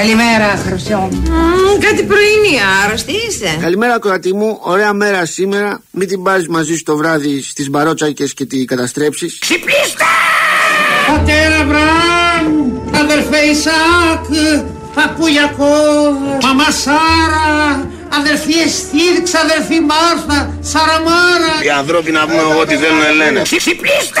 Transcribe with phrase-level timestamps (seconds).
[0.00, 1.22] Καλημέρα, Χρυσό μου.
[1.80, 3.56] Κάτι πρωινή, άρρωστη είσαι.
[3.60, 4.58] Καλημέρα, κορατή μου.
[4.60, 5.82] Ωραία μέρα σήμερα.
[5.90, 9.38] Μην την πάρεις μαζί σου το βράδυ στις μπαρότσακες και τη καταστρέψεις.
[9.40, 10.04] Ξυπνήστε!
[11.06, 12.46] Πατέρα Μπραμ,
[12.94, 14.24] αδερφέ Ισάκ,
[14.94, 15.72] παππούλιακο,
[16.42, 17.88] μαμά Σάρα,
[18.18, 21.54] αδερφή Εστίρξ, αδερφή Μάρθα, Σαραμάρα.
[21.64, 23.42] Οι ανθρώποι να πούμε ό,τι θέλουν λένε.
[23.42, 24.20] Ξυπνήστε!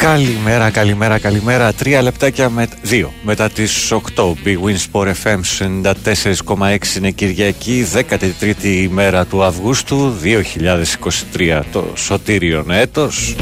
[0.00, 1.72] Καλημέρα, καλημέρα, καλημέρα.
[1.72, 3.12] Τρία λεπτάκια με δύο.
[3.22, 3.98] Μετά τις 8.
[4.44, 5.40] Big Wins Sport FM
[6.46, 10.14] 94,6 είναι Κυριακή, 13η ημέρα του Αυγούστου
[11.34, 11.62] 2023.
[11.72, 13.36] Το σωτήριον έτος.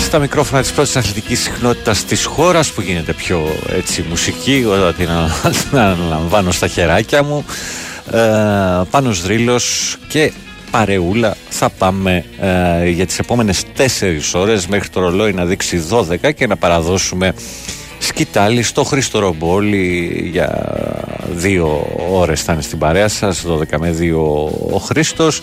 [0.00, 5.08] Στα μικρόφωνα της πρώτης αθλητικής συχνότητας της χώρας που γίνεται πιο έτσι μουσική όταν την
[5.78, 7.44] αναλαμβάνω στα χεράκια μου
[8.10, 8.20] ε,
[8.90, 10.32] Πάνος Δρύλος και
[10.70, 11.36] παρεούλα.
[11.48, 13.80] Θα πάμε ε, για τις επόμενες 4
[14.34, 17.34] ώρες μέχρι το ρολόι να δείξει 12 και να παραδώσουμε
[17.98, 20.74] σκητάλη στο Χρήστο Ρομπόλη για
[21.34, 24.14] δύο ώρες θα είναι στην παρέα σας 12 με 2
[24.72, 25.42] ο Χρήστος.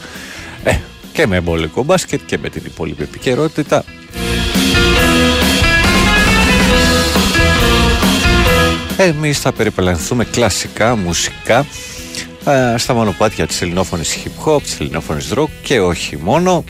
[0.64, 0.76] Ε,
[1.14, 3.84] και με εμπολικό μπάσκετ και με την υπόλοιπη επικαιρότητα.
[8.98, 11.58] Εμείς θα περιπλανθούμε κλασικά, μουσικά.
[11.60, 11.66] ε,
[12.76, 16.64] στα μονοπάτια της ελληνόφωνης hip hop, της ελληνόφωνης rock και όχι μόνο.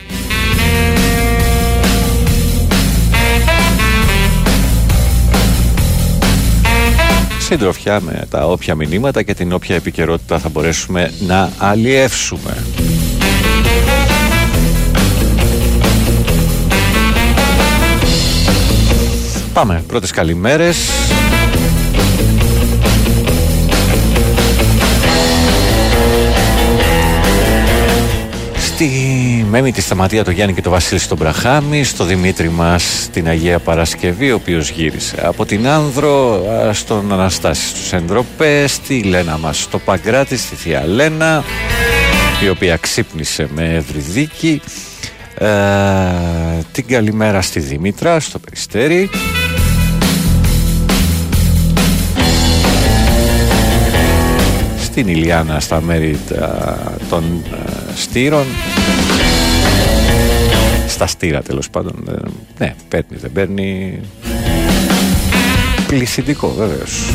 [7.40, 12.64] Συντροφιά με τα όποια μηνύματα και την όποια επικαιρότητα θα μπορέσουμε να αλλιεύσουμε.
[19.54, 20.78] Πάμε, πρώτες καλημέρες
[28.74, 33.28] Στη Μέμη της Σταματία το Γιάννη και το Βασίλη στον Μπραχάμι Στο Δημήτρη μας την
[33.28, 39.62] Αγία Παρασκευή Ο οποίος γύρισε από την Άνδρο Στον Αναστάση στους Ενδροπές Στη Λένα μας
[39.62, 41.44] στο Παγκράτη Στη Θεία Λένα
[42.44, 44.62] Η οποία ξύπνησε με ευρυδίκη
[45.38, 45.48] ε,
[46.72, 49.10] Την καλημέρα στη Δημήτρα Στο Περιστέρι
[54.94, 56.20] στην Ηλιάνα στα μέρη
[57.10, 57.44] των
[57.96, 58.46] στήρων.
[60.88, 62.04] Στα στήρα τέλος πάντων.
[62.10, 62.14] Ε,
[62.58, 64.00] ναι παίρνει δεν παίρνει.
[65.88, 67.14] Πλησιντικό βέβαιος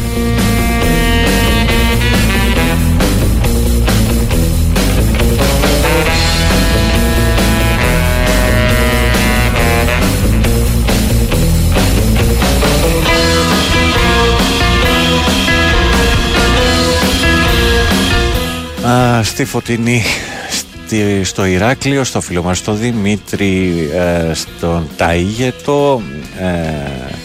[18.88, 20.02] Α, στη Φωτεινή
[20.50, 26.00] στη, στο Ηράκλειο, στο φίλο μας στο Δημήτρη, ε, στον Ταΐγετο
[26.40, 27.16] ε,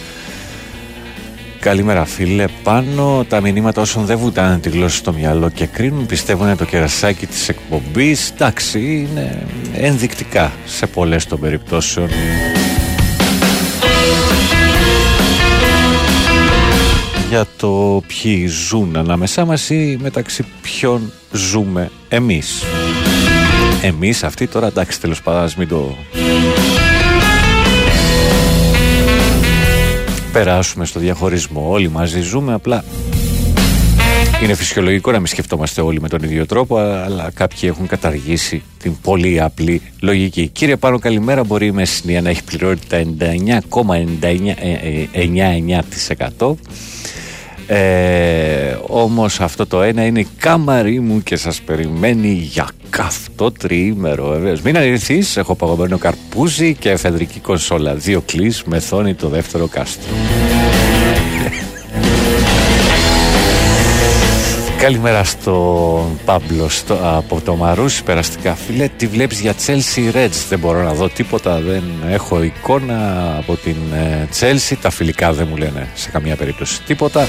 [1.64, 3.24] Καλημέρα φίλε, πάνω.
[3.28, 7.48] Τα μηνύματα όσων δεν βουτάνε τη γλώσσα στο μυαλό και κρίνουν πιστεύουν το κερασάκι της
[7.48, 8.30] εκπομπής.
[8.30, 12.08] Εντάξει είναι ενδεικτικά σε πολλές των περιπτώσεων
[17.28, 22.62] για το ποιοι ζουν ανάμεσά μας ή μεταξύ ποιον ζούμε εμείς.
[23.82, 25.96] Εμείς αυτοί τώρα εντάξει τέλος πάντων μην το
[30.32, 31.68] περάσουμε στο διαχωρισμό.
[31.68, 32.84] Όλοι μαζί ζούμε απλά
[34.42, 39.00] είναι φυσιολογικό να μην σκεφτόμαστε όλοι με τον ίδιο τρόπο, αλλά κάποιοι έχουν καταργήσει την
[39.02, 40.48] πολύ απλή λογική.
[40.48, 41.44] Κύριε Πάνο, καλημέρα.
[41.44, 43.02] Μπορεί η Μεσσηνία να έχει πληρότητα
[46.38, 46.54] 99,99%
[47.66, 54.28] ε, όμως αυτό το ένα είναι η κάμαρή μου και σας περιμένει για καυτό τριήμερο
[54.28, 54.60] βεβαίως.
[54.60, 57.94] Μην ανηρθείς, έχω παγωμένο καρπούζι και εφεδρική κονσόλα.
[57.94, 60.12] Δύο κλείς με θόνη το δεύτερο κάστρο.
[64.84, 68.88] Καλημέρα στον Πάμπλο στο, από το Μαρούσι περαστικά φίλε.
[68.88, 73.76] Τι βλέπεις για Chelsea Reds; Δεν μπορώ να δω τίποτα Δεν έχω εικόνα από την
[74.40, 74.76] Chelsea.
[74.82, 77.26] Τα φιλικά δεν μου λένε σε καμία περίπτωση τίποτα.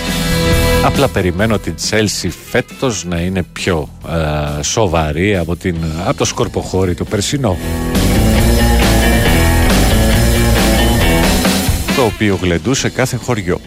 [0.86, 3.90] Απλά περιμένω την Chelsea φέτος να είναι πιο
[4.60, 5.76] ε, σοβαρή από, την,
[6.06, 7.58] από το σκορποχώρι του περσινό
[11.96, 13.60] το οποίο γλεντούσε κάθε χωριό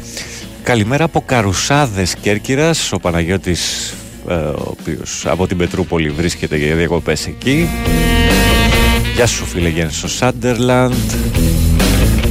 [0.68, 3.94] καλημέρα από Καρουσάδες Κέρκυρας, ο Παναγιώτης
[4.28, 7.68] ε, ο οποίος από την Πετρούπολη βρίσκεται για διακοπές εκεί.
[9.14, 10.92] Γεια σου φίλε Γέννη στο Σάντερλαντ.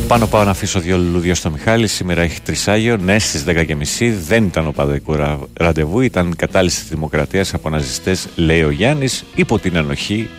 [0.07, 1.87] Πάνω πάω να αφήσω δύο λουλούδια στο Μιχάλη.
[1.87, 2.97] Σήμερα έχει τρισάγιο.
[2.97, 6.01] Ναι, στις 10.30 δεν ήταν ο παδοϊκό ραντεβού.
[6.01, 10.29] Ήταν κατάλυση της Δημοκρατίας από ναζιστές, λέει ο Γιάννης, υπό την ανοχή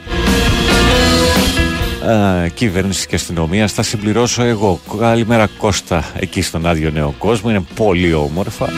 [2.55, 3.69] κυβέρνηση και αστυνομία.
[3.69, 4.81] Θα συμπληρώσω εγώ.
[4.99, 7.51] Καλημέρα Κώστα εκεί στον άδειο νέο κόσμο.
[7.51, 8.69] Είναι πολύ όμορφα.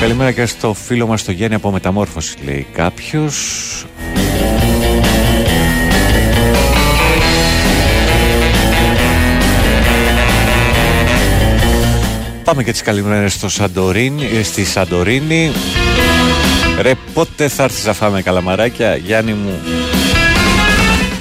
[0.00, 3.86] Καλημέρα και στο φίλο μας το Γέννη από Μεταμόρφωση λέει κάποιος
[12.44, 15.52] Πάμε και τις καλημέρες στο Σαντορίνι, ε, στη Σαντορίνη
[16.80, 19.60] Ρε πότε θα έρθεις να φάμε καλαμαράκια Γιάννη μου;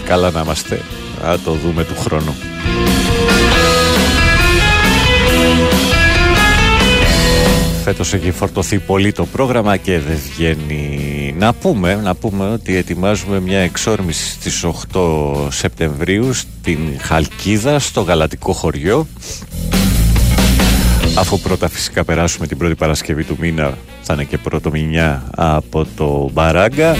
[0.05, 0.81] Καλά να είμαστε.
[1.21, 2.35] Θα το δούμε του χρόνου.
[7.83, 11.35] Φέτος έχει φορτωθεί πολύ το πρόγραμμα και δεν βγαίνει.
[11.37, 18.53] Να πούμε, να πούμε ότι ετοιμάζουμε μια εξόρμηση στις 8 Σεπτεμβρίου στην Χαλκίδα στο Γαλατικό
[18.53, 19.07] χωριό.
[21.17, 25.87] Αφού πρώτα φυσικά περάσουμε την πρώτη Παρασκευή του μήνα θα είναι και πρώτο μηνιά από
[25.95, 26.95] το Μπαράγκα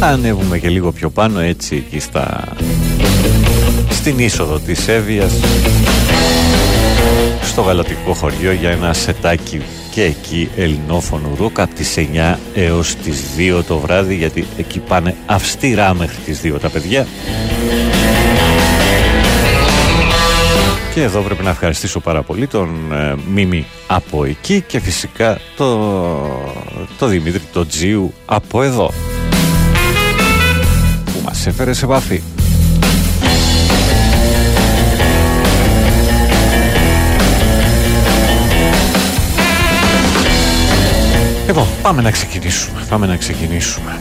[0.00, 2.44] ανέβουμε και λίγο πιο πάνω έτσι εκεί στα...
[3.90, 5.32] στην είσοδο της Εύβοιας
[7.42, 13.22] στο γαλατικό χωριό για ένα σετάκι και εκεί ελληνόφωνο ρουκ από τις 9 έως τις
[13.58, 17.06] 2 το βράδυ γιατί εκεί πάνε αυστηρά μέχρι τις 2 τα παιδιά.
[20.94, 25.78] Και εδώ πρέπει να ευχαριστήσω πάρα πολύ τον ε, Μίμη από εκεί και φυσικά το,
[26.98, 28.90] το Δημήτρη το Τζίου από εδώ
[31.40, 32.22] που μας έφερε σε επαφή.
[41.46, 42.86] Λοιπόν, πάμε να ξεκινήσουμε.
[42.88, 43.98] Πάμε να ξεκινήσουμε.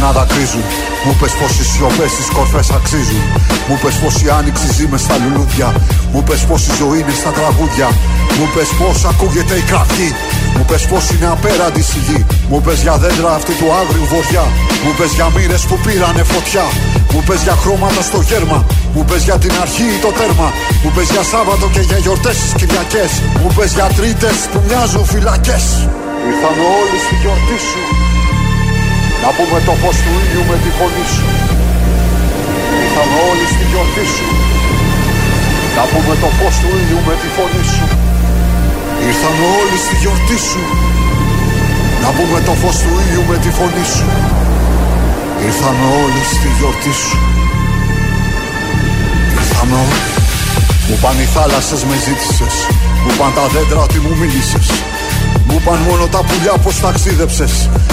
[0.00, 0.64] Τα βουνά δακρύζουν.
[1.04, 3.22] Μου πες πως οι σιωπές στις κορφές αξίζουν.
[3.68, 5.68] Μου πες πως η άνοιξη ζει μες στα λουλούδια.
[6.12, 7.88] Μου πες πως η ζωή είναι στα τραγούδια.
[8.38, 10.10] Μου πες πως ακούγεται η κραυγή.
[10.56, 12.20] Μου πες πως είναι απέραντη η γη.
[12.50, 14.44] Μου πες για δέντρα αυτή του άγριου βοριά.
[14.84, 16.66] Μου πες για μοίρες που πήρανε φωτιά.
[17.12, 18.58] Μου πες για χρώματα στο γέρμα.
[18.94, 20.48] Μου πες για την αρχή ή το τέρμα.
[20.82, 23.10] Μου πες για Σάββατο και για γιορτές τις Κυριακές.
[23.40, 25.64] Μου πες για τρίτες που μοιάζουν φυλακές.
[26.28, 28.05] Ήρθαν όλοι στη γιορτή σου
[29.26, 31.26] να πούμε το φως του ήλιου με τη φωνή σου.
[32.82, 34.26] Ήρθαμε όλοι στη γιορτή σου.
[35.76, 37.84] Να πούμε το φως του ήλιου με τη φωνή σου.
[39.08, 40.62] Ήρθαμε όλοι στη γιορτή σου.
[42.02, 44.06] Να πούμε το φως του ήλιου με τη φωνή σου.
[45.46, 47.18] Ήρθαμε όλοι στη γιορτή σου.
[49.40, 50.10] Ήρθαμε όλοι.
[50.86, 52.56] Μου πάνε οι θάλασσες με ζήτησες.
[53.04, 54.68] Μου πάνε τα δέντρα ότι μου μίλησες
[55.48, 57.52] μου παν μόνο τα πουλιά πως ταξίδεψες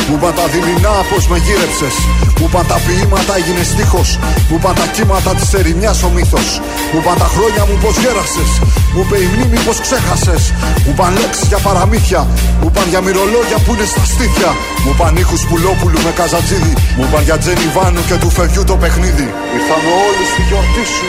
[0.10, 1.96] Μου παν τα δειλινά πως με γύρεψες.
[2.40, 4.10] Μου παν τα ποίηματα έγινε στίχος.
[4.50, 6.50] Μου παν τα κύματα της ερημιάς ο μύθος.
[6.94, 8.52] Μου παν τα χρόνια μου πως γέρασες
[8.94, 10.44] Μου είπε η μνήμη πως ξέχασες.
[10.86, 12.22] Μου παν λέξεις για παραμύθια.
[12.62, 14.52] Μου παν για μυρολόγια που είναι στα στήθια.
[14.84, 18.76] Μου παν ήχους πουλόπουλου με καζατζίδι Μου παν για Τζένι Βάνου και του φευγιού το
[18.82, 19.28] παιχνίδι.
[19.58, 21.08] Ήρθαμε όλοι στη γιορτή σου.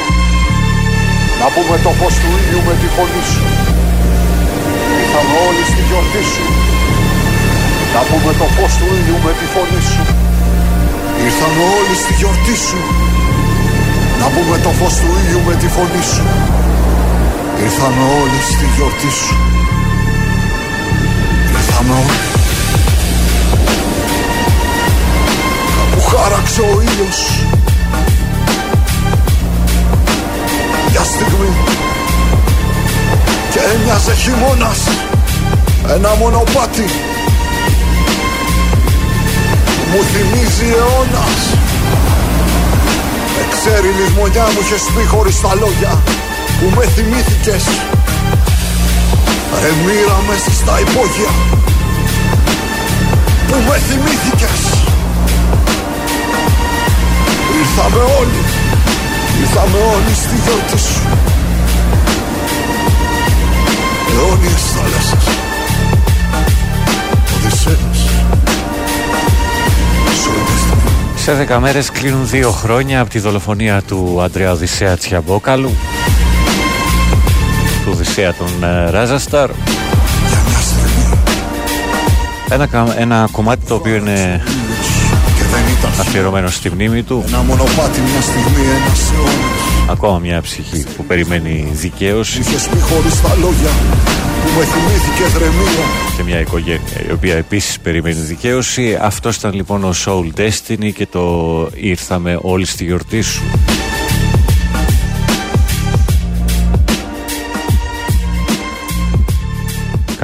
[1.41, 3.45] Να πούμε το φως του ήλιου με τη φωνή σου
[5.17, 6.45] Ήρθαμε όλοι στη γιορτή σου.
[7.95, 10.03] Να πούμε το φως του ήλιου με τη φωνή σου.
[11.27, 12.81] Ήρθαμε όλοι στη γιορτή σου.
[14.21, 16.25] Να πούμε το φως του ήλιου με τη φωνή σου.
[17.65, 19.37] Ήρθαμε όλοι στη γιορτή σου.
[21.59, 22.23] Ήρθαμε όλοι.
[25.77, 27.21] Κάπου χάραξε ο ήλιος.
[30.91, 31.51] Μια στιγμή
[33.55, 34.79] και έμοιαζε χειμώνας.
[35.95, 36.87] Ένα μονοπάτι.
[39.91, 41.41] Μου θυμίζει αιώνας.
[43.43, 46.03] Εξέρι λησμονιά μου είχες πει χωρίς τα λόγια
[46.59, 47.65] που με θυμήθηκες.
[49.63, 51.33] Ρε μοίρα μέσα στα υπόγεια
[53.49, 54.61] που με θυμήθηκες.
[57.61, 58.41] Ήρθαμε όλοι,
[59.41, 61.14] ήρθαμε όλοι στη γιορτή σου
[64.15, 65.35] αιώνιες θάλασσες
[67.37, 68.09] Οδυσσέας
[71.17, 75.71] Σε δέκα μέρες κλείνουν δύο χρόνια από τη δολοφονία του Αντρέα Οδυσσέα Τσιαμπόκαλου
[77.85, 79.51] του Οδυσσέα τον ε, Ράζασταρ
[82.49, 84.43] ένα, ένα κομμάτι το οποίο είναι
[86.01, 87.25] αφιερωμένο στη μνήμη του.
[87.27, 92.41] Ένα μονοπάτι μια στιγμή ένας αιώνας ακόμα μια ψυχή που περιμένει δικαίωση.
[92.41, 93.71] Είχες πει χωρίς τα λόγια
[94.45, 95.85] που με θυμήθηκε δρεμία.
[96.17, 98.99] Και μια οικογένεια η οποία επίσης περιμένει δικαίωση.
[99.01, 103.43] Αυτός ήταν λοιπόν ο Soul Destiny και το ήρθαμε όλοι στη γιορτή σου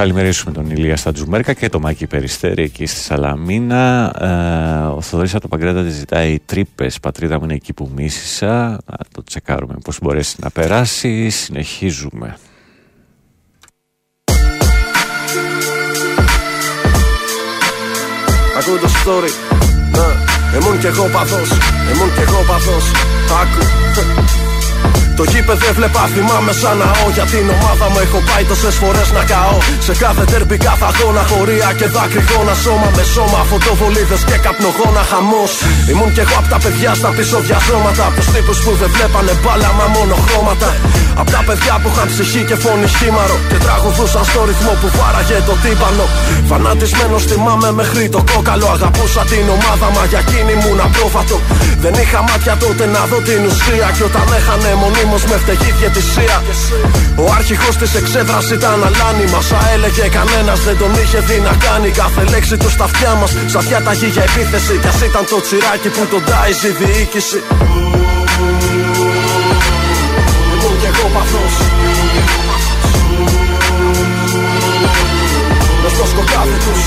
[0.01, 4.13] Καλημερίσουμε τον Ηλία Στατζουμέρκα και το Μάκη Περιστέρη εκεί στη Σαλαμίνα.
[4.19, 6.99] Ε, ο Θοδωρής από το Παγκράτα ζητάει τρύπες.
[6.99, 8.69] Πατρίδα μου είναι εκεί που μίσησα.
[8.85, 11.29] Να το τσεκάρουμε πώς μπορέσει να περάσει.
[11.29, 12.37] Συνεχίζουμε.
[18.59, 19.31] Ακούω το story
[19.91, 21.49] Να, ήμουν κι εγώ παθός
[21.93, 22.91] Ήμουν κι εγώ παθός
[23.41, 24.50] Άκου
[25.21, 29.23] το γήπεδο έβλεπα θυμάμαι σαν ναό Για την ομάδα μου έχω πάει τόσες φορές να
[29.31, 29.57] καώ.
[29.87, 35.51] Σε κάθε τερμπι κάθε αγώνα πορεία και δάκρυγόνα Σώμα με σώμα φωτοβολίδες και καπνογόνα χαμός.
[35.91, 39.33] Ήμουν κι εγώ απ' τα παιδιά στα πίσω διαζώματα Απ' τους τύπους που δεν βλέπανε
[39.41, 40.69] μπάλα μα μόνο χρώματα.
[41.21, 45.37] Απ' τα παιδιά που είχαν ψυχή και φωνή χήμαρο Και τραγουδούσαν στο ρυθμό που βάραγε
[45.47, 46.05] το τύμπανο.
[46.49, 51.37] Φανατισμένος θυμάμαι μέχρι το κόκαλο Αγαπούσα την ομάδα μα για εκείνη μου να πρόβατο
[51.83, 54.69] Δεν είχα μάτια τότε να δω την ουσία Και όταν έχανε
[55.11, 56.43] μονίμως με φταιγή διαιτησία
[57.15, 61.89] Ο άρχιχος της εξέδρας ήταν αλάνι Μας έλεγε κανένας δεν τον είχε δει να κάνει
[61.89, 63.31] Κάθε λέξη του στα αυτιά μας.
[63.45, 67.39] Σαν διάταγη για επίθεση Κι ας ήταν το τσιράκι που τον τάιζε η διοίκηση.
[70.53, 71.55] Ήμουν κι εγώ παθός.
[75.81, 76.81] Μες στο σκοτάδι τους.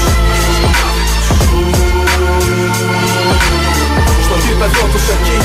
[4.25, 5.39] Στο γήπεδο τους εκεί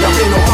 [0.00, 0.49] Για την ομάδα μου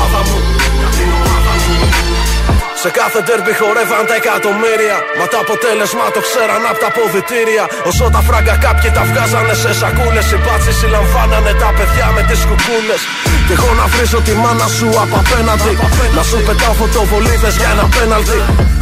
[2.86, 4.96] σε κάθε τέρμπι χορεύαν τα εκατομμύρια.
[5.18, 9.70] Μα το αποτέλεσμα το ξέραν από τα ποδητήρια Όσο τα φράγκα κάποιοι τα βγάζανε σε
[9.80, 10.26] σακούλες.
[10.32, 13.00] Οι μπάτσοι συλλαμβάνανε τα παιδιά με τις κουκούλες.
[13.46, 15.72] Και εγώ να βρίζω τη μάνα σου από απέναντι.
[16.16, 18.38] Να σου πετάω φωτοβολίδες για ένα πέναλτι.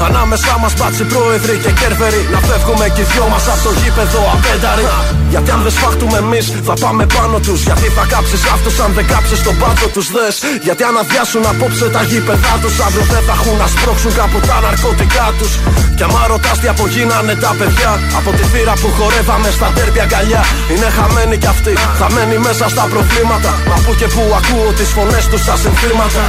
[0.07, 2.21] Ανάμεσά μας μπάτσι πρόεδροι και κέρβεροι.
[2.35, 4.85] Να φεύγουμε κι οι δυο μας από το γήπεδο απένταροι.
[5.33, 7.61] Γιατί αν δεν σφάχτουμε εμείς θα πάμε πάνω τους.
[7.69, 10.35] Γιατί θα κάψεις αυτούς αν δεν κάψεις τον πάτο τους δες.
[10.67, 13.67] Γιατί αν αδειάσουν απόψε τα γήπεδά τους Αύριο δεν θα έχουν να
[13.99, 15.53] σπρώξουν κάπου τα ναρκωτικά τους.
[15.97, 20.43] Κι άμα ρωτάς τι απογίνανε τα παιδιά Από τη θύρα που χορεύαμε στα τέρπια αγκαλιά.
[20.71, 23.51] Είναι χαμένοι κι αυτοί, χαμένοι μέσα στα προβλήματα.
[23.69, 26.23] Μα που και που ακούω τις φωνές τους στα συνθήματα.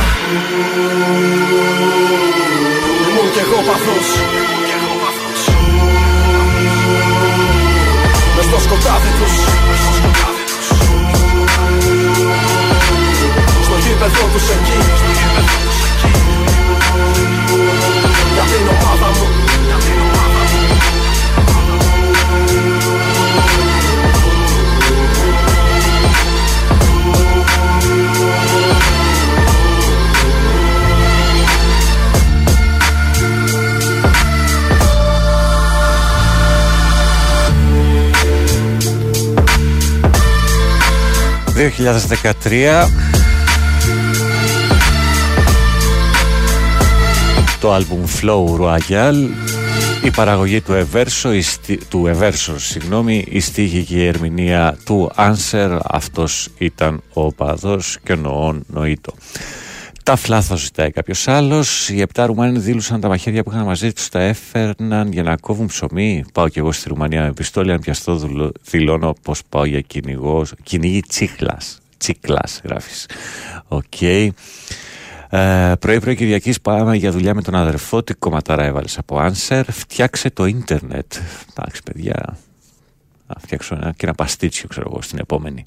[3.08, 4.08] Ήμουν κι εγώ παθός
[8.36, 9.34] Μες στο σκοτάδι τους.
[13.66, 14.80] Στο γήπεδο τους εκεί
[18.34, 19.44] Για την ομάδα μου
[41.56, 43.35] ...2013...
[47.66, 49.30] Το άλμπουμ Flow Royal...
[50.04, 51.34] ...η παραγωγή του Everso...
[51.34, 53.26] η στι- ...του Everso, συγγνώμη...
[53.30, 55.80] ...η στίχη και η ερμηνεία του Answer...
[55.84, 59.14] ...αυτός ήταν ο παδός και ο Νοόν Νοήτο...
[60.04, 61.90] Τα φλάθο ζητάει κάποιος άλλος.
[61.90, 65.68] Οι επτά Ρουμάνοι δήλωσαν τα μαχαίρια που είχαν μαζί τους, τα έφερναν για να κόβουν
[65.68, 66.24] ψωμί.
[66.34, 67.72] Πάω κι εγώ στη Ρουμανία με πιστόλι.
[67.72, 70.46] Αν πιαστώ, δουλω- δηλώνω πως πάω για κυνηγό.
[70.64, 71.78] Κυνηγή τσίχλας.
[71.98, 73.08] Τσίκλα, γράφεις.
[73.68, 73.84] Οκ.
[75.36, 78.04] Ε, Πρωί-πρωί Κυριακής πάμε για δουλειά με τον αδερφό.
[78.04, 79.72] Τι κομματάρα έβαλες από Άνσερ.
[79.72, 81.14] Φτιάξε το ίντερνετ.
[81.50, 82.38] Εντάξει, παιδιά.
[83.28, 85.66] Να φτιάξω ένα, και ένα παστίτσιο, ξέρω εγώ, στην επόμενη.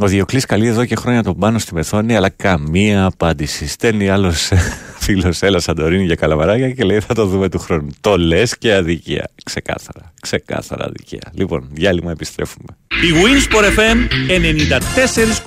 [0.00, 3.68] Ο Διοκλής καλεί εδώ και χρόνια τον Πάνο στη Μεθόνη, αλλά καμία απάντηση.
[3.68, 4.50] Στέλνει άλλος
[5.04, 7.88] φίλος, έλα Σαντορίνη για καλαμαράκια και λέει θα το δούμε του χρόνου.
[8.00, 9.30] Το λες και αδικία.
[9.44, 10.12] Ξεκάθαρα.
[10.20, 11.30] Ξεκάθαρα αδικία.
[11.32, 12.76] Λοιπόν, διάλειμμα επιστρέφουμε.
[12.88, 13.96] Η Winsport FM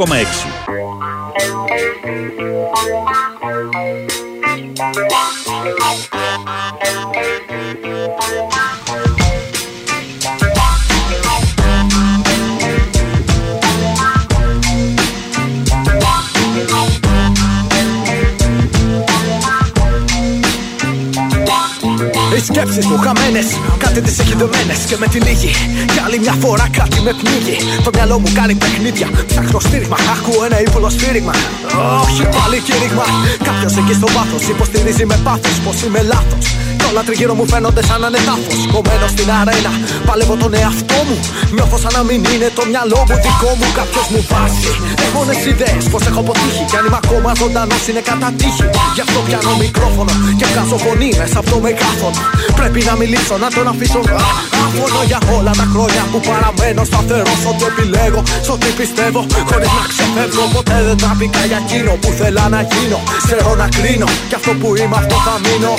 [0.04, 0.88] 94,6
[22.50, 23.48] σκέψεις μου χαμένες,
[23.84, 24.76] κάτι τις έχει δεμένε.
[24.90, 25.52] Και με την λίγη,
[25.94, 27.58] κι άλλη μια φορά κάτι με πνίγει.
[27.86, 29.98] Το μυαλό μου κάνει παιχνίδια, ψάχνω στήριγμα.
[30.14, 31.34] Ακούω ένα ύπουλο σφύριγμα.
[32.04, 33.06] Όχι πάλι κήρυγμα.
[33.48, 36.46] Κάποιος εκεί στο βάθος υποστηρίζει με πάθος πως είμαι λάθος.
[36.88, 38.60] Κι όλα τριγύρω μου φαίνονται σαν να είναι τάφος.
[38.74, 39.72] Κομμένο στην αρένα,
[40.08, 41.18] παλεύω τον εαυτό μου.
[41.56, 43.68] Νιώθω σαν να μην είναι το μυαλό μου δικό μου.
[43.80, 44.72] Κάποιος μου βάζει.
[45.06, 46.64] Έχω νέε ιδέες πως έχω αποτύχει.
[46.70, 48.68] Κι αν είμαι ακόμα ζωντανός είναι κατά τύχη.
[48.96, 52.20] Γι' αυτό πιάνω μικρόφωνο και βγάζω φωνή μέσα από το μεγάφωνο.
[52.60, 54.00] Πρέπει να μιλήσω, να τον αφήσω
[54.66, 57.34] άφωνο για όλα τα χρόνια που παραμένω σταθερό.
[57.50, 59.22] Ό,τι επιλέγω, σ' ό,τι πιστεύω.
[59.50, 63.00] Χωρίς να ξεφεύγω, ποτέ δεν τραπήκα για εκείνο που θέλα να γίνω.
[63.26, 65.74] Ξέρω να κρίνω, κι αυτό που είμαι αυτό θα μείνω.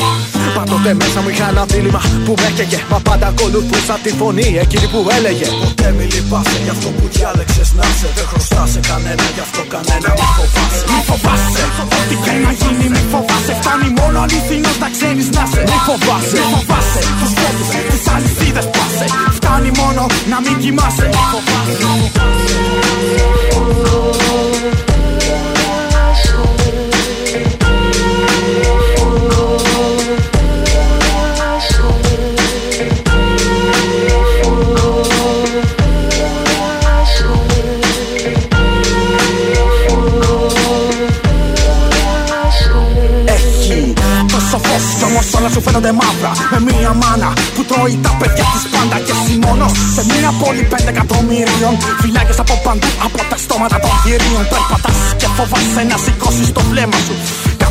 [0.56, 2.78] Πάντοτε μέσα μου είχα ένα δίλημα που με έκαιγε.
[2.92, 5.46] Μα πάντα ακολουθούσα τη φωνή εκείνη που έλεγε.
[5.64, 8.08] Ποτέ μη λυπάσαι για αυτό που διάλεξες να σε.
[8.16, 10.84] Δεν χρωστά σε κανένα, γι' αυτό κανένα μη φοβάσαι.
[10.90, 11.64] Μη φοβάσαι,
[11.98, 13.52] ό,τι και να γίνει, μη φοβάσαι.
[13.60, 15.60] Φτάνει μόνο αληθινός να ξέρεις να σε.
[15.70, 17.00] Μη φοβάσαι, μη φοβάσαι.
[17.20, 19.06] Του φόβου, τις αλυσίδε πάσε.
[19.38, 20.02] Φτάνει μόνο
[20.32, 21.06] να μην κοιμάσαι.
[21.16, 21.22] Μη
[23.58, 24.07] Έχει
[45.58, 46.32] σου φαίνονται μαύρα.
[46.52, 49.72] Με μία μάνα που τρώει τα παιδιά της πάντα και εσύ μόνος.
[49.94, 55.28] Σε μία πόλη πέντε εκατομμύριων Φυλάκες από παντού από τα στόματα των κυρίων Περπατάς και
[55.36, 57.14] φοβάσαι να σηκώσεις το βλέμμα σου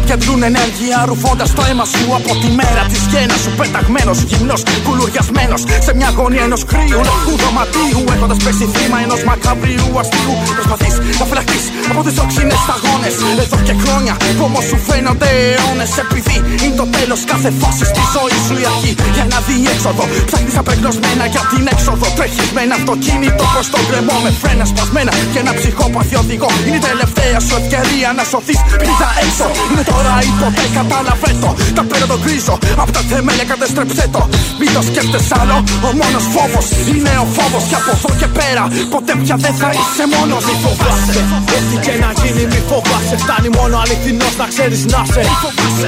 [0.07, 3.49] Κάποιοι αντλούν ενέργεια ρουφώντας το αίμα σου από τη μέρα της γέννα σου.
[3.59, 8.01] Πεταγμένος, γυμνός, κουλουριασμένος σε μια γωνία ενός κρύου λευκού δωματίου.
[8.15, 10.35] Έχοντας πέσει θύμα ενός μακαβρίου αστείου.
[10.57, 11.59] Προσπαθείς να φυλαχτεί
[11.91, 13.15] από τις όξινε σταγόνες.
[13.43, 15.91] Εδώ και χρόνια που όμως σου φαίνονται αιώνες.
[16.03, 18.91] Επειδή είναι το τέλος κάθε φάσης στη ζωής σου η αρχή.
[19.15, 22.05] Για να δει έξοδο, ψάχνεις απεγνωσμένα για την έξοδο.
[22.17, 26.49] Τρέχεις με ένα αυτοκίνητο προς τον κρεμό με φρένα σπασμένα και ένα ψυχόπαθι οδηγό.
[26.65, 29.47] Είναι η τελευταία σου ευκαιρία να σωθείς πριν τα έξω.
[29.69, 31.49] Είναι τώρα ή ποτέ κατάλαβε το.
[31.77, 32.55] Τα παίρνω το γκρίζο.
[32.83, 34.21] Απ' τα θεμέλια κατέστρεψε το.
[34.59, 35.57] Μην το σκέφτεσαι άλλο.
[35.87, 37.63] Ο μόνος φόβος είναι ο φόβος.
[37.69, 40.41] Και από εδώ και πέρα ποτέ πια δεν θα είσαι μόνος.
[40.47, 41.21] Μη φοβάσαι.
[41.55, 43.15] Ό,τι και να γίνει, μη φοβάσαι.
[43.23, 45.23] Φτάνει μόνο αληθινός να ξέρεις να σε.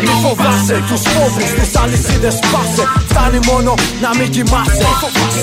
[0.06, 2.84] Μη φοβάσαι τους φόβους, τις αλυσίδες πάσε.
[3.10, 3.72] Φτάνει μόνο
[4.04, 4.88] να μην κοιμάσαι.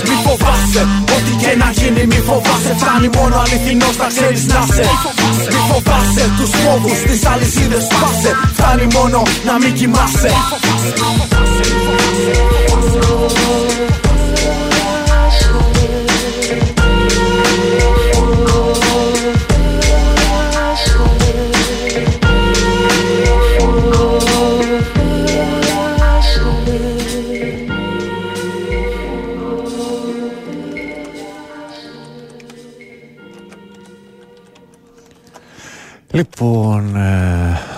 [0.09, 0.83] Μη φοβάσαι.
[1.15, 2.73] Ό,τι και να γίνει, μη φοβάσαι.
[2.81, 4.87] Φτάνει μόνο αληθινός να ξέρεις να σε.
[5.53, 8.33] Μη φοβάσαι τους φόβους, τις αλυσίδες πάσε.
[8.57, 10.31] Φτάνει μόνο να μην κοιμάσαι.
[36.17, 37.76] Λοιπόν, ε,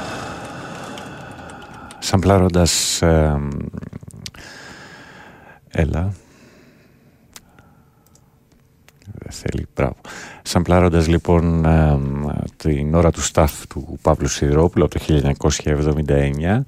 [2.09, 3.39] σαμπλάροντας ε,
[5.69, 6.13] έλα
[9.19, 9.97] δεν θέλει, μπράβο
[10.43, 11.99] σαμπλάροντας λοιπόν ε,
[12.57, 15.05] την ώρα του staff του Παύλου Σιδηρόπουλου από το
[16.07, 16.61] 1979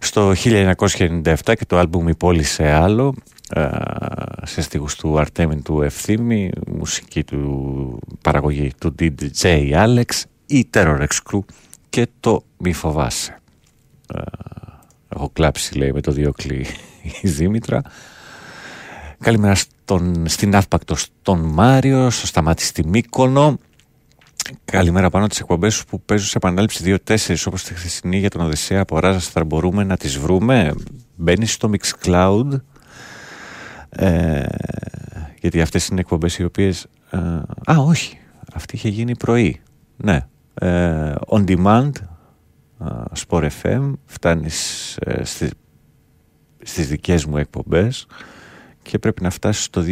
[0.00, 3.14] στο 1997 και το άλμπουμ «Η πόλη σε άλλο»
[3.54, 3.68] ε,
[4.42, 11.32] σε στίχους του Αρτέμιν του Ευθύμη μουσική του παραγωγή του DJ Alex η Terror X
[11.32, 11.40] Crew
[11.88, 13.38] και το «Μη φοβάσαι».
[15.08, 16.66] Ε, έχω κλάψει λέει με το διόκλη
[17.22, 17.82] η Δήμητρα.
[19.18, 23.58] Καλημέρα στον, στην Αύπακτο στον Μάριο, στο Σταμάτη στη Μύκονο.
[24.64, 28.80] Καλημέρα πάνω τις εκπομπές που παίζουν σε επανάληψη 2-4 όπως τη χθεσινή για τον Οδυσσέα
[28.80, 30.74] από Ράζα θα μπορούμε να τις βρούμε.
[31.16, 32.60] Μπαίνει στο Mixcloud
[33.88, 34.44] ε,
[35.40, 36.86] γιατί αυτές είναι εκπομπές οι οποίες...
[37.10, 37.18] Ε,
[37.72, 38.18] α, όχι.
[38.54, 39.60] Αυτή είχε γίνει πρωί.
[39.96, 40.26] Ναι.
[40.54, 41.90] Ε, on demand
[43.26, 45.50] Sport FM φτάνεις ε, στις,
[46.62, 48.06] στις δικές μου εκπομπές
[48.82, 49.82] και πρέπει να φτάσεις στο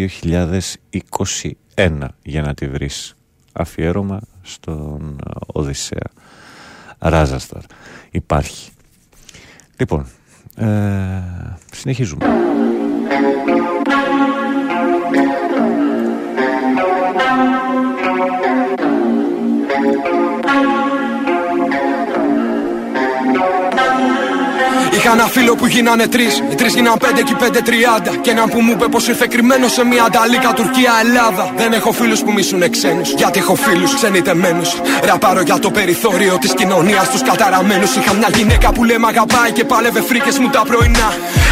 [1.76, 3.14] 2021 για να τη βρεις
[3.52, 6.10] αφιέρωμα στον Οδυσσέα.
[6.98, 7.62] Ράζασταρ
[8.10, 8.70] υπάρχει.
[9.76, 10.06] Λοιπόν
[10.56, 10.66] ε,
[11.72, 12.26] συνεχίζουμε
[25.06, 26.42] Είχα ένα φίλο που γίνανε τρεις.
[26.50, 28.12] Οι τρεις γίναν πέντε και οι πέντε τριάντα.
[28.24, 31.44] Και έναν που μου είπε πως ήρθε κρυμμένος σε μια ανταλίκα Τουρκία Ελλάδα.
[31.56, 33.10] Δεν έχω φίλους που μισούν ξένους.
[33.16, 34.70] Γιατί έχω φίλους ξενιτεμένους.
[35.08, 37.96] Ραπάρω για το περιθώριο της κοινωνίας τους καταραμένους.
[37.96, 41.08] Είχα μια γυναίκα που λέμε αγαπάει και πάλευε φρίκες μου τα πρωινά.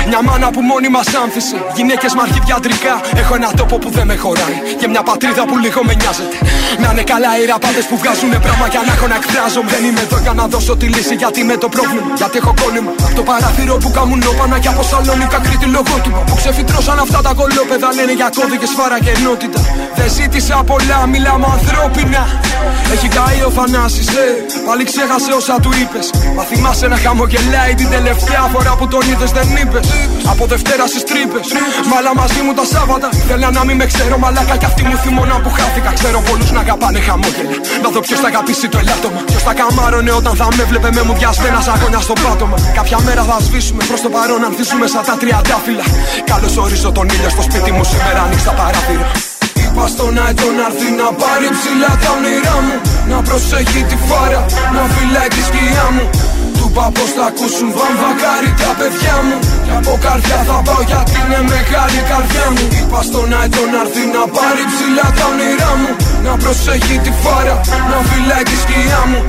[0.08, 1.56] Μια μάνα που μόνη μας άμφισε.
[1.76, 3.00] Γυναίκες με αρχιδιατρικά.
[3.16, 4.58] Έχω ένα τόπο που δεν με χωράει.
[4.80, 6.36] Και μια πατρίδα που λίγο με νοιάζεται.
[6.82, 9.70] Να είναι καλά οι ραπάτε που βγάζουν πράγμα για να έχω να εκφράζομαι.
[9.74, 12.10] Δεν είμαι εδώ για να δώσω τη λύση γιατί είμαι το πρόβλημα.
[12.20, 12.90] Γιατί έχω κόλλημα.
[13.06, 16.20] Από το παράθυρο που κάμουν όπανα και από σαλόνικα κρύτη λογότυπα.
[16.28, 19.60] Που ξεφυτρώσαν αυτά τα κολόπεδα λένε για κώδικες φάρα και ενότητα.
[19.98, 22.22] Δεν ζήτησα πολλά, μιλάμε ανθρώπινα.
[22.94, 24.26] Έχει καεί ο Θανάσης, ε,
[24.66, 26.06] πάλι ξέχασε όσα του είπες.
[26.36, 29.84] Μα θυμάσαι να χαμογελάει την τελευταία φορά που τον είδες, δεν είπες.
[30.32, 31.46] Από Δευτέρα στις τρύπες.
[31.90, 33.08] Μαλά μαζί μου τα Σάββατα.
[33.28, 35.90] Θέλα να μην με ξέρω, μαλάκα κι αυτή μου θυμώνα που χάθηκα.
[36.00, 37.56] Ξέρω πολλούς να αγαπάνε χαμόγελα.
[37.82, 39.20] Να δω ποιος θα αγαπήσει το ελάττωμα.
[39.30, 42.56] Ποιος θα καμάρωνε όταν θα με βλέπε με μου διασμένα αγώνια στο πάτωμα.
[42.78, 45.84] Κάποια μέρα θα σβήσουμε προς το παρόν, ανθίσουμε σαν τα τριαντάφυλλα.
[46.30, 49.06] Καλώς ορίζω τον ήλιο στο σπίτι μου σήμερα, ανοίξα παράθυρα.
[49.74, 52.76] Είπα στον Άιτο να έρθει να πάρει ψηλά τα όνειρά μου
[53.10, 54.42] Να προσέχει τη φάρα,
[54.74, 56.04] να φυλάει τη σκιά μου
[56.56, 61.14] Του είπα πως θα ακούσουν βαμβακάρι τα παιδιά μου Κι από καρδιά θα πάω γιατί
[61.22, 65.90] είναι μεγάλη καρδιά μου Είπα στον Άιτο να έρθει να πάρει ψηλά τα όνειρά μου
[66.26, 67.56] Να προσέχει τη φάρα,
[67.90, 69.20] να φυλάει τη σκιά μου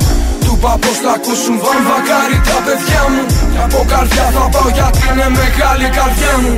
[0.46, 3.22] του είπα πως θα ακούσουν βαμβακάρι τα παιδιά μου.
[3.52, 6.54] Κι από καρδιά θα πάω γιατί είναι μεγάλη καρδιά μου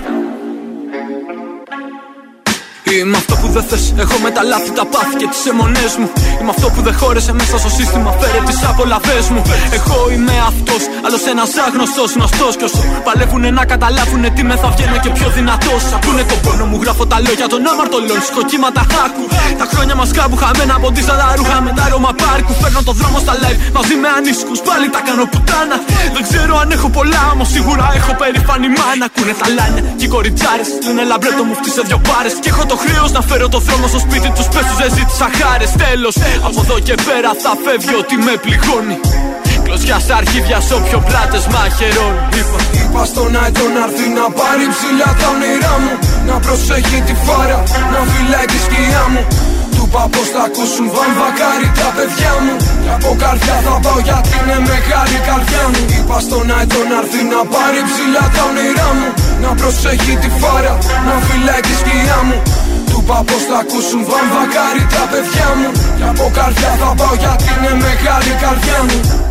[2.97, 6.09] Είμαι αυτό που δεν θες, έχω με τα λάθη, τα πάθη και τις αιμονές μου.
[6.41, 9.43] Είμαι αυτό που δεν χώρεσε μέσα στο σύστημα, φέρε τις απολαβές μου.
[9.79, 12.53] Εγώ είμαι αυτός, άλλος ένας άγνωστος γνωστός.
[12.59, 15.83] Κι όσο παλεύουνε να καταλάβουνε τι με θα βγαίνω και πιο δυνατός.
[15.97, 18.21] Ακούνε το πόνο μου, γράφω τα λόγια των αμαρτωλών.
[18.31, 19.25] Σκοκύματα χάκου,
[19.61, 21.59] τα χρόνια μας κάπου χαμένα από τις τα ρούχα.
[21.67, 23.59] Με τα αρώμα πάρκου Φέρνω το δρόμο στα live.
[23.77, 25.77] Μαζί με ανίσκους, πάλι τα κάνω πουτάνα.
[26.15, 29.05] Δεν ξέρω αν έχω πολλά, όμως σίγουρα έχω περήφανη μάνα.
[29.09, 32.77] Ακούνε τα λάνια και οι κοριτσάρες, λένε λαμπρέτο μου φτύσε δυο πάρες Και έχω το
[32.83, 34.75] χρέος να φέρω το δρόμο στο σπίτι τους πέσου.
[34.83, 35.67] Δεν ζήτησα χάρε.
[35.85, 36.15] Τέλος,
[36.49, 38.99] από εδώ και πέρα θα φεύγει ότι με πληγώνει.
[39.65, 42.13] Κλωσιά στα αρχίδια σε όποιο πλάτες μαχαιρών.
[42.39, 45.93] Είπα, είπα στον Άιτο να έρθει να πάρει ψηλά τα όνειρά μου.
[46.29, 47.59] Να προσέχει τη φάρα,
[47.93, 49.23] να φυλάει τη σκιά μου.
[49.75, 52.55] Του είπα πω θα ακούσουν βαμβακάρι τα παιδιά μου.
[52.85, 55.81] Και από καρδιά θα πάω γιατί είναι μεγάλη καρδιά μου.
[55.97, 59.09] Είπα στον Άιτο να έρθει να πάρει ψηλά τα όνειρά μου.
[59.43, 60.75] Να προσέχει τη φάρα,
[61.07, 62.39] να φυλάει τη σκιά μου.
[63.09, 65.71] Του είπα πως θα ακούσουν βαμβακάρι τα παιδιά μου.
[65.99, 69.29] Και από καρδιά θα πάω γιατί είναι μεγάλη καρδιά μου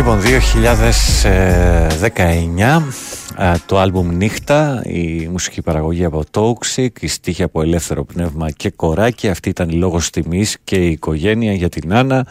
[0.00, 2.82] Λοιπόν, 2019
[3.66, 9.28] το άλμπουμ Νύχτα, η μουσική παραγωγή από Toxic, η στίχη από Ελεύθερο Πνεύμα και Κοράκι.
[9.28, 12.26] Αυτή ήταν η λόγος τιμής και η οικογένεια για την Άννα.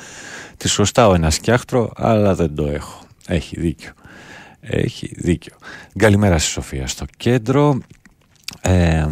[0.57, 3.03] Τη σωστάω ένα σκιάχτρο, αλλά δεν το έχω.
[3.27, 3.91] Έχει δίκιο.
[4.59, 5.53] Έχει δίκιο.
[5.97, 7.77] Καλημέρα στη Σοφία στο κέντρο.
[8.61, 9.07] Ε,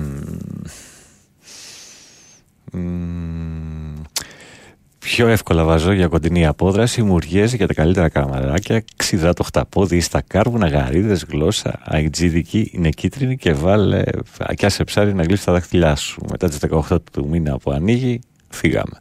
[5.08, 10.22] Πιο εύκολα βάζω για κοντινή απόδραση, μουριές για τα καλύτερα καμαράκια, ξηδά το χταπόδι στα
[10.22, 14.04] κάρβουνα, γαρίδες, γλώσσα, αιτζίδικη, είναι κίτρινη και βάλε
[14.40, 16.22] ακιά σε ψάρι να γλύψει τα δάχτυλά σου.
[16.30, 18.98] Μετά τις 18 του μήνα που ανοίγει, φύγαμε.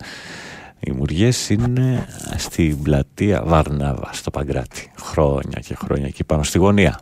[0.81, 4.91] Οι μουριές είναι στην πλατεία Βαρνάβα, στο Παγκράτη.
[5.01, 7.01] Χρόνια και χρόνια εκεί πάνω στη γωνία.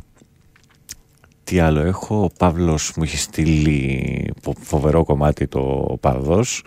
[1.45, 6.63] Τι άλλο έχω, ο Παύλος μου έχει στείλει φοβερό κομμάτι το Παδός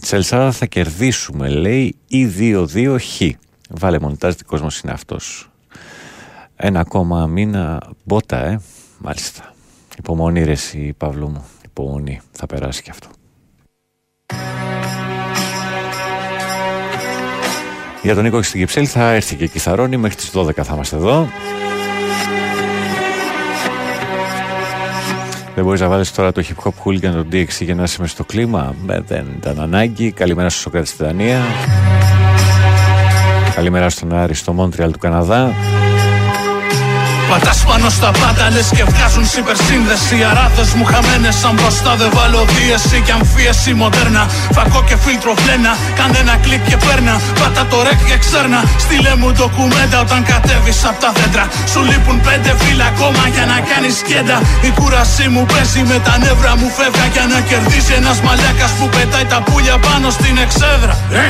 [0.00, 3.20] Τσελσάδα θα κερδίσουμε λέει ή 2-2 χ.
[3.70, 5.50] Βάλε μονιτάζ δικός μας είναι αυτός.
[6.56, 8.60] Ένα ακόμα μήνα μπότα ε.
[8.98, 9.54] Μάλιστα.
[9.98, 11.44] Υπομονή ρε εσύ Παύλο μου.
[11.64, 12.20] Υπομονή.
[12.32, 13.08] Θα περάσει και αυτό.
[18.02, 21.28] Για τον Νίκο στην Κυψέλη θα έρθει και Κιθαρόνι μέχρι τις 12 θα είμαστε εδώ.
[25.56, 28.24] Δεν μπορείς να βάλεις τώρα το hip hop hooligan το DXC για να είσαι στο
[28.24, 30.10] κλίμα; Ε, δεν ήταν ανάγκη.
[30.10, 31.40] Καλημέρα στο Σοκράτη στη Δανία.
[33.54, 35.52] Καλημέρα στον Άρη στο Μόντριαλ του Καναδά.
[37.30, 40.14] Πατάς πάνω στα πάντα λες και βγάζουν υπερσύνδεση.
[40.18, 44.22] Οι αράδε μου χαμένες σαν μπροστά δεν βάλω δίεση και αμφίεση μοντέρνα.
[44.56, 47.14] Φακό και φίλτρο φλένα, κάνε ένα κλικ και παίρνα.
[47.38, 48.60] Πάτα το ρεκ και ξέρνα.
[48.84, 51.44] Στείλε μου ντοκουμέντα όταν κατέβεις από τα δέντρα.
[51.72, 54.36] Σου λείπουν πέντε φύλλα ακόμα για να κάνεις κέντα.
[54.68, 58.86] Η κούρασή μου πέσει με τα νεύρα μου φεύγα για να κερδίσει ένας μαλάκας που
[58.94, 60.94] πετάει τα πουλια πάνω στην εξέδρα.
[61.22, 61.26] Ε,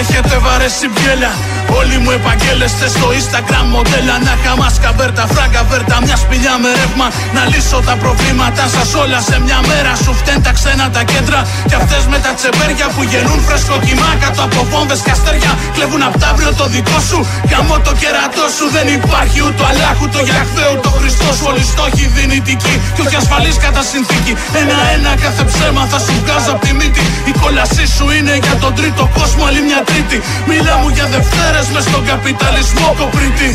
[0.00, 1.32] έχετε βαρέσει μπιέλα.
[1.78, 7.06] Όλοι μου επαγγέλεστε στο Instagram μοντέλα να χαμάσκα μπέρτα φράγκα βέρτα, μια σπηλιά με ρεύμα.
[7.36, 9.92] Να λύσω τα προβλήματά σας όλα σε μια μέρα.
[10.04, 11.40] Σου φταίνουν τα ξένα τα κέντρα.
[11.68, 15.52] Και αυτές με τα τσεμπέρια που γεννούν φρέσκο κοιμά κάτω από βόμβες και αστέρια.
[15.74, 17.18] Κλέβουν απ' αύριο το δικό σου.
[17.50, 18.64] Γαμώ το κερατό σου.
[18.76, 21.44] Δεν υπάρχει ούτε αλλάχ, ούτε Γιαχβέ, ούτε ο Χριστό σου.
[21.50, 24.32] Όλοι στόχοι δυνητικοί και όχι ασφαλής κατά συνθήκη.
[24.60, 27.04] Ένα-ένα κάθε ψέμα θα σου βγάζω από τη μύτη.
[27.30, 30.18] Η κόλασή σου είναι για τον τρίτο κόσμο, άλλη μια τρίτη.
[30.50, 33.50] Μιλά μου για Δευτέρες μες στον καπιταλισμό κοπρίτη.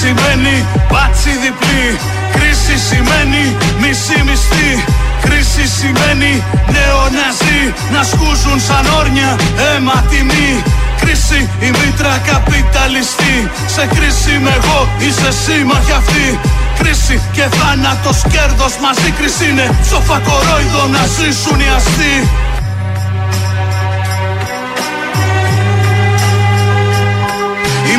[0.00, 0.56] Σημαίνει
[0.88, 1.86] μπάτσι διπλή.
[2.34, 3.44] Κρίση σημαίνει
[3.80, 4.70] μισή μισθή.
[5.24, 6.32] Κρίση σημαίνει
[6.74, 7.62] νεοναζί
[7.94, 9.30] Να σκούζουν σαν όρνια
[9.66, 10.50] αίμα τιμή.
[11.00, 13.36] Κρίση η μήτρα καπιταλιστή.
[13.74, 16.26] Σε κρίση με εγώ είσαι σύμμαχη αυτή
[16.78, 19.66] Κρίση και θάνατος κέρδος μαζί κρίση είναι.
[19.88, 22.14] Σοφα κορόιδο να ζήσουν οι αστεί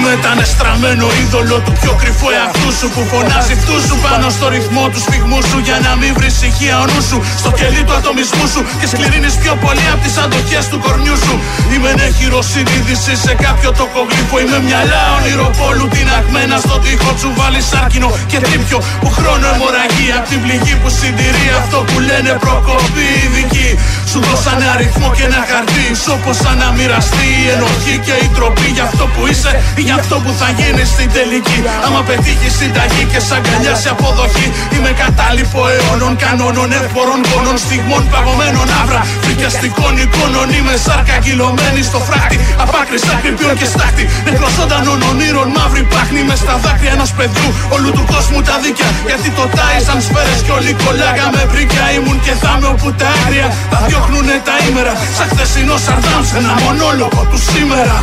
[0.09, 4.45] Είμαι τα εστραμμένο είδωλο του πιο κρυφού εαυτού σου Που φωνάζει αυτού σου πάνω στο
[4.53, 7.93] ρυθμό του σφιγμού σου Για να μην βρεις ησυχία ο νους σου Στο κελί του
[7.99, 11.35] ατομισμού σου Και σκληρύνεις πιο πολύ από τις αντοχές του κορμιού σου.
[11.73, 17.29] Είμαι νέχυρο συνείδηση σε κάποιο τοκογλύφο Είμαι μυαλά ονειροπόλου την αγμένα στο τοίχο σου.
[17.39, 20.07] Βάλεις σάρκινο και τρίπιο Που χρόνο αιμορραγεί.
[20.17, 23.69] Από την πληγή που συντηρεί Αυτό που λένε προκοπή ειδική
[24.09, 28.67] Σου δώσανε αριθμό και ένα χαρτί Όπως να μοιραστεί η ενοχή και η τροπή.
[28.75, 29.51] Για αυτό που είσαι
[29.87, 31.59] για αυτό που θα γίνει στην τελική.
[31.85, 34.47] Άμα πετύχει συνταγή και σ' αγκαλιάσει αποδοχή.
[34.73, 39.01] Είμαι κατάλοιπο αιώνων, κανόνων, εύπορων, πόνων, στιγμών, παγωμένων άβρα.
[39.25, 42.37] Φρικιαστικών εικόνων είμαι σάρκα κυλωμένη στο φράχτη.
[42.63, 44.03] Απάκρι ακρυπιών και στάχτη.
[44.25, 47.49] Νεκρός ζωντανών ονείρων, μαύρη πάχνη μες στα δάκρυα ενός παιδιού.
[47.75, 48.89] Όλου του κόσμου τα δίκαια.
[49.09, 51.83] Γιατί το τάισαν σφαίρες και όλοι κολλάγαμε βρήκια.
[51.97, 54.93] Ήμουν και θα με όπου τα άγρια θα διώχνουνε τα ήμερα.
[55.17, 57.97] Σαν χθεσινός σαρδάμς σε ένα μονόλογο του σήμερα.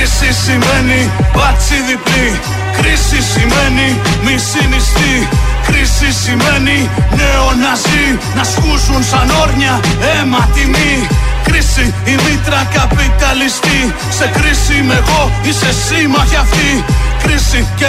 [0.00, 2.40] Κρίση σημαίνει μπάτσι διπλή.
[2.76, 3.88] Κρίση σημαίνει
[4.24, 5.28] μισή μισθή
[5.66, 9.80] Κρίση σημαίνει νεοναζί Να σκούσουν σαν όρνια
[10.12, 11.06] αίμα τιμή.
[11.44, 13.94] Κρίση η μήτρα καπιταλιστή.
[14.10, 16.84] Σε κρίση είμαι εγώ είσαι σύμμαχη αυτή.
[17.22, 17.86] Κρίση και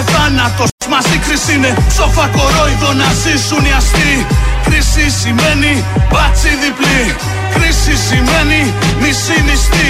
[0.82, 4.26] θάνατος μαζί κρίση είναι Σοφα κορόιδο να ζήσουν οι αστεί
[4.66, 7.16] Κρίση σημαίνει μπάτσι διπλή.
[7.54, 9.90] Κρίση σημαίνει μισή μισθή.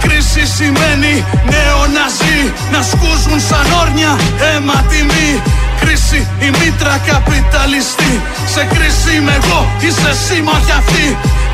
[0.00, 2.38] Κρίση σημαίνει νέο ναζί.
[2.72, 4.12] Να σκούζουν σαν όρνια
[4.46, 5.30] αίμα τιμή.
[5.80, 8.12] Κρίση η μήτρα καπιταλιστή.
[8.54, 11.06] Σε κρίση είμαι εγώ είσαι σύμμαχη αυτή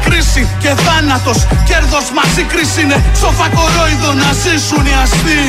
[0.05, 2.99] Κρίση και θάνατος κέρδος μαζί κρίση είναι.
[3.21, 5.43] Σοφα κορόιδο να ζήσουν οι αστεί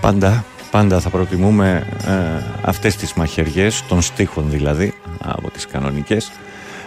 [0.00, 6.30] Πάντα, πάντα θα προτιμούμε ε, αυτές τις μαχαιριές των στίχων δηλαδή από τις κανονικές.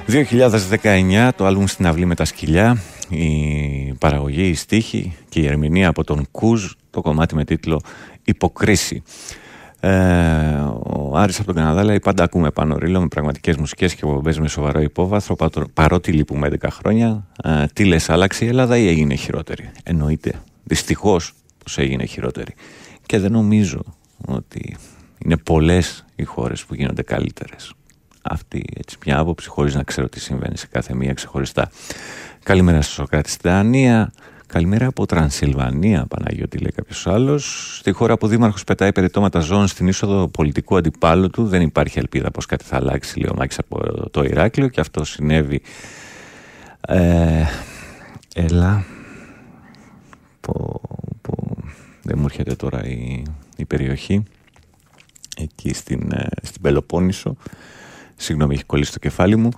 [0.08, 2.78] 2019 το άλμπουμ στην αυλή με τα σκυλιά
[3.10, 7.82] η παραγωγή, η στίχη και η ερμηνεία από τον Κούζ το κομμάτι με τίτλο
[8.24, 9.04] «Υποκρίση».
[9.80, 9.90] Ε,
[10.84, 14.40] ο Άρης από τον Καναδά λέει πάντα ακούμε πάνω ρίλο με πραγματικές μουσικές και εκπομπές
[14.40, 15.36] με σοβαρό υπόβαθρο
[15.74, 17.28] παρότι λείπουμε 11 χρόνια.
[17.44, 20.34] Ε, τι λες άλλαξε η Ελλάδα ή έγινε χειρότερη; Εννοείται.
[20.64, 22.54] Δυστυχώς πως έγινε χειρότερη
[23.06, 23.80] και δεν νομίζω
[24.26, 24.78] ότι
[25.18, 27.74] είναι πολλές οι χώρες που γίνονται καλύτερες
[28.22, 31.70] αυτή έτσι μια άποψη χωρίς να ξέρω τι συμβαίνει σε κάθε μία ξεχωριστά
[32.46, 34.12] Καλημέρα στο Σοκράτη στη Δανία.
[34.48, 37.76] Καλημέρα από Τρανσιλβανία, Παναγιώτη, λέει κάποιος άλλος.
[37.78, 42.00] Στη χώρα που ο Δήμαρχος πετάει περιτώματα ζώων στην είσοδο πολιτικού αντιπάλου του, δεν υπάρχει
[42.00, 45.62] ελπίδα πως κάτι θα αλλάξει, λέει ο Μάκης από το Ηράκλειο και αυτό συνέβη.
[46.88, 47.44] Ε,
[48.36, 48.86] έλα.
[50.40, 51.05] Που, που,
[52.06, 53.24] δεν μου έρχεται τώρα η,
[53.58, 54.24] η περιοχή.
[55.38, 57.36] Εκεί στην, ε, στην Πελοπόννησο.
[58.16, 59.50] Συγγνώμη, έχει κολλήσει το κεφάλι μου.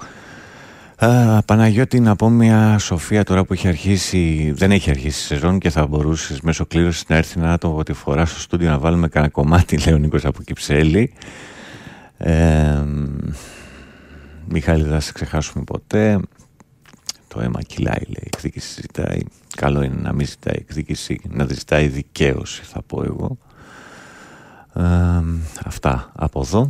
[0.95, 5.59] Α, Παναγιώτη, να πω μια σοφία τώρα που έχει αρχίσει, δεν έχει αρχίσει η σεζόν
[5.59, 9.07] και θα μπορούσες μέσω κλήρωσης να έρθει να το τη φορά στο στούντιο να βάλουμε
[9.07, 11.13] κανένα κομμάτι, λέει ο Νίκος από Κυψέλη.
[12.17, 12.83] Ε,
[14.47, 16.19] Μιχάλη, δεν θα σε ξεχάσουμε ποτέ.
[17.37, 18.23] Το αίμα κυλάει, λέει.
[18.23, 19.19] Εκδίκηση ζητάει.
[19.55, 23.37] Καλό είναι να μην ζητάει εκδίκηση, να ζητάει δικαίωση, θα πω εγώ.
[24.75, 25.23] Ε,
[25.65, 26.67] αυτά από εδώ.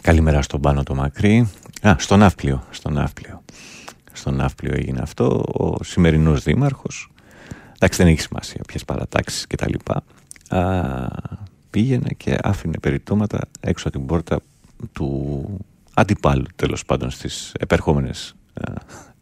[0.00, 1.50] Καλημέρα στον πάνω το μακρύ.
[1.82, 2.62] Α, στο Ναύπλιο.
[2.70, 3.42] Στο Ναύπλιο.
[4.12, 5.44] Στο Ναύπλιο έγινε αυτό.
[5.52, 7.10] Ο σημερινός δήμαρχος,
[7.74, 10.04] εντάξει δεν έχει σημασία ποιες παρατάξεις και τα λοιπά,
[10.48, 11.06] α,
[11.70, 14.40] πήγαινε και άφηνε περιτώματα έξω από την πόρτα
[14.92, 15.46] του
[15.94, 18.41] αντιπάλου τέλος πάντων στις επερχόμενες α,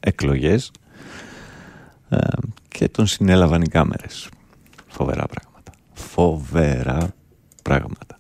[0.01, 0.71] εκλογές
[2.09, 2.19] α,
[2.69, 4.29] και τον συνέλαβαν οι κάμερες.
[4.88, 5.73] Φοβερά πράγματα.
[5.93, 7.14] Φοβερά
[7.62, 8.19] πράγματα.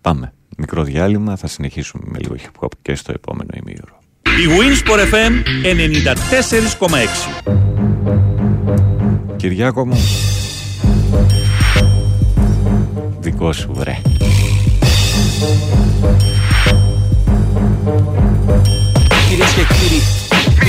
[0.00, 1.36] Πάμε μικρό διάλειμμα.
[1.36, 3.98] Θα συνεχίσουμε με λίγο hip hop και στο επόμενο ημίωρο.
[4.22, 5.32] Η Winsport FM
[7.44, 7.50] 94,6
[9.36, 9.96] Κυριάκο μου,
[13.20, 13.96] δικό σου βρε.
[19.28, 20.00] Κυρίες και κύριοι,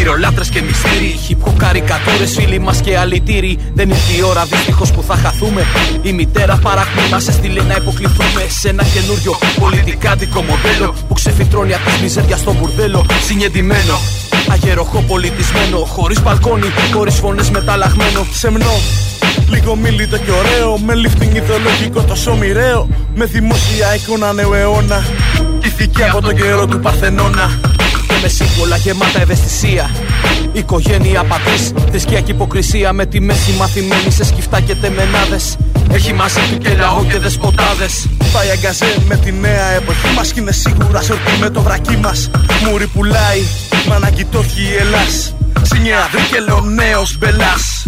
[0.02, 1.20] πυρολάτρε και μυστήρι.
[1.26, 3.58] Χυπκο καρικατούρε, φίλοι μας και αλητήρι.
[3.74, 5.66] Δεν ήρθε η ώρα δυστυχώς που θα χαθούμε.
[6.02, 11.90] Η μητέρα παράκμη μα έστειλε να υποκληθούμε σε ένα καινούριο πολιτικάντικο μοντέλο που ξεφυτρώνει από
[11.90, 13.06] τη μιζέρια στο μπουρδέλο.
[13.28, 13.96] Συνεντημένο,
[14.52, 15.78] αγεροχό πολιτισμένο.
[15.78, 18.26] Χωρίς μπαλκόνι, χωρίς φωνές μεταλλαγμένο.
[18.32, 18.76] Σεμνό,
[19.50, 22.88] Λίγο μίλητο και ωραίο, με lifting ιδεολογικό τόσο μοιραίο.
[23.16, 25.04] Με δημόσια εικόνα νέου αιώνα.
[25.64, 27.60] Ηθική από τον καιρό του Παρθενώνα.
[28.22, 29.90] Και με σύμβολα γεμάτα ευαισθησία.
[30.52, 32.94] Οικογένεια πατή, θρησκεία και υποκρισία.
[32.94, 35.58] Με τη μέση μαθημένη σε σκυφτά και τεμενάδες.
[35.92, 38.08] Έχει μαζί του και λαό και δεσποτάδες.
[38.34, 42.30] Πάει αγκαζέ με τη νέα εποχή μας και είναι σίγουρας σορτή με το βρακί μας.
[42.66, 43.42] Μουρι πουλάει,
[43.88, 45.36] μ' αναγκητόχει η Ελλάς.
[45.62, 47.86] Σινιέα δρίκελο νέος μπελάς.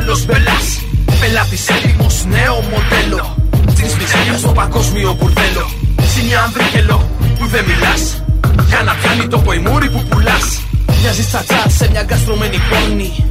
[0.00, 0.80] Χάθηκαν άλλος μπελάς
[1.20, 3.36] Πελάτης έτοιμος νέο μοντέλο.
[3.74, 5.70] Της μιζέρια στο παγκόσμιο μπουρδέλο
[6.14, 8.22] Σινιάν Βίγκελο, που δεν μιλάς.
[8.68, 10.60] Για να πιάνει το ποημούρι που πουλάς.
[11.00, 13.30] Μοιάζεις τσατσά σε μια γκαστρωμένη πόνη.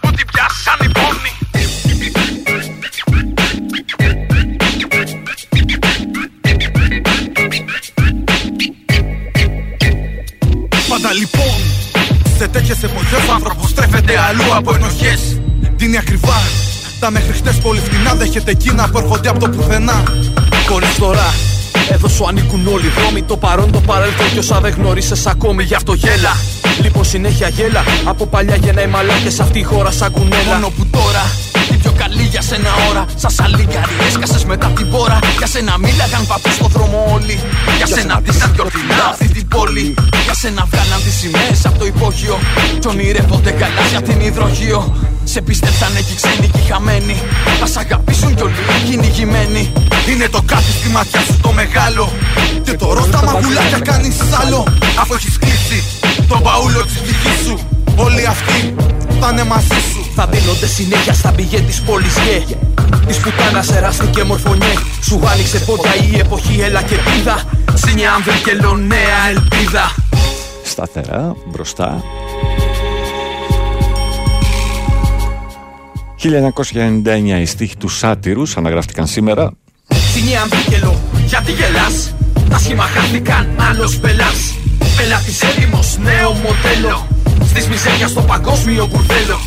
[0.00, 1.32] Που την πιάσαν οι πόνοι
[10.88, 11.47] Πάντα λοιπόν
[12.38, 15.40] σε τέτοιες εποχές ο άνθρωπος στρέφεται αλλού από ενοχές.
[15.76, 16.40] Δίνει ακριβά;
[17.00, 18.14] Τα μέχρι χτες πολύ φτηνά.
[18.14, 20.02] Δέχεται εκείνα που έρχονται από το πουθενά.
[20.68, 21.34] Χωρίς τώρα,
[21.90, 23.22] εδώ σου ανήκουν όλοι οι δρόμοι.
[23.22, 26.36] Το παρόν, το παρέλθον κι όσα δεν γνώρισε ακόμη, γι' αυτό γέλα.
[26.82, 27.84] Λοιπόν, συνέχεια γέλα.
[28.04, 30.54] Από παλιά γεννάει μαλάκες σε αυτή η χώρα σαν κουνέλα.
[30.54, 31.47] Μόνο που τώρα την πιο
[32.08, 33.04] καλή για σένα ώρα.
[33.14, 35.18] Σας σαλίγκαρι, έσκασες μετά την πόρα.
[35.38, 37.40] Για σένα μίλαγαν παππούς στο δρόμο όλοι.
[37.76, 39.94] Για σένα ντύσαν κι ορθινά αυτή την πόλη.
[40.24, 42.38] Για σένα βγάλαν τις σημαίες από το υπόγειο.
[42.80, 44.96] Κι ονειρεύονται καλά για την υδρογείο.
[45.24, 47.16] Σε πίστεψαν εκεί ξένοι και χαμένοι.
[47.60, 49.72] Θα σ' αγαπήσουν κι όλοι οι κυνηγημένοι.
[50.10, 52.12] Είναι το κάτι στη ματιά σου το μεγάλο.
[52.64, 54.60] Και το ρόστα μαγουλάκια κάνεις άλλο.
[55.00, 55.78] Αφού έχεις κλείσει
[56.28, 57.54] τον παούλο της ψυχή σου.
[57.96, 58.74] Όλοι αυτοί
[59.20, 60.10] θα είναι μαζί σου.
[60.14, 62.56] Θα δίνονται συνέχεια στα πηγέ της πόλης γε.
[63.06, 64.74] Της πουτάνας εράστηκε μορφωνιέ.
[65.02, 67.42] Σου άνοιξε πόρτα η εποχή, έλα και πίδα.
[67.74, 68.10] Σινιά
[68.44, 68.52] και
[68.86, 69.94] νέα ελπίδα.
[70.64, 72.02] Σταθερά, μπροστά.
[76.18, 79.52] 1999 οι στίχοι του Σάτυρους αναγράφτηκαν σήμερα.
[80.12, 82.14] Σινιά Βίκελο, γιατί γελάς;
[82.50, 84.54] Τα σχήμα χάθηκαν, άλλος πελάς
[84.96, 87.06] Πελάτης έρημος, νέο μοντέλο
[87.44, 89.38] Στις μιζέρια στο παγκόσμιο μπουρδέλο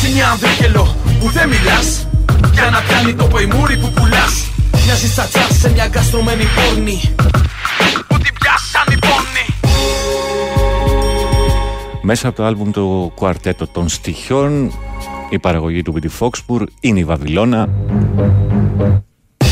[0.00, 2.06] Σινιά Βίκελο, που δεν μιλάς.
[2.52, 4.50] Για να πιάνει το ποημούρι που πουλάς.
[4.84, 7.00] Μοιάζει τσατσά σε μια γκαστρωμένη πόρνη.
[8.08, 9.44] Που την πιάσαν οι πόνοι
[12.02, 14.72] Μέσα από το άλμπουμ του κουαρτέτο των στοιχειών
[15.30, 17.68] η παραγωγή του Βίτι Φόξπουρ είναι η Βαβυλώνα.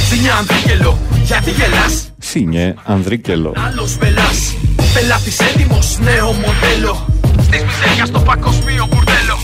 [0.08, 3.52] Σινιά Ανδρίκελο, γιατί γελάς; Σίνιε Ανδρίκελο.
[3.66, 4.54] Άλλος πελάς.
[4.94, 9.36] Πελάτης έτοιμος, νέο μοντέλο Στις μιζέρια στο παγκοσμίο μπουρδέλο.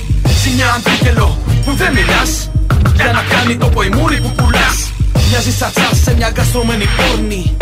[0.42, 2.50] Σινιά Ανδρίκελο, που δεν μιλάς.
[2.94, 4.92] Για να κάνει το ποημούρι που πουλάς.
[5.28, 7.56] Μοιάζεις τσατσά σε μια γκαστρωμένη πόρνη.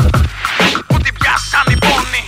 [0.88, 2.22] Που την πιάσαν οι πόνοι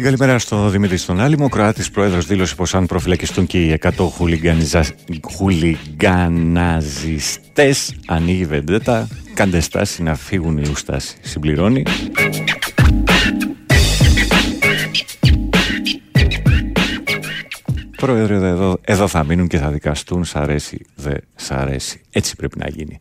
[0.00, 1.44] Την καλημέρα στο Δημήτρη στον Άλυμο.
[1.44, 4.84] Ο Κροάτης πρόεδρος δήλωσε πως αν προφυλακιστούν και οι 100 χουλιγκανιζα...
[5.36, 7.74] χουλιγκαναζιστέ,
[8.06, 9.08] ανοίγει βεντέτα.
[9.40, 11.16] Κάντε στάση να φύγουν οι ουστάσοι.
[11.20, 11.82] Συμπληρώνει.
[17.96, 20.24] Πρόεδρε, εδώ, εδώ θα μείνουν και θα δικαστούν.
[20.24, 22.00] Σ' αρέσει, δε σ' αρέσει.
[22.10, 22.98] Έτσι πρέπει να γίνει.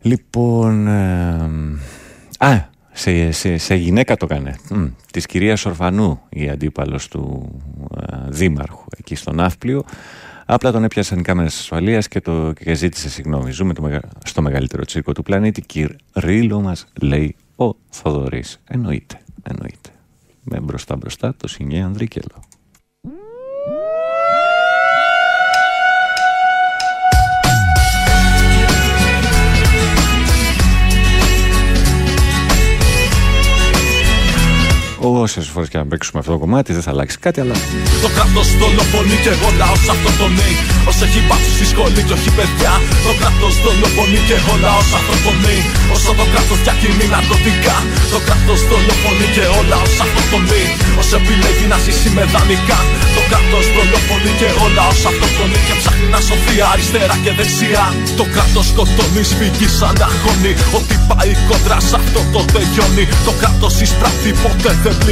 [0.00, 0.86] Λοιπόν.
[0.86, 1.40] ε,
[2.38, 4.56] α, σε, σε, σε γυναίκα το έκανε.
[4.70, 7.54] Μ, της κυρίας Ορφανού, η αντίπαλος του
[8.00, 9.84] ε, δήμαρχου εκεί στο Ναύπλιο.
[10.46, 13.50] Απλά τον έπιασαν οι κάμερες ασφαλείας και, το, και ζήτησε συγγνώμη.
[13.50, 15.62] Ζούμε το, μεγα- στο μεγαλύτερο τσίρκο του πλανήτη.
[15.62, 18.60] Κυρίλο μας λέει ο Θοδωρής.
[18.68, 19.90] Εννοείται, εννοείται.
[20.44, 22.42] Με μπροστά μπροστά το Σινιέ Ανδρίκελο.
[35.24, 37.56] Όσε φορές και να παίξουμε αυτό το κομμάτι, δεν θα αλλάξει κάτι, αλλά.
[38.04, 40.56] Το κράτος δολοφονεί και εγώ λαό αυτό το νέο.
[40.90, 42.72] Όσο έχει πάψει στη σχολή και όχι παιδιά.
[43.06, 45.62] Το κράτος δολοφονεί και εγώ λαό αυτό το νέο.
[45.94, 47.76] Όσο το κράτος διακινεί ναρκωτικά.
[48.12, 50.70] Το κράτος δολοφονεί και ο λαό αυτό το νέο.
[51.00, 52.80] Όσο επιλέγει να ζήσει με δανεικά.
[53.16, 55.62] Το κράτος δολοφονεί και ο λαό αυτό το νέο.
[55.68, 57.84] Και ψάχνει να σωθεί αριστερά και δεξιά.
[58.18, 60.52] Το κράτος σκοτώνει, σφυγγεί σαν αγώνη.
[60.78, 63.04] Ότι πάει κόντρα σε αυτό το τελειώνει.
[63.26, 65.11] Το κράτος εισπράττει ποτέ δεν πληρώνει.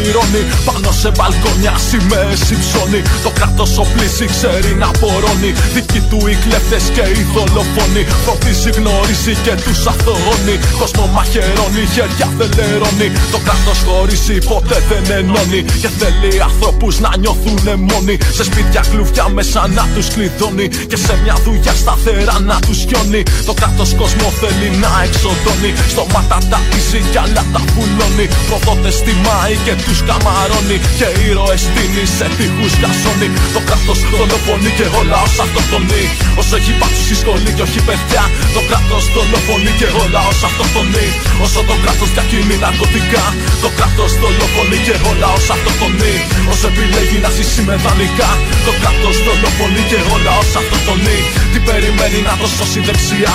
[0.65, 3.03] Πάνω σε μπαλκόνια σημαίες υψώνει.
[3.25, 5.51] Το κράτος οπλίσει, ξέρει να πορώνει.
[5.75, 8.03] Δικοί του οι κλέφτες και οι δολοφόνοι.
[8.25, 10.57] Φροντίζει, γνωρίζει και τους αθωώνει.
[10.81, 13.09] Κόσμο μαχαιρώνει, χέρια δεν λερώνει.
[13.33, 15.61] Το κράτος χωρίσει, ποτέ δεν ενώνει.
[15.83, 17.59] Και θέλει ανθρώπους να νιώθουν
[17.91, 18.15] μόνοι.
[18.37, 20.67] Σε σπίτια κλουβιά μέσα να τους κλειδώνει.
[20.91, 23.23] Και σε μια δουλειά σταθερά να τους γιώνει.
[23.49, 25.71] Το κράτος κόσμο θέλει να εξοδώνει.
[25.93, 28.27] Στο μάτα ταπίζει κι άλλα τα πουλώνει.
[28.49, 30.79] Προδότες τιμάει και τους καμαρώνει.
[30.99, 33.29] Και ήρωες στείνει σε τείχους κασώνει.
[33.55, 36.05] Το κράτος δολοφονεί και ο λαό αυτοκτονεί.
[36.41, 38.25] Όσο έχει πάψει στη σχολή και όχι παιδιά.
[38.57, 41.09] Το κράτος δολοφονεί και ο λαό αυτοκτονεί.
[41.45, 43.25] Όσο το κράτος διακινεί ναρκωτικά.
[43.63, 46.15] Το κράτος δολοφονεί και ο λαό αυτοκτονεί.
[46.53, 48.31] Όσο επιλέγει να ζήσει με δανεικά.
[48.67, 51.19] Το κράτος δολοφονεί και ο λαό αυτοκτονεί.
[51.53, 53.35] Τι περιμένει να το σώσει δεξιά.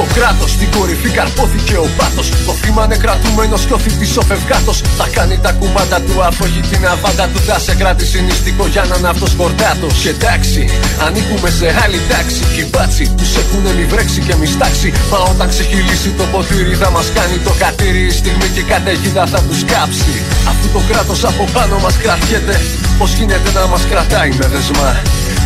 [0.17, 2.27] κράτος, στην κορυφή καρπόθηκε ο πάθος.
[2.47, 4.77] Το θύμα είναι κρατούμενο και ο θητής ο φευγάτος.
[4.99, 7.39] Θα κάνει τα κουμάντα του, αφού έχει την αβάντα του.
[7.47, 9.93] Θα σε κρατήσει νηστικό για να είναι αυτός κορδάτος.
[10.03, 10.61] Και εντάξει,
[11.05, 12.43] ανήκουμε σε άλλη τάξη.
[12.53, 14.89] Και οι μπάτσι τους έχουν μη βρέξει και μη στάξει.
[15.11, 18.03] Μα όταν ξεχυλήσει το ποτήρι θα μας κάνει το κατήρι.
[18.11, 20.13] Η στιγμή και η καταιγίδα θα τους κάψει.
[20.49, 22.55] Αφού το κράτος από πάνω μας κρατιέται,
[22.97, 24.91] πώς γίνεται να μας κρατάει με δεσμά;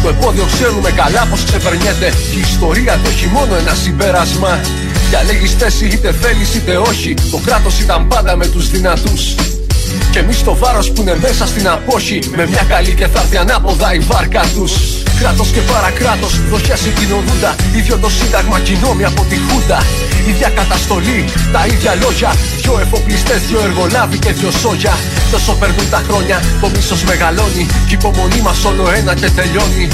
[0.04, 4.55] Το επόδιο ξέρουμε καλά πως ξεπερνιέται Και η ιστορία του έχει μόνο ένα συμπέρασμα
[5.10, 9.36] Διαλέγεις θέση είτε θέλεις είτε όχι Το κράτος ήταν πάντα με τους δυνατούς
[10.12, 13.38] και εμείς το βάρος που είναι μέσα στην απόχη Με μια καλή και θα έρθει
[13.38, 14.74] ανάποδα η βάρκα τους.
[15.20, 17.56] Κράτος και παρακράτος, δοχιά συγκοινωνούντα.
[17.76, 19.80] ίδιο το σύνταγμα κοινόμοι από τη Χούντα.
[20.32, 21.20] Ίδια καταστολή,
[21.54, 22.32] τα ίδια λόγια.
[22.62, 24.94] Δυο εφοπλιστές, δυο εργολάβοι και δυο σόγια.
[25.32, 27.64] Τόσο περνούν τα χρόνια, το μίσος μεγαλώνει.
[27.88, 29.86] Κι η υπομονή μας όλο ένα και τελειώνει.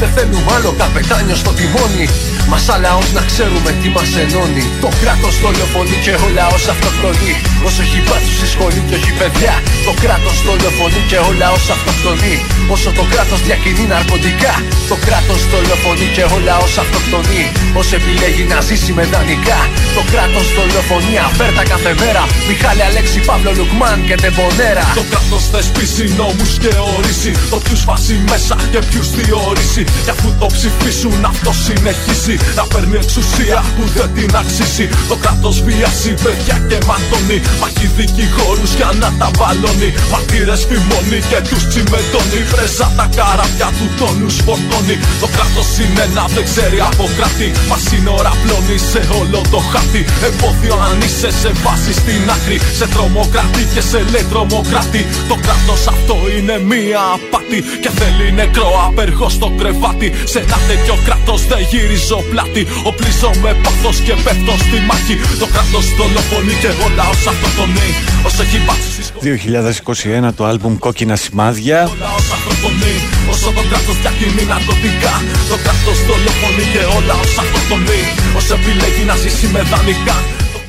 [0.00, 2.06] Δεν θέλουμε άλλο καπετάνιο στο τιμόνι.
[2.50, 4.64] Μας σαν λαό να ξέρουμε τι μας ενώνει.
[4.84, 7.32] Το κράτος δολοφονεί και ο λαός αυτοκτονεί.
[7.66, 9.62] Όσο έχει μπάτσου στη σχολή και όχι παιδιά.
[9.86, 12.36] Το κράτος δολοφονεί και ο λαό αυτοκτονεί.
[12.74, 14.54] Όσο το κράτος διακινεί ναρκωτικά.
[14.90, 17.44] Το κράτος δολοφονεί και ο λαό αυτοκτονεί.
[17.80, 19.60] Όσο επιλέγει να ζήσει με δανεικά.
[19.96, 22.22] Το κράτος δολοφονεί αφέρτα κάθε μέρα.
[22.48, 24.84] Μιχάλη Αλέξη Παύλο Λουκμάν και τεμπονέρα.
[25.00, 27.32] Το κράτος θεσπίσει νόμους και ορίσει.
[27.52, 29.82] Το ποιους φάσει μέσα και ποιους διορίσει.
[30.04, 32.34] Και αφού το ψηφίσουν αυτό συνεχίσει.
[32.58, 34.86] Να παίρνει εξουσία που δεν την αξίσει.
[35.10, 37.38] Το κράτος βιάσει παιδιά και ματώνει.
[37.60, 39.90] Μαχή δικηγόρους για να τα βαλώνει.
[40.12, 42.40] Μαρτύρες φημώνει και τους τσιμεντώνει.
[42.52, 44.96] Πρέζα τα καράβια του τόνου φορτώνει.
[45.22, 47.48] Το κράτος είναι ένα δεν ξέρει από κράτη.
[47.70, 50.02] Μα σύνορα πλώνει σε όλο το χάτι.
[50.28, 52.58] Εμπόδιο αν είσαι σε βάση στην άκρη.
[52.78, 55.02] Σε τρομοκράτη και σε λέει τρομοκράτη.
[55.30, 57.58] Το κράτος αυτό είναι μία απάτη.
[57.82, 60.08] Και θέλει νεκρό απεργό στο κρεβάτι.
[60.32, 62.62] Σε ένα τέτοιο κράτος δεν γυρίζω πλάτη.
[62.88, 65.14] Οπλίζω με πάθος και πέφτω στη μάχη.
[65.42, 67.88] Το κράτος δολοφονεί και εγώ λαό αυτοκτονεί.
[68.26, 69.19] Όσο έχει μπάσει στη σχολή.
[69.22, 71.76] 2021 το άλμπουμ Κόκκινα Σημάδια.
[71.76, 72.96] Λαός αυτοκτονεί.
[73.30, 75.14] Όσο το κράτο διακινεί ναρκωτικά.
[75.48, 78.02] Το κράτο δολοφονεί και ο λαό αυτοκτονεί.
[78.36, 80.16] Όσο επιλέγει να ζήσει με δανεικά.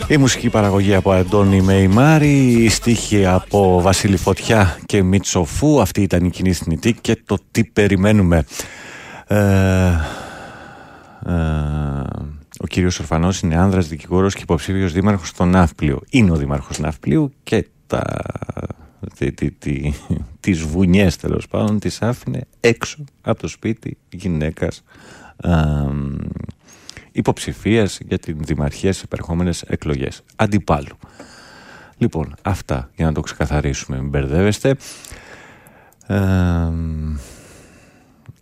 [0.08, 5.82] Η μουσική παραγωγή από Αντώνη Μεϊμάρη, η στίχη από Βασίλη Φωτιά και Μίτσο Φου.
[5.82, 8.44] Αυτή ήταν η κοινή θνητή και το τι περιμένουμε.
[9.28, 9.36] Ε,
[11.26, 11.34] ε,
[12.60, 16.02] ο κύριος Ορφανός είναι άνδρας δικηγόρος και υποψήφιος δήμαρχος στο Ναύπλιο.
[16.10, 18.04] Είναι ο δήμαρχος Ναύπλιου και τα,
[19.18, 19.94] τι, τι, τι,
[20.40, 24.84] τις βουνιές τέλος πάντων τις άφηνε έξω από το σπίτι γυναίκας
[25.44, 25.52] ε,
[27.12, 30.98] υποψηφίας για την δημαρχία σε επερχόμενες εκλογές αντιπάλου.
[31.98, 34.76] Λοιπόν, αυτά για να το ξεκαθαρίσουμε, μην μπερδεύεστε.
[36.08, 36.70] Ε,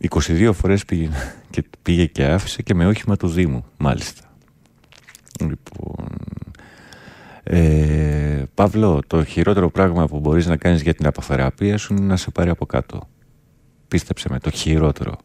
[0.10, 1.10] 22 φορές πήγε
[1.50, 4.22] και, πήγε και άφησε και με όχημα του Δήμου, μάλιστα.
[5.40, 6.08] Λοιπόν,
[7.52, 12.16] ε, Παύλο, το χειρότερο πράγμα που μπορείς να κάνεις για την αποθεραπεία σου είναι να
[12.16, 13.10] σε πάρει από κάτω.
[13.88, 15.16] Πίστεψε με, το χειρότερο.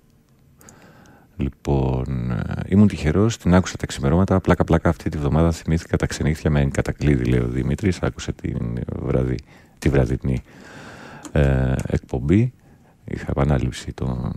[1.37, 4.41] Λοιπόν, ε, ήμουν τυχερός, την άκουσα τα ξημερώματα.
[4.41, 8.03] Πλάκα-πλάκα αυτή τη βδομάδα θυμήθηκα τα ξενύχια με κατακλείδη, λέει ο Δημήτρης.
[8.03, 9.39] Άκουσε την βραδύ,
[9.79, 10.43] τη βραδινή
[11.33, 12.53] ε, εκπομπή.
[13.05, 14.33] Είχα επανάληψη, τον,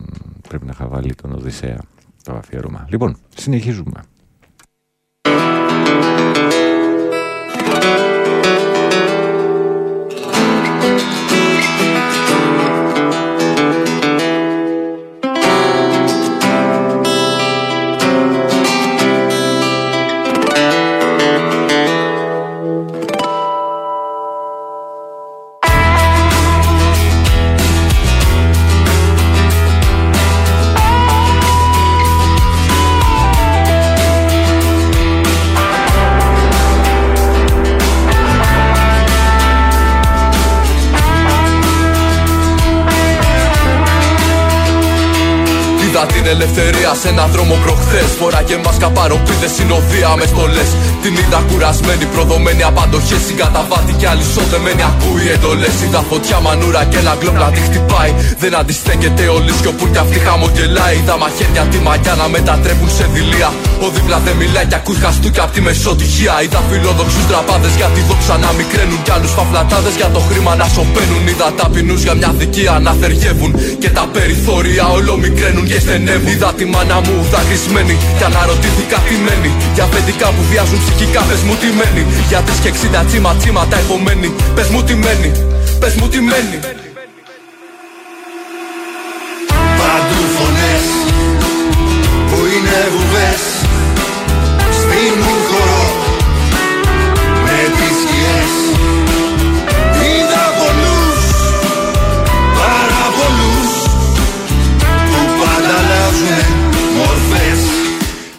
[0.48, 1.78] πρέπει να είχα βάλει τον Οδυσσέα
[2.22, 2.86] το αφιέρωμα.
[2.90, 4.02] Λοιπόν, συνεχίζουμε.
[46.34, 48.08] Ελευθερία σε έναν δρόμο προχθές.
[48.20, 50.64] Φορά και μας καπαροπίδε συνοδεία μες στολέ.
[51.02, 53.16] Την είδα κουρασμένη, προδομένη απαντοχέ.
[53.26, 55.76] Συγκαταβάτη και αλυσόδεμένη ακούει εντολές.
[55.84, 58.12] Είδα φωτιά μανούρα και ένα γκλόπ να τη χτυπάει.
[58.42, 60.94] Δεν αντιστέκεται όλη σιωπού κι αυτή χαμογελάει.
[61.00, 63.50] Είδα μαχαίρια τη μαγιά να μετατρέπουν σε δηλία.
[63.84, 66.34] Ο δίπλα δεν μιλάει κι ακούει χαστούκια απ' τη μεσοτυχία.
[66.44, 69.00] Είδα φιλόδοξους τραπάδε για τη δόξα να μικραίνουν.
[69.06, 71.22] Κι άλλους φαφλατάδες για το χρήμα να σωπαίνουν.
[71.30, 73.52] Είδα ταπεινούς για μια δικία να θεργεύουν.
[73.82, 76.17] Και τα περιθώρια όλο μικραίνουν και στενεύουν.
[76.26, 79.52] Είδα τη μάνα μου δακρυσμένη Κι αναρωτήθηκα τι μένει.
[79.74, 82.02] Για παιδικά που βιάζουν ψυχικά Πες μου τι μένει.
[82.28, 85.30] Για τρεις και εξήντα τσίμα τσίματα επομένη Πες μου τι μένει.
[85.80, 86.58] Πες μου τι μένει.
[89.78, 90.86] Παντού φωνές
[92.28, 93.57] Που είναι βουβές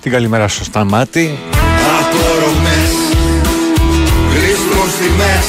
[0.02, 1.38] Την καλημέρα στο Σταμάτη.
[2.00, 2.93] Απορρομές
[4.30, 5.47] Βρίσκουν στιγμές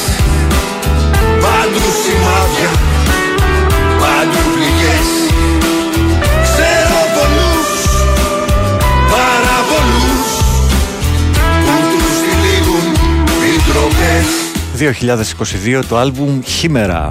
[1.43, 2.71] Παντού σημάδια
[4.01, 5.09] Παντού πληγές
[6.43, 7.71] Ξέρω πολλούς
[9.15, 10.29] Πάρα πολλούς
[11.65, 12.87] Που τους τυλίγουν
[13.47, 14.41] οι τροπές
[15.81, 17.07] 2022 το άλμπουμ Χήμερα.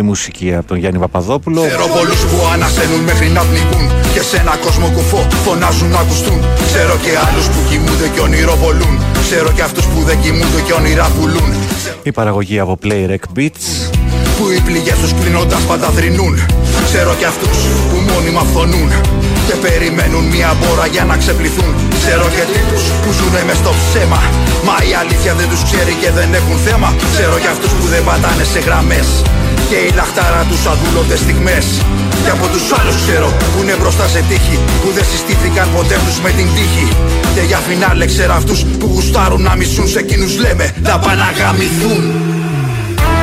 [0.00, 1.60] Η μουσική από τον Γιάννη Παπαδόπουλο.
[1.66, 3.84] Ξέρω πολλούς που ανασένουν μέχρι να πνιγούν
[4.14, 6.40] Και σε ένα κόσμο κουφό φωνάζουν να ακουστούν.
[6.70, 8.94] Ξέρω και άλλους που κοιμούνται και ονειροβολούν.
[9.24, 11.50] Ξέρω και αυτούς που δεν κοιμούνται και όνειρα πουλούν.
[12.02, 13.66] Η παραγωγή από Play Rec Beats.
[14.36, 16.34] Που οι πληγές τους κλείνοντας πάντα θρυνούν
[16.88, 18.90] Ξέρω και αυτούς που μόνιμα φθονούν
[19.46, 21.70] Και περιμένουν μια μπόρα για να ξεπληθούν.
[22.02, 24.20] Ξέρω και τύπους που ζουνε μες στο ψέμα
[24.66, 26.88] Μα η αλήθεια δεν τους ξέρει και δεν έχουν θέμα.
[27.14, 29.08] Ξέρω και αυτούς που δεν πατάνε σε γραμμές
[29.68, 31.66] Και η λαχτάρα τους αδούλονται στιγμές.
[32.24, 36.20] Και από τους άλλους ξέρω που είναι μπροστά σε τύχη Που δεν συστήθηκαν ποτέ τους
[36.20, 36.88] με την τύχη.
[37.34, 41.30] Και για φινάλε ξέρω αυτούς που γουστάρουν να μισούν Σε εκείνους λέμε να πάνε να
[41.38, 42.02] γαμηθούν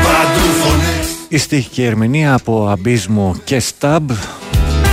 [0.05, 1.07] Παντού φωνές.
[1.27, 4.11] Η στίχη και η ερμηνεία από Αμπίσμο και Σταμπ.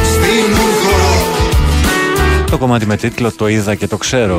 [0.02, 1.26] Στην χορό
[2.50, 4.36] Το κομμάτι με τίτλο Το είδα και το ξέρω.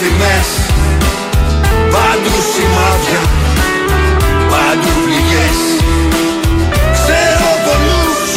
[0.00, 0.48] Γλίστρουν στιγμές
[1.94, 3.22] Παντού σημάδια,
[4.50, 5.58] παντού πληγές
[6.92, 8.32] Ξέρω πολλούς,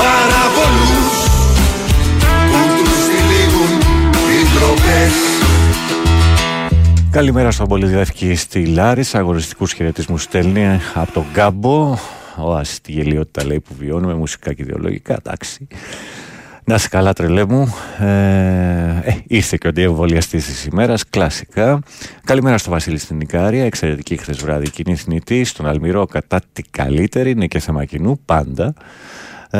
[0.00, 1.14] πάρα πολλούς
[2.50, 3.72] που τους τυλίγουν
[4.30, 5.14] οι τροπές
[7.10, 9.18] Καλημέρα στον Πολυδεύκη στη Λάρισα.
[9.18, 11.98] Αγοριστικού χαιρετισμούς στέλνει από τον Γκάμπο.
[12.38, 15.16] Ο Άση τη γελιότητα λέει που βιώνουμε, μουσικά και ιδεολογικά.
[15.24, 15.66] Εντάξει.
[16.68, 17.74] Να είσαι καλά, τρελέ μου.
[17.98, 21.80] Ε, ε, ήρθε και ο αντιεμβολιαστής της ημέρας, κλασικά.
[22.24, 23.64] Καλημέρα στο Βασίλη στην Ικαρία.
[23.64, 25.44] Εξαιρετική χθες βράδυ κοινή θνητή.
[25.44, 27.30] Στον Αλμυρό κατά τη καλύτερη.
[27.30, 28.74] Είναι και θέμα κοινού, πάντα.
[29.50, 29.58] Ε,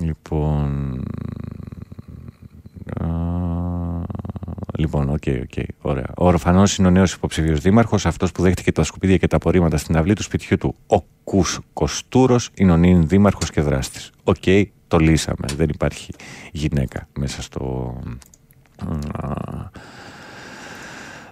[0.00, 1.02] λοιπόν.
[3.00, 3.06] Α,
[4.78, 6.06] Λοιπόν, OK, OK, ωραία.
[6.16, 9.76] Ο Ορφανός είναι ο νέος υποψήφιο δήμαρχος, αυτός που δέχτηκε τα σκουπίδια και τα απορρίμματα
[9.76, 10.74] στην αυλή του σπιτιού του.
[10.86, 14.10] Ο Κους Κοστούρος είναι ο νυν δήμαρχος και δράστης.
[14.24, 14.44] Οκ,
[14.88, 15.46] το λύσαμε.
[15.56, 16.12] Δεν υπάρχει
[16.52, 17.94] γυναίκα μέσα στο.
[19.12, 19.32] α,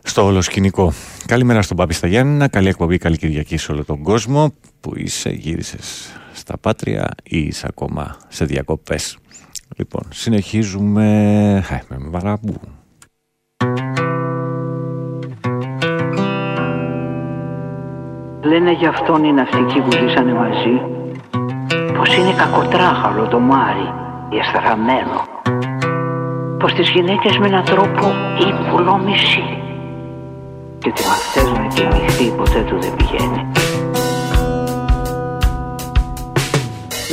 [0.02, 0.92] στο όλο σκηνικό.
[1.26, 2.48] Καλημέρα στον Πάπη στα Γιάννενα.
[2.48, 4.55] Καλή εκπομπή, καλή Κυριακή σε όλο τον κόσμο.
[4.80, 9.18] Που είσαι, γύρισες στα πάτρια ή είσαι ακόμα σε διακοπές;
[9.76, 12.61] Λοιπόν, συνεχίζουμε Χα, με βαραμπού.
[18.42, 21.03] Λένε για αυτόν οι ναυτικοί που ζήσανε μαζί
[21.74, 23.88] πως πως είναι κακοτράχαλο το Μάρι,
[24.30, 25.18] διαστραμμένο.
[26.58, 28.12] Πως τις γυναίκες με έναν τρόπο
[28.48, 29.44] ύπουλο μισή.
[30.78, 33.52] Και ότι με αυτές να κοιμηθεί ποτέ του δεν πηγαίνει.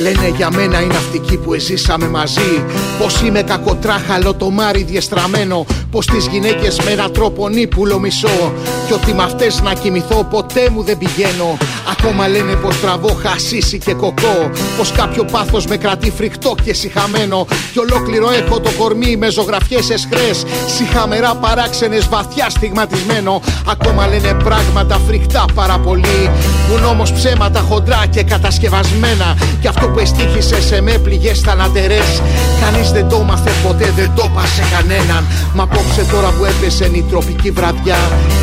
[0.02, 2.66] Λένε για μένα οι ναυτικοί που εζήσαμε μαζί
[3.00, 8.54] Πως είμαι κακοτράχαλο το μάρι διεστραμμένο Πως τις γυναίκες με έναν τρόπο νύπουλο μισώ.
[8.88, 11.58] Κι ότι με αυτές να κοιμηθώ ποτέ μου δεν πηγαίνω.
[11.92, 14.52] Ακόμα λένε πως τραβώ χασίσι και κοκό.
[14.78, 17.46] Πως κάποιο πάθος με κρατεί φρικτό και συχαμένο.
[17.72, 20.44] Κι ολόκληρο έχω το κορμί με ζωγραφιές εσχρές.
[20.76, 23.42] Συχαμερά παράξενες βαθιά στιγματισμένο.
[23.68, 26.30] Ακόμα λένε πράγματα φρικτά πάρα πολύ.
[26.68, 29.38] Που όμως ψέματα χοντρά και κατασκευασμένα.
[29.62, 32.22] Κι αυτό που εστίχησε σε με πληγές θανατερές.
[32.62, 35.26] Κανείς δεν το μάθε ποτέ δεν το πασε κανέναν.
[35.54, 38.00] Μα απόψε τώρα που έπεσε η τροπική βραδιά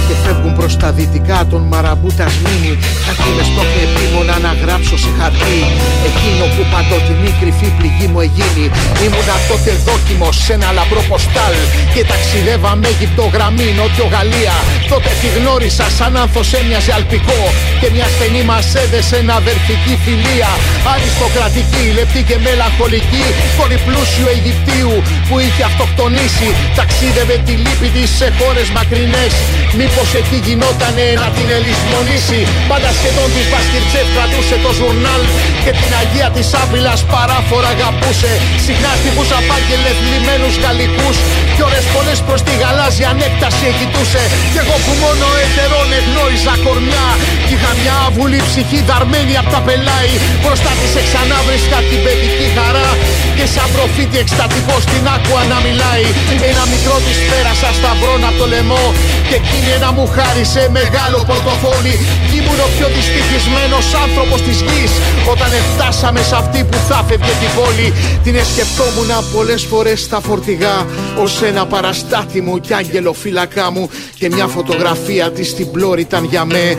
[0.07, 2.73] Και φεύγουν προς τα δυτικά των μαραμπούτας σμήνη
[3.07, 5.61] Κάτι με στο και επίμονα να γράψω σε χαρτί.
[6.09, 8.67] Εκείνο που παντοτινή κρυφή πληγή μου εγίνει.
[9.05, 11.55] Ήμουνα τότε δόκιμος σε ένα λαμπρό ποστάλ
[11.95, 14.57] Και ταξιδεύα με Αίγυπτο γραμμή Νότιο Γαλλία.
[14.93, 17.41] Τότε τη γνώρισα σαν άνθος έμοιαζε αλπικό
[17.81, 20.51] Και μια στενή μας έδεσε ένα αδερφική φιλία.
[20.93, 23.25] Αριστοκρατική, λεπτή και μελαγχολική
[23.57, 24.95] Κόρη πλούσιου Αιγυπτίου
[25.29, 29.33] που είχε αυτοκτονήσει Ταξίδευε τη λύπη της σε χώρες μακρινές.
[29.79, 32.41] Μήπως εκεί γινότανε να την ελισμονήσει.
[32.71, 35.23] Πάντα σχεδόν της Μπασκυρτσέφ κρατούσε το ζουρνάλ
[35.65, 38.33] Και την Αγία της Άβυλας παράφορα αγαπούσε.
[38.65, 41.17] Συχνά στιβούσα πάγγελε θλιμμένους γαλλικούς.
[41.55, 44.23] Κι ώρες πολλές προς τη γαλάζια ανέκταση εκοιτούσε
[44.53, 47.09] Κι εγώ που μόνο ετερών εγνώριζα κορμιά
[47.47, 50.13] Κι είχα μια αβουλή ψυχή δαρμένη απ' τα πελάι
[50.43, 52.91] Μπροστά της εξανά βρίσκα την παιδική χαρά.
[53.37, 56.07] Και σαν προφήτη εκστατικό στην άκουα να μιλάει.
[56.51, 58.85] Ένα μικρό της πέρασα σταυρών απ' το λαιμό
[59.29, 61.95] Και εκείνη ένα μου χάρισε μεγάλο πορτοφόλι.
[62.29, 64.93] Κι ήμουν ο πιο δυστυχισμένος άνθρωπος της γης.
[65.33, 67.89] Όταν φτάσαμε σε αυτή που θα φεύγε την πόλη
[68.25, 70.77] Την εσκεφτόμουν πολλές φορές στα φορτηγά
[71.23, 73.85] Ως ένα παραστάτη μου κι άγγελο φύλακά μου.
[74.19, 76.77] Και μια φωτογραφία της στην πλώρη ήταν για με.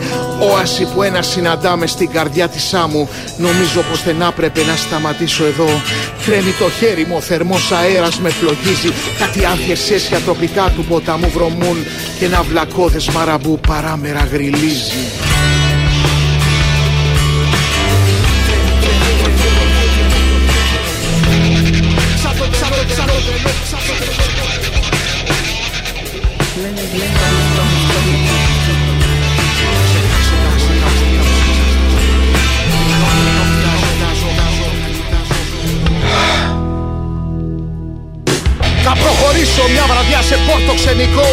[0.52, 3.08] Όαση που ένα συναντάμε στην καρδιά της άμμου.
[3.38, 5.68] Νομίζω πως δεν άπρεπε να σταματήσω εδώ.
[6.24, 8.92] Κρέμει το χέρι μου, ο θερμός αέρας με φλογίζει.
[9.18, 11.76] Κάτι άδειες αίσια τροπικά του ποταμού βρωμούν
[12.18, 14.92] Και ένα βλακώδες μαραμπού παράμερα γριλίζει
[38.82, 39.29] Θα προχωρήσω
[39.74, 41.30] μια βραδιά σε πόρτο ξενικό.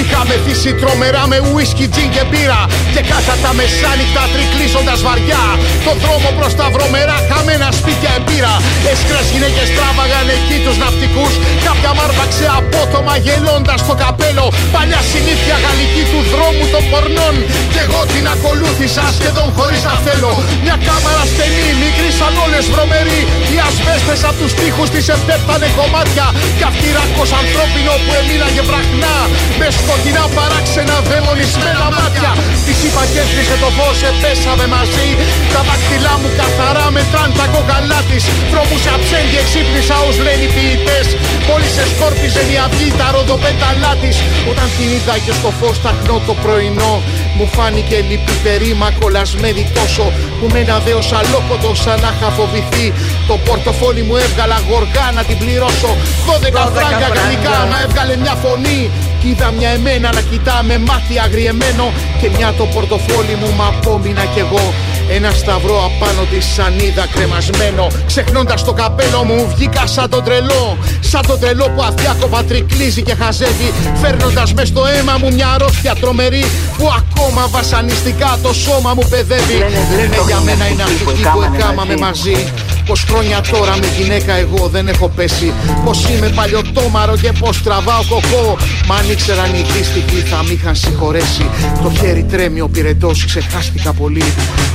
[0.00, 2.60] Είχα μεθύσει τρομερά με ουίσκι, τζιν και μπύρα.
[2.94, 5.44] Και κάτα τα μεσάνυχτα τρικλίζοντας βαριά.
[5.86, 8.54] Το δρόμο προς τα βρωμερά χαμένα σπίτια εμπύρα
[8.92, 11.32] Έσκρας γυναίκες τράβαγαν εκεί τους ναυτικούς.
[11.66, 14.46] Κάποια μάρπαξε απότομα γελώντας το καπέλο.
[14.74, 17.34] Παλιά συνήθεια γαλλική του δρόμου των πορνών.
[17.72, 20.32] Κι εγώ την ακολούθησα σχεδόν χωρίς να θέλω.
[20.64, 23.20] Μια κάμαρα στενή, μικρή σαν όλες βρωμερή.
[23.52, 26.26] Οι ασβέστες απ' τους τοίχους της επτέπτανε κομμάτια.
[26.58, 29.16] Κι αυτή ράκος ανθρώπινο που έμειναγε βραχνά.
[29.60, 32.30] Με σκοτεινά παράξενα δαιμονισμένα μάτια.
[32.66, 35.08] Της είπα και έσβησε το φως, επέσαμε μαζί.
[35.54, 38.22] Τα δάχτυλά μου καθαρά μετράν τα κόκαλά της.
[38.52, 41.06] Δρόμουσα ψέντη εξύπνησα ως λένε οι ποιητές.
[41.48, 44.16] Μόλις σε σκόρπιζε η αυγή τα ροδοπέταλά της.
[44.50, 46.94] Όταν την είδα και στο φως ταχνό το πρωινό
[47.36, 52.86] μου φάνηκε λυπητερή μα κολλασμένη τόσο Που με ένα δέος αλόκοτο σαν να είχα φοβηθεί.
[53.28, 55.90] Το πορτοφόλι μου έβγαλα γοργά να την πληρώσω.
[56.26, 61.18] 12 φράγκα γαλλικά μα έβγαλε μια φωνή Κι είδα μια εμένα να κοιτά με μάτι
[61.24, 64.74] αγριεμένο Και μια το πορτοφόλι μου μα απόμεινα κι εγώ.
[65.10, 67.86] Ένα σταυρό απάνω της σανίδα κρεμασμένο.
[68.06, 70.78] Ξεχνώντας το καπέλο μου βγήκα σαν τον τρελό.
[71.00, 73.72] Σαν τον τρελό που αδιάκοπα τρικλίζει και χαζεύει.
[74.02, 76.44] Φέρνοντας μες στο αίμα μου μια αρρώστια τρομερή
[76.78, 79.58] Που ακόμα βασανιστικά το σώμα μου παιδεύει.
[79.96, 81.04] Λένε για μένα είναι αυτή
[81.34, 82.52] που εκάμαμε μαζί.
[82.86, 85.52] Πως χρόνια τώρα με γυναίκα εγώ δεν έχω πέσει.
[85.84, 88.56] Πως είμαι παλιωτόμαρο και πως τραβάω κοκό
[88.86, 91.50] Μα αν ήξεραν οι δύστιχοι θα μ' είχαν συγχωρέσει.
[91.82, 94.22] Το χέρι τρέμει ο πυρετός ξεχάστηκα πολύ.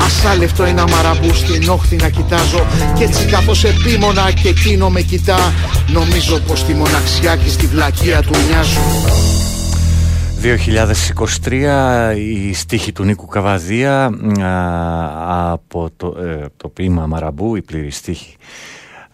[0.06, 2.66] Ασάλευτο ένα μαραμπού στην όχθη να κοιτάζω.
[2.96, 5.54] Κι έτσι καθώς επίμονα και εκείνο με κοιτά.
[5.88, 8.84] Νομίζω πως τη μοναξιά και στη βλακεία του μοιάζουν.
[11.42, 14.06] 2023 η στίχη του Νίκου Καβαδία
[14.42, 18.36] α, από το, ε, το ποίημα Μαραμπού, η πλήρη στίχη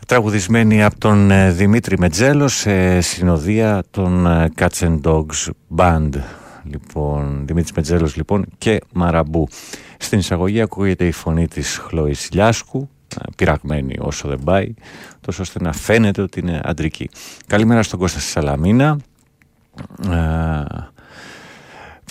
[0.08, 6.10] τραγουδισμένη από τον ε, Δημήτρη Μετζέλο σε συνοδεία των ε, Cats and Dogs Band
[6.64, 9.48] λοιπόν, Δημήτρης Μετζέλος λοιπόν και Μαραμπού
[9.98, 12.90] στην εισαγωγή ακούγεται η φωνή της Χλώης Λιάσκου
[13.36, 14.74] πειραγμένη όσο δεν πάει,
[15.22, 17.10] τόσο ώστε να φαίνεται ότι είναι αντρική.
[17.48, 18.98] Καλημέρα στον Κώστα στη Σαλαμίνα.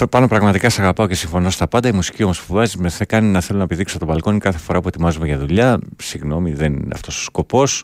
[0.01, 1.88] Ε, πάνω πραγματικά σε αγαπάω και συμφωνώ στα πάντα.
[1.88, 4.59] Η μουσική όμως που βάζει με θα κάνει να θέλω να πηδήξω το μπαλκόνι κάθε
[4.59, 5.78] φορά που ετοιμάζομαι για δουλειά.
[6.03, 7.82] Συγγνώμη, δεν είναι αυτός ο σκοπός.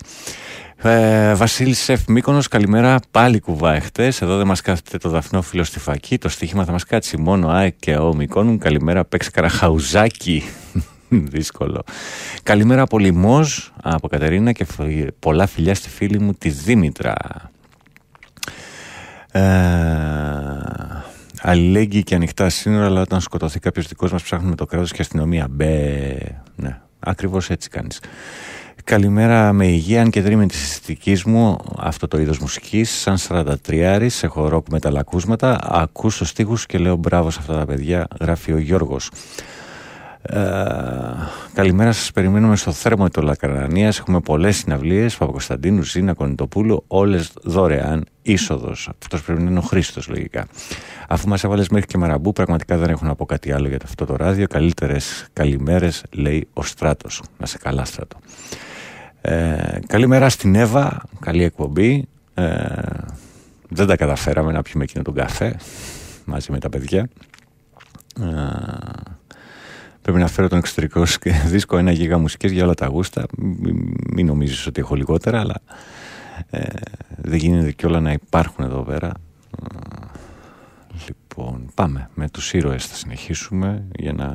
[0.76, 2.98] Ε, Βασίλη Σεφ Μήκονο, καλημέρα.
[3.10, 4.06] Πάλι κουβά εχθέ.
[4.20, 6.18] Εδώ δεν μας κάθεται το δαφνόφιλο στη φακή.
[6.18, 8.58] Το στοίχημα θα μας κάτσει μόνο Α και Ο Μήκονου.
[8.58, 10.44] Καλημέρα, παίξει καραχαουζάκι.
[11.08, 11.82] Δύσκολο.
[12.42, 14.66] Καλημέρα από Λιμός, από Κατερίνα και
[15.18, 17.14] πολλά φιλιά στη φίλη μου τη Δήμητρα.
[19.32, 19.40] Ε,
[21.42, 25.46] αλληλέγγυοι και ανοιχτά σύνορα, αλλά όταν σκοτωθεί κάποιος δικός μας, ψάχνουμε το κράτος και αστυνομία.
[25.50, 26.16] Μπε.
[26.56, 28.00] Ναι, ακριβώς έτσι κάνεις.
[28.84, 32.90] Καλημέρα με υγεία, αν και δεν είμαι της αισθητική μου αυτό το είδος μουσικής.
[32.90, 35.58] Σαν 43 έχω ροκ με τα λακούσματα.
[35.62, 39.10] Ακούς του στίχους και λέω μπράβο σε αυτά τα παιδιά, γράφει ο Γιώργος.
[40.22, 40.40] Ε,
[41.54, 42.10] καλημέρα σας.
[42.12, 43.98] Περιμένουμε στο θέρμο του Λακαρανίας.
[43.98, 45.16] Έχουμε πολλές συναυλίες.
[45.16, 48.90] Παπακοσταντίνου, Ζήνα, Κονιτοπούλου όλες δωρεάν είσοδος.
[49.02, 50.46] Αυτός πρέπει να είναι ο Χρήστος λογικά.
[51.08, 54.04] Αφού μας έβαλες μέχρι και μαραμπού πραγματικά δεν έχω να πω κάτι άλλο για αυτό
[54.04, 54.46] το ράδιο.
[54.46, 57.22] Καλύτερες καλημέρες λέει ο Στράτος.
[57.38, 58.16] Να σε καλά Στράτο.
[59.20, 61.02] Ε, καλημέρα στην Εύα.
[61.20, 62.08] Καλή εκπομπή.
[62.34, 62.64] Ε,
[63.68, 65.56] δεν τα καταφέραμε να πιούμε εκείνο τον καφέ
[66.24, 67.08] μαζί με τα παιδιά.
[68.20, 68.24] Ε,
[70.02, 71.04] Πρέπει να φέρω τον εξωτερικό
[71.52, 73.26] δίσκο ένα γίγα μουσικής για όλα τα γούστα.
[74.12, 75.60] Μην νομίζεις ότι έχω λιγότερα, αλλά
[76.50, 76.66] ε,
[77.16, 79.12] δεν γίνεται και όλα να υπάρχουν εδώ πέρα.
[81.06, 82.86] Λοιπόν, πάμε με τους ήρωες.
[82.86, 84.34] Θα συνεχίσουμε για να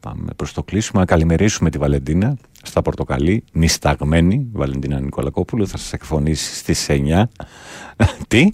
[0.00, 1.00] πάμε προς το κλείσιμο.
[1.00, 5.68] Να καλημερίσουμε τη Βαλεντίνα στα Πορτοκαλί, νησταγμένη Βαλεντίνα Νικολακόπουλου.
[5.68, 7.24] Θα σας εκφωνήσει στις 9
[8.28, 8.48] τι;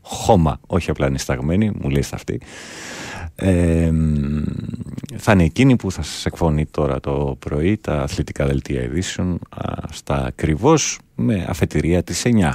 [0.00, 2.40] Χώμα, όχι απλά νησταγμένη μου λέει αυτή
[5.16, 9.38] θα είναι εκείνη που θα σας εκφωνεί τώρα το πρωί τα αθλητικά δελτία ειδήσεων
[9.90, 12.52] στα ακριβώς με αφετηρία της 9.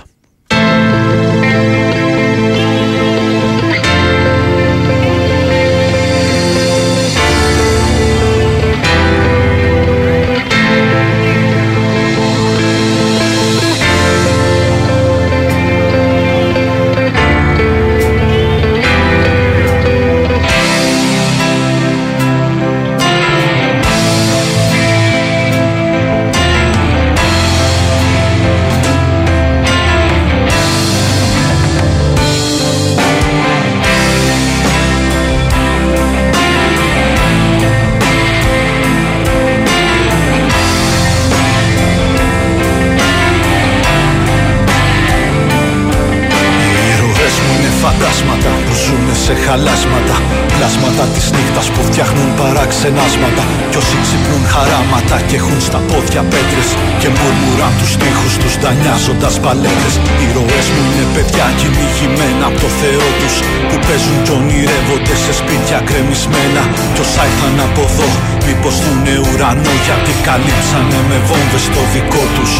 [49.46, 50.16] Χαλάσματα.
[50.56, 53.44] Πλάσματα της νύχτας που φτιάχνουν παραξενάσματα.
[53.72, 56.70] Κι όσοι ξυπνούν χαράματα και έχουν στα πόδια πέτρες
[57.02, 59.94] Και μουρμουράν τους τείχους τους δανειάζοντας παλέτες.
[60.22, 63.36] Οι ροές μου είναι παιδιά κυνηγημένα από το Θεό τους
[63.70, 66.64] Που παίζουν κι ονειρεύονται σε σπίτια κρεμισμένα
[66.94, 68.10] Κι όσα ήρθαν από εδώ
[68.46, 72.54] μήπως δουνε ουρανό Γιατί καλύψανε με βόμβες το δικό τους.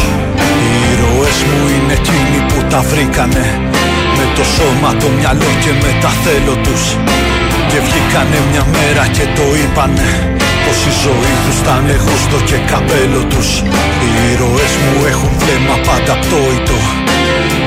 [0.64, 3.44] Οι ροές μου είναι εκείνοι που τα βρήκανε
[4.16, 6.84] με το σώμα, το μυαλό και με τα θέλω τους.
[7.70, 10.34] Και βγήκανε μια μέρα και το είπανε
[10.64, 13.48] Πως η ζωή τους θα είναι γούστο και καπέλο τους.
[14.04, 16.78] Οι ήρωες μου έχουν βλέμμα πάντα πτώητο.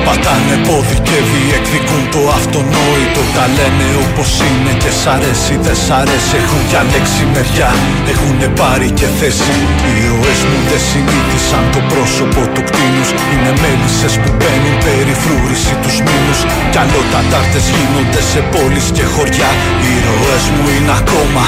[0.06, 3.22] Πατάνε πόδι και διεκδικούν το αυτονόητο.
[3.36, 6.34] Τα λένε όπως είναι και σ' αρέσει δεν σ' αρέσει.
[6.42, 7.72] Έχουν διαλέξει μεριά,
[8.14, 9.54] έχουν πάρει και θέση.
[9.86, 13.10] Οι ήρωες μου δεν συνήθισαν το πρόσωπο του κτίνους.
[13.32, 16.40] Είναι μέλισσες που μπαίνουν περιφρούρηση τους μήνους.
[16.72, 19.50] Κι άλλο τα τάρτες γίνονται σε πόλεις και χωριά
[19.84, 21.46] Οι ήρωες μου είναι ακόμα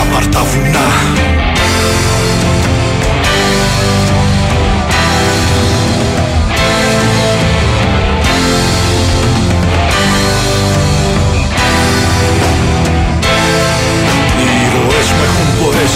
[0.00, 2.27] άπαρτα βουνά うん。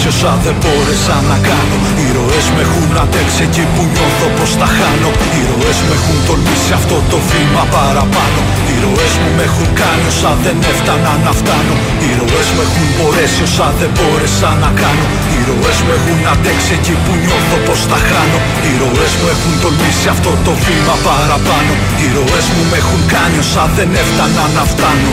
[0.03, 4.51] Μπορέσει όσα δεν μπόρεσα να κάνω Οι ροές με έχουν αντέξει εκεί που νιώθω πως
[4.61, 5.09] τα χάνω.
[5.35, 8.39] Οι ροές με έχουν τολμήσει αυτό το βήμα παραπάνω.
[8.69, 11.75] Οι ροές μου με έχουν κάνει όσα δεν έφτανα να φτάνω.
[12.03, 15.05] Οι ροές με έχουν μπορέσει όσα δεν μπόρεσα να κάνω.
[15.33, 18.39] Οι ροές με έχουν αντέξει εκεί που νιώθω πως τα χάνω.
[18.67, 21.73] Οι ροές μου έχουν τολμήσει αυτό το βήμα παραπάνω.
[22.01, 25.11] Οι ροές μου με έχουν κάνει όσα δεν έφτανα να φτάνω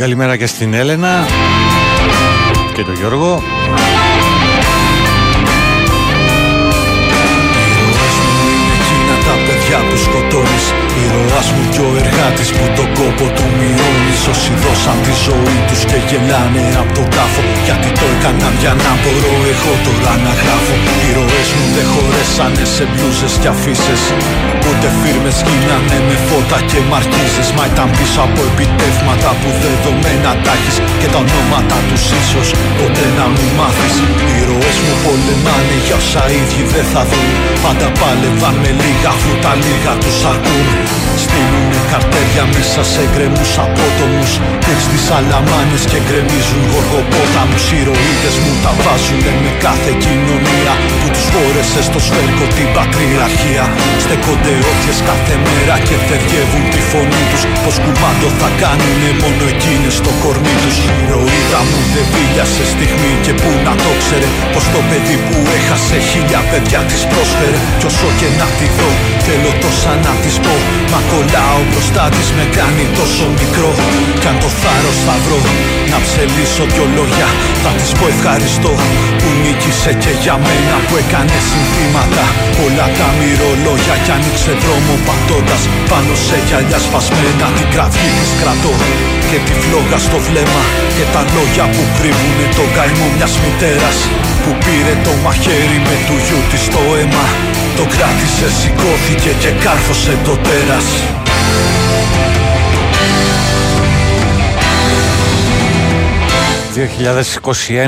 [0.00, 1.26] καλημέρα και στην Έλενα
[2.74, 3.42] Και τον Γιώργο.
[9.70, 10.66] Τα παιδιά που σκοτώνεις
[11.02, 14.20] Ήρωάς μου κι ο εργάτης που τον κόπο του μειώνεις.
[14.32, 18.92] Όσοι δώσαν τη ζωή τους και γελάνε από τον τάφο Γιατί το έκαναν για να
[19.00, 20.74] μπορώ εγώ τώρα να γράφω.
[21.08, 24.02] Ήρωές μου δεν χωρέσανε σε μπλούζες και αφήσεις
[24.68, 27.48] Ούτε φίρμες γίνανε με φώτα και μαρκίζες.
[27.56, 32.48] Μα ήταν πίσω από επιτεύγματα που δεδομένα τα έχεις Και τα ονόματα τους ίσως
[32.78, 33.94] ποτέ να μην μάθεις.
[34.38, 37.28] Ήρωές μου πολεμάνε για όσα ίδιοι δεν θα δουν.
[37.64, 40.66] Πάντα πάλευαν με λίγα αφού τα λίγα τους ακούν
[41.24, 44.32] Στείλουνε καρτέρια μέσα σε γκρεμούς απότομους
[44.64, 47.64] Πήρς τις αλαμάνες και γκρεμίζουν γοργοπόταμους.
[47.78, 53.64] Ηρωίδες μου τα βάζουνε με κάθε κοινωνία Που τους φόρεσε στο σφαίρκο την πατριαρχία.
[54.04, 57.42] Στέκονται όποιες κάθε μέρα και θεριεύουν τη φωνή τους.
[57.62, 60.76] Πως κουμάντο θα κάνουνε μόνο εκείνες στο κορμί τους.
[61.02, 64.28] Ηρωίδα μου δεν βίλιασε στιγμή και που να το ξέρε.
[64.54, 67.58] Πως το παιδί που έχασε χίλια παιδιά της πρόσφερε.
[67.80, 68.90] Κι όσο και να τη δω
[69.26, 70.54] θέλω τόσα να της πω
[70.92, 73.72] Μα κολλάω μπροστά της με κάνει τόσο μικρό.
[74.20, 75.40] Κι αν το θάρρος θα βρω
[75.92, 77.28] να ψελίσω δυο λόγια.
[77.62, 78.72] Θα της πω ευχαριστώ
[79.20, 82.24] που νίκησε και για μένα που έκανε συνθήματα.
[82.64, 87.46] Όλα τα μυρολόγια κι άνοιξε δρόμο πατώντας Πάνω σε γυαλιά σπασμένα.
[87.58, 88.74] Την κραυγή της κρατώ
[89.30, 90.62] Και τη φλόγα στο βλέμμα.
[90.96, 93.98] Και τα λόγια που κρύβουνε τον καημό μιας μητέρας.
[94.42, 97.26] Που πήρε το μαχαίρι με του γιού της το αίμα.
[97.78, 100.84] Το κράτησε, σηκώθηκε και κάρφωσε το τέρας.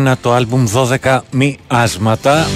[0.09, 0.64] 2021 το άλμπουμ
[1.03, 2.46] 12 μη άσματα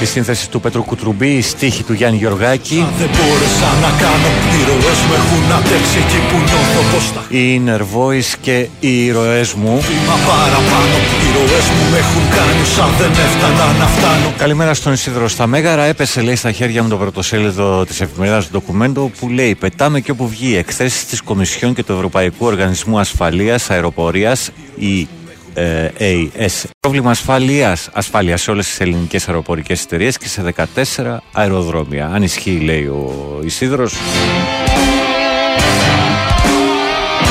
[0.00, 2.86] η σύνθεση του Πέτρου Κουτρουμπή, η στίχη του Γιάννη Γεωργάκη.
[2.98, 7.24] Δεν μπόρεσα να κάνω, οι ροές μου έχουν αντέξει εκεί που νιώθω πως τα...
[7.28, 9.80] Οι Inner Voice και οι ηρωές μου.
[9.80, 14.32] Βήμα παραπάνω, οι ροές μου με έχουν κάνει σαν δεν έφτανα να φτάνω.
[14.36, 15.82] Καλημέρα στον Ισίδρο στα Μέγαρα.
[15.82, 20.10] Έπεσε λέει στα χέρια μου το πρωτοσέλιδο της εφημερίδας του ντοκουμέντου που λέει «Πετάμε και
[20.10, 25.08] όπου βγει εκθέσεις της Κομισιόν και του Ευρωπαϊκού Οργανισμού Ασφαλείας Αεροπορίας η
[25.56, 26.64] ε, AS.
[26.80, 32.06] Πρόβλημα ασφαλείας, ασφάλεια σε όλες τις ελληνικές αεροπορικές εταιρείες και σε 14 αεροδρόμια.
[32.06, 33.94] Αν ισχύει λέει ο Ισίδρος.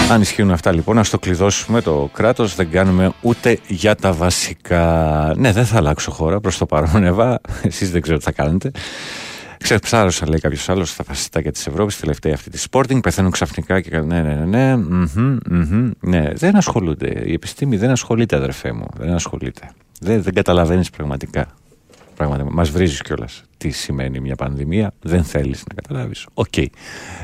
[0.09, 5.33] Αν ισχύουν αυτά λοιπόν, να το κλειδώσουμε το κράτος, δεν κάνουμε ούτε για τα βασικά.
[5.37, 7.39] Ναι, δεν θα αλλάξω χώρα προς το παρόν, Εύα.
[7.61, 8.71] Εσείς δεν ξέρω τι θα κάνετε.
[9.65, 13.01] Ξεψάρωσα, λέει κάποιος άλλος, στα φασιστάκια της Ευρώπης, τελευταία αυτή τη Sporting.
[13.01, 16.29] Πεθαίνουν ξαφνικά και ναι, ναι, ναι, ναι, μμμ, μμμ, ναι.
[16.33, 17.23] Δεν ασχολούνται.
[17.25, 18.85] Η επιστήμη δεν ασχολείται, αδερφέ μου.
[18.97, 19.71] Δεν ασχολείται.
[19.99, 21.47] Δεν, δεν καταλαβαίνεις πραγματικά.
[22.15, 22.51] Πραγματικά.
[22.51, 24.91] Μας βρίζεις κιόλας τι σημαίνει μια πανδημία.
[25.01, 26.27] Δεν θέλεις να καταλάβεις.
[26.33, 26.45] OK.
[26.55, 26.65] Okay.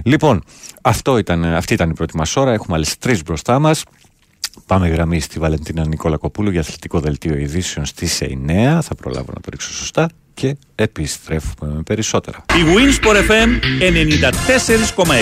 [0.04, 0.44] Λοιπόν,
[0.82, 2.54] αυτό ήταν, αυτή ήταν η πρώτη μας ώρα.
[2.54, 3.84] Έχουμε άλλες τρεις μπροστά μας.
[4.66, 8.80] Πάμε γραμμή στη Βαλεντίνα Νικόλα Κοπούλου για αθλητικό δελτίο ειδήσεων στις 9.
[8.82, 10.10] Θα προλάβω να το ρίξω σωστά
[10.42, 12.46] και επιστρέφουμε με περισσότερα.
[12.50, 15.14] Η Winsport FM 94,6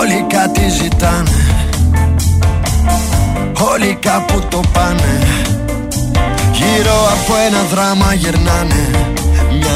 [0.00, 1.30] Όλοι κάτι ζητάνε.
[3.72, 5.18] Όλοι κάπου το πάνε.
[6.52, 8.70] Γύρω από ένα δράμα γερνάνε.
[8.92, 9.09] μια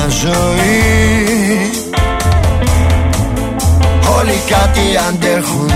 [0.09, 1.71] ζωή.
[4.19, 5.71] Όλοι κάτι αντέχουν.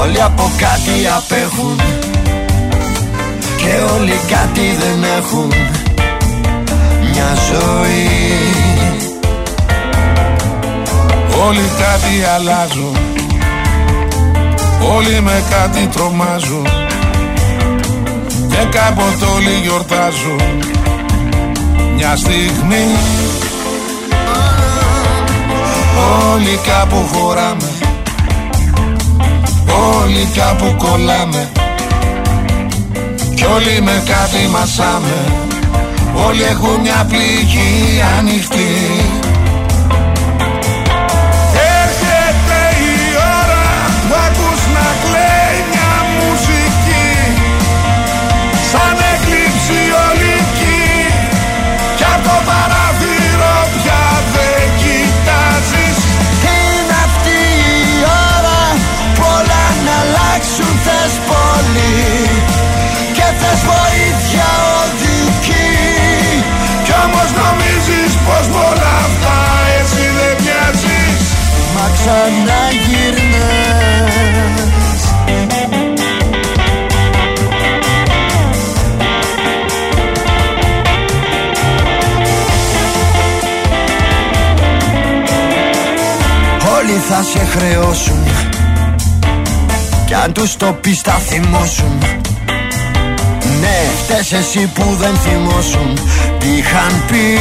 [0.00, 1.80] Όλοι από κάτι απέχουν.
[3.56, 5.52] Και όλοι κάτι δεν έχουν.
[7.10, 8.20] Μια ζωή.
[11.46, 12.96] Όλοι κάτι αλλάζουν.
[14.96, 16.66] Όλοι με κάτι τρομάζουν.
[18.48, 20.81] Και κάποτε όλοι γιορτάζουν
[21.96, 22.84] Μια στιγμή.
[26.32, 27.70] Όλοι κάπου χωράμε.
[30.00, 31.48] Όλοι κάπου κολλάμε.
[33.34, 35.42] Κι όλοι με κάτι μασάμε.
[36.26, 39.31] Όλοι έχουν μια πληγή ανοιχτή
[87.14, 88.24] θα σε χρεώσουν.
[90.06, 91.98] Κι αν τους το πεις θα θυμώσουν.
[93.60, 95.98] Ναι, φταίς εσύ που δεν θυμώσουν.
[96.38, 97.38] Τι είχαν πει.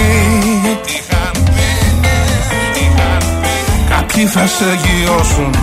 [3.89, 5.55] Κάποιοι θα σε γιώσουν.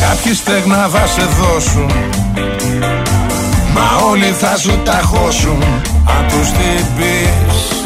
[0.00, 1.92] Κάποιοι στεγνά θα σε δώσουν.
[3.74, 5.62] Μα όλοι θα σου ταχώσουν
[6.06, 7.81] Αν τους την πεις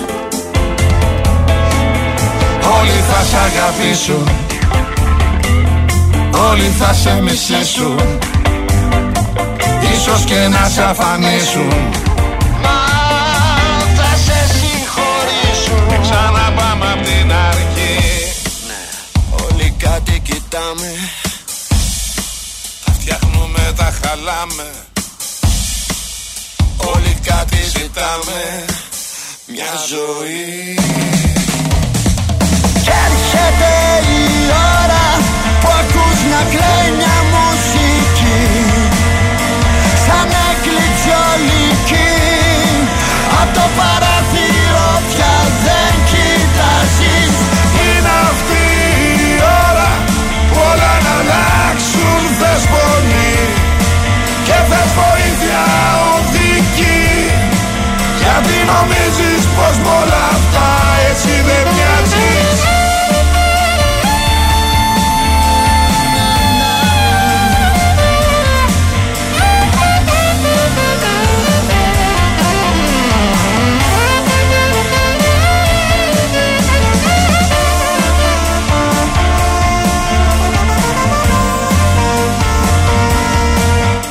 [2.78, 4.28] Όλοι θα σ' αγαπήσουν.
[6.50, 8.00] Όλοι θα σε μισήσουν.
[9.94, 11.72] Ίσως και να σ' αφανίσουν.
[12.62, 12.78] Μα
[13.96, 16.00] θα σε συγχωρήσουν.
[16.02, 17.98] Ξαναπάμε απ' την αρχή.
[19.30, 20.92] Όλοι κάτι κοιτάμε.
[22.84, 24.70] Τα φτιάχνουμε, τα χαλάμε.
[26.76, 28.64] Όλοι κάτι ζητάμε.
[29.46, 30.74] Μια ζωή.
[30.74, 31.25] Κι
[33.05, 33.72] έρχεται
[34.20, 34.24] η
[34.82, 35.07] ώρα
[35.61, 38.44] Που ακούς να κλαίει μια μουσική.
[40.05, 42.14] Σαν έκλειψη ολική
[43.40, 45.34] Απ' το παράθυρο πια
[45.64, 47.34] δεν κοιτάζεις.
[47.84, 48.66] Είναι αυτή
[49.30, 49.34] η
[49.68, 49.90] ώρα
[50.49, 53.34] που όλα να αλλάξουν θες πολύ
[54.47, 55.64] και θες βοήθεια
[56.14, 57.05] οδική.
[58.20, 60.26] Γιατί νομίζεις πως με όλα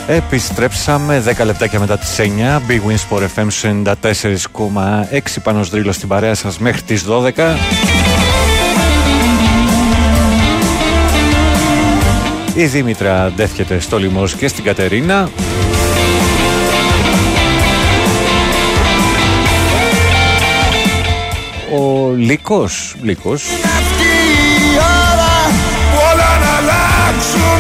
[0.08, 2.22] Επιστρέψαμε 10 λεπτάκια μετά τις 9
[2.68, 3.48] Big Wins for FM
[5.12, 7.56] 94,6 Πάνω δρύλο στην παρέα σας μέχρι τις 12
[12.56, 15.30] Η Δήμητρα ντεύχεται στο Λιμός και στην Κατερίνα.
[21.78, 23.44] Ο Λύκος, Λύκος.
[23.64, 25.56] Αυτή η ώρα
[25.92, 26.76] που όλα να αλλάξουν.
[27.26, 27.55] θες πολύ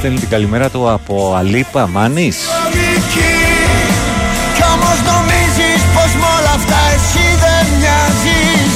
[0.00, 2.36] στέλνει την καλημέρα του από Αλίπα Μάνης.
[2.66, 3.32] Οδική
[4.54, 8.72] Κι όμως νομίζεις πως με όλα αυτά εσύ δεν μοιάζεις.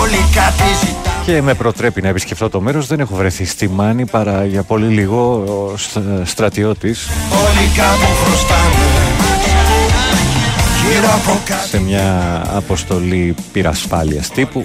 [0.00, 4.06] Όλοι κάτι ζητάνε και με προτρέπει να επισκεφτώ το μέρος δεν έχω βρεθεί στη Μάνη
[4.06, 7.08] παρά για πολύ λίγο ο στ- στρατιώτης.
[7.32, 8.86] Όλοι κάπου χρωστάνε
[10.90, 11.68] Γύρω από κάτι.
[11.68, 14.64] Σε μια αποστολή πυρασφάλειας τύπου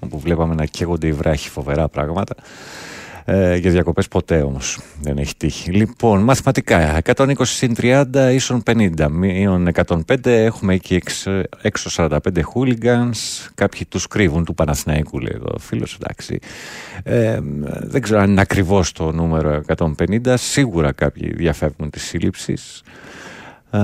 [0.00, 2.34] όπου βλέπαμε να καίγονται οι βράχοι φοβερά πράγματα
[3.28, 5.70] ε, για διακοπές ποτέ όμως δεν έχει τύχει.
[5.70, 12.18] Λοιπόν μαθηματικά 120 συν 30 ίσον 50 μείον 105 έχουμε εκεί έξω, έξω 45
[12.54, 16.38] hooligans κάποιοι τους κρύβουν του Παναθηναϊκού λέει εδώ ο φίλος εντάξει.
[17.02, 17.38] Ε,
[17.80, 22.82] δεν ξέρω αν είναι ακριβώς το νούμερο 150 σίγουρα κάποιοι διαφεύγουν της σύλληψης.
[23.70, 23.78] Ε,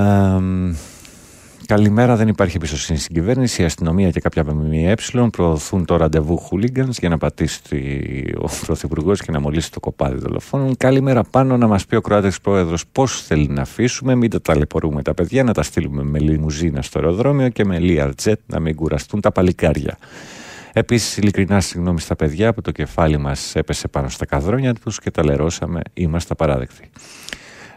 [1.67, 3.63] Καλημέρα, δεν υπάρχει εμπιστοσύνη στην κυβέρνηση.
[3.63, 4.95] Η αστυνομία και κάποια ΜΜΕ
[5.33, 7.61] προωθούν το ραντεβού χούλιγκανς για να πατήσει
[8.39, 10.77] ο Πρωθυπουργός και να μολύσει το κοπάδι δολοφόνων.
[10.77, 15.03] Καλημέρα πάνω να μας πει ο Κροάτη Πρόεδρος πώς θέλει να αφήσουμε, μην τα ταλαιπωρούμε
[15.03, 19.21] τα παιδιά, να τα στείλουμε με λιμουζίνα στο αεροδρόμιο και με Learjet να μην κουραστούν
[19.21, 19.99] τα παλικάρια.
[20.73, 25.11] Επίσης, ειλικρινά συγγνώμη στα παιδιά που το κεφάλι μας έπεσε πάνω στα καδρόνια τους και
[25.11, 25.81] τα λερώσαμε.
[25.95, 26.91] Είμαστε απαράδεκτοι.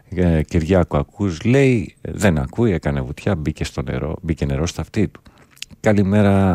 [0.10, 5.08] Ε, Κυριάκο ακούς λέει δεν ακούει, έκανε βουτιά μπήκε, στο νερό, μπήκε νερό στα αυτή
[5.08, 5.22] του
[5.80, 6.54] καλημέρα,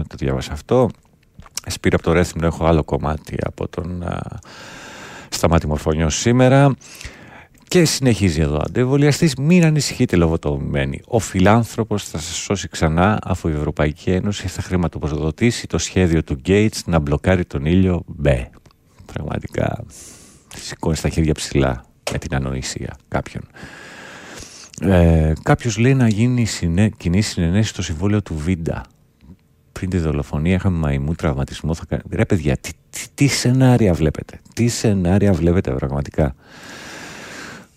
[0.00, 0.90] ε, το διάβασα αυτό
[1.66, 4.18] Σπύρο από το Ρέθυμνο έχω άλλο κομμάτι από τον ε,
[5.28, 6.74] Σταμάτη Μορφωνιό σήμερα
[7.68, 8.60] και συνεχίζει εδώ.
[8.66, 11.00] Αντεβολιαστή, μην ανησυχείτε λογοτομημένοι.
[11.06, 16.40] Ο φιλάνθρωπος θα σας σώσει ξανά αφού η Ευρωπαϊκή Ένωση θα χρηματοδοτήσει το σχέδιο του
[16.46, 18.50] Gates να μπλοκάρει τον ήλιο Μπε.
[19.12, 19.84] Πραγματικά
[20.56, 23.42] σηκώνεις τα χέρια ψηλά με την ανοησία κάποιον.
[24.80, 28.82] Ε, Κάποιος λέει να γίνει συνέ, κοινή συνενέση στο συμβόλαιο του Βίντα.
[29.72, 31.74] Πριν τη δολοφονία είχαμε μαϊμού τραυματισμό.
[31.74, 31.84] Θα...
[31.88, 34.40] κα- Ρε παιδιά, τι, τι, τι σενάρια βλέπετε.
[34.54, 36.34] Τι σενάρια βλέπετε πραγματικά.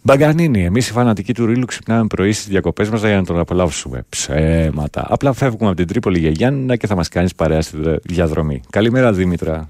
[0.02, 4.04] Μπαγκανίνη, εμείς οι φανατικοί του Ρήλου ξυπνάμε πρωί στις διακοπές μας για να τον απολαύσουμε.
[4.10, 5.06] Ψέματα.
[5.10, 8.62] Απλά φεύγουμε από την Τρίπολη για Γιάννηνα και θα μας κάνεις παρέα στη δε- διαδρομή.
[8.70, 9.70] Καλημέρα Δήμητρα.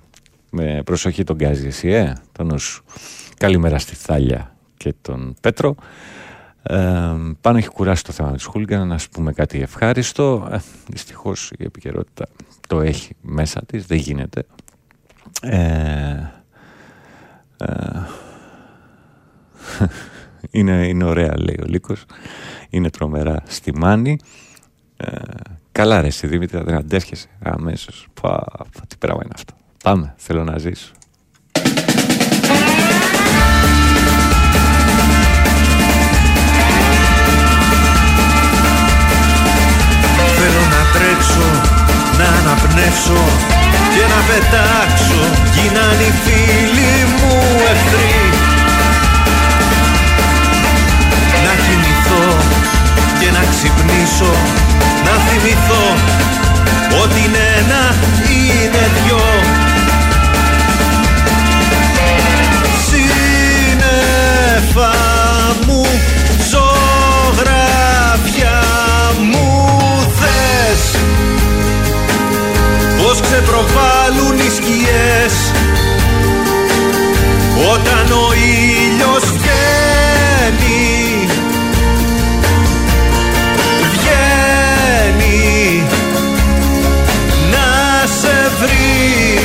[0.51, 2.83] Με προσοχή τον γκάζι, εσύ, ε, το νου σου.
[3.37, 5.75] Καλημέρα στη Θάλια και τον Πέτρο.
[6.63, 10.47] Ε, πάνω έχει κουράσει το θέμα της Χούλγκαν, να σου πούμε κάτι ευχάριστο.
[10.51, 10.57] Ε,
[10.87, 12.27] Δυστυχώς η επικαιρότητα
[12.67, 14.45] το έχει μέσα της, δεν γίνεται.
[15.41, 16.31] Ε,
[17.57, 18.01] ε,
[20.59, 22.05] είναι, είναι ωραία λέει ο Λύκος
[22.69, 24.17] είναι τρομερά στη Μάνη
[24.97, 25.09] ε,
[25.71, 30.43] καλά ρε εσύ Δήμητρα δεν αντέχεσαι αμέσως Πα, πα, τι πράγμα είναι αυτό Πάμε, θέλω
[30.43, 30.91] να ζήσω.
[42.19, 43.21] Να αναπνεύσω
[43.93, 45.21] και να πετάξω.
[45.55, 47.33] Γίναν οι φίλοι μου
[47.71, 48.19] εχθροί.
[51.45, 52.27] Να κοιμηθώ
[53.19, 54.33] και να ξυπνήσω.
[55.05, 55.85] Να θυμηθώ
[57.03, 57.83] ότι είναι ένα
[58.29, 59.25] είναι δυο.
[62.87, 64.25] Σύννεφα
[65.65, 65.81] μου,
[73.37, 75.51] Πως ξεπροβάλλουν οι σκιές
[77.73, 80.77] Όταν ο ήλιος βγαίνει
[83.91, 85.83] Βγαίνει
[87.51, 89.39] Να σε βρει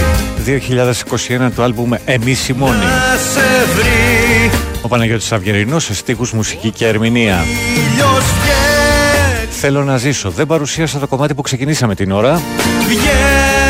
[1.47, 2.78] 2021 το άλμπουμ Εμείς οι μόνοι.
[2.78, 4.51] Να σε βρει
[4.82, 7.45] Ο Παναγιώτης Αυγερινός σε στίχους, μουσική και ερμηνεία.
[7.76, 10.30] Ήλιος βγαίνει Θέλω να ζήσω.
[10.30, 12.43] Δεν παρουσίασα το κομμάτι που ξεκινήσαμε την ώρα.
[12.88, 13.62] Βγαίνει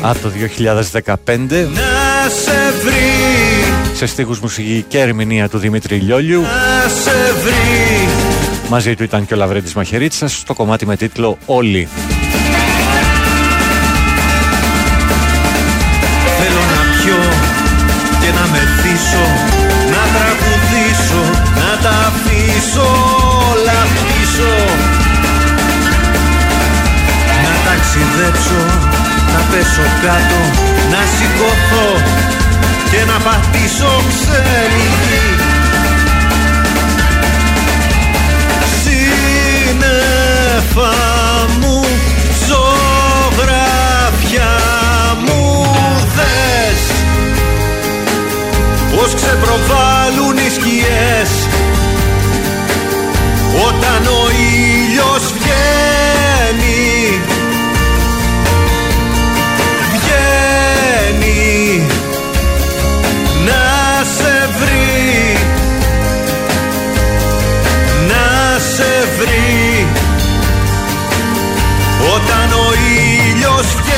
[0.00, 3.38] Από το 2015 Να σε βρει
[3.94, 6.40] σε στίχους, μουσική και ερμηνεία του Δημήτρη Λιόλιου.
[6.40, 8.08] Να σε βρει
[8.68, 11.88] Μαζί του ήταν και ο Λαβρέντης Μαχαιρίτσας στο κομμάτι με τίτλο «Όλοι».
[16.38, 17.18] Θέλω να πιω
[18.20, 19.26] και να μεθύσω
[19.90, 21.22] Να τραγουδήσω,
[21.54, 22.88] να τα αφήσω
[23.50, 24.52] όλα πίσω
[27.44, 28.87] Να ταξιδέψω,
[29.34, 30.40] να πέσω κάτω
[30.92, 31.88] Να σηκωθώ
[32.90, 35.26] και να πατήσω ξένη γη.
[39.68, 40.94] Σύννεφα
[41.60, 41.80] μου,
[42.48, 44.54] ζωγραφιά
[45.24, 45.42] μου
[46.16, 46.80] δες
[48.96, 51.30] Πως ξεπροβάλλουν οι σκιές
[53.66, 54.00] Όταν
[73.58, 73.97] ήλιος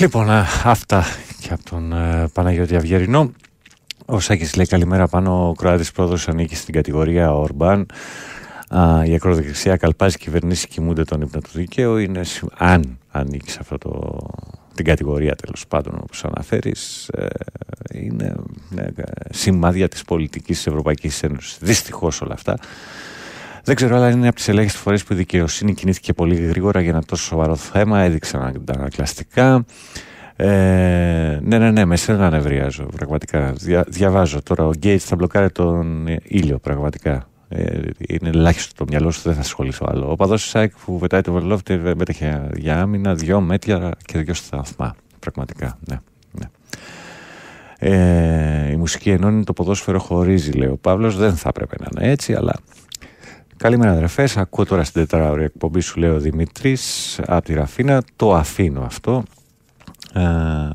[0.00, 1.04] Λοιπόν, α, αυτά
[1.40, 3.32] και από τον ε, Παναγιώτη Αυγερινό.
[4.06, 5.48] Ο Σάκης λέει καλημέρα πάνω.
[5.48, 7.86] Ο Κροάτης πρόεδρος ανήκει στην κατηγορία Ορμπάν.
[8.68, 11.96] Α, η ακροδεξιά καλπάζει κυβερνήσεις κοιμούνται τον ύπνο του δικαίου.
[11.96, 14.18] Είναι, συ- αν ανήκεις σε αυτό το,
[14.74, 17.26] την κατηγορία τέλος πάντων όπως αναφέρεις ε,
[17.92, 18.34] είναι
[18.70, 21.58] ναι, ε, σημάδια της πολιτικής της Ευρωπαϊκής Ένωσης.
[21.60, 22.58] Δυστυχώς όλα αυτά.
[23.68, 26.90] Δεν ξέρω, αλλά είναι από τις ελάχιστε φορές που η δικαιοσύνη κινήθηκε πολύ γρήγορα για
[26.90, 28.00] ένα τόσο σοβαρό θέμα.
[28.00, 29.64] Έδειξαν αντανακλαστικά.
[30.36, 32.86] Ε, ναι, ναι, ναι, με σένα νευριάζω.
[32.96, 33.52] Πραγματικά.
[33.52, 34.66] Δια, διαβάζω τώρα.
[34.66, 37.28] Ο Γκέιτς θα μπλοκάρει τον ήλιο, πραγματικά.
[37.48, 40.10] Ε, είναι ελάχιστο το μυαλό σου, δεν θα ασχοληθώ άλλο.
[40.10, 44.34] Ο παδός της ΣΑΕΚ που πετάει το βελόφτε μέτεχε για άμυνα, δυο μέτια και δυο
[44.34, 44.94] σταθμά.
[45.18, 45.96] Πραγματικά, ναι.
[46.32, 46.46] ναι.
[47.78, 51.16] Ε, η μουσική ενώνει το ποδόσφαιρο χωρίζει, λέει ο Παύλος.
[51.16, 52.54] Δεν θα έπρεπε να είναι έτσι, αλλά
[53.58, 54.36] Καλημέρα αδερφές.
[54.36, 58.02] Ακούω τώρα στην τετράωρη εκπομπή σου, λέει ο Δημήτρης από τη Ραφίνα.
[58.16, 59.22] Το αφήνω αυτό.
[60.14, 60.22] Ε,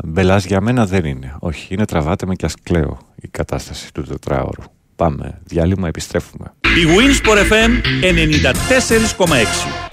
[0.03, 1.35] Μπελάς για μένα δεν είναι.
[1.39, 4.63] Όχι, είναι τραβάτε με κι ας κλαίω η κατάσταση του τετράωρου.
[4.95, 6.53] Πάμε, διάλειμμα, επιστρέφουμε.
[6.61, 7.71] Η Winsport FM
[9.87, 9.92] 94,6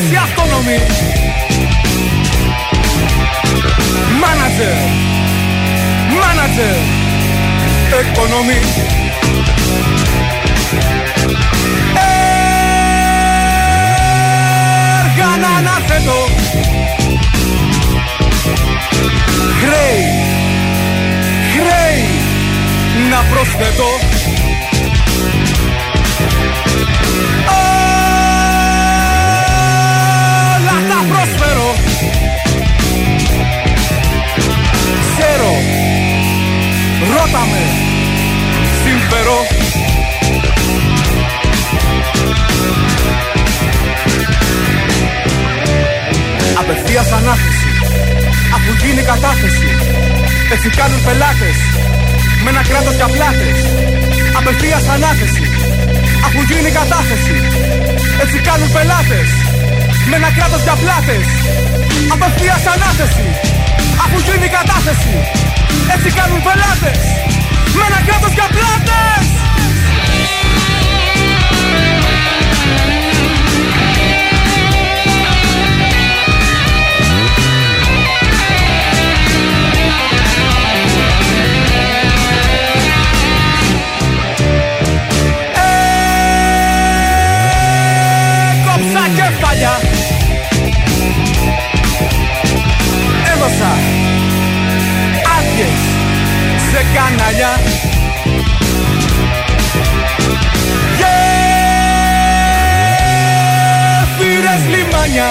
[0.00, 0.78] θέση αυτόνομη
[4.20, 4.76] Μάνατζερ.
[6.20, 6.76] Μάνατζερ.
[8.00, 8.60] Εκπονομή.
[15.04, 16.28] Έργα να αναθέτω.
[19.60, 20.04] Χρέη.
[21.56, 22.04] Χρέη.
[23.10, 24.29] Να προσθέτω.
[37.32, 37.62] Ρώτα με
[38.82, 39.38] Συμφέρω
[46.60, 47.70] Απευθείας ανάθεση
[48.54, 49.68] Αφού γίνει κατάθεση.
[50.52, 51.56] Έτσι κάνουν πελάτες.
[52.44, 53.58] Με ένα κράτος για πλάτες.
[54.38, 55.44] Απευθείας ανάθεση
[56.26, 57.36] Αφού γίνει κατάθεση.
[58.22, 59.28] Έτσι κάνουν πελάτες.
[60.08, 61.26] Με ένα κράτος για πλάτες.
[62.14, 63.28] Απευθείας ανάθεση
[64.04, 65.14] Αφού γίνει κατάθεση.
[65.94, 67.00] Έτσι κάνουν πελάτες.
[67.74, 69.26] Με ένα κράτος για πλάτες.
[88.64, 89.80] Κόψα κεφάλια
[93.32, 93.79] Έδωσα
[95.60, 95.80] άδειες
[96.70, 97.52] σε κανάλια.
[104.18, 105.28] Γέφυρες λιμάνια.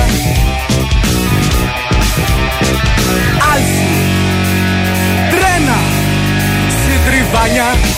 [3.53, 3.89] Άλση.
[5.29, 5.79] Τρένα.
[6.83, 7.88] Συντριβάνια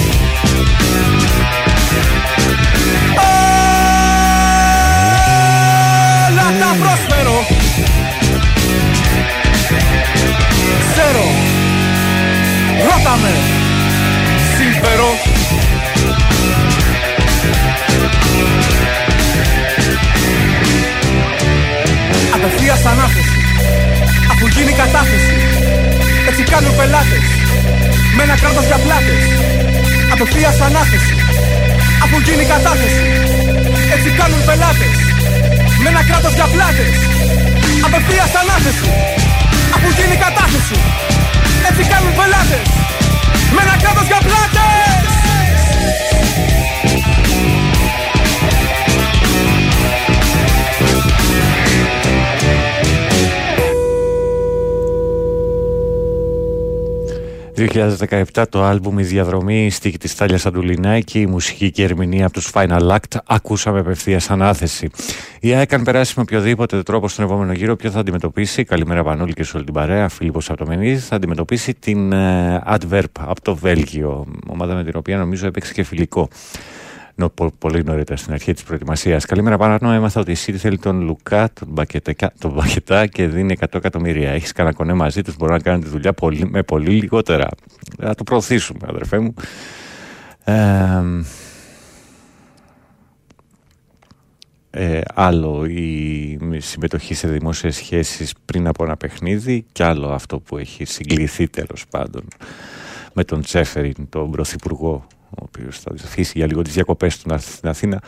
[13.03, 13.33] Ρώτα με
[14.57, 15.09] Συμφέρω
[22.35, 23.37] Απευθείας ανάθεση.
[24.31, 25.33] Αφού γίνει κατάθεση.
[26.29, 27.25] Έτσι κάνουν πελάτες.
[28.15, 29.23] Με ένα κράτος για πλάτες.
[30.13, 31.13] Απευθείας ανάθεση.
[32.03, 33.03] Αφού γίνει κατάθεση.
[33.95, 34.95] Έτσι κάνουν πελάτες.
[35.83, 36.93] Με ένα κράτος για πλάτες.
[37.85, 38.87] Απευθείας ανάθεση.
[39.75, 40.77] Αφού γίνει κατάθεση.
[41.69, 42.80] Έτσι κάνουν πελάτες
[43.55, 44.71] Με ένα κράτος για πλάτες
[58.33, 62.25] ...2017 το άλμπουμ «Η Διαδρομή», η στίχη της Τάλιας Αντουλινάκη, η μουσική και η ερμηνεία
[62.25, 64.89] από τους Final Act, ακούσαμε απευθείας ανάθεση.
[65.43, 69.33] Η ΑΕΚ αν περάσει με οποιοδήποτε τρόπο στον επόμενο γύρο, ποιο θα αντιμετωπίσει, καλημέρα Πανούλη
[69.33, 74.27] και σε όλη την παρέα, Φίλιππος Αυτομενής, θα αντιμετωπίσει την ε, Adverb από το Βέλγιο,
[74.47, 76.27] ομάδα με την οποία νομίζω έπαιξε και φιλικό.
[77.15, 79.25] Νο, πο- πολύ νωρίτερα στην αρχή της προετοιμασίας.
[79.25, 79.91] Καλημέρα πάνω.
[79.91, 84.31] Έμαθα ότι η City θέλει τον Λουκά, τον Μπακετά, τον Μπακετά και δίνει 100 εκατομμύρια.
[84.31, 87.47] Έχεις κανένα κονέ μαζί τους, μπορεί να κάνει τη δουλειά πολύ, με πολύ λιγότερα.
[87.97, 89.33] Να το προωθήσουμε, αδερφέ μου.
[90.43, 90.53] Ε,
[94.71, 100.57] ε, άλλο η συμμετοχή σε δημόσιες σχέσεις πριν από ένα παιχνίδι και άλλο αυτό που
[100.57, 102.23] έχει συγκληθεί τέλος πάντων
[103.13, 107.33] με τον Τσέφεριν, τον Πρωθυπουργό ο οποίος θα αφήσει για λίγο τις διακοπές του να
[107.33, 108.01] έρθει στην Αθήνα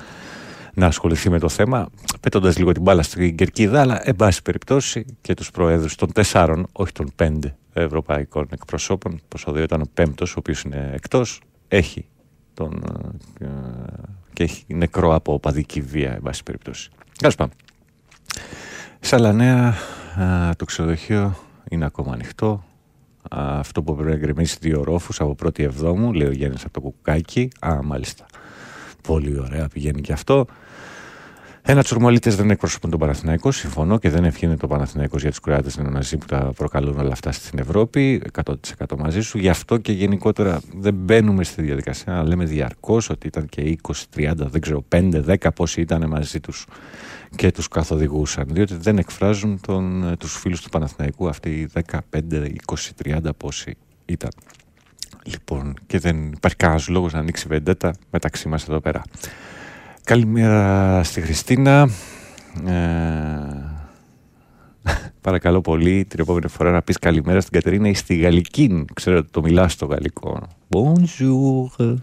[0.74, 5.06] να ασχοληθεί με το θέμα, πέτοντας λίγο την μπάλα στην κερκίδα, αλλά εν πάση περιπτώσει
[5.22, 9.86] και τους προέδρους των τεσσάρων, όχι των πέντε ευρωπαϊκών εκπροσώπων, πως ο δύο ήταν ο
[9.94, 12.06] πέμπτος, ο οποίος είναι εκτός, έχει
[12.54, 12.84] τον,
[13.40, 13.48] ε,
[14.34, 16.90] και έχει νεκρό από οπαδική βία, εν πάση περιπτώσει.
[17.18, 17.52] Καλώς πάμε.
[19.00, 19.74] Σε άλλα νέα,
[20.20, 21.36] α, το ξενοδοχείο
[21.70, 22.64] είναι ακόμα ανοιχτό.
[23.36, 26.74] Α, αυτό που πρέπει να γκρεμίσει δύο ρόφους από πρώτη εβδόμου, λέει ο Γιάννης από
[26.74, 27.50] το κουκάκι.
[27.60, 28.26] Α, μάλιστα.
[29.02, 30.46] Πολύ ωραία, πηγαίνει και αυτό.
[31.66, 33.52] Ένα τσουρμολίτε δεν εκπροσωπούν τον Παναθηναϊκό.
[33.52, 37.32] Συμφωνώ και δεν ευχαίνεται το Παναθηναϊκός για τους κράτε νεοναζί που τα προκαλούν όλα αυτά
[37.32, 38.22] στην Ευρώπη.
[38.44, 38.54] 100%
[38.98, 39.38] μαζί σου.
[39.38, 43.92] Γι' αυτό και γενικότερα δεν μπαίνουμε στη διαδικασία να λέμε διαρκώς ότι ήταν και 20,
[44.16, 46.66] 30, δεν ξέρω, 5, 10 πόσοι ήταν μαζί τους
[47.36, 48.46] και τους καθοδηγούσαν.
[48.50, 53.76] Διότι δεν εκφράζουν τον, τους φίλους του Παναθηναϊκού αυτοί οι 10, 5, 20, 30 πόσοι
[54.06, 54.32] ήταν.
[55.24, 59.02] Λοιπόν, και δεν υπάρχει κανένας λόγος να ανοίξει βεντέτα μεταξύ μας εδώ πέρα.
[60.06, 61.90] Καλημέρα στη Χριστίνα.
[62.66, 62.74] Ε,
[65.22, 68.86] παρακαλώ πολύ την επόμενη φορά να πεις καλημέρα στην Κατερίνα ή στη Γαλλική.
[68.94, 70.48] Ξέρω ότι το μιλάς στο γαλλικό.
[70.70, 71.96] Bonjour.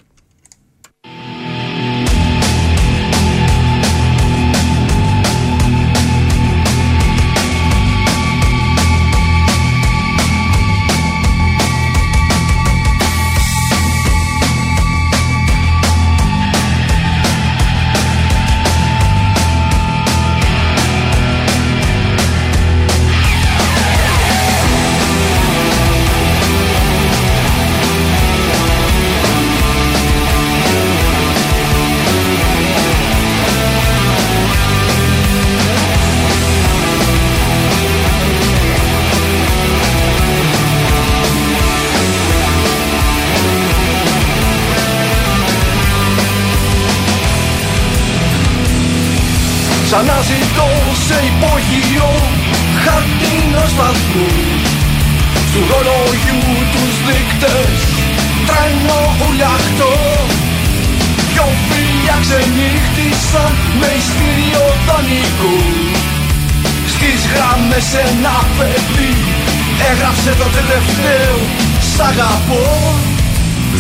[72.01, 72.64] Σ' αγαπώ.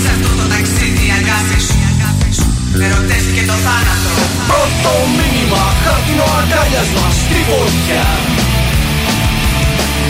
[0.02, 1.66] Σε αυτό το ταξίδι η αγάπης.
[2.36, 2.46] Σου
[2.78, 4.12] Με ερωτεύτηκε το θάνατο.
[4.50, 8.06] Πρώτο μήνυμα χάρτινο αγκάλιασμα στη φωτιά.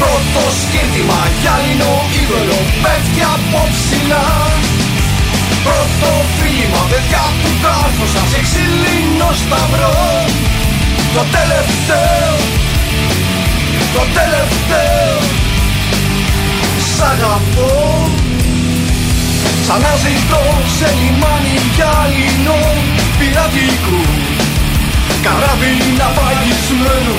[0.00, 4.28] Πρώτο σκύρτημα γυάλινο είδωλο πέφτει από ψηλά
[5.66, 9.96] Πρώτο φίλημα παιδιά που κάρφωσα σε ξύλινο σταυρό.
[11.14, 12.32] Το τελευταίο
[13.94, 15.39] Το τελευταίο
[17.00, 17.70] Σ' αγαπώ.
[19.66, 20.44] Σαν να ζητώ
[20.76, 22.58] σε λιμάνι γυάλινο
[23.18, 24.00] πειρατικού
[25.24, 27.16] Καράβι να παγισμένο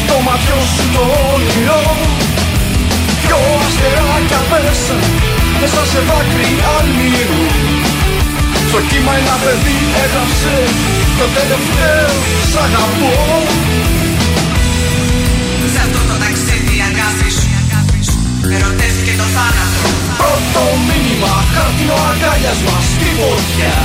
[0.00, 1.82] στο ματιό σου το όνειρο
[3.22, 5.02] Δυο αστεράκια πέσαν
[5.60, 7.44] μέσα σε δάκρυ αλμύρου
[8.68, 10.56] Στο κύμα ένα παιδί έγραψε
[11.18, 12.10] το τελευταίο
[12.50, 13.14] σ' αγαπώ
[15.72, 17.48] Σε αυτό το ταξίδι η αγάπη σου.
[18.48, 18.85] Με ερωτεύτηκε το
[19.36, 19.88] θάνατο
[20.20, 23.76] Πρώτο μήνυμα χάρτινο αγκάλιασμα στη φωτιά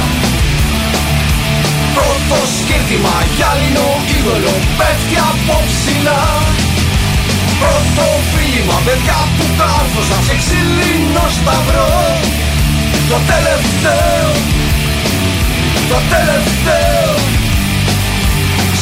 [1.98, 6.24] Πρώτο σκύρτημα γυάλινο είδωλο πέφτει από ψηλά
[7.62, 11.94] Πρώτο φίλημα παιδιά που κάρφωσα σε ξύλινο σταυρό.
[13.10, 14.32] Το τελευταίο
[15.90, 17.14] Το τελευταίο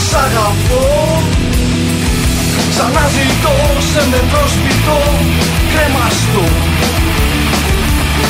[0.08, 1.49] Σ' αγαπώ
[2.80, 3.56] Σαν να ζητώ
[3.92, 4.98] σε μετρόσπιτο
[5.72, 6.46] κρεμαστό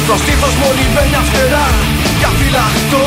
[0.02, 0.16] Στο.
[0.22, 1.68] Στήθος μου λιβένια φτερά
[2.20, 3.06] για φυλαχτό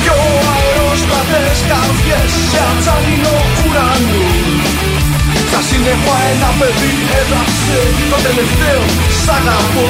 [0.00, 0.18] Δυο
[0.54, 4.24] αεροστρατές καρδιές σε ατσάλινο ουρανό.
[5.48, 7.78] Στα σύννεφα ένα παιδί έγραψε
[8.10, 8.82] το τελευταίο
[9.22, 9.88] σ' αγαπώ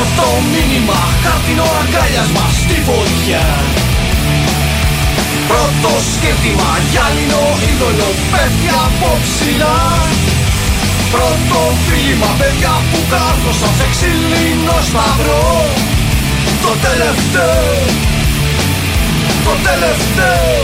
[0.00, 3.46] θάνατο Πρώτο μήνυμα χάρτινο αγκάλιασμα στη φωτιά.
[5.50, 9.78] Πρώτο σκέφτημα γυάλινο είδωλο πέφτει από ψηλά.
[11.14, 15.48] Πρώτο φίλημα παιδιά που κάρφωσα σε ξύλινο σταυρό
[16.64, 17.68] Το τελευταίο
[19.46, 20.54] Το τελευταίο.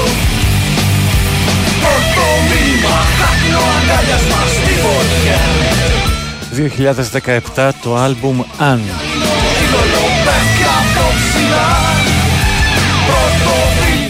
[1.83, 5.41] Πρώτο μήνυμα χάρτινο αγκάλιασμα στη φωτιά.
[7.57, 8.81] 2017 το άλμπουμ Αν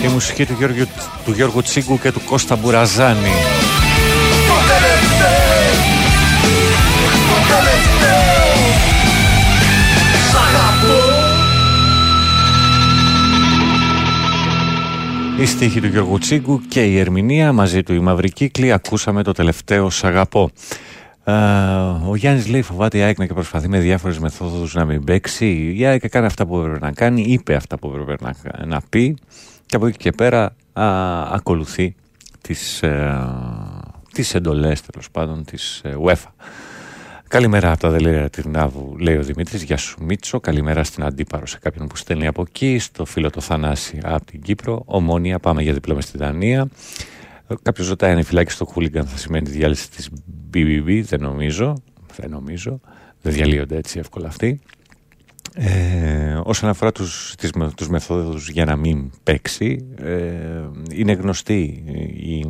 [0.05, 0.87] Η μουσική του Γιώργου,
[1.25, 3.33] του Γιώργου Τσίγκου και του Κώστα Μπουραζάνη
[4.47, 5.47] Το τελευταίο
[7.29, 8.27] Το τελευταίο
[10.31, 11.27] Σ' αγαπώ
[15.41, 19.33] Η στίχη του Γιώργου Τσίγκου και η ερμηνεία μαζί του η Μαύρη Κύκλη ακούσαμε το
[19.33, 20.51] τελευταίο «Σ' αγαπώ».
[21.29, 21.33] Ε,
[22.09, 25.75] ο Γιάννης λέει φοβάται η ΑΕΚ και προσπαθεί με διάφορες μεθόδους να μην παίξει.
[25.77, 29.17] Η ΑΕΚ έκανε αυτά που έπρεπε να κάνει, είπε αυτά που έπρεπε να, να πει
[29.67, 30.85] και από εκεί και πέρα α,
[31.33, 31.95] ακολουθεί
[32.41, 33.19] τις, ε,
[34.13, 36.31] τις εντολές τέλος πάντων της ε, UEFA.
[37.29, 39.63] Καλημέρα από τα δελεία Τυρνάβου, λέει ο Δημήτρης.
[39.63, 40.41] Γεια σου, Μίτσο.
[40.41, 42.79] Καλημέρα στην Αντίπαρο σε κάποιον που στέλνει από εκεί.
[42.79, 44.83] Στο φίλο το Θανάση από την Κύπρο.
[44.85, 46.69] Ομόνια, πάμε για διπλώμα στη Δανία.
[47.63, 50.09] Κάποιος ρωτάει αν η φυλάκη στο Χούλιγκαν θα σημαίνει τη διάλυση της
[50.55, 51.03] BBB.
[51.05, 51.83] Δεν νομίζω.
[52.17, 52.81] Δεν νομίζω.
[53.23, 54.61] Δεν διαλύονται έτσι εύκολα αυτοί.
[55.59, 61.85] Ε, όσον αφορά τους, τις, τους μεθόδους για να μην παίξει ε, είναι γνωστή
[62.17, 62.45] η,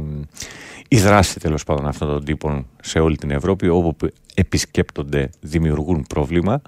[0.89, 3.97] η δράση τέλος πάντων αυτών των τύπων σε όλη την Ευρώπη όπου
[4.35, 6.63] επισκέπτονται δημιουργούν πρόβλημα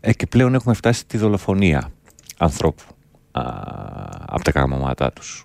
[0.00, 1.90] ε, και πλέον έχουμε φτάσει στη δολοφονία
[2.38, 2.82] ανθρώπου
[3.30, 3.42] α,
[4.26, 5.44] από τα καμώματά τους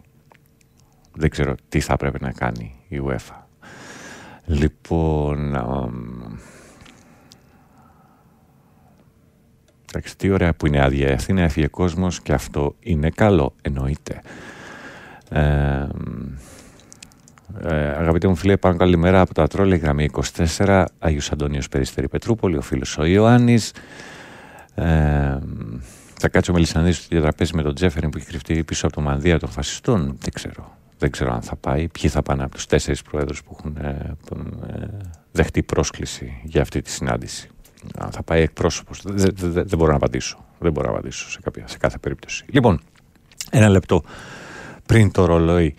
[1.14, 3.45] δεν ξέρω τι θα πρέπει να κάνει η UEFA
[4.46, 5.56] λοιπόν
[9.96, 14.22] Εντάξει, τι ωραία που είναι άδεια η Αθήνα, έφυγε κόσμος και αυτό είναι καλό, εννοείται.
[15.30, 15.88] Ε,
[17.62, 20.10] ε, αγαπητέ μου φίλε, πάνω καλημέρα από τα Τρόλια, γραμμή
[20.58, 23.74] 24, Άγιος Αντωνίος Περιστερή Πετρούπολη, ο φίλος ο Ιωάννης.
[24.76, 25.38] Ε,
[26.20, 29.02] θα κάτσω με Λισανδής στο διατραπέζι με τον Τζέφεριν που έχει κρυφτεί πίσω από το
[29.02, 30.18] μανδύα των φασιστών.
[30.20, 33.56] Δεν ξέρω δεν ξέρω αν θα πάει, ποιοι θα πάνε από τους τέσσερις πρόεδρους που
[33.60, 34.16] έχουν ε,
[34.68, 34.88] ε,
[35.32, 37.50] δεχτεί πρόσκληση για αυτή τη συνάντηση.
[37.98, 40.46] Αν θα πάει εκπρόσωπος, δεν μπορώ να απαντήσω.
[40.60, 41.30] Δεν μπορώ να απαντήσω
[41.66, 42.46] σε, κάθε περίπτωση.
[42.48, 42.82] Λοιπόν,
[43.52, 44.04] ένα λεπτό
[44.86, 45.74] πριν το ρολόι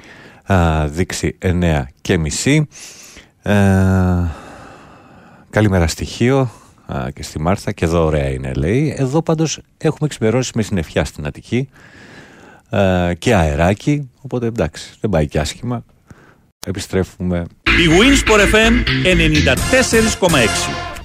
[0.53, 2.67] α, δείξει 9 και μισή.
[3.43, 3.55] Ε,
[5.51, 6.51] καλημέρα στοιχείο
[6.87, 8.95] α, και στη Μάρθα και εδώ ωραία είναι λέει.
[8.99, 11.69] Εδώ πάντως έχουμε ξημερώσει με συννεφιά στην Αττική
[12.71, 14.11] ε, και αεράκι.
[14.21, 15.85] Οπότε εντάξει, δεν πάει και άσχημα.
[16.67, 17.45] Επιστρέφουμε.
[17.63, 18.73] Η Winsport FM
[20.21, 20.96] 94,6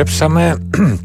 [0.00, 0.58] επιστρέψαμε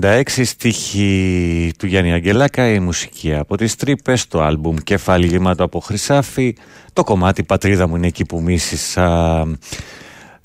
[0.00, 5.80] 1996 στίχη του Γιάννη Αγγελάκα η μουσική από τις τρύπες, το άλμπουμ κεφάλι γεμάτο από
[5.80, 6.56] χρυσάφι
[6.92, 9.46] το κομμάτι πατρίδα μου είναι εκεί που μίσησα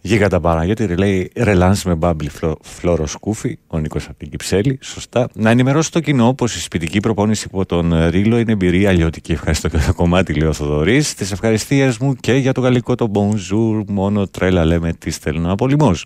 [0.01, 5.27] Γίγαντα γιατί λέει ρελάνς με μπάμπλι φλο, φλόρο σκούφι, ο Νίκος από την Κυψέλη, σωστά.
[5.33, 9.31] Να ενημερώσω το κοινό πως η σπιτική προπόνηση από τον Ρίλο είναι εμπειρία αλλιώτικη.
[9.31, 11.13] Ευχαριστώ και το κομμάτι, λέει ο Θοδωρής.
[11.13, 15.67] Τις ευχαριστίες μου και για το γαλλικό το bonjour, μόνο τρέλα λέμε τι στέλνω από
[15.67, 16.03] λιμός.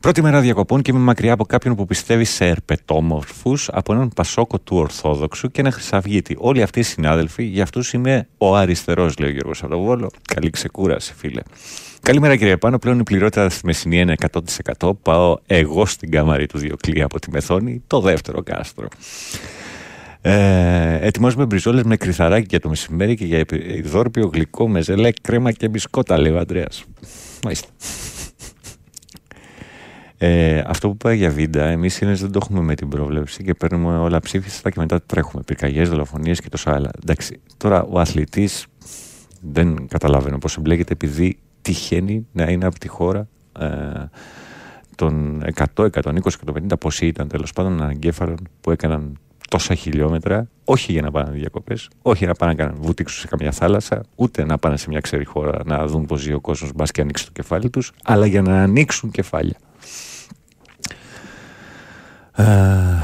[0.00, 4.58] Πρώτη μέρα διακοπών και είμαι μακριά από κάποιον που πιστεύει σε ερπετόμορφους, από έναν Πασόκο
[4.58, 6.36] του Ορθόδοξου και ένα Χρυσαυγίτη.
[6.38, 10.10] Όλοι αυτοί οι συνάδελφοι, για αυτούς είμαι ο αριστερός, λέει ο Γιώργος Σαββόλο.
[10.34, 11.40] Καλή ξεκούραση, φίλε.
[12.02, 12.78] Καλημέρα κύριε Πάνο.
[12.78, 14.14] Πλέον η πληρότητα στη Μεσσηνία είναι
[14.78, 14.90] 100%.
[15.02, 18.88] Πάω εγώ στην κάμαρη του Διοκλή από τη Μεθόνη, το δεύτερο κάστρο.
[20.20, 23.44] Ε, ετοιμάζουμε μπριζόλες με κρυθαράκι για το μεσημέρι και για
[23.76, 26.84] ειδόρπιο γλυκό με ζελέ, κρέμα και μπισκότα, λέει ο Αντρέας.
[27.44, 27.68] Μάλιστα.
[30.20, 33.54] Ε, αυτό που πάει για βίντα, εμείς είναι δεν το έχουμε με την πρόβλεψη και
[33.54, 35.42] παίρνουμε όλα ψήφιστα και μετά τρέχουμε.
[35.42, 36.90] Πυρκαγιές, δολοφονίες και τόσα άλλα.
[37.02, 38.66] Εντάξει, τώρα ο αθλητής
[39.40, 43.28] δεν καταλαβαίνω πώς εμπλέκεται επειδή τυχαίνει να είναι από τη χώρα
[43.58, 43.66] ε,
[44.94, 45.42] των
[45.74, 49.18] 100, 120, 150 πόσοι ήταν τέλος πάντων αναγκέφαλων που έκαναν
[49.48, 53.52] τόσα χιλιόμετρα, όχι για να πάνε διακοπές, όχι να πάνε να κάνουν βουτήξουν σε καμιά
[53.52, 56.90] θάλασσα, ούτε να πάνε σε μια ξερή χώρα να δουν πώς ζει ο κόσμος, μπας
[56.90, 59.56] και ανοίξει το κεφάλι τους, αλλά για να ανοίξουν κεφάλια.
[62.38, 63.02] Ε,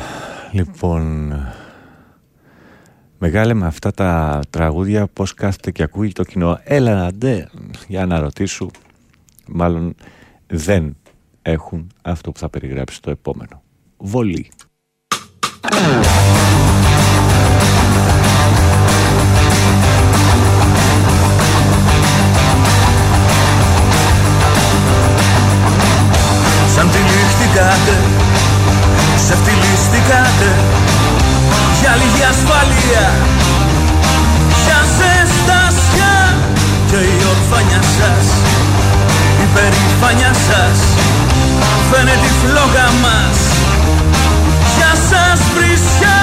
[0.50, 1.32] λοιπόν,
[3.18, 6.58] μεγάλε με αυτά τα τραγούδια πώς κάθεται και ακούει το κοινό.
[6.64, 7.48] Έλα ντε,
[7.88, 8.70] για να ρωτήσω.
[9.46, 9.94] Μάλλον
[10.46, 10.96] δεν
[11.42, 13.62] έχουν αυτό που θα περιγράψει το επόμενο.
[13.96, 14.48] Βολή.
[26.74, 28.03] Σαν τυλίχτηκατε Ξεφτυλιστήκατε
[32.32, 33.06] ασφάλεια.
[34.64, 36.16] Για ζεστασιά
[36.90, 38.26] και η ορφανιά σας.
[39.42, 40.78] Η περηφανιά σας.
[41.90, 43.38] Φαίνεται η φλόγα μας.
[44.76, 46.22] Για σας βρισιά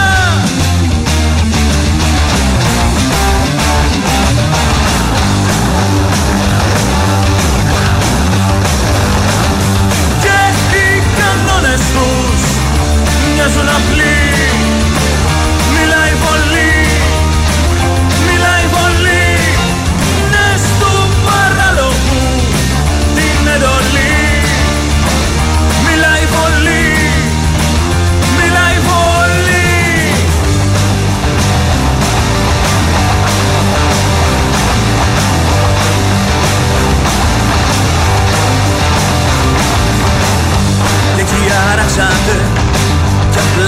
[10.23, 10.37] Και
[10.77, 12.41] οι κανόνες τους
[13.33, 14.60] μοιάζουν απλοί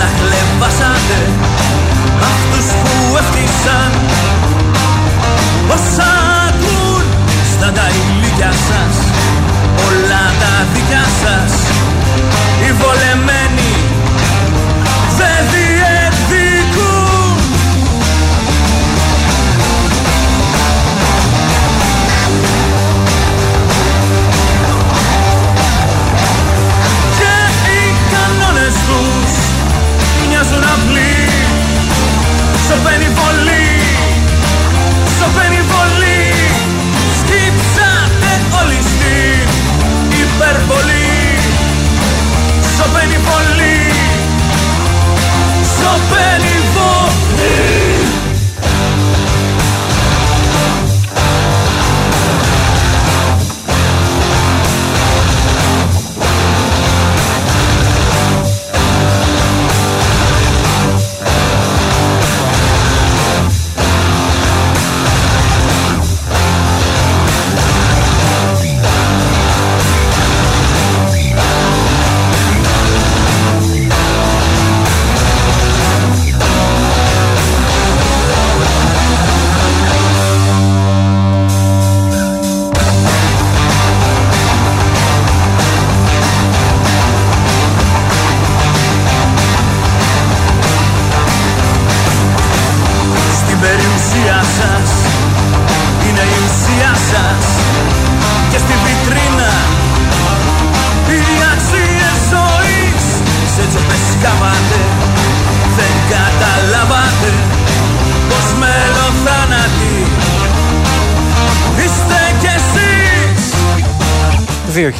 [0.04, 1.20] κι απλά χλεβάσατε
[2.32, 3.92] αυτούς που ευτύσαν
[5.76, 6.12] όσα
[6.48, 7.06] ακούν
[7.54, 8.96] στα τα ηλικιά σας
[9.88, 11.73] όλα τα δικιά σας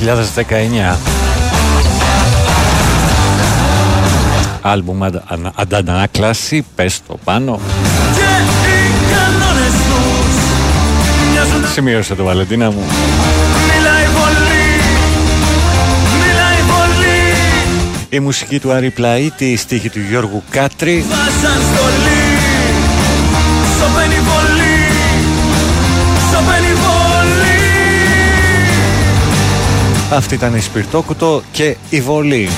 [0.04, 0.98] 2019.
[4.62, 5.00] Άλμπουμ
[5.56, 7.60] αντανακλάση, πες το πάνω.
[11.74, 12.84] Σημείωσε το Βαλεντίνα μου.
[18.10, 21.06] Η μουσική του Άρη Πλαΐτη, η στίχη του Γιώργου Κάτρη.
[30.16, 32.50] Αυτή ήταν η Σπιρτόκουτο και η Βολή.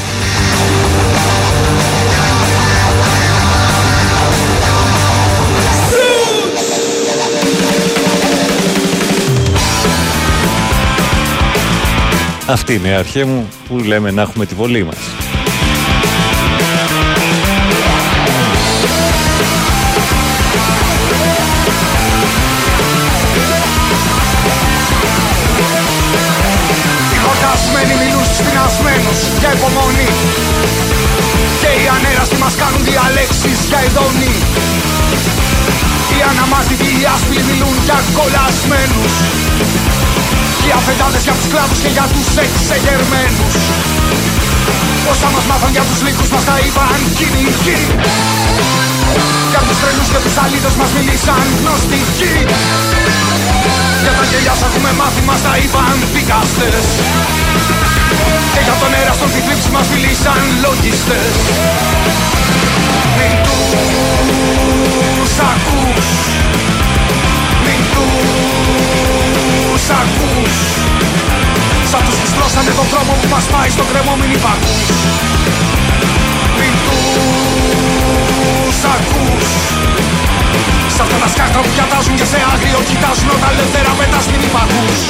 [12.48, 15.25] Αυτή είναι η αρχή μου που λέμε να έχουμε τη βολή μας.
[29.06, 30.10] Πεινασμένους για υπομονή
[31.62, 34.36] Και οι ανέραστοι μας κάνουν διαλέξεις για ειδονή
[36.16, 39.14] Οι αναμάστητοι οι άσπλοι μιλούν για κολλασμένους.
[40.66, 43.56] Οι αφεντάδες για τους κλάδους και για τους εξεγερμένους.
[45.12, 47.80] Όσα μας μάθαν για τους λύκους μας τα είπαν κυνηγοί.
[49.52, 52.36] Για τους τρελούς και τους αλήτες μας μιλήσαν γνωστικοί.
[54.04, 56.86] Για τα γελιά σου έχουμε μάθει μας τα είπαν δικαστές
[58.54, 61.36] Και για τον έραστον τη θλίψη μας μιλήσαν λογιστές.
[63.18, 66.08] Μην τους ακούς.
[67.66, 70.56] Μην τους ακούς.
[71.90, 74.88] Σ' αυτούς που στρώσανε τον δρόμο που μας πάει στο κρεμό μην υπακούς.
[76.60, 79.48] Μην τους ακούς.
[80.96, 85.02] Σ' αυτά τα σκάχτρα που διατάζουν και σε άγριο κοιτάζουν όταν ελεύθερα πετάς μην υπακούς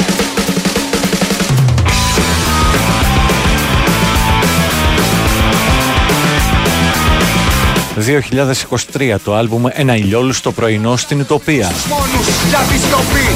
[8.00, 11.68] 2023 το άλμπουμ Ένα ηλιόλουστο πρωινό στην Ουτοπία.
[11.94, 13.26] μόνους για τη σιωπή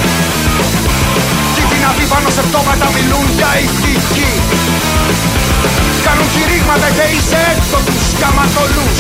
[1.55, 4.31] Κι οι δυνατοί πάνω σε πτώματα μιλούν για ηθική.
[6.07, 8.99] Κάνουν κηρύγματα και είσαι έκτοτους καματολούς.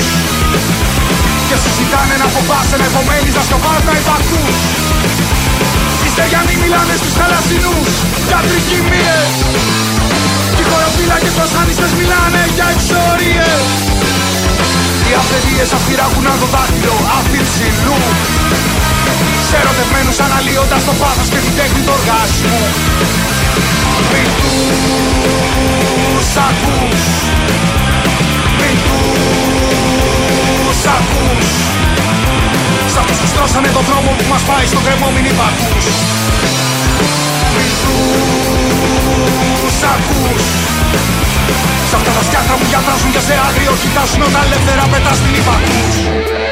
[1.49, 4.59] Και συζητάνε να φοβάσαι να επομένεις να σκοπάς να υπακούς
[6.05, 7.91] Οι στεγιανοί μιλάνε στους θαλασσινούς.
[8.29, 9.33] Για τρικυμίες
[10.57, 13.65] Κι οι χωροφύλακες βασάνιστες μιλάνε για εξορίες
[15.11, 17.99] οι αυθεντίες αφηράγουν το δάχτυλο αφιψηλού
[19.49, 22.59] Σε ερωτευμένους αναλύοντας το πάθος και την τέχνη του οργάσμου.
[24.13, 27.03] Μην τους ακούς.
[28.59, 28.77] Μην
[30.65, 31.49] τους ακούς.
[32.93, 35.85] Σ' αυτούς που στρώσανε τον δρόμο που μας πάει στον κρεμό μην υπακούς.
[37.57, 37.71] Μην
[39.61, 40.45] τους ακούς
[41.91, 46.50] Σ' αυτά τα σκιάχτρα που διαβάζουν και σε άγριο κοιτάζουν όταν ελεύθερα πετάς την υπακούς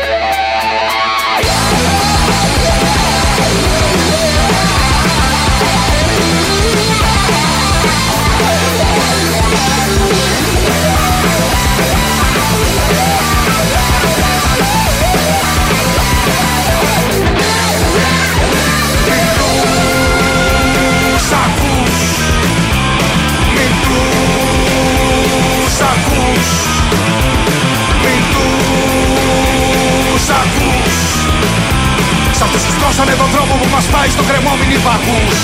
[32.58, 35.38] Σ' αυτούς που στρώσανε τον δρόμο που μας πάει στο κρεμό μην υπακούς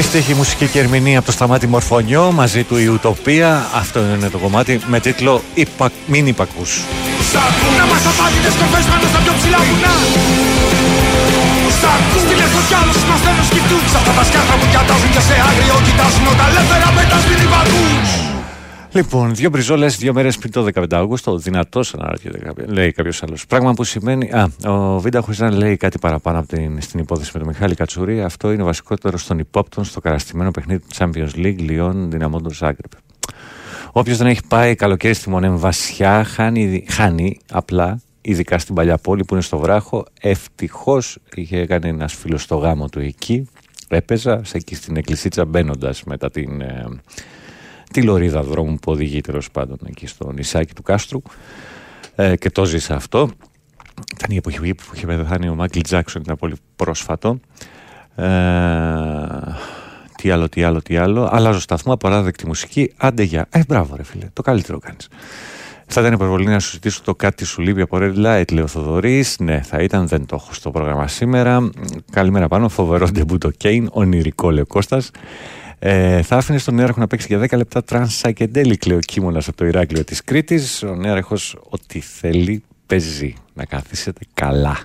[0.00, 3.50] Η στίχη μουσική και ερμηνεία από το Σταμάτη Μορφωνιό μαζί του η Ουτοπία.
[3.82, 5.86] Αυτό είναι το κομμάτι με τίτλο Υπα...
[6.12, 6.70] Μην υπακούς.
[7.30, 9.94] Σ' ακούν Να μας απάντητες κοφές πάνω στα πιο ψηλά βουνά.
[11.80, 15.22] Σ' ακούν Στη λευκοσιά όλους μας θέλουν σκητούν Σ' αυτά τα σκιάχτρα που διατάζουν και
[15.28, 18.27] σε άγριο κοιτάζουν όταν ελεύθερα πετάς μην υπακούς
[18.98, 21.38] Λοιπόν, δύο μπριζόλες δύο μέρες πριν το 15 Αύγουστο.
[21.38, 23.46] Δυνατός αναρωτιέται κάποιο, λέει κάποιος άλλος.
[23.46, 24.30] Πράγμα που σημαίνει.
[24.30, 28.22] Α, ο Βίντα Χουιζάν λέει κάτι παραπάνω από την, στην υπόθεση με τον Μιχάλη Κατσουρί.
[28.22, 32.90] Αυτό είναι βασικότερος στον υπόπτων στο καραστημένο παιχνίδι του Champions League Λιόν Δυναμόντων Ζάγκρεπ.
[33.92, 39.24] Όποιος δεν έχει πάει καλοκαίρι στη Μονέμ Βασιά χάνει, χάνει απλά, ειδικά στην παλιά πόλη
[39.24, 40.04] που είναι στο βράχο.
[40.20, 43.48] Ευτυχώς είχε κάνει ένας φίλος στο γάμο του εκεί.
[43.88, 46.60] Έπαιζα σε εκεί στην εκκλησίτσα μπαίνοντας μετά την.
[46.60, 46.86] ε,
[47.92, 51.22] τη λωρίδα δρόμου που οδηγεί τέλος πάντων εκεί στο νησάκι του Κάστρου
[52.14, 53.30] ε, και το ζήσα αυτό.
[54.16, 57.40] Ήταν η εποχή που είχε πεθάνει ο Μάικλ Τζάξον, ήταν πολύ πρόσφατο.
[58.14, 58.26] Ε,
[60.22, 61.28] τι άλλο, τι άλλο, τι άλλο.
[61.32, 62.92] Αλλάζω σταθμό, απαράδεκτη μουσική.
[62.96, 63.46] Άντε για.
[63.50, 64.28] Ε, μπράβο, ρε φίλε.
[64.32, 65.08] Το καλύτερο κάνεις.
[65.86, 68.66] Θα ήταν υπερβολή να σου ζητήσω το κάτι σου λείπει από Red Light, λέει ο
[68.66, 69.36] Θοδωρής.
[69.38, 71.70] Ναι, θα ήταν, δεν το έχω στο πρόγραμμα σήμερα.
[72.10, 75.10] Καλημέρα πάνω, φοβερό ντεμπούτο Κέιν, ονειρικό λέει ο Κώστας.
[75.78, 79.48] Ε, θα άφηνες τον Νέαρχο να παίξει για 10 λεπτά τραν σακεντέλικ, λέει ο Κίμωνας
[79.48, 80.82] από το Ηράκλειο της Κρήτης.
[80.82, 81.36] Ο Νέαρχο,
[81.68, 83.34] ό,τι θέλει, παίζει.
[83.54, 84.84] Να καθίσετε καλά.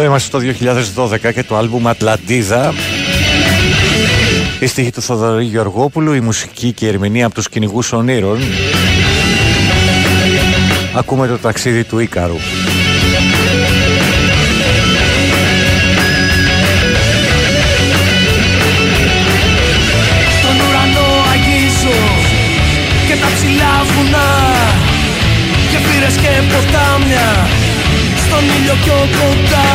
[0.00, 0.66] Εδώ είμαστε στο
[1.04, 2.74] 2012 και το άλμπουμ Ατλαντίδα.
[4.60, 8.38] Η στίχη του Θοδωρή Γεωργόπουλου, η μουσική και η ερμηνεία από τους κυνηγούς ονείρων.
[10.94, 12.36] Ακούμε το ταξίδι του Ίκαρου.
[20.42, 22.00] Τον ουρανό αγγίζω
[23.08, 24.54] και τα ψηλά βουνά
[25.70, 27.59] Και πύρες και ποτάμια
[28.30, 29.68] στον ήλιο πιο κοντά.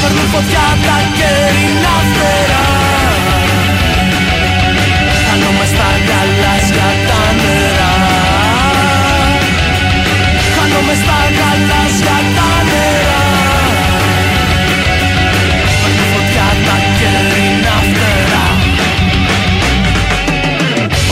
[0.00, 2.66] Παίρνουν φωτιά τα κέρινα φτερά.
[5.24, 7.94] Χάνομαι στα γαλάζια τα νερά.
[10.54, 13.24] Χάνομαι στα γαλάζια τα νερά.
[15.80, 18.46] Παίρνουν φωτιά τα κέρινα φτερά.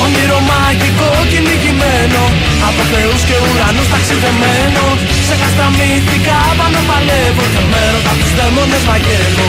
[0.02, 2.22] Όνειρο μαγικό κυνηγημένο
[2.68, 4.84] Από θεούς και ουρανούς ταξιδεμένο
[5.28, 9.48] Σε κασταμήθηκα πάνω παλεύω Και με ρώτα τους δαίμονες μαγεύω.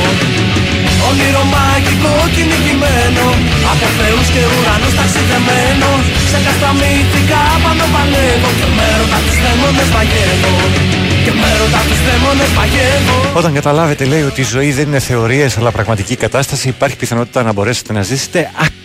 [1.10, 3.26] Όνειρο μαγικό κυνηγημένο.
[3.72, 5.90] Από θεούς και ουρανούς ταξιδεμένο
[6.32, 10.54] Σε κασταμήθηκα πάνω παλεύω Και με ρώτα τους δαίμονες μαγεύω.
[11.26, 13.18] Και με ρώτα τους δαίμονες μαγεύω.
[13.40, 17.52] Όταν καταλάβετε λέει ότι η ζωή δεν είναι θεωρίες αλλά πραγματική κατάσταση υπάρχει πιθανότητα να
[17.54, 18.40] μπορέσετε να ζήσετε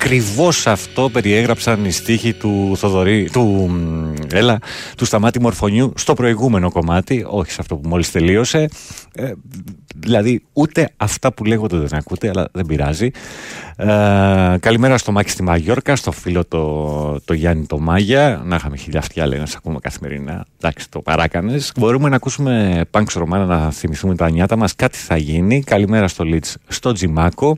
[0.07, 4.59] ακριβώς αυτό περιέγραψαν οι στίχοι του Θοδωρή, του, μ, έλα,
[4.97, 8.69] του Σταμάτη Μορφωνιού στο προηγούμενο κομμάτι, όχι σε αυτό που μόλις τελείωσε.
[9.15, 9.33] Ε,
[9.97, 13.11] δηλαδή ούτε αυτά που λέγονται δεν ακούτε, αλλά δεν πειράζει.
[13.77, 13.87] Ε,
[14.61, 18.43] καλημέρα στο Μάκη στη Μαγιόρκα, στο φίλο το, το Γιάννη το Μάγια.
[18.45, 20.47] Να είχαμε χιλιά αυτιά λέει να σε ακούμε καθημερινά.
[20.57, 21.73] Εντάξει, το παράκανες.
[21.79, 24.75] Μπορούμε να ακούσουμε Πανξ Ρωμάνα να θυμηθούμε τα νιάτα μας.
[24.77, 25.63] Κάτι θα γίνει.
[25.63, 27.57] Καλημέρα στο Λίτς, στο Τζιμάκο.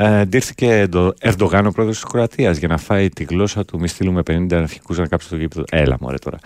[0.00, 3.80] Ε, ντύρθηκε το Ερντογάν ο πρόεδρος της Κροατίας για να φάει τη γλώσσα του.
[3.80, 5.64] Μη στείλουμε 50 αρχικού να κάψει το γήπεδο.
[5.70, 6.38] Έλα, μωρέ τώρα.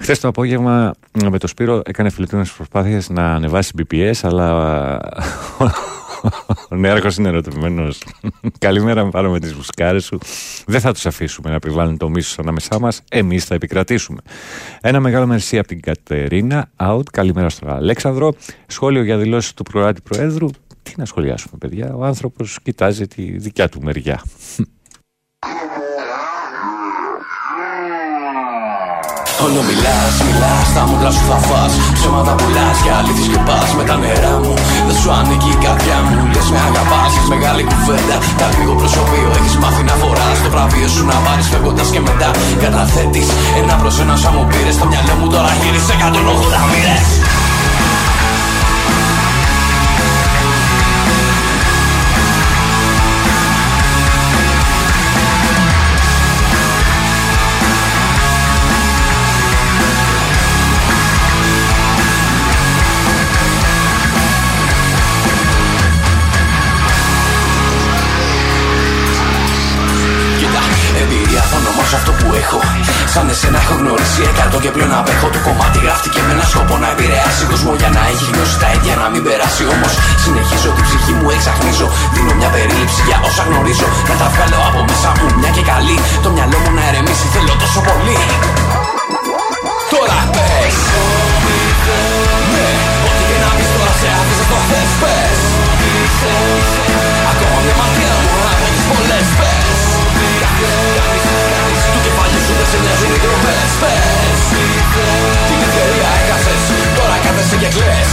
[0.00, 0.94] Χθες το απόγευμα
[1.30, 4.54] με το Σπύρο έκανε φιλετούνε προσπάθειες να ανεβάσει BPS, αλλά
[6.70, 8.02] ο Νέαρχος είναι ερωτευμένος.
[8.58, 10.18] Καλημέρα, πάρω με τις μπουσκάρες σου.
[10.66, 13.02] Δεν θα τους αφήσουμε να επιβάλλουν το μίσος ανάμεσά μας.
[13.10, 14.20] Εμείς θα επικρατήσουμε.
[14.80, 16.70] Ένα μεγάλο μερσί από την Κατερίνα.
[16.76, 17.10] Out.
[17.12, 18.34] Καλημέρα στον Αλέξανδρο.
[18.66, 20.48] Σχόλιο για δηλώσεις του προάτη Προέδρου.
[20.84, 24.22] Τι να σχολιάσουμε, παιδιά; Ο άνθρωπος κοιτάζει τη δικιά του μεριά.
[29.44, 31.72] Όλο μιλάς, μιλάς, τα μούτρα σου θα φας.
[31.96, 34.54] Ψέματα πουλάς και αλήθεις και πας με τα νερά μου
[34.88, 39.28] Δεν σου ανήκει η καρδιά μου, λες με αγαπάς Έχεις μεγάλη κουβέντα, τα λίγο προσωπείο
[39.38, 40.36] Έχεις μάθει να φοράς.
[40.44, 42.28] Το βραβείο σου να πάρεις φεύγοντας και μετά
[42.62, 43.28] Καταθέτεις.
[43.60, 44.74] Ένα προς ένα σαν μου πήρες.
[44.78, 47.08] Στο μυαλό μου τώρα γύρισε 180 μοίρες
[74.64, 75.26] και πλέον απέχω.
[75.36, 78.94] Το κομμάτι γράφτηκε με ένα σκοπό να επηρεάσει κόσμο για να έχει γνώση τα ίδια
[79.02, 79.62] να μην περάσει.
[79.74, 79.92] Όμως
[80.24, 81.86] συνεχίζω την ψυχή μου εξαχνίζω.
[82.14, 83.86] Δίνω μια περίληψη για όσα γνωρίζω.
[84.08, 85.96] Να τα βγάλω από μέσα μου μια και καλή.
[86.24, 88.20] Το μυαλό μου να ερεμήσει θέλω τόσο πολύ.
[89.92, 90.76] Τώρα πες
[92.54, 92.68] Ναι,
[93.08, 95.40] ό,τι και να πεις τώρα σε άφησε το θες πες
[97.32, 99.73] Ακόμα μια ματιά μου από τις πολλές πες
[102.74, 104.40] σε νοιάζουν οι τρομές Πες
[105.48, 106.62] Την ευκαιρία έχασες
[106.98, 108.10] Τώρα κάθεσαι και κλαις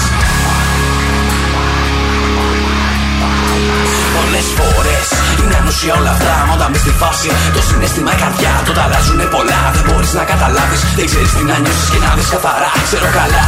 [4.17, 5.07] Πολλές φορές
[5.41, 9.25] είναι ανουσία όλα αυτά Μα όταν μπεις στη φάση το συνέστημα η καρδιά Το αλλάζουνε
[9.35, 13.07] πολλά δεν μπορείς να καταλάβεις Δεν ξέρεις τι να νιώσεις και να δεις καθαρά Ξέρω
[13.19, 13.45] καλά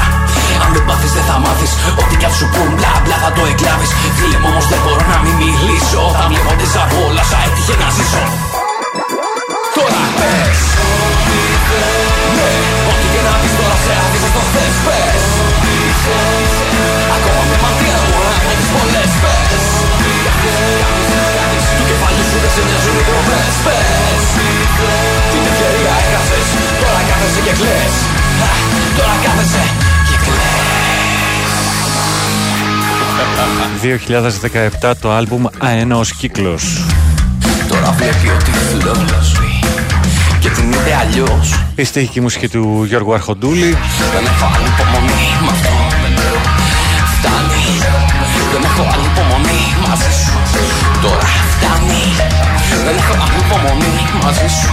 [0.64, 1.72] αν δεν πάθεις δεν θα μάθεις
[2.02, 5.06] Ό,τι κι αν σου πουν μπλα μπλα θα το εκλάβεις Φίλε μου όμως δεν μπορώ
[5.14, 6.02] να μην μιλήσω.
[6.12, 8.24] Όταν βλέποντες από όλα σα έτυχε να ζήσω
[9.78, 10.02] Τώρα.
[10.20, 10.60] Πες
[12.38, 12.52] Ναι,
[12.92, 14.76] ό,τι και να πεις τώρα σε άφησα στο θες.
[14.86, 15.24] Πες
[17.18, 19.12] Ακόμα με μαντία μου από τις πολλές.
[19.24, 19.64] Πες
[21.78, 24.24] Του κεφαλιού σου δεν σε νοιάζουν οι τρομές Πες
[25.32, 26.48] Την ευκαιρία έχασες
[26.82, 27.96] Τώρα κάθεσαι και κλαις.
[28.48, 28.50] Α,
[28.98, 29.64] Τώρα κάθεσαι
[30.08, 30.62] και κλαις.
[34.84, 36.86] 2017 το άλμπουμ Αέναος Κύκλος.
[37.98, 39.53] Βλέπει ότι θλίβει
[40.44, 41.48] Και την είδε αλλιώς.
[41.76, 43.78] Η στίχη μουσική του Γιώργου Αρχοντούλη.
[44.14, 45.74] Δεν έχω άλλη υπομονή με αυτό
[47.14, 47.66] Φτάνει.
[48.52, 50.34] Δεν έχω άλλη υπομονή μαζί σου.
[51.02, 52.04] Τώρα φτάνει.
[52.86, 54.70] Δεν έχω άλλη υπομονή μαζί σου.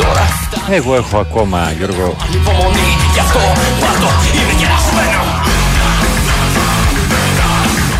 [0.00, 0.76] Τώρα φτάνει.
[0.76, 2.88] Εγώ έχω ακόμα, Γιώργο, άλλη υπομονή.
[3.14, 3.40] Γι' αυτό
[3.82, 5.22] πάρτο είναι κερασμένο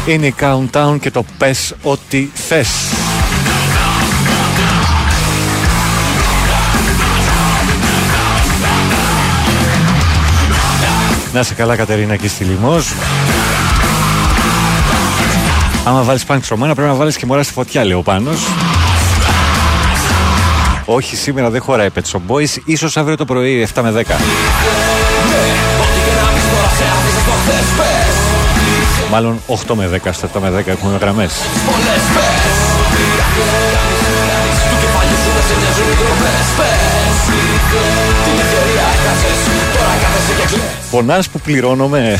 [0.06, 2.68] είναι η Countdown και το πες ό,τι θες.
[11.32, 12.92] Να σε καλά Κατερίνα και στη Λιμός.
[15.84, 18.40] Άμα βάλεις πάνξ ρωμάνα πρέπει να βάλεις και μωρά στη φωτιά λέει ο Πάνος.
[20.84, 22.56] Όχι σήμερα δεν χωράει Pet Shop Boys.
[22.64, 24.04] Ίσως αύριο το πρωί 7 με 10 Ό,τι
[26.06, 28.14] και να πεις τώρα σε άφησες το χθες πες
[29.10, 31.32] Μάλλον 8 με 10 Στο 7 με 10 έχουμε γραμμές.
[31.66, 32.52] Πολλές πες.
[34.70, 37.16] Του κεφαλιού σου δεν σε νοιάζουν οι ντροπές Πες.
[38.24, 39.59] Την ευκαιρία έχασες Τώρα κάθεσαι
[40.90, 42.18] και κλαις Πονάς που πληρώνομαι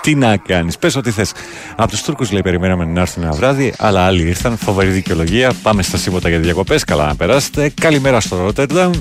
[0.00, 1.32] Τι να κάνεις, πες ό,τι θες.
[1.76, 4.56] Από τους Τούρκους λέει: Περιμέναμε να έρθουν ένα βράδυ, αλλά άλλοι ήρθαν.
[4.56, 5.52] Φοβερή δικαιολογία.
[5.62, 6.84] Πάμε στα σύμποτα για διακοπές.
[6.84, 7.72] Καλά να περάσετε.
[7.80, 8.92] Καλημέρα στο Ρότερνταμ.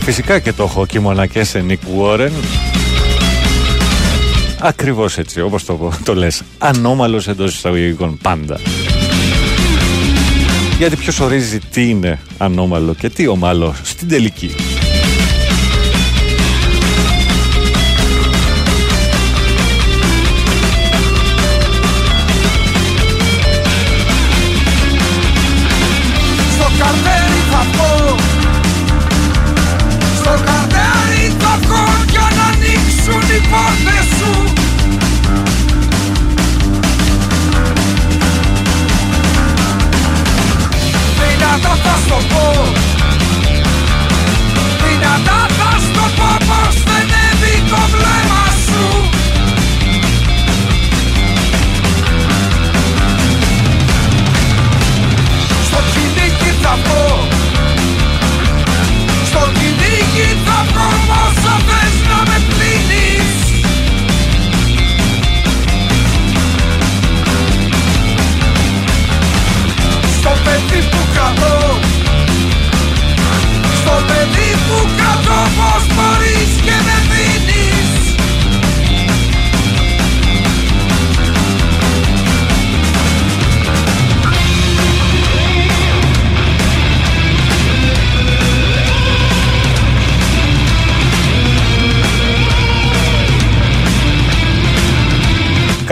[0.00, 0.86] Φυσικά και το έχω
[1.30, 2.32] και σε Νίκ Βόρεν.
[4.60, 6.42] Ακριβώς έτσι, όπως το, το λες.
[6.58, 8.58] Ανώμαλος εντός εισαγωγικών πάντα.
[10.86, 14.50] Γιατί ποιος ορίζει τι είναι ανώμαλο και τι ομαλό στην τελική.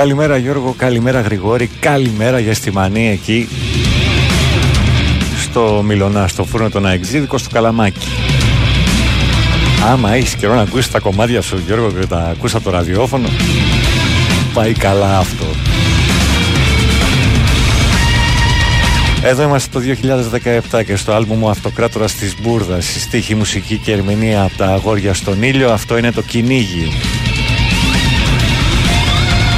[0.03, 3.49] Καλημέρα Γιώργο, καλημέρα Γρηγόρη, καλημέρα για στη Μανή εκεί
[5.43, 8.07] στο Μιλονά, στο φούρνο των Αεξίδικο, στο Καλαμάκι.
[9.91, 13.29] Άμα έχεις καιρό να ακούσεις τα κομμάτια σου Γιώργο και τα ακούσα το ραδιόφωνο,
[14.55, 15.45] πάει καλά αυτό.
[19.23, 19.85] Εδώ είμαστε το
[20.73, 22.95] 2017 και στο άλμπουμ μου Αυτοκράτορας της Μπούρδας.
[22.95, 25.73] Η στίχη, μουσική και ερμηνεία από τα αγόρια στον ήλιο.
[25.73, 26.93] Αυτό είναι το κυνήγι.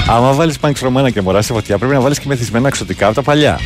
[0.08, 3.14] Άμα βάλεις Πανξ Ρωμάνα και μωρά σε φωτιά, πρέπει να βάλεις και μεθυσμένα εξωτικά από
[3.14, 3.60] τα παλιά.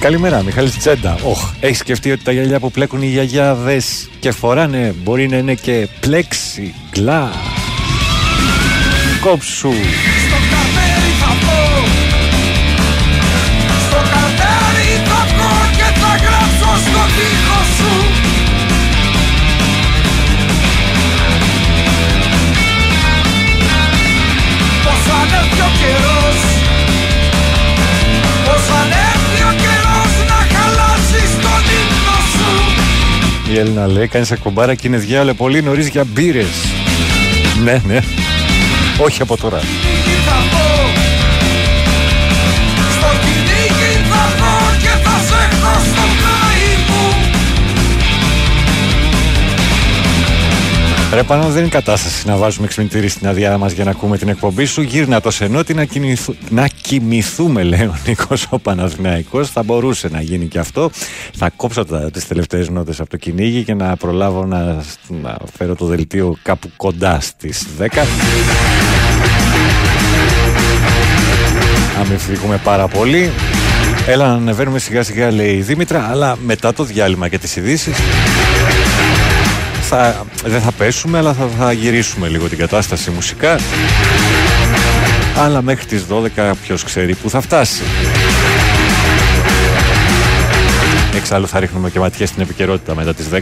[0.00, 1.18] Καλημέρα, Μιχάλης Τσέντα.
[1.22, 5.54] Οχ, έχεις σκεφτεί ότι τα γυαλιά που πλέκουν οι γιαγιάδες και φοράνε μπορεί να είναι
[5.54, 7.30] και πλέξι, γκλά.
[9.20, 9.72] Κόψου.
[33.52, 36.46] Η Έλληνα λέει: Κάνεις ακομπάρα και είναι διάλε πολύ νωρίς για μπύρες.
[37.64, 37.98] Ναι, ναι.
[38.98, 39.60] Όχι από τώρα.
[51.12, 54.28] Ρε πάνω δεν είναι κατάσταση να βάζουμε ξυπνητήρι στην αδειά μας για να ακούμε την
[54.28, 54.82] εκπομπή σου.
[54.82, 56.34] Γύρνα το σενότι να, κινηθου...
[56.50, 59.50] να κοιμηθούμε, λέει ο Νίκος ο Παναθηναϊκός.
[59.50, 60.90] Θα μπορούσε να γίνει και αυτό.
[61.34, 65.84] Θα κόψω τις τελευταίες νότες από το κυνήγι και να προλάβω να, να φέρω το
[65.84, 67.84] δελτίο κάπου κοντά στις 10.
[72.00, 73.30] Αν μην φύγουμε πάρα πολύ.
[74.06, 77.96] Έλα να ανεβαίνουμε σιγά σιγά λέει η Δήμητρα, αλλά μετά το διάλειμμα και τις ειδήσεις
[79.88, 83.58] θα, δεν θα πέσουμε αλλά θα, θα γυρίσουμε λίγο την κατάσταση μουσικά.
[85.36, 86.04] Αλλά μέχρι τις
[86.36, 87.82] 12 ποιος ξέρει που θα φτάσει.
[91.16, 93.38] Εξάλλου θα ρίχνουμε και ματιές στην επικαιρότητα μετά τις 10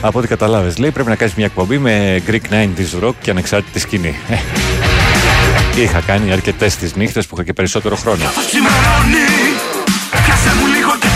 [0.00, 3.78] Από ό,τι καταλάβες λέει πρέπει να κάνεις μια εκπομπή με Greek 90s rock και ανεξάρτητη
[3.78, 4.14] σκηνή.
[5.76, 8.24] Ε, Είχα κάνει αρκετές τις νύχτες που είχα και περισσότερο χρόνο.
[8.46, 9.28] Ξημερώνει
[10.24, 11.08] Πιάσε μου λίγο και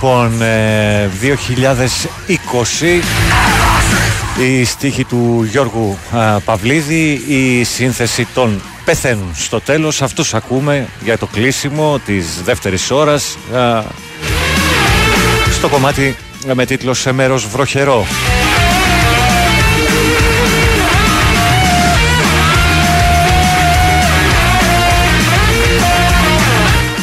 [0.00, 3.02] Λοιπόν, λοιπόν, ε, 2020
[4.40, 10.02] η στίχη του Γιώργου α, Παυλίδη, η σύνθεση των πεθαίνουν στο τέλος.
[10.02, 13.82] Αυτούς ακούμε για το κλείσιμο της δεύτερης ώρας α,
[15.52, 16.16] στο κομμάτι
[16.54, 18.06] με τίτλο «Σε μέρος βροχερό».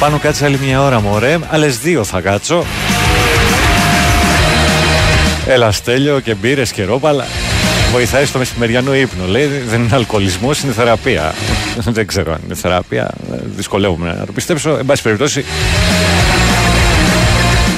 [0.05, 2.65] Πάνω κάτσε άλλη μια ώρα μωρέ, άλλες δύο θα κάτσω.
[5.47, 7.25] Έλα στέλιο και μπύρες και ρόπαλα.
[7.91, 9.27] Βοηθάει στο μεσημεριανό ύπνο.
[9.27, 11.33] Λέει δεν είναι αλκοολισμός, είναι θεραπεία.
[11.97, 13.11] δεν ξέρω αν είναι θεραπεία.
[13.55, 14.77] Δυσκολεύομαι να το πιστέψω.
[14.77, 15.45] Εν πάση περιπτώσει.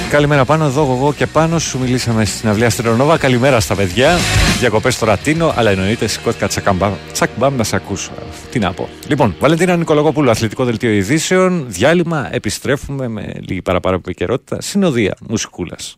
[0.10, 3.18] Καλημέρα πάνω, εδώ εγώ και πάνω σου μιλήσαμε στην αυλία Αστρονόβα.
[3.18, 4.18] Καλημέρα στα παιδιά.
[4.60, 8.12] Διακοπές στο Ρατίνο, αλλά εννοείται σηκώθηκα τσακαμπάμ, τσακμπάμ να σε ακούσω.
[8.52, 8.90] Τι να πω.
[9.08, 11.66] Λοιπόν, Βαλεντίνα Νικολογόπουλου, αθλητικό δελτίο ειδήσεων.
[11.68, 14.62] Διάλειμμα, επιστρέφουμε με λίγη παραπάνω επικαιρότητα.
[14.62, 15.98] Συνοδεία μουσικούλας.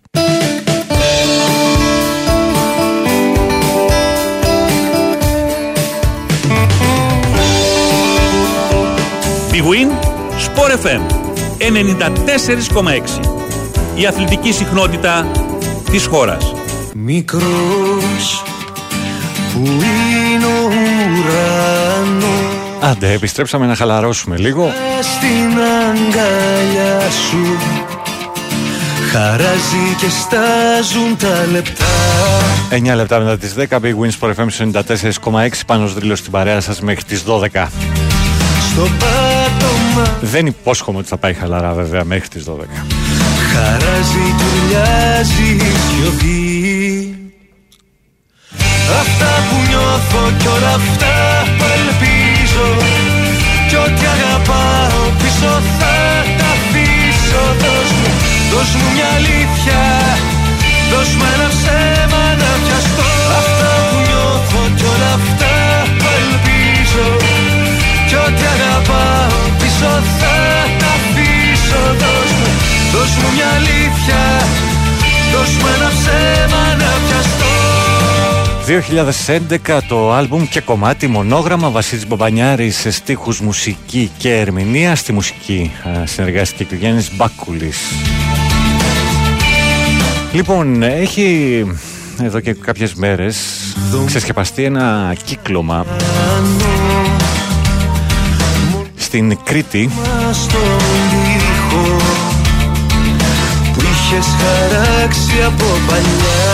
[9.52, 9.90] Big Win,
[10.46, 11.02] Sport FM
[11.60, 13.49] 94,6.
[14.00, 15.32] Η αθλητική συχνότητα
[15.92, 16.54] της χώρας.
[16.96, 18.44] Μικρός
[19.54, 20.70] που είναι ο
[21.20, 22.34] ουρανός
[22.80, 24.72] Άντε, επιστρέψαμε να χαλαρώσουμε λίγο.
[25.02, 27.58] στην αγκαλιά σου
[29.12, 31.86] Χαράζει και στάζουν τα λεπτά
[32.92, 34.48] 9 λεπτά μετά τις 10, Big Win Sport FM
[35.32, 35.66] 94,6.
[35.66, 37.68] Πάνω δρύλος στην παρέα σας μέχρι τις 12.
[38.72, 43.09] Στο πάτωμα Δεν υπόσχομαι ότι θα πάει χαλαρά βέβαια μέχρι τις 12
[43.52, 45.52] χαράζει, κουρλιάζει
[45.90, 46.12] κι ο
[49.02, 51.16] Αυτά που νιώθω κι όλα αυτά
[51.58, 52.68] που ελπίζω
[53.70, 55.96] Κι ό,τι αγαπάω πίσω θα
[56.40, 57.44] τα αφήσω.
[57.62, 58.10] Δώσ' μου,
[58.52, 59.82] δώσ' μου μια αλήθεια
[60.92, 63.10] Δώσ' μου ένα ψέμα να πιαστώ
[63.40, 65.54] Αυτά που νιώθω κι όλα αυτά
[66.00, 67.08] που ελπίζω
[68.08, 70.36] Κι ό,τι αγαπάω πίσω θα
[70.80, 71.82] τα αφήσω.
[72.02, 72.49] Δώσ' μου
[72.94, 74.22] Δώσ' μου μια αλήθεια.
[75.34, 77.48] Δώσ' μου ένα ψέμα να πιαστώ.
[78.66, 84.96] 2011 το άλμπουμ και κομμάτι μονόγραμμα Βασίλης Μπομπανιάρης σε στίχους μουσική και ερμηνεία.
[84.96, 85.72] Στη μουσική
[86.04, 87.78] συνεργάστηκε και ο Γιάννης Μπάκουλης.
[90.32, 91.66] Λοιπόν έχει
[92.24, 93.38] εδώ και κάποιες μέρες
[94.06, 95.86] ξεσκεπαστεί ένα κύκλωμα
[98.96, 99.90] στην Κρήτη
[104.12, 106.48] είχες χαράξει από παλιά.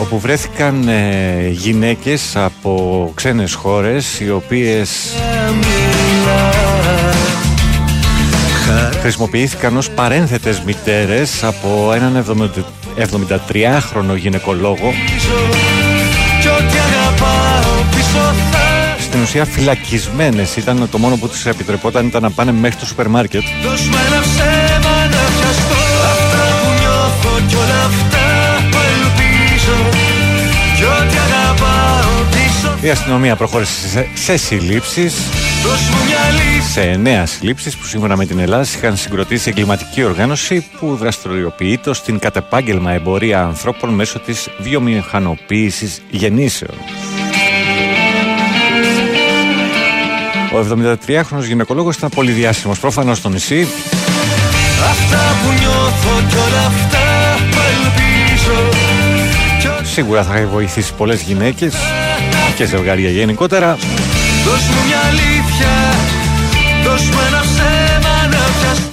[0.00, 4.90] Όπου βρέθηκαν ε, γυναίκες από ξένες χώρες οι οποίες
[9.00, 12.24] χρησιμοποιήθηκαν ως παρένθετες μητέρες από έναν
[12.96, 14.92] 73χρονο γυναικολόγο
[19.26, 20.56] στην ουσία φυλακισμένες.
[20.56, 23.42] Ήταν το μόνο που τους επιτρεπόταν ήταν να πάνε μέχρι το σούπερ μάρκετ.
[32.80, 35.14] Η αστυνομία προχώρησε σε, σε συλλήψεις.
[36.72, 42.18] Σε εννέα συλλήψεις που σύμφωνα με την Ελλάδα είχαν συγκροτήσει εγκληματική οργάνωση που δραστηριοποιείται στην
[42.18, 46.74] κατεπάγγελμα εμπορία ανθρώπων μέσω της βιομηχανοποίησης γεννήσεων.
[50.54, 53.68] Ο 73χρονος γυναικολόγος ήταν πολύ διάσημος προφανώς στο νησί.
[54.90, 57.04] Αυτά που νιώθω κι όλα αυτά
[57.50, 58.72] που ελπίζω
[59.82, 61.74] Σίγουρα θα έχει βοηθήσει πολλές γυναίκες
[62.56, 63.76] και ζευγάρια γενικότερα.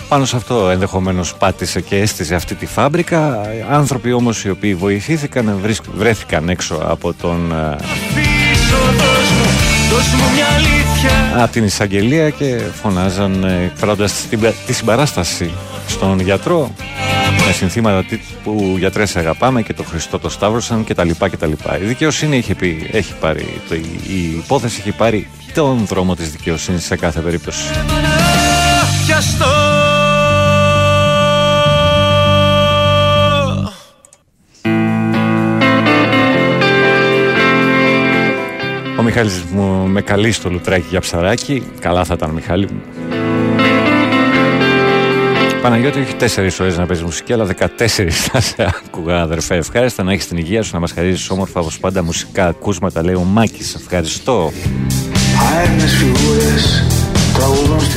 [0.07, 3.41] Πάνω σε αυτό ενδεχομένως πάτησε και έστησε αυτή τη φάμπρικα.
[3.69, 5.59] Άνθρωποι όμως οι οποίοι βοηθήθηκαν
[5.95, 7.53] βρέθηκαν έξω από τον
[11.35, 14.25] ε, από την εισαγγελία και φωνάζαν ε, εκφράζοντας
[14.65, 15.51] τη συμπαράσταση
[15.87, 16.71] στον γιατρό
[17.45, 18.05] με συνθήματα
[18.43, 21.79] που γιατρές σε αγαπάμε και το Χριστό το Σταύρωσαν και τα λοιπά και τα λοιπά.
[21.79, 26.85] Η δικαιοσύνη έχει, πει, έχει πάρει, το, η υπόθεση έχει πάρει τον δρόμο της δικαιοσύνης
[26.85, 27.63] σε κάθε περίπτωση.
[39.21, 41.63] Μιχάλης μου με καλείς στο λουτράκι για ψαράκι.
[41.79, 42.81] Καλά θα ήταν Μιχάλη μου.
[45.61, 48.55] Παναγιώτη, έχει τέσσερις ώρες να παίζεις μουσική, αλλά 14 θα σε
[48.85, 49.55] άκουγα, αδερφέ.
[49.55, 53.13] Ευχάριστα να έχεις την υγεία σου, να μας χαρίζεις όμορφα όπως πάντα μουσικά ακούσματα, λέει
[53.13, 53.75] ο Μάκης.
[53.75, 54.51] Ευχαριστώ.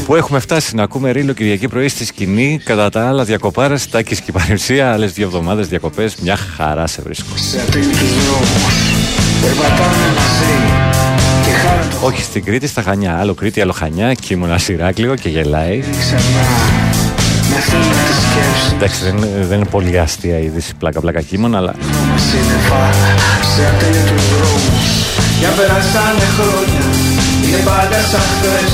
[0.06, 2.60] Που έχουμε φτάσει να ακούμε ρίλο Κυριακή πρωί στη σκηνή.
[2.64, 4.92] Κατά τα άλλα, διακοπάρα, τάκης και παρουσία.
[4.92, 6.16] Άλλες δύο εβδομάδες διακοπές.
[6.16, 7.34] Μια χαρά σε βρίσκω.
[12.04, 13.18] Όχι στην Κρήτη, στα Χανιά.
[13.18, 14.14] Άλλο Κρήτη, άλλο Χανιά.
[14.14, 15.84] Και ήμουν Σιράκλειο και γελάει.
[18.74, 21.74] Εντάξει, δεν, δεν είναι πολύ αστεία η είδηση πλάκα πλάκα κείμενα, αλλά...
[25.38, 26.84] Για περάσανε χρόνια,
[27.46, 28.72] είναι πάντα σαν χθες.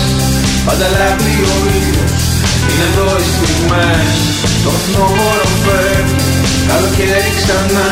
[0.67, 2.23] Πάντα λάμπει ο ήλιος,
[2.69, 4.17] είναι εδώ οι στιγμές.
[4.65, 6.21] Το φθινόπορο φεύγει,
[6.69, 7.89] καλοκαίρι ξανά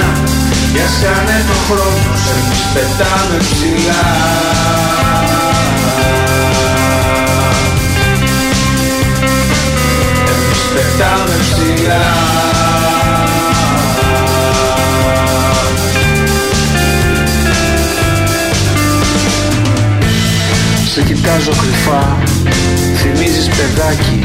[0.72, 4.04] Για σκάνε το χρόνος, εμείς πετάμε ψηλά.
[10.74, 12.04] Πετάμε ψηλά.
[20.96, 22.16] Σε κοιτάζω κρυφά,
[22.96, 24.22] θυμίζεις παιδάκι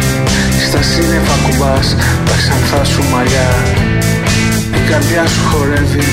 [0.67, 1.95] Στα σύννεφα κουμπάς
[2.25, 3.49] τα ξανθά σου μαλλιά.
[4.20, 4.20] Η
[4.91, 6.05] καρδιά σου χορεύει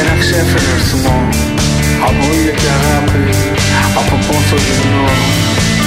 [0.00, 1.18] ένα ξέφρενο ρυθμό
[2.08, 3.24] Από ήλιο και αγάπη,
[4.00, 5.08] από πόθο γυμνό.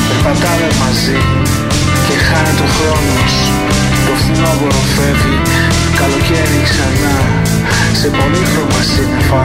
[0.08, 1.20] Περπατάμε μαζί
[2.06, 3.34] και χάνεται ο χρόνος.
[4.06, 5.38] Το φθινόπορο φεύγει,
[6.00, 7.16] καλοκαίρι ξανά.
[8.00, 9.44] Σε πολύχρωμα σύννεφα,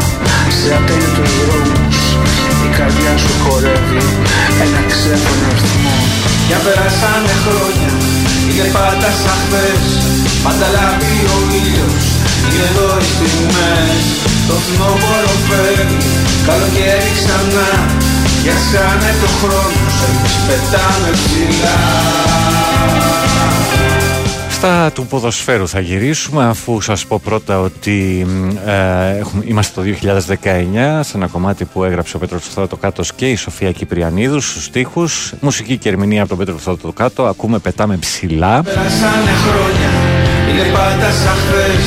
[0.57, 1.99] σε ατέλειωτους δρόμους
[2.67, 4.03] Η καρδιά σου χορεύει
[4.65, 5.99] ένα ξέφωνο αριθμό
[6.51, 7.91] Για περάσανε χρόνια,
[8.49, 9.87] είναι πάντα σαν χθες.
[10.45, 12.05] Πάντα λάβει ο ήλιος,
[12.47, 14.05] είναι εδώ οι στιγμές.
[14.49, 15.99] Το φθινόπορο φεύγει,
[16.47, 17.71] καλοκαίρι ξανά.
[18.45, 21.79] Για σκάνε το χρόνος, εμείς πετάμε ψηλά
[24.61, 28.27] στα του ποδοσφαίρου θα γυρίσουμε αφού σας πω πρώτα ότι
[28.67, 29.89] ε, έχουμε, είμαστε το
[30.43, 34.65] 2019 σε ένα κομμάτι που έγραψε ο Πέτρος Θόδωτο Κάτω και η Σοφία Κυπριανίδους στους
[34.65, 35.33] στίχους.
[35.41, 39.91] Μουσική και ερμηνεία από τον Πέτρο Θόδωτο Κάτω ακούμε πετάμε ψηλά Περάσανε χρόνια,
[40.51, 41.85] είναι πάντα σαν χθες.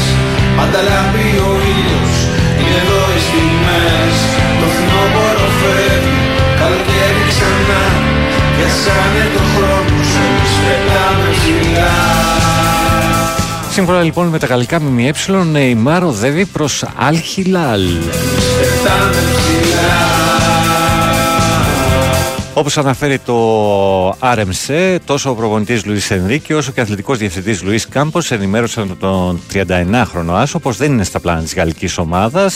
[0.58, 2.14] Πάντα λάμπει ο ήλιος
[2.60, 4.16] είναι εδώ οι στιγμές.
[4.60, 6.18] Το φθινόπορο φεύγει
[6.60, 7.84] καλοκαίρι ξανά.
[8.58, 12.13] Και σαν το χρόνο σου πετάμε ψηλά
[13.74, 15.14] Σύμφωνα λοιπόν με τα γαλλικά ΜΜΕ,
[15.52, 17.82] Νεϊμάρ οδεύει προς Αλ Χιλάλ.
[22.54, 27.88] Όπως αναφέρει το RMC, τόσο ο προπονητής Λουίς Ενρίκη όσο και ο αθλητικός διευθυντής Λουίς
[27.88, 32.56] Κάμπος ενημέρωσαν τον 39χρονο Άσο πως δεν είναι στα πλάνα της γαλλικής ομάδας.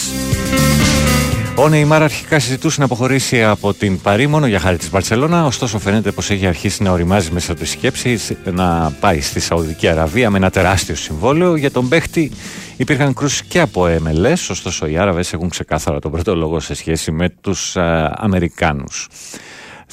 [1.59, 5.79] Ο Νεϊμάρ αρχικά συζητούσε να αποχωρήσει από την Παρή μόνο για χάρη της Μπαρσελόνα, ωστόσο
[5.79, 10.29] φαίνεται πως έχει αρχίσει να οριμάζει μέσα από της σκέψης να πάει στη Σαουδική Αραβία
[10.29, 11.55] με ένα τεράστιο συμβόλαιο.
[11.55, 12.31] Για τον παίχτη
[12.77, 17.11] υπήρχαν κρούσεις και από MLS, ωστόσο οι Άραβες έχουν ξεκάθαρα τον πρώτο λόγο σε σχέση
[17.11, 17.77] με τους
[18.11, 19.07] Αμερικάνους.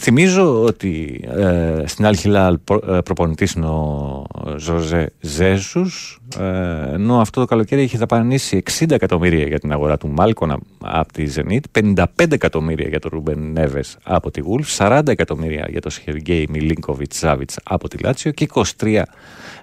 [0.06, 4.24] Θυμίζω ότι ε, στην Αλ Χιλάλ προ, ε, προπονητής είναι ο
[4.56, 10.08] Ζόρζε Ζεζούς ε, ενώ αυτό το καλοκαίρι είχε δαπανήσει 60 εκατομμύρια για την αγορά του
[10.08, 15.66] Μάλκομ από τη Ζενίτ 55 εκατομμύρια για τον Ρούμπεν Νέβες από τη Γουλβς 40 εκατομμύρια
[15.70, 18.48] για τον Σεργκέι Μιλίνκοβιτς Σάβιτς από τη Λάτσιο και
[18.80, 19.02] 23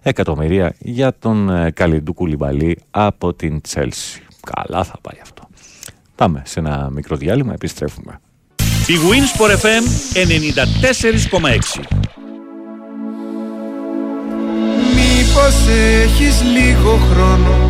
[0.01, 4.21] εκατομμύρια για τον ε, Καλιντού Κουλιμπαλή από την Τσέλσι.
[4.55, 5.47] Καλά θα πάει αυτό.
[6.15, 8.19] Πάμε σε ένα μικρό διάλειμμα επιστρέφουμε
[8.87, 9.83] η Winsport FM
[10.13, 11.81] 94,6
[14.95, 15.55] Μήπως
[16.03, 17.69] έχεις λίγο χρόνο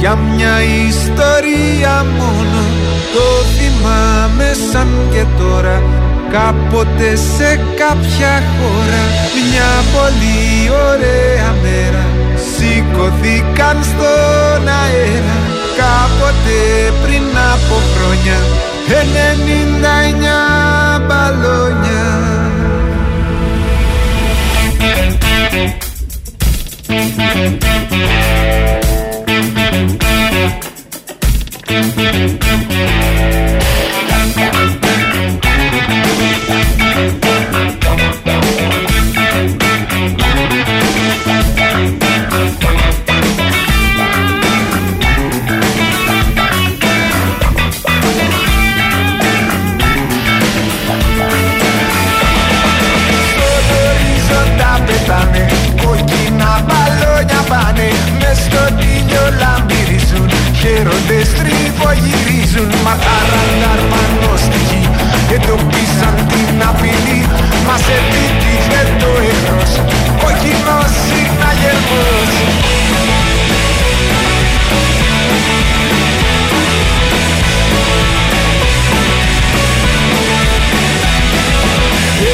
[0.00, 2.62] για μια ιστορία μόνο;
[3.14, 5.82] Το θυμάμαι σαν και τώρα
[6.32, 9.02] κάποτε σε κάποια χώρα.
[9.50, 12.04] Μια πολύ ωραία μέρα
[12.50, 15.38] σηκωθήκαν στον αέρα.
[15.80, 16.56] Κάποτε
[17.02, 17.22] πριν
[17.54, 18.38] από χρόνια
[18.88, 20.47] 99
[36.98, 37.24] Thank
[61.88, 64.88] τρυπογυρίζουν Μαχαραντάρ πάνω στη γη.
[65.34, 67.20] Εντοπίσαν την απειλή
[67.66, 69.72] Μας επιτύχε το εχθρός.
[70.20, 72.32] Κόκκινος συναγερμός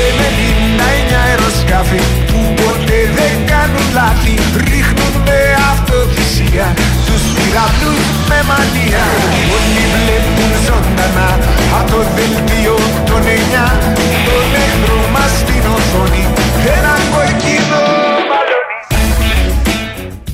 [0.05, 4.35] Ενενήντα εννιά αεροσκάφη που ποτέ δεν κάνουν λάθη.
[4.57, 5.41] Ρίχνουν με
[5.73, 6.67] αυτοθυσία
[7.07, 8.85] τους πυραυλούς με μανία.
[8.85, 9.34] Όλοι βλέπουν ζωντανά
[11.81, 12.77] από το δελτίο
[13.07, 13.79] των εννιά
[14.27, 16.25] Τον εχθρό μας στην οθόνη.
[16.77, 17.83] Ένα κοκκινό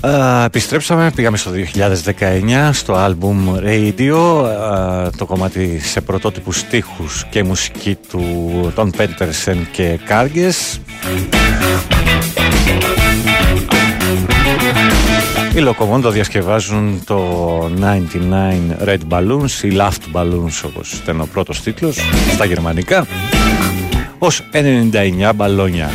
[0.07, 7.45] Α, επιστρέψαμε, πήγαμε στο 2019 στο άλμπουμ Radio α, το κομμάτι σε πρωτότυπους στίχους και
[7.45, 8.23] μουσική του
[8.75, 10.81] Τον Πέντερσεν και Κάργες
[15.55, 17.71] Οι Λοκομόντο διασκευάζουν το
[18.83, 21.99] 99 Red Balloons ή Laughed Balloons όπως ήταν ο πρώτος τίτλος
[22.33, 23.07] στα γερμανικά
[24.19, 25.91] ως 99 μπαλόνια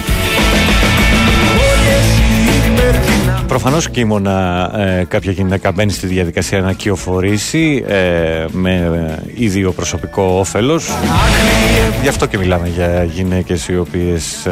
[3.47, 8.73] Προφανώς και ήμουνα ε, κάποια γυναίκα μπαίνει στη διαδικασία να κυοφορήσει ε, με
[9.35, 10.89] ε, ίδιο προσωπικό όφελος.
[12.01, 14.47] Γι' αυτό και μιλάμε για γυναίκες οι οποίες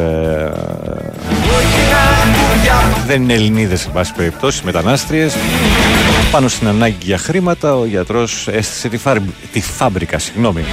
[3.06, 5.36] δεν είναι Ελληνίδες, σε πάση περιπτώσει, μετανάστριες.
[6.32, 9.18] Πάνω στην ανάγκη για χρήματα, ο γιατρός έστησε τη, φάρ,
[9.52, 10.20] τη φάμπρικα.
[10.20, 10.64] Συγγνώμη.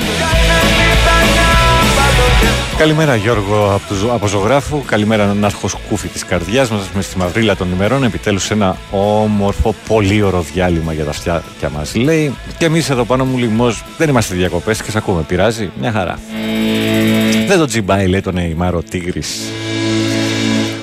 [2.77, 7.56] Καλημέρα Γιώργο από, του, από Ζωγράφου, καλημέρα Νάρχο Κούφι της καρδιάς μας με στη μαυρίλα
[7.56, 11.43] των ημερών, επιτέλους ένα όμορφο, πολύ ωραίο διάλειμμα για τα αυτιά
[11.74, 15.70] μας λέει και εμείς εδώ πάνω μου λιμός δεν είμαστε διακοπές και σε ακούμε, πειράζει,
[15.81, 16.18] μια χαρά.
[17.47, 19.40] Δεν το τζιμπάει λέει τον Νεϊμάρο Τίγρης.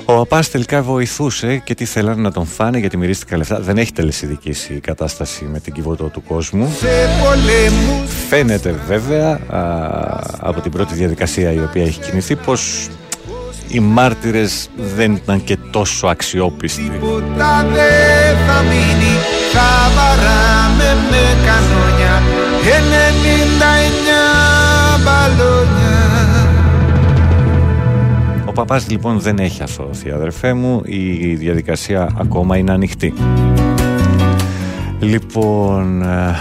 [0.09, 3.59] Ο παπά τελικά βοηθούσε και τι θέλανε να τον φάνε γιατί μυρίστηκα λεφτά.
[3.59, 6.75] Δεν έχει τελεσυδικήσει η κατάσταση με την κυβωτό του κόσμου.
[8.29, 9.59] Φαίνεται βέβαια α,
[10.39, 12.89] από την πρώτη διαδικασία η οποία έχει κινηθεί πως
[13.67, 16.81] οι μάρτυρες δεν ήταν και τόσο αξιόπιστοι.
[16.81, 19.13] Τίποτα δεν θα μείνει
[19.53, 22.21] Θα βαράμε με κανόνια
[28.57, 33.13] παπάς λοιπόν δεν έχει αθώθει αδερφέ μου Η διαδικασία ακόμα είναι ανοιχτή
[34.99, 36.35] Λοιπόν ε,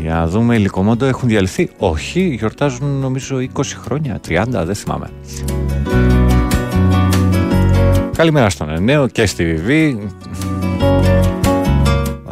[0.00, 5.10] για να δούμε, οι Λικομόντο έχουν διαλυθεί; Όχι, γιορτάζουν νομίζω 20 χρόνια, 30, δεν θυμάμαι.
[8.16, 10.08] Καλημέρα στον Ενέο και στη Βιβί.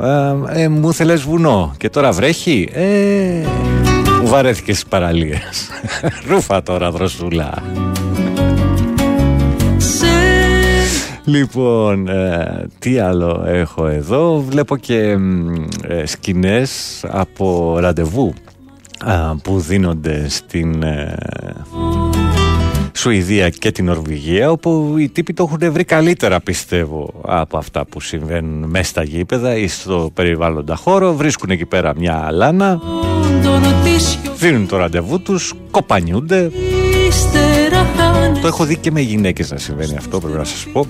[0.03, 3.47] Ε, ε, μου θέλες βουνό και τώρα βρέχει; Ε,
[4.23, 5.71] μου βαρέθηκες στις παραλίες.
[6.29, 7.63] Ρούφα τώρα δροσούλα.
[11.25, 15.17] Λοιπόν, ε, τι άλλο έχω εδώ; Βλέπω και
[15.89, 18.35] ε, σκηνές από ραντεβού
[19.43, 21.15] που δίνονται στην ε,
[22.93, 28.01] Σουηδία και την Νορβηγία όπου οι τύποι το έχουν βρει καλύτερα πιστεύω από αυτά που
[28.01, 32.81] συμβαίνουν μέσα στα γήπεδα ή στο περιβάλλοντα χώρο βρίσκουν εκεί πέρα μια λάνα
[34.37, 36.51] δίνουν το ραντεβού τους κοπανιούνται
[38.43, 40.87] το έχω δει και με γυναίκες να συμβαίνει αυτό πρέπει να σας πω.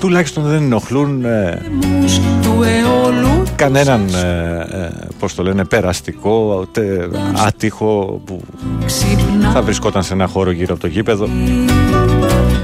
[0.00, 1.62] Τουλάχιστον δεν ενοχλούν ε,
[3.56, 7.08] κανέναν ε, ε, πώς το λένε περαστικό ούτε
[7.46, 8.40] άτυχο που
[9.52, 11.28] θα βρισκόταν σε ένα χώρο γύρω από το γήπεδο.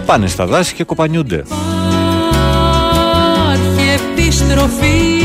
[0.07, 1.45] Πάνε στα δάση και κοπανιούνται.
[3.95, 5.17] Επιστροφή.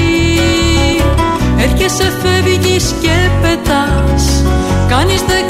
[1.58, 4.44] Έρχεσαι φεύγεις και πετάς.
[4.90, 5.50] Κανείς δεν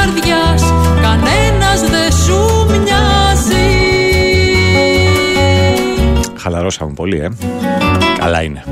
[0.00, 0.62] καρδιάς
[1.02, 3.68] Κανένας δεν σου μοιάζει
[6.36, 7.28] Χαλαρώσαμε πολύ, ε.
[8.18, 8.64] Καλά είναι.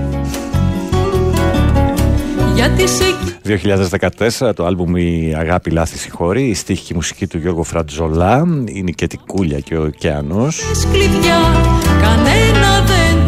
[2.54, 3.04] Γιατί σε...
[4.48, 8.44] 2014 το άλμπουμ «Η αγάπη λάθη συγχωρεί» η στίχη και η μουσική του Γιώργο Φρατζολά
[8.64, 11.40] είναι και την Κούλια και ο Ωκεανός Σκλειδιά,
[12.00, 13.27] κανένα δεν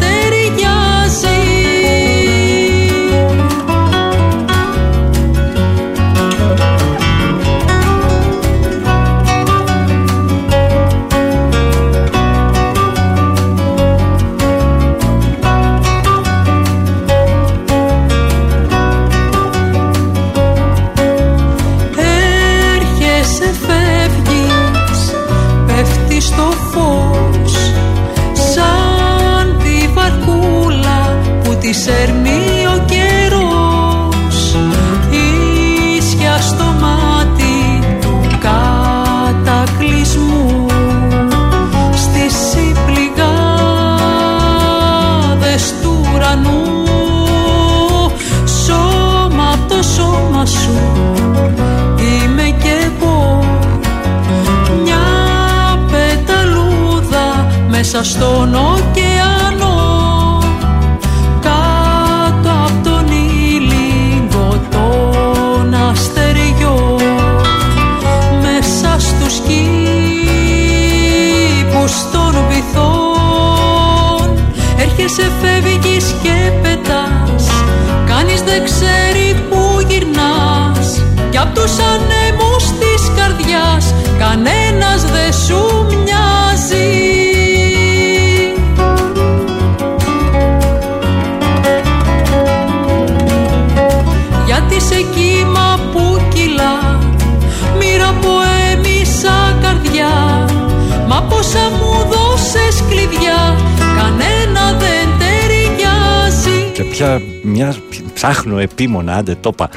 [107.61, 107.75] μια,
[108.13, 109.69] ψάχνω επίμονα, άντε το είπα.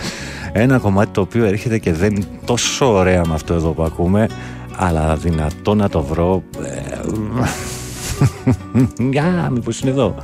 [0.52, 4.28] Ένα κομμάτι το οποίο έρχεται και δεν είναι τόσο ωραία με αυτό εδώ που ακούμε,
[4.76, 6.42] αλλά δυνατό να το βρω.
[9.10, 10.14] Για, μήπως είναι εδώ.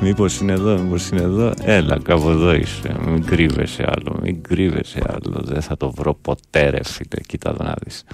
[0.00, 1.52] Μήπως είναι εδώ, μήπως είναι εδώ.
[1.62, 2.96] Έλα, κάπου εδώ είσαι.
[3.06, 5.40] Μην κρύβεσαι άλλο, μην κρύβεσαι άλλο.
[5.42, 7.20] Δεν θα το βρω ποτέ, ρε φίλε.
[7.26, 8.04] Κοίτα εδώ να δεις.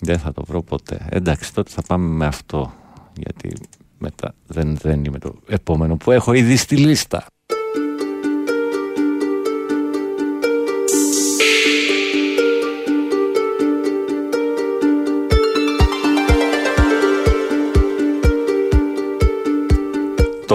[0.00, 1.06] Δεν θα το βρω ποτέ.
[1.08, 2.72] Εντάξει, τότε θα πάμε με αυτό.
[3.16, 3.52] Γιατί
[3.98, 7.26] μετά δεν, δεν είμαι το επόμενο που έχω ήδη στη λίστα.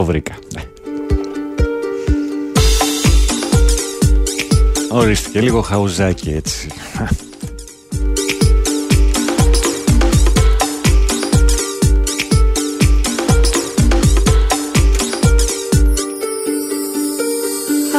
[0.01, 0.33] Το βρήκα.
[0.53, 0.63] Ναι.
[4.89, 6.67] Ορίστε λίγο χαουζάκι έτσι.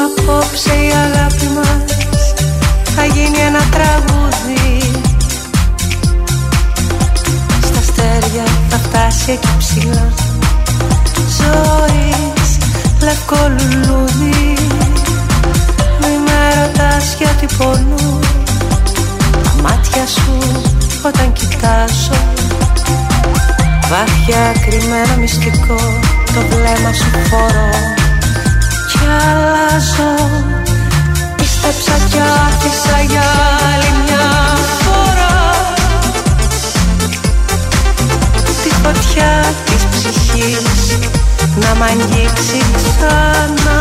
[0.05, 2.35] Απόψε η αγάπη μας
[2.95, 4.91] θα γίνει ένα τραγούδι
[7.63, 10.13] Στα αστέρια θα φτάσει εκεί ψηλά
[11.39, 11.82] Ζωής
[13.13, 14.57] λευκό λουλούδι
[16.01, 18.19] Μη με ρωτάς γιατί πονώ.
[19.45, 20.39] Τα μάτια σου
[21.03, 22.21] όταν κοιτάζω.
[23.91, 25.81] Βάθια κρυμμένο μυστικό
[26.35, 27.71] Το βλέμμα σου φορώ.
[28.91, 30.15] Κι αλλάζω.
[31.37, 33.23] Πίστεψα κι άφησα για
[33.73, 34.42] άλλη μια
[41.83, 43.81] μ' αγγίξει ξανά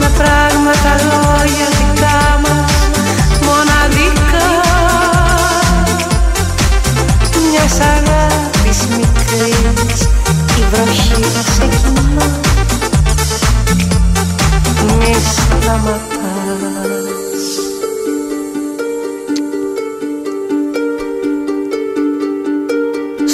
[0.00, 2.72] Με πράγματα λόγια δικά μας
[3.46, 4.48] μοναδικά.
[7.50, 10.00] Μιας αγάπης μικρής
[10.58, 12.26] η βροχή σε ξεκινά.
[14.98, 15.88] Μη σταματάς.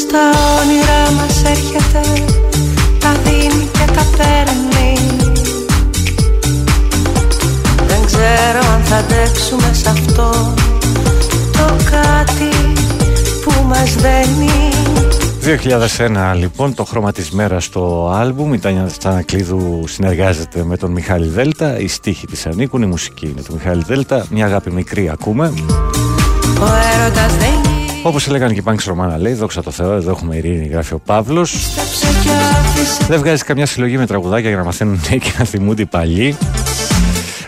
[0.01, 0.31] Στα
[0.61, 0.94] όνειρα
[1.47, 2.25] έρχεται
[2.99, 4.99] τα δίνει και τα παίρνει.
[7.87, 10.55] Δεν ξέρω αν θα αντέξουμε σε αυτό
[11.53, 12.57] το κάτι
[13.45, 14.73] που μας δένει.
[15.45, 18.55] 2001 λοιπόν το χρώμα της μέρας στο άλμπουμ.
[18.55, 21.79] Η Τάνια Στανακλείδου συνεργάζεται με τον Μιχάλη Δέλτα.
[21.79, 24.27] Οι στίχοι της ανήκουν, η μουσική είναι του Μιχάλη Δέλτα.
[24.31, 25.53] Μια αγάπη μικρή ακούμε.
[26.61, 27.74] Ο έρωτας δεν
[28.06, 30.98] Όπως έλεγαν και οι Πάνξ Ρωμάνα, λέει: Δόξα τω Θεώ, εδώ έχουμε ειρήνη, γράφει ο
[30.98, 31.52] Παύλος.
[31.52, 35.44] γύψε κι άφησε Δεν βγάζει καμιά συλλογή με τραγουδάκια για να μαθαίνουν νέοι και να
[35.44, 36.36] θυμούνται οι παλιοί.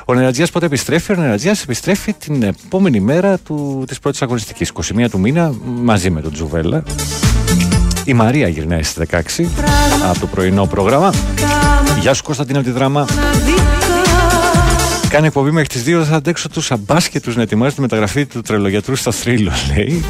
[0.05, 5.09] Ο Νερατζίας πότε επιστρέφει, ο Νερατζίας επιστρέφει την επόμενη μέρα του, της πρώτης αγωνιστικής, 21
[5.11, 6.83] του μήνα, μαζί με τον Τζουβέλα.
[8.05, 9.49] Η Μαρία γυρνάει στις 16
[10.11, 11.13] από το πρωινό πρόγραμμα.
[12.01, 13.07] Γεια σου Κωνσταντίνα από τη δράμα.
[15.09, 18.41] Κάνει εκπομπή μέχρι τις 2, δεν θα αντέξω τους αμπάσκετους να ετοιμάζει τη μεταγραφή του
[18.41, 20.05] τρελογιατρού στα θρύλο, λέει.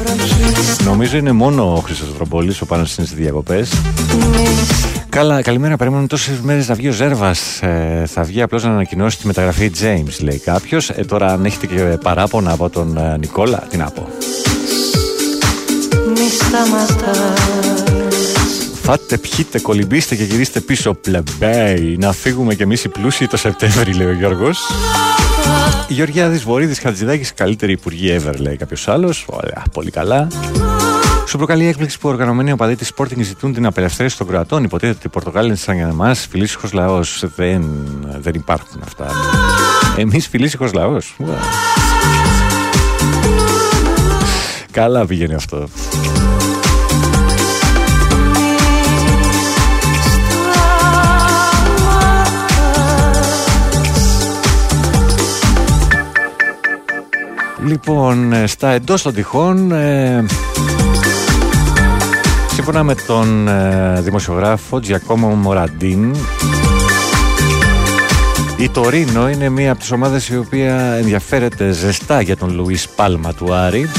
[0.85, 3.71] Νομίζω είναι μόνο ο Χρήστος Δρομπόλης, ο πάνω στις διακοπές.
[5.09, 5.77] Καλά, καλημέρα.
[5.77, 7.61] Περίμενε τόσες μέρες να βγει ο Ζέρβας.
[7.61, 10.89] Ε, θα βγει απλώς να ανακοινώσει τη μεταγραφή James, λέει κάποιος.
[10.89, 14.07] Ε, τώρα, αν έχετε και παράπονα από τον ε, Νικόλα, τι να πω.
[16.07, 17.76] Μη σταματάς
[18.87, 20.93] Φάτε, πιείτε, κολυμπήστε και γυρίστε πίσω.
[20.93, 21.97] Πλεμπέι.
[21.99, 24.59] Να φύγουμε κι εμείς οι πλούσιοι το Σεπτέμβρη, λέει ο Γιώργος.
[25.87, 29.25] Γεωργιάδης Βορύδης Χατζηδάκης, καλύτερη υπουργή ever, λέει κάποιος άλλος.
[29.29, 30.27] Ωραία, πολύ καλά.
[31.27, 34.63] Σου προκαλεί έκπληξη που οργανωμένοι οπαδοί της Sporting ζητούν την απελευθέρωση των κρατών.
[34.63, 37.23] Υποτίθεται ότι οι Πορτογάλοι είναι σαν για εμάς φιλήσυχος λαός.
[37.35, 37.65] Δεν,
[38.19, 39.11] δεν υπάρχουν αυτά.
[39.97, 41.15] Εμείς φιλήσυχος λαός.
[44.71, 45.67] Καλά πήγαινε αυτό.
[57.65, 60.25] Λοιπόν, ε, στα εντός των τυχών, ε,
[62.53, 66.15] σύμφωνα με τον ε, δημοσιογράφο Τζιακόμο Μοραντίν,
[68.57, 73.33] η Τωρίνο είναι μία από τις ομάδες η οποία ενδιαφέρεται ζεστά για τον Λουίς Πάλμα
[73.33, 73.89] του Άρη.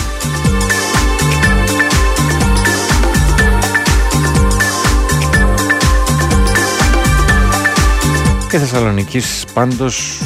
[8.51, 10.23] Και Θεσσαλονίκης πάντως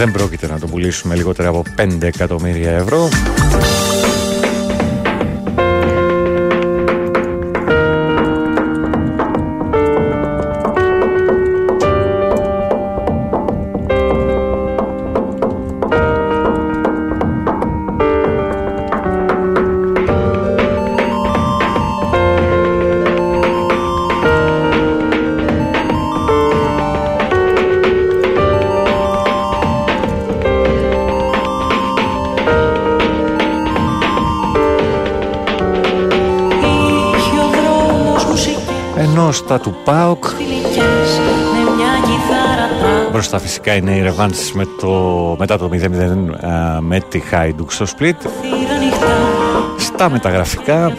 [0.00, 3.08] δεν πρόκειται να το πουλήσουμε λιγότερα από 5 εκατομμύρια ευρώ.
[39.50, 41.18] Ενώ στα του ΠΑΟΚ φιλικές
[41.52, 44.88] Με μια κιθάρα τα μπροστά φυσικά είναι η Ρεβάνς με το,
[45.38, 48.14] μετά το 0-0 α, με τη Χάιντουκ στο Split.
[48.40, 49.06] θύρα νυχτά
[49.78, 50.88] Στα μεταγραφικά.
[50.88, 50.94] Θα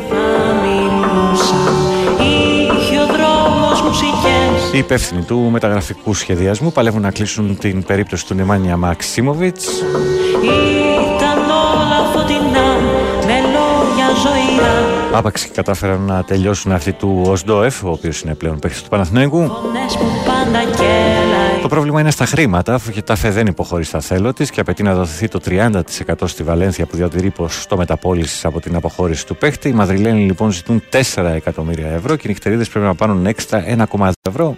[0.64, 1.74] μιλούσαν
[2.20, 4.74] Είχε ο δρόμος μουσικές.
[4.74, 9.84] Οι υπεύθυνοι του μεταγραφικού σχεδιασμού παλεύουν να κλείσουν την περίπτωση του Νεμάνια Μαξίμοβιτς
[15.14, 19.38] Άπαξ και κατάφεραν να τελειώσουν αυτή του Οσντοεφ, ο οποίος είναι πλέον παίκτης του Παναθηναίκου.
[19.38, 24.00] Φωνές που πάντα κέλα Το πρόβλημα είναι στα χρήματα, αφού και τάφε δεν υποχωρεί στα
[24.00, 25.72] θέλω της και απαιτεί να δοθεί το 30%
[26.24, 29.70] στη Βαλένθια που διατηρεί ποσοστό μεταπόλησης από την αποχώρηση του παίχτη.
[29.70, 30.84] Οι Μαδριλένοι λοιπόν ζητούν
[31.16, 33.64] 4 εκατομμύρια ευρώ και οι νυχτερίδες πρέπει να πάρουν έξτρα
[33.98, 34.56] 1,2 ευρώ.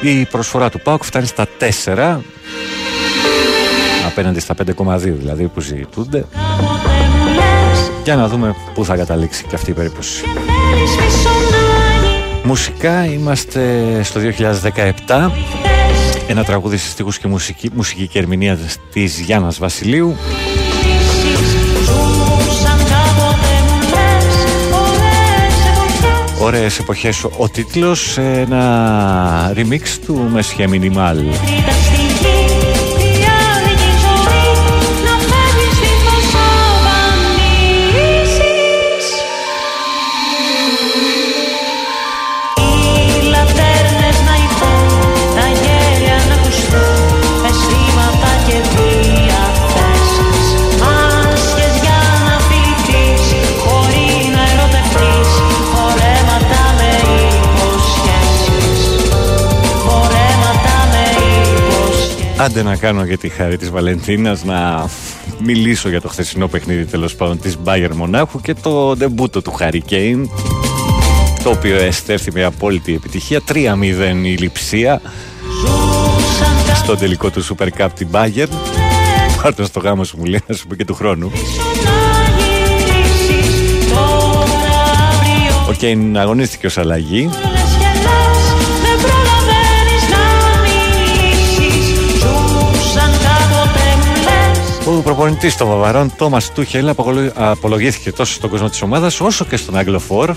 [0.00, 1.46] Η προσφορά του ΠΑΟΚ φτάνει στα
[1.84, 2.18] 4
[4.06, 6.24] απέναντι στα 5,2 δηλαδή που ζητούνται.
[8.04, 10.24] Για να δούμε πού θα καταλήξει και αυτή η περίπτωση.
[12.44, 14.20] Μουσικά είμαστε στο
[15.06, 15.30] 2017
[16.28, 18.58] Ένα τραγούδι σε στίχους και μουσική, μουσική και ερμηνεία
[18.92, 20.16] της Γιάννας Βασιλείου.
[21.84, 24.24] Ζούσαν κάποτε μου λες
[24.72, 26.40] Ωραίες εποχές.
[26.40, 31.18] Ωραίες εποχές ο τίτλος Ένα remix του Μεσχέ Μινιμάλ
[62.44, 64.88] Άντε να κάνω για τη χάρη της Βαλεντίνας να
[65.38, 69.80] μιλήσω για το χθεσινό παιχνίδι τέλος πάντων της Bayern Μονάχου και το ντεμπούτο του Harry
[69.90, 70.24] Kane
[71.42, 73.54] το οποίο εστέφθη με απόλυτη επιτυχία 3-0
[74.22, 75.00] η λειψία
[76.74, 78.48] στο τελικό του Super Cup την Bayern.
[79.42, 81.30] Πάρτε στο γάμο σου μου λέει να σου πω και του χρόνου.
[85.68, 87.30] Ο Κέιν αγωνίστηκε ως αλλαγή
[95.04, 96.94] προπονητής των Βαβαρών, Τόμας Τούχελ,
[97.34, 100.34] απολογήθηκε τόσο στον κόσμο της ομάδας όσο και στον Αγγλοφόρ,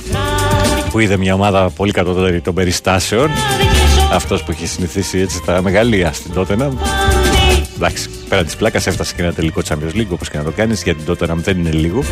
[0.91, 3.29] που είδε μια ομάδα πολύ κατώτερη των περιστάσεων.
[4.13, 6.71] Αυτός που είχε συνηθίσει έτσι τα μεγαλεία στην Τότενα.
[7.75, 10.83] Εντάξει, πέρα της πλάκας έφτασε και ένα τελικό Champions League όπως και να το κάνεις,
[10.83, 12.03] γιατί τότε δεν είναι λίγο.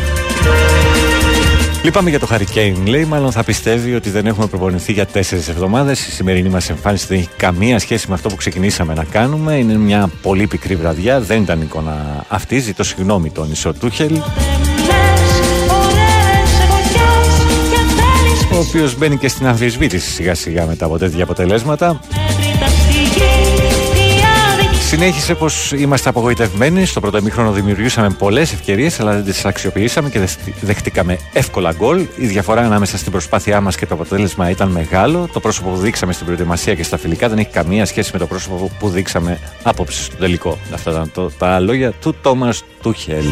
[1.86, 3.04] Λυπάμαι για το Hurricane, λέει.
[3.04, 6.06] Μάλλον θα πιστεύει ότι δεν έχουμε προπονηθεί για τέσσερις εβδομάδες.
[6.06, 9.54] Η σημερινή μας εμφάνιση δεν έχει καμία σχέση με αυτό που ξεκινήσαμε να κάνουμε.
[9.54, 11.20] Είναι μια πολύ πικρή βραδιά.
[11.20, 12.58] Δεν ήταν εικόνα αυτή.
[12.58, 14.16] Ζητώ συγγνώμη τον Ισο Τούχελ.
[18.52, 22.00] Ο οποίος μπαίνει και στην αμφισβήτηση σιγά σιγά μετά από τέτοια αποτελέσματα.
[24.98, 26.84] Συνέχισε πως είμαστε απογοητευμένοι.
[26.84, 30.28] Στο πρώτο ημίχρονο δημιουργήσαμε πολλές ευκαιρίες, αλλά δεν τις αξιοποιήσαμε και
[30.60, 32.06] δεχτήκαμε εύκολα γκολ.
[32.16, 35.28] Η διαφορά ανάμεσα στην προσπάθειά μας και το αποτέλεσμα ήταν μεγάλο.
[35.32, 38.26] Το πρόσωπο που δείξαμε στην προετοιμασία και στα φιλικά δεν έχει καμία σχέση με το
[38.26, 40.58] πρόσωπο που δείξαμε απόψε στο τελικό.
[40.74, 43.24] Αυτά ήταν το, τα λόγια του Τόμας Τούχελ.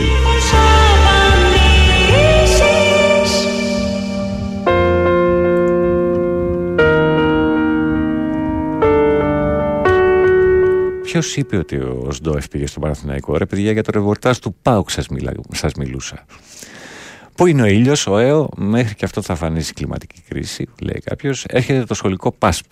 [11.14, 14.90] Ποιος είπε ότι ο Σντόεφ πήγε στο Παναθηναϊκό, ρε παιδιά, για το ρεβορτάζ του Πάουκ
[14.90, 15.06] σας
[15.52, 16.24] σας μιλούσα.
[17.34, 21.00] Πού είναι ο ήλιος, ο ΑΕΟ, μέχρι και αυτό θα φανεί η κλιματική κρίση, λέει
[21.04, 21.44] κάποιος.
[21.44, 22.62] Έρχεται το σχολικό πας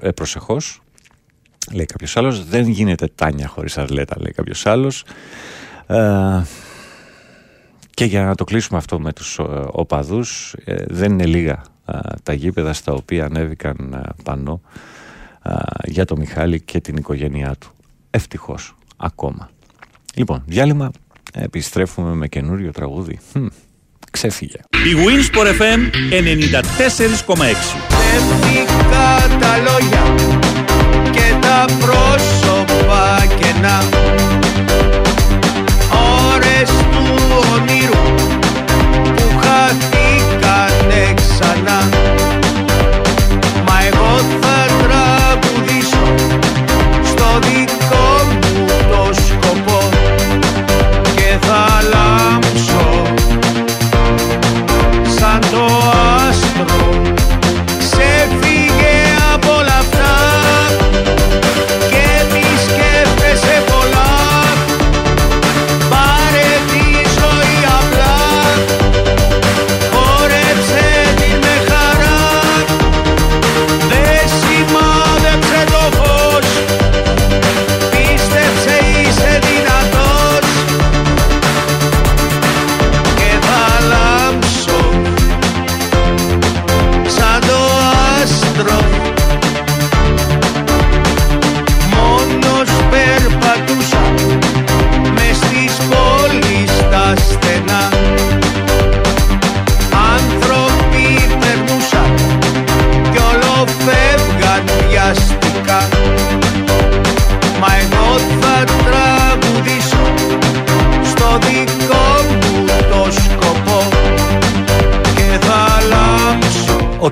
[0.00, 0.80] ε, προσεχώς,
[1.72, 2.44] λέει κάποιος άλλος.
[2.44, 5.04] Δεν γίνεται τάνια χωρίς αρλέτα, λέει κάποιος άλλος.
[5.86, 6.42] Ε,
[7.90, 11.98] και για να το κλείσουμε αυτό με τους ε, οπαδούς, ε, δεν είναι λίγα ε,
[12.22, 14.04] τα γήπεδα στα οποία ανέβηκαν
[15.48, 17.70] πάνω για το Μιχάλη και την οικογένειά του.
[18.10, 19.50] Ευτυχώς, ακόμα.
[20.14, 20.90] Λοιπόν, διάλειμμα,
[21.32, 23.18] επιστρέφουμε με καινούριο τραγούδι.
[23.34, 23.46] Hm,
[24.10, 24.56] ξέφυγε.
[24.70, 25.80] Η Winsport FM
[26.10, 27.54] 94,6
[29.40, 30.14] τα λόγια
[31.10, 33.82] και τα πρόσωπα κενά
[36.34, 37.04] Ώρες του
[37.54, 38.02] ονείρου
[39.16, 42.07] που χαθήκανε ξανά
[47.40, 47.67] melody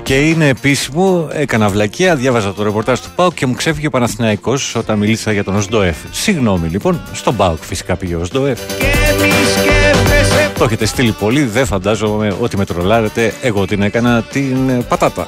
[0.03, 4.75] Και είναι επίσημο, έκανα βλακεία, διάβαζα το ρεπορτάζ του ΠΑΟΚ και μου ξέφυγε ο Παναθηναϊκός
[4.75, 5.95] όταν μίλησα για τον Οσντοεφ.
[6.11, 8.59] Συγγνώμη λοιπόν, στον ΠΑΟΚ φυσικά πήγε ο Οσντοεφ.
[10.57, 15.27] Το έχετε στείλει πολύ, δεν φαντάζομαι ότι με τρολάρετε, εγώ την έκανα την πατάτα.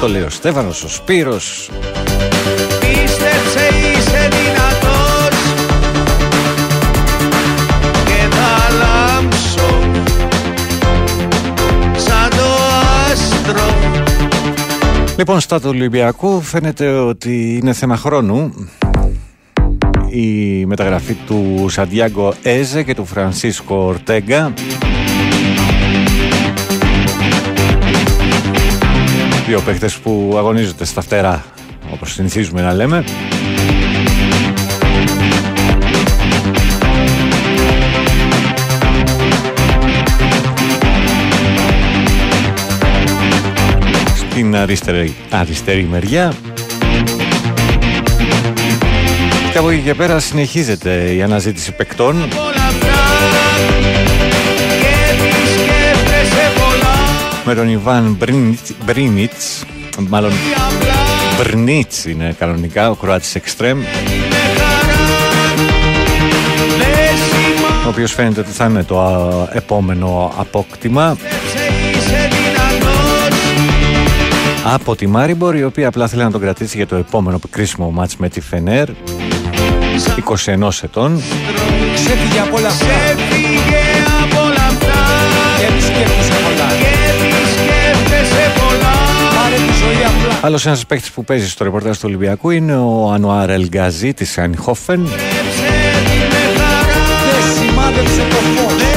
[0.00, 1.70] Το λέει ο Στέφανος, ο Σπύρος,
[15.18, 18.54] Λοιπόν, στα του Ολυμπιακού φαίνεται ότι είναι θέμα χρόνου.
[20.10, 24.52] Η μεταγραφή του Σαντιάγκο Έζε και του Φρανσίσκο Ορτέγκα.
[29.46, 31.44] Δύο παίχτες που αγωνίζονται στα φτερά
[31.92, 33.04] όπως συνηθίζουμε να λέμε
[44.38, 46.32] στην αριστερή, αριστερή μεριά.
[49.52, 52.28] Και από εκεί και πέρα συνεχίζεται η αναζήτηση παικτών.
[57.44, 58.18] Με τον Ιβάν
[58.84, 59.64] Μπρίνιτς,
[60.08, 60.32] μάλλον
[61.38, 63.80] Μπρνίτς είναι κανονικά, ο Κροάτης Εξτρέμ.
[67.84, 71.16] Ο οποίος φαίνεται ότι θα είναι το α, επόμενο απόκτημα.
[74.72, 78.16] Από τη Μάριμπορ, η οποία απλά θέλει να τον κρατήσει για το επόμενο κρίσιμο μάτς
[78.16, 78.88] με τη Φενέρ.
[78.88, 81.22] 21 ετών.
[81.94, 82.86] Ξέφυγε από όλα αυτά.
[82.86, 83.80] Ξέφυγε
[84.22, 84.94] από όλα αυτά.
[85.58, 86.68] Και μη σκέφτεσαι πολλά.
[86.68, 88.92] Και μη σκέφτεσαι πολλά.
[89.34, 90.46] Πάρε τη ζωή απλά.
[90.46, 95.04] Άλλος ένας παίκτης που παίζει στο ρεπορτάζ του Ολυμπιακού είναι ο Ανουάρ Ελγκαζή της Ανιχόφεν.
[95.04, 95.16] Δεν
[97.58, 98.87] σημάδεψε το φως.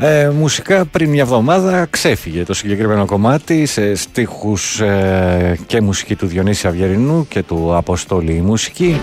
[0.00, 6.26] Ε, μουσικά πριν μια εβδομάδα ξέφυγε το συγκεκριμένο κομμάτι σε στίχους ε, και μουσική του
[6.26, 9.00] Διονύση Αυγερινού και του Αποστόλη η μουσική.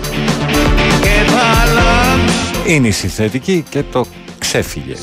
[2.68, 4.06] Είναι η συνθετική και το
[4.38, 4.94] ξέφυγε.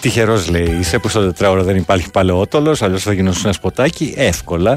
[0.00, 4.76] Τυχερός λέει είσαι που στο τετράωρο δεν υπάρχει παλαιότολος αλλιώς θα γινώσουν ένα σποτάκι εύκολα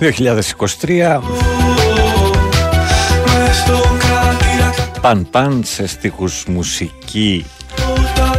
[0.00, 1.20] 2023
[3.24, 7.44] Μες στο κράτηρα Παν παν σε στίχους μουσική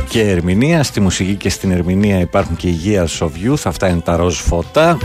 [0.10, 0.84] και ερμηνεία.
[0.84, 3.62] Στη μουσική και στην ερμηνεία υπάρχουν και οι Years of Youth.
[3.64, 4.98] Αυτά είναι τα ροζ φώτα.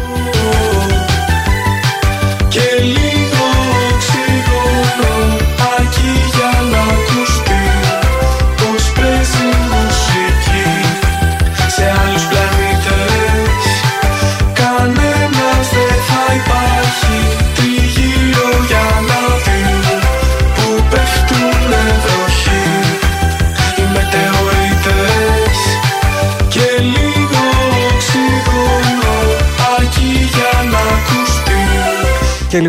[2.49, 2.60] Και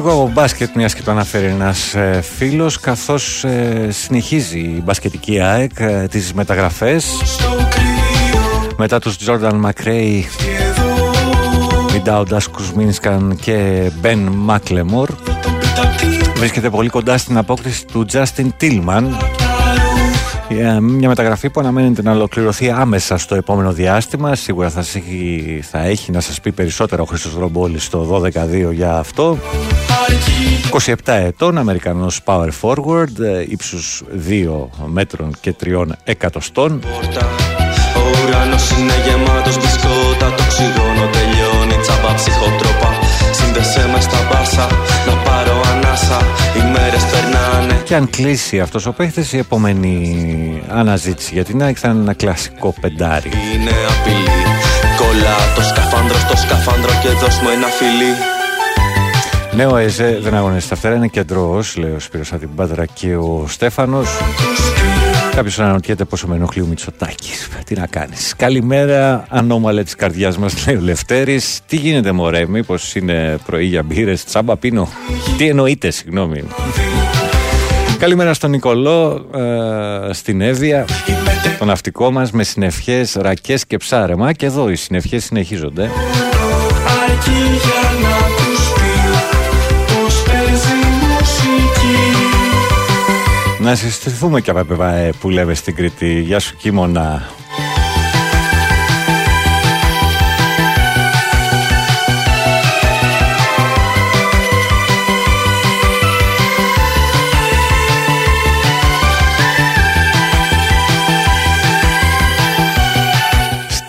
[0.06, 3.46] λίγο από μπάσκετ, μιας και το αναφέρει ένας ε, φίλος, καθώς
[3.90, 7.06] συνεχίζει η μπασκετική ΑΕΚ ε, τις μεταγραφές.
[8.78, 10.24] Μετά τους Jordan McRae,
[11.92, 15.10] Βιντάουτας Κουσμίνσκαν και Μπεν Μάκλεμορ
[16.36, 19.04] βρίσκεται πολύ κοντά στην απόκτηση του Justin Tillman
[19.40, 19.45] Ε,
[20.82, 24.36] μια μεταγραφή που αναμένεται να ολοκληρωθεί άμεσα στο επόμενο διάστημα.
[24.36, 28.22] Σίγουρα θα, σας έχει, θα έχει να σας πει περισσότερα ο Χρήστος Ρομπόλης στο
[28.68, 29.38] 12-2 για αυτό.
[30.72, 36.82] 27 ετών, Αμερικανός power forward, ε, ύψους 2 μέτρων και 3 εκατοστών.
[37.96, 42.92] Ο ουρανός είναι γεμάτος μπισκότα Το οξυγόνο τελειώνει τσάμπα ψυχοτρόπα
[43.38, 44.68] Σύνδεσέ με στα μπάσα
[45.08, 45.55] Να πάρω
[47.86, 52.14] Και αν κλείσει αυτός ο παίχτης, η επόμενη αναζήτηση για την ΑΕΚ θα είναι ένα
[52.14, 53.30] κλασικό πεντάρι.
[53.54, 54.46] Είναι απειλή
[54.98, 58.14] Κολλά το σκαφάνδρο στο σκαφάνδρο Και δώσ' μου ένα φιλί
[59.56, 63.16] Ναι, ο ΕΖΕ δεν αγωνίζεται φτερά, είναι κεντρός, λέει ο Σπύρος από την Πάτρα και
[63.16, 64.10] ο Στέφανος.
[65.36, 67.50] Κάποιος αναρωτιέται πόσο με ενοχλεί ο Μητσοτάκης.
[67.66, 68.34] Τι να κάνεις.
[68.38, 71.60] Καλημέρα, ανώμαλε της καρδιάς μας, λέει ο Λευτέρης.
[71.68, 74.90] Τι γίνεται, Μωρέ, μήπως είναι πρωί για μπύρες, τσάμπα πίνω.
[75.38, 76.44] Τι εννοείται, συγγνώμη.
[77.98, 80.86] Καλημέρα στον Νικολό, ε, στην Εύβοια,
[81.60, 85.90] το ναυτικό μας με συνευχές, ρακές και ψάρεμα και εδώ οι συνευχές συνεχίζονται.
[87.04, 88.96] Αρκεί για να ακουστεί
[89.86, 92.14] Πως παίζει μουσική
[93.60, 96.20] Να συστηθούμε και από ΠΕΒΑΕ που λέμε στην Κρήτη.
[96.20, 97.30] Γεια σου Κίμωνα.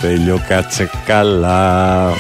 [0.07, 2.12] Στέλιο κάτσε καλά.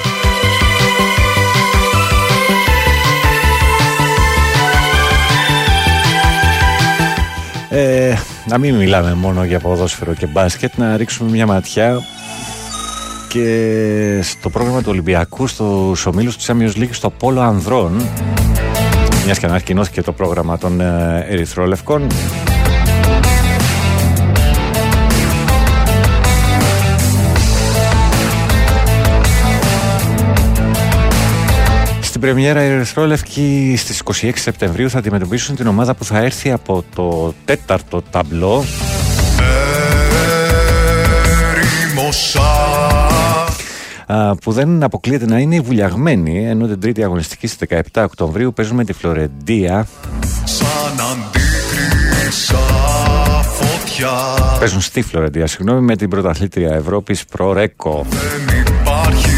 [7.68, 8.14] Ε,
[8.46, 11.98] να μην μιλάμε μόνο για ποδόσφαιρο και μπάσκετ, να ρίξουμε μια ματιά
[13.28, 18.08] και στο πρόγραμμα του Ολυμπιακού στο ομίλους του Champions League στο Πόλο Ανδρών
[19.24, 22.06] μιας και ανακοινώθηκε το πρόγραμμα των ε, Ερυθρόλευκων
[32.26, 37.34] πρεμιέρα οι Ερυθρόλευκοι στις 26 Σεπτεμβρίου θα αντιμετωπίσουν την ομάδα που θα έρθει από το
[37.44, 38.64] τέταρτο ταμπλό.
[44.06, 48.52] Α, που δεν αποκλείεται να είναι οι βουλιαγμένοι ενώ την τρίτη αγωνιστική στις 17 Οκτωβρίου
[48.52, 49.86] παίζουν με τη Φλωρεντία.
[50.44, 52.58] Σαν αντίκρισα
[53.42, 54.10] φωτιά.
[54.58, 58.06] Παίζουν στη Φλωρεντία, συγγνώμη, με την πρωταθλήτρια Ευρώπης Προρέκο.
[58.08, 59.35] Δεν υπάρχει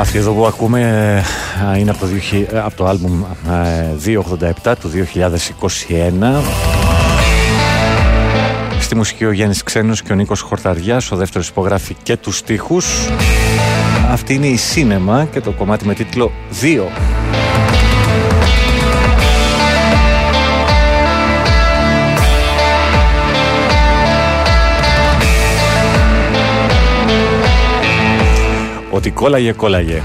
[0.00, 0.82] Αυτή εδώ που ακούμε
[1.70, 3.22] α, είναι από το, 2000 ε, από το άλμπουμ
[4.04, 4.14] ε,
[4.64, 6.42] 287 του 2021
[8.80, 13.08] Στη μουσική ο Γιάννης Ξένος και ο Νίκος Χορταριάς Ο δεύτερος υπογράφει και τους στίχους.
[14.10, 16.80] Αυτή είναι η Σίνεμα και το κομμάτι με τίτλο 2
[28.90, 30.02] Ότι κόλλαγε, κόλλαγε.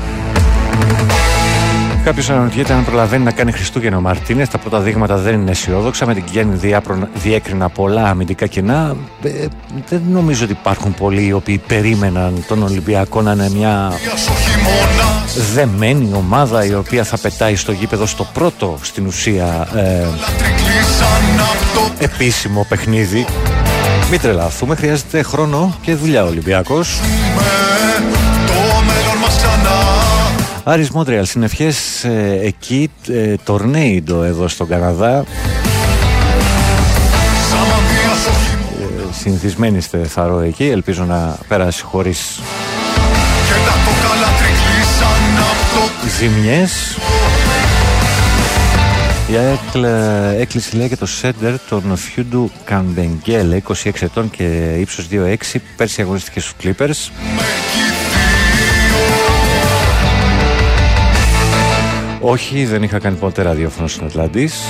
[2.04, 4.50] Κάποιος αναρωτιέται αν προλαβαίνει να κάνει Χριστούγεννα ο Μαρτίνες.
[4.50, 6.06] Τα πρώτα δείγματα δεν είναι αισιόδοξα.
[6.06, 8.96] Με την Κιάννη διάπρο- διέκρινα πολλά αμυντικά κενά.
[9.24, 9.46] Ε,
[9.90, 13.92] δεν νομίζω ότι υπάρχουν πολλοί οι οποίοι περίμεναν τον Ολυμπιακό να είναι μια
[15.54, 20.06] δεμένη ομάδα η οποία θα πετάει στο γήπεδο στο πρώτο στην ουσία ε,
[22.00, 23.26] επίσημο παιχνίδι.
[24.12, 27.00] Μην τρελαθούμε, χρειάζεται χρόνο και δουλειά ο Ολυμπιακός.
[27.00, 27.08] Το
[27.38, 28.15] μέλλον μας ξανά
[30.68, 35.18] Άρης Μόντρεαλ, συνευχές ε, εκεί, ε, τορνέιντο εδώ στον Καναδά.
[35.18, 35.26] Ε,
[39.20, 42.40] συνηθισμένοι είστε θαρώ εκεί, ελπίζω να πέρασε χωρίς
[43.48, 46.98] Και τα κόκαλα τρικλήσαν από το ζημιές.
[49.32, 55.08] Η ΑΕΚ ε, έκλεισε λέει και το σέντερ των Φιούντου Καμπεγγέλε 26 ετών και ύψος
[55.12, 55.36] 2,6
[55.78, 57.12] πέρσι αγωνίστηκε στους Clippers
[62.28, 64.64] Όχι, δεν είχα κάνει ποτέ ραδιόφωνο στην Ατλαντής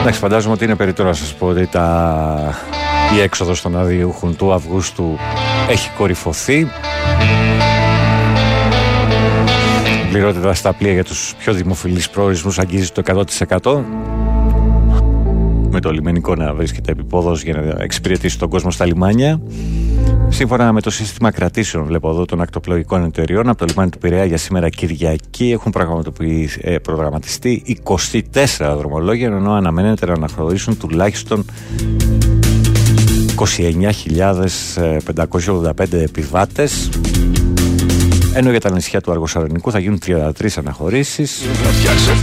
[0.00, 2.54] Εντάξει, φαντάζομαι ότι είναι περιττό να σας πω ότι τα...
[3.16, 5.18] η έξοδος των αδειούχων του Αυγούστου
[5.68, 6.58] έχει κορυφωθεί.
[10.02, 13.24] Η πληρότητα στα πλοία για τους πιο δημοφιλείς προορισμούς αγγίζει το
[13.62, 13.82] 100%
[15.72, 19.40] με το λιμενικό να βρίσκεται επιπόδος για να εξυπηρετήσει τον κόσμο στα λιμάνια.
[20.28, 24.24] Σύμφωνα με το σύστημα κρατήσεων, βλέπω εδώ των ακτοπλοϊκών εταιριών, από το λιμάνι του Πειραιά
[24.24, 31.44] για σήμερα Κυριακή έχουν πραγματοποιη- ε, προγραμματιστεί 24 δρομολόγια, ενώ αναμένεται να αναχωρήσουν τουλάχιστον
[33.36, 36.88] 29.585 επιβάτες
[38.34, 41.42] ενώ για τα νησιά του Αργοσαρονικού θα γίνουν 33 αναχωρήσεις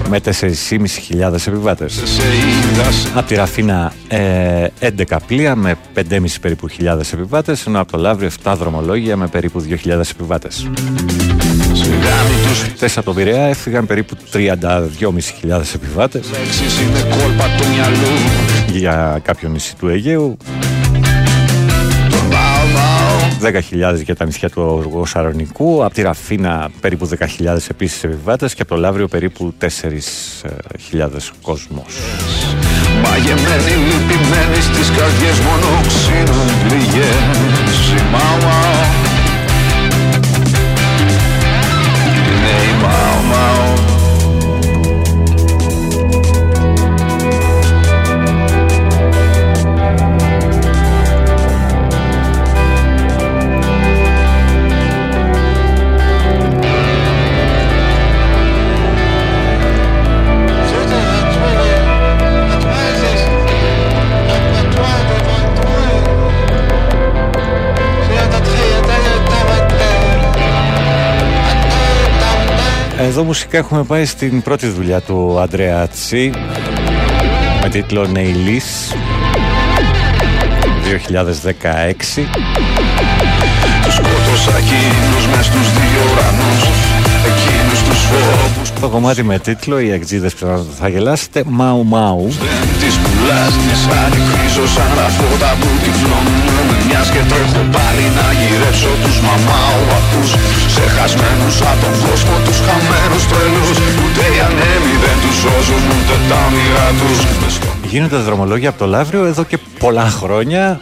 [0.10, 2.04] με 4.500 επιβάτες.
[3.16, 6.02] Από τη Ραφίνα ε, 11 πλοία με 5,5
[6.42, 10.70] περίπου χιλιάδες επιβάτες ενώ από το Λαύριο 7 δρομολόγια με περίπου 2.000 επιβάτες.
[12.76, 16.30] Χθες από τον Πειραιά έφυγαν περίπου 32.500 επιβάτες
[18.72, 20.38] για κάποιο νησί του Αιγαίου
[23.42, 28.76] 10.000 για τα νησιά του Οργοσαρονικού, από τη Ραφίνα περίπου 10.000 επίσης επιβάτες και από
[28.76, 29.68] το Λαύριο περίπου 4.000
[31.42, 31.98] κόσμος.
[33.04, 37.50] Μαγεμένοι, λυπημένοι στις καρδιές μόνο ξύνουν πληγές
[73.10, 76.32] Εδώ μουσικά έχουμε πάει στην πρώτη δουλειά του Αντρέα Τσι
[77.62, 78.96] με τίτλο Νεϊλής 2016
[83.84, 86.56] Τους σκότωσα εκείνους μες στους δύο ουρανούς.
[86.56, 86.89] Εκείνους τους φόβους
[88.82, 90.46] Το κομμάτι με τίτλο Οι εκτζίδες που
[90.80, 91.44] θα γελάσετε.
[91.60, 92.28] Μάου Μάου.
[92.82, 96.38] Τις πουλάς, τις ανοιχρίζω σαν τα φώτα που τυφλώνουν.
[96.68, 100.30] Με μιας και τρέχω πάλι να γυρέψω τους μαμάου ακούς
[100.76, 103.78] Σε χασμένους από τον κόσμο τους χαμένους τρελούς.
[104.04, 107.18] Ούτε οι ανέμοι δεν τους σώζουν ούτε τα όνειρά τους.
[107.42, 110.80] Μες στο γίνονται δρομολόγια από το Λαύριο εδώ και πολλά χρόνια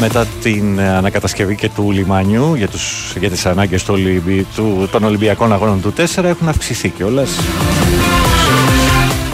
[0.00, 5.04] μετά την ανακατασκευή και του λιμανιού για, τους, για τις ανάγκες του, Ολυμπι- του, των
[5.04, 7.30] Ολυμπιακών Αγώνων του 4 έχουν αυξηθεί κιόλας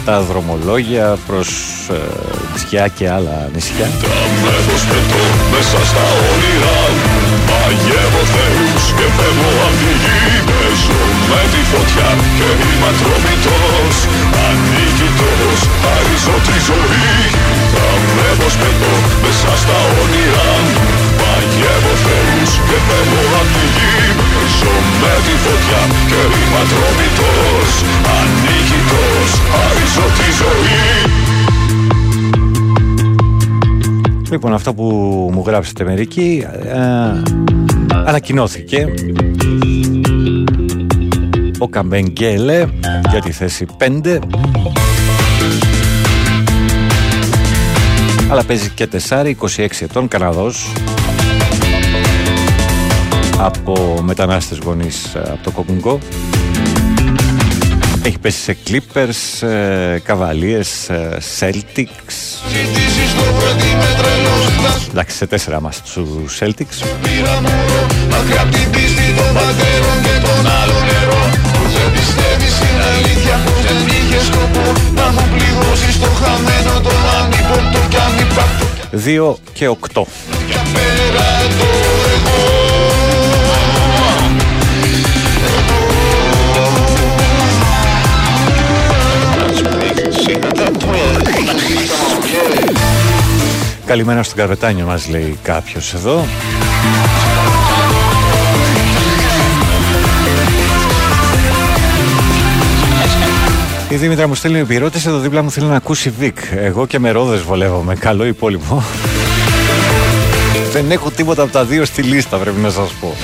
[0.04, 1.48] τα δρομολόγια προς
[1.90, 1.94] ε,
[2.54, 3.90] Τσιά και άλλα νησιά.
[5.52, 6.00] μέσα στα
[6.32, 7.11] όνειρα
[7.74, 13.96] Μαγεύω θεούς και φεύγω απ' τη γη Παίζω με τη φωτιά και είμαι ατρόμητος
[14.46, 17.12] Ανίκητος, χαρίζω τη ζωή.
[17.72, 20.50] Θα με προσπετώ μέσα στα όνειρα
[21.20, 23.96] Μαγεύω θεούς και φεύγω απ' τη γη
[24.32, 27.70] Παίζω με τη φωτιά και είμαι ατρόμητος
[28.18, 31.41] Ανίκητος, χαρίζω τη ζωή
[34.32, 34.84] Λοιπόν, αυτό που
[35.32, 36.76] μου γράψετε μερικοί ε,
[38.04, 38.94] ανακοινώθηκε
[41.58, 42.64] ο Καμπενγκέλε
[43.10, 43.66] για τη θέση
[44.02, 44.18] 5
[48.30, 50.72] αλλά παίζει και τεσάρι, 26 ετών, Καναδός.
[53.38, 55.98] Από μετανάστες γονείς ε, από το Κοκκουγκό
[58.02, 62.16] έχει πέσει σε Clippers, ε, Cavaliers, ε, Celtics.
[64.90, 66.86] Εντάξει, σε τέσσερα μας τους Celtics.
[67.02, 70.42] Πήρα μωρό Μακριά απ' την πίστη των πατέρων και των
[93.86, 96.24] Καλημέρα στον Καρβετάνιο μας λέει κάποιος εδώ
[103.92, 106.38] Η Δήμητρα μου στέλνει επιρώτηση εδώ δίπλα μου θέλει να ακούσει Βικ.
[106.56, 107.94] Εγώ και με ρόδες βολεύομαι.
[107.94, 108.82] Καλό υπόλοιπο.
[110.72, 113.14] Δεν έχω τίποτα από τα δύο στη λίστα πρέπει να σας πω.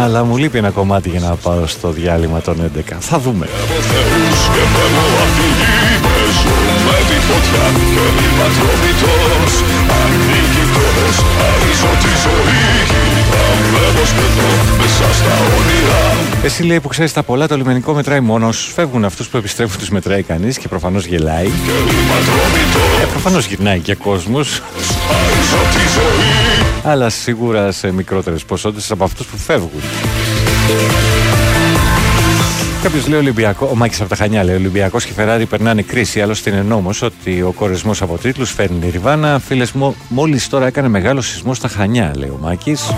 [0.00, 2.80] Αλλά μου λείπει ένα κομμάτι για να πάω στο διάλειμμα των 11.
[2.98, 3.46] Θα δούμε.
[3.46, 6.54] Θεούς και φεύγω απ' τη γη Παίζω
[6.86, 9.54] με τη φωτιά και είμαι ατρόμητος
[10.00, 12.62] Ανίκητος, χαρίζω τη ζωή
[13.14, 14.48] Κοιτάμε πως πετώ
[14.78, 16.02] μέσα στα όνειρα
[16.44, 18.72] Εσύ λέει που ξέρεις τα πολλά, το λιμενικό μετράει μόνος.
[18.74, 21.46] Φεύγουν αυτούς που επιστρέφουν, τους μετράει κανείς και προφανώς γελάει.
[23.02, 24.62] Ε, προφανώς γυρνάει και κόσμος.
[26.82, 29.82] Χαρίζω τη ζωή Αλλά σίγουρα σε μικρότερες ποσότητες από αυτούς που φεύγουν.
[32.82, 36.20] Κάποιος λέει Ολυμπιακό, ο Μάκης από τα Χανιά λέει: Ολυμπιακός και Φεράρι περνάνε κρίση.
[36.20, 39.38] Άλλωστε είναι νόμος ότι ο κορεσμός από τίτλους φέρνει ριβάνα.
[39.38, 42.90] Φίλες μου, μόλις τώρα έκανε μεγάλο σεισμό στα Χανιά, λέει ο Μάκης.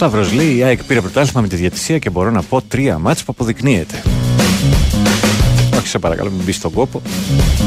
[0.00, 3.24] Σταύρος λέει: Η ΑΕΚ πήρε πρωτάθλημα με τη διατησία και μπορώ να πω τρία μάτς
[3.24, 4.02] που αποδεικνύεται.
[5.78, 7.02] Όχι, σε παρακαλώ, μην μπει στον κόπο.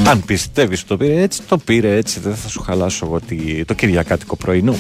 [0.08, 2.20] Αν πιστεύεις ότι το πήρε έτσι, το πήρε έτσι.
[2.20, 4.76] Δεν θα σου χαλάσω εγώ τη- το Κυριακάτικο πρωινού.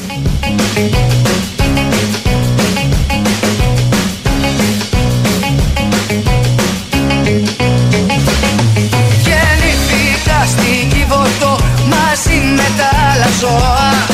[9.26, 11.56] Γεννήθηκα στην Κιβωτό
[11.90, 14.10] μαζί με τα άλλα ζώα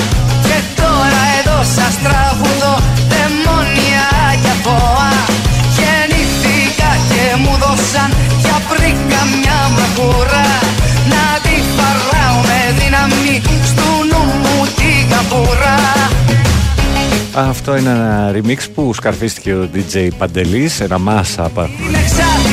[17.37, 21.51] Αυτό είναι ένα remix που σκαρφίστηκε ο DJ Παντελής, ένα μάσα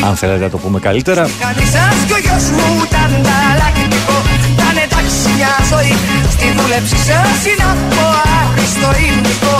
[0.04, 1.28] αν θέλετε να το πούμε καλύτερα.
[1.40, 4.16] Κανείς σας κι ο γιος μου ήταν ανταλλακτικό
[4.52, 5.94] Ήταν εντάξει μια ζωή
[6.30, 8.02] Στη δούλεψη σας είναι από
[8.40, 9.54] άριστο υλικό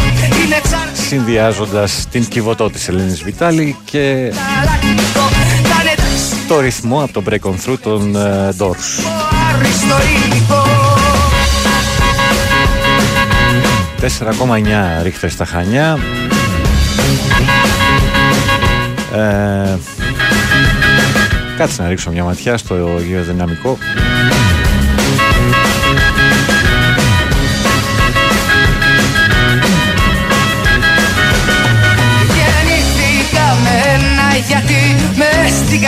[0.44, 5.24] Είναι εξάρτητο Συνδυάζοντας την κυβωτό της Ελένης Βιτάλη και ανταλλακτικό
[5.64, 8.84] Ήταν εντάξει το ρυθμό από το Break On Through των ε, Doors.
[14.08, 15.98] 4,9 ρίχτερ στα Χανιά.
[19.14, 19.78] Ε,
[21.56, 22.74] κάτσε να ρίξω μια ματιά στο
[23.08, 23.78] γεωδυναμικό.
[32.34, 35.80] Γεννήθηκα με ένα γιατί με στην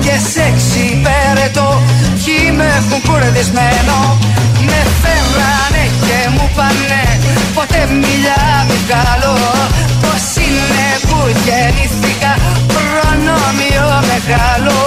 [0.00, 1.82] και σεξι πέρετο
[2.24, 4.18] Ποιοι με έχουν κουρδισμένο
[5.36, 7.02] Με φέρανε και μου πάνε.
[7.54, 9.36] Ποτέ μιλιά μη βγάλω.
[10.02, 12.32] Πως είναι που γεννήθηκα
[12.72, 14.78] Προνόμιο μεγάλο.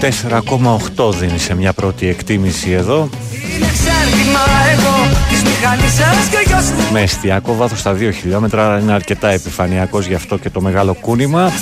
[0.00, 3.08] 4,8 δίνει σε μια πρώτη εκτίμηση εδώ.
[3.32, 6.92] Είναι εξάρτημα εγώ της μηχανής σας και ο γιος μου.
[6.92, 11.52] Με εστιακό βάθος στα 2 χιλιόμετρα είναι αρκετά επιφανειακός γι' αυτό και το μεγάλο κούνημα.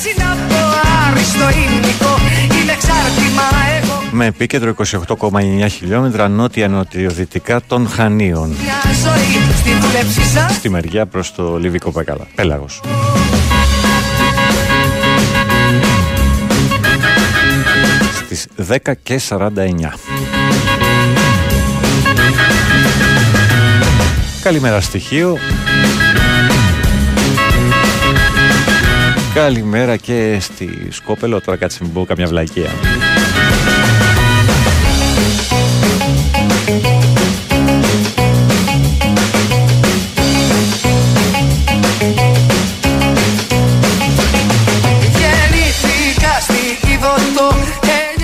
[4.13, 8.49] Με επίκεντρο 28,9 χιλιόμετρα νότια-νοτιοδυτικά των Χανίων.
[8.49, 12.81] Μια ζωή στη δούλεψή σας Στη μεριά προς το Λιβικό Πέκαλα- Πέλαγος.
[18.25, 19.95] Στις 10 και 49.
[24.43, 25.39] Καλημέρα στοιχείο.
[29.35, 31.41] Καλημέρα και στη Σκόπελο.
[31.41, 32.71] Τώρα κάτσε μην πω καμιά βλακεία.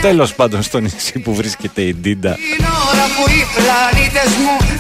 [0.06, 2.32] Τέλος πάντων στο νησί που βρίσκεται η Ντίντα.
[2.34, 4.76] Την ώρα που οι πλανήτες μου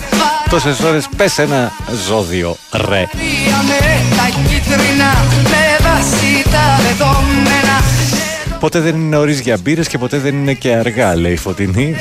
[0.50, 1.72] Τόσες ώρες πες ένα
[2.08, 2.80] ζώδιο ρε.
[2.80, 3.78] Παρίαμε
[4.16, 7.76] τα κίτρινα με βάση τα δεδομένα
[8.60, 11.96] Ποτέ δεν είναι νωρίς για μπύρες και ποτέ δεν είναι και αργά λέει η Φωτεινή.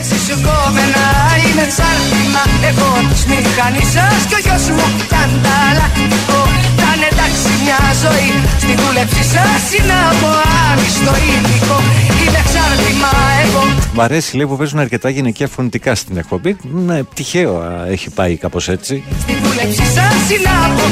[7.65, 8.29] Μια ζωή
[8.63, 10.27] Στη δούλεψη σας είναι από
[10.69, 11.77] άριστο υλικό
[12.21, 13.11] Είναι εξάρτημα
[13.43, 13.61] εγώ
[13.93, 16.57] Μ' αρέσει λέει που παίζουν αρκετά γυναικεία φωνητικά στην εκπομπή.
[16.85, 19.03] Ναι, τυχαίο α, έχει πάει κάπως έτσι.
[19.21, 20.83] Στη δούλεψη σας είναι από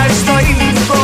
[0.00, 1.02] άριστο υλικό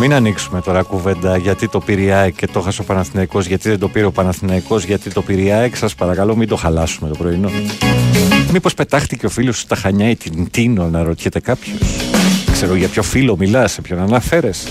[0.00, 3.68] Μην ανοίξουμε τώρα κουβέντα γιατί το πήρε η ΑΕΚ και το χάσε ο Παναθηναϊκός, γιατί
[3.68, 5.76] δεν το πήρε ο Παναθηναϊκός, γιατί το πήρε η ΑΕΚ.
[5.76, 7.50] Σας παρακαλώ μην το χαλάσουμε το πρωινό.
[8.52, 11.78] Μήπως πετάχτηκε ο φίλος σου στα Χανιά ή την Τίνο να ρωτιέται κάποιος;
[12.60, 14.68] Ξέρω για ποιο φίλο μιλάς, σε ποιον αναφέρεσαι.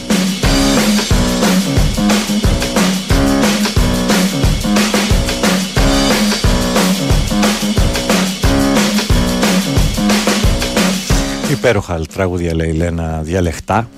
[11.52, 13.90] Υπέροχα τραγούδια λέει η Λένα διαλεχτά.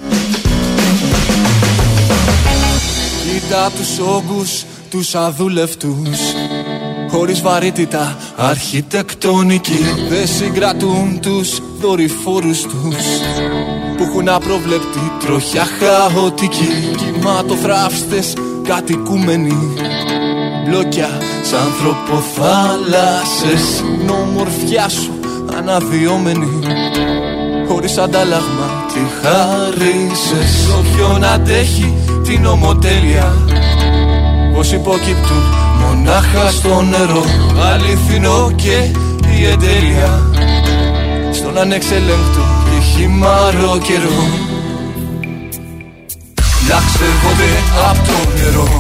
[3.24, 6.20] Κοίτα τους όγκους, τους αδούλευτους
[7.20, 12.96] Χωρίς βαρύτητα, αρχιτεκτονική Δεν συγκρατούν τους δορυφόρους τους
[13.98, 16.68] Που έχουν απροβλεπτή τροχιά χαοτική.
[16.98, 18.34] Κυματοθράφστες
[18.68, 19.74] κατοικούμενοι
[20.66, 21.10] Μπλόκια
[21.44, 23.84] σαν ανθρωποθάλασσες.
[24.06, 25.14] Νομορφιά σου
[25.58, 26.60] αναδυόμενη
[27.68, 33.34] Χωρίς αντάλλαγμα τη χάρισες Όποιον αντέχει την ομοτέλεια
[34.54, 35.69] Πως υποκύπτουν
[36.00, 37.24] μονάχα στο νερό
[37.72, 38.78] Αληθινό και
[39.38, 40.32] η εντέλεια
[41.34, 44.22] Στον ανεξελέγκτο και χυμαρό καιρό.
[46.70, 47.52] Λαξεύονται
[47.90, 48.78] απ' το νερό.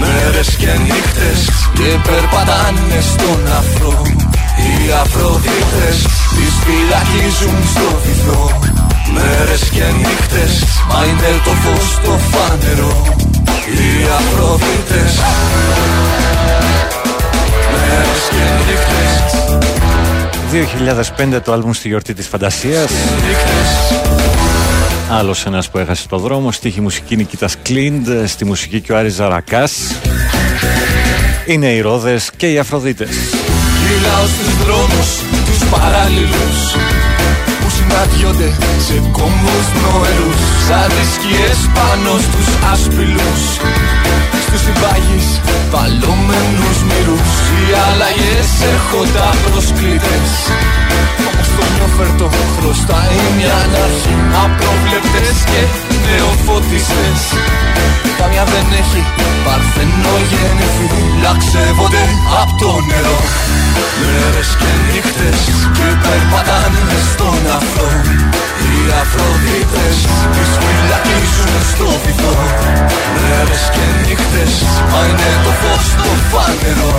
[0.00, 1.40] Μέρες και νύχτες
[1.74, 4.02] και περπατάνε στον αφρό.
[4.62, 5.96] Οι Αφροδίτες
[6.34, 8.58] τις φυλακίζουν στο βυθό.
[9.14, 13.30] Μέρες και νύχτες μα είναι το φως το φανερό
[13.66, 15.20] Οι Αφροδίτες
[17.72, 19.32] Μέρες και νύχτες.
[21.36, 22.90] 2005 το άλμπουμ στη γιορτή της φαντασίας.
[25.10, 26.52] Άλλος ένας που έχασε το δρόμο.
[26.52, 29.72] Στίχη μουσική Νικήτας Κλίντ Στη μουσική και ο Άρης Ζαρακάς.
[31.46, 33.08] Είναι οι Ρόδες και οι Αφροδίτες.
[33.08, 35.08] Κυλάω στους δρόμους
[35.46, 36.76] τους παράλληλους
[37.92, 40.36] Που συναντιόνται σε κόμβους νοερούς
[40.68, 43.42] Σαν τις σκιές πάνω στους άσπηλους
[44.52, 45.28] Στους συμπάγεις.
[45.72, 50.30] Παλωμένους μυρούς Οι αλλαγές έρχοντα προσκλήτες
[51.28, 54.14] Όμως το νιώφερτο χρωστάει μια αρχή
[54.44, 55.62] Απροβλεπτές και
[56.04, 57.20] νεοφωτιστές.
[58.18, 59.00] Καμιά δεν έχει
[59.44, 60.88] παρθενό γεννηθεί
[61.24, 62.04] Λαξεύονται
[62.40, 63.20] απ' το νερό.
[64.00, 65.40] Μέρες και νύχτες
[65.76, 67.90] και περπατάνε στον αφρό.
[68.64, 69.96] Οι Αφροδίτες
[70.34, 72.34] τις φυλακίζουν στο βυθό.
[73.14, 74.41] Μέρες και νύχτες
[74.92, 76.94] μα είναι το φως το φανερό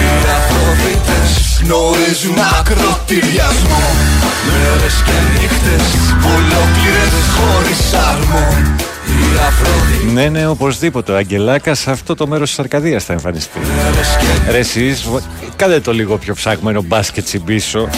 [0.00, 0.08] Οι
[0.38, 1.30] Αφροδίτες
[1.64, 3.82] γνωρίζουν ακροτηριασμό
[4.46, 5.84] Μέρες και νύχτες
[6.34, 8.46] ολόκληρες χωρίς αρμό
[9.06, 11.12] Οι Αφροδίτες Ναι, ναι, οπωσδήποτε.
[11.12, 13.58] Ο Αγγελάκα σε αυτό το μέρος της Αρκαδίας θα εμφανιστεί.
[14.50, 15.20] Ρε, εσείς, βο-
[15.56, 17.88] κάντε το λίγο πιο ψάγμενο μπάσκετ τσιμπήσω.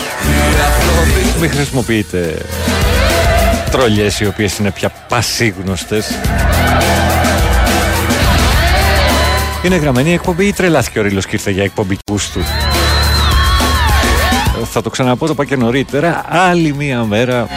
[1.41, 2.35] Μην χρησιμοποιείτε
[3.71, 6.07] τρολιές οι οποίες είναι πια πασίγνωστες.
[9.65, 12.21] Είναι γραμμένη η εκπομπή ή τρελάθηκε ο Ρήλος και ήρθε για εκπομπή του.
[14.73, 16.25] Θα το ξαναπώ, το είπα και νωρίτερα.
[16.29, 17.49] Άλλη μία μέρα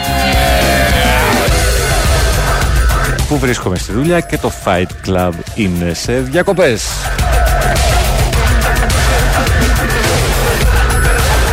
[3.28, 6.84] που βρίσκομαι στη δουλειά και το Fight Club είναι σε διακοπές.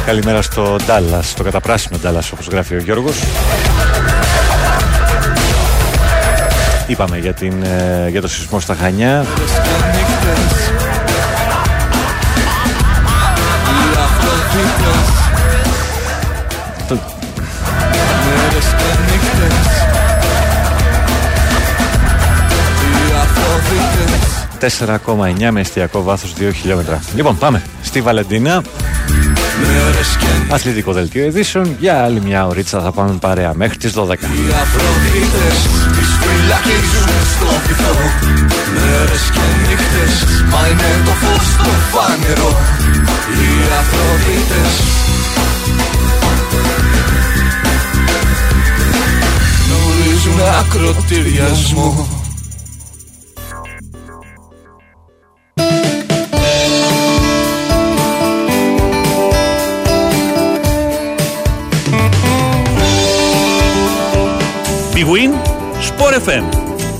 [0.05, 3.15] Καλημέρα στο Ντάλλα, στο καταπράσινο Ντάλλα, όπως γράφει ο Γιώργος.
[6.87, 9.25] Είπαμε για, την, ε, για το σεισμό στα Χανιά.
[16.87, 16.97] Το...
[24.59, 27.01] 4,9 με εστιακό βάθος 2 χιλιόμετρα.
[27.15, 28.61] Λοιπόν, πάμε στη Βαλεντίνα.
[30.49, 31.75] Αθλητικό δελτίο ειδήσεων.
[31.79, 34.15] Για άλλη μια ωρίτσα θα πάμε παρέα μέχρι τις 12.
[36.23, 37.97] Οι Αφροδίτες τις φυλακίζουν στο βυθό
[38.73, 40.13] Μέρες και νύχτες
[40.51, 42.51] Μα είναι το φως το φανερό
[43.39, 44.73] Οι Αφροδίτες
[49.65, 52.22] Γνωρίζουν ακροτηριασμό
[66.13, 66.43] Sport FM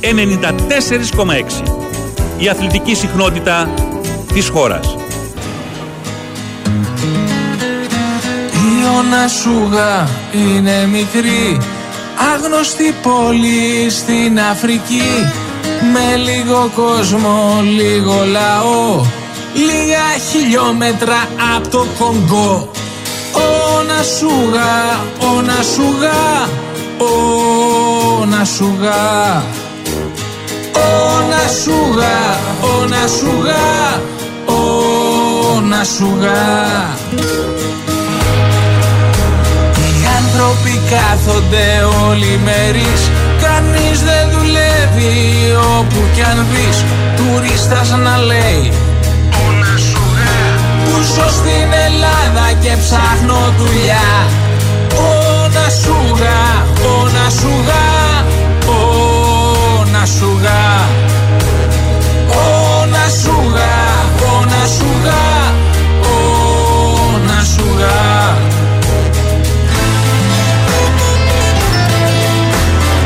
[0.02, 1.64] 94,6.
[2.38, 3.74] Η αθλητική συχνότητα
[4.34, 4.96] της χώρας.
[8.52, 11.58] Η Ωνασούγα είναι μικρή
[12.34, 15.32] Άγνωστη πόλη στην Αφρική
[15.94, 19.06] Με λίγο κόσμο, λίγο λαό
[19.54, 22.72] Λίγα χιλιόμετρα από το Κονγκό
[23.80, 25.00] Ωνασούγα,
[25.38, 26.50] Ωνασούγα
[27.04, 29.44] ο να σουγά
[30.74, 32.20] Ο να σουγά
[32.62, 34.02] Ο να σουγά
[34.46, 36.46] Ο να σουγά
[39.76, 41.68] Οι άνθρωποι κάθονται
[42.08, 43.02] όλοι μερίς
[43.44, 46.84] Κανείς δεν δουλεύει όπου κι αν δεις
[47.16, 48.72] Τουρίστας να λέει
[49.32, 50.36] Ο σουγά
[50.86, 54.10] Που ζω στην Ελλάδα και ψάχνω δουλειά.
[54.96, 55.23] Να
[55.84, 56.42] σουγά,
[56.90, 57.86] ο να σουγά,
[58.66, 58.80] ο
[59.92, 60.64] να σουγά
[62.28, 63.76] Ο να σουγά,
[64.30, 65.24] ο να σουγά,
[66.02, 66.18] ο
[67.28, 68.02] να σουγά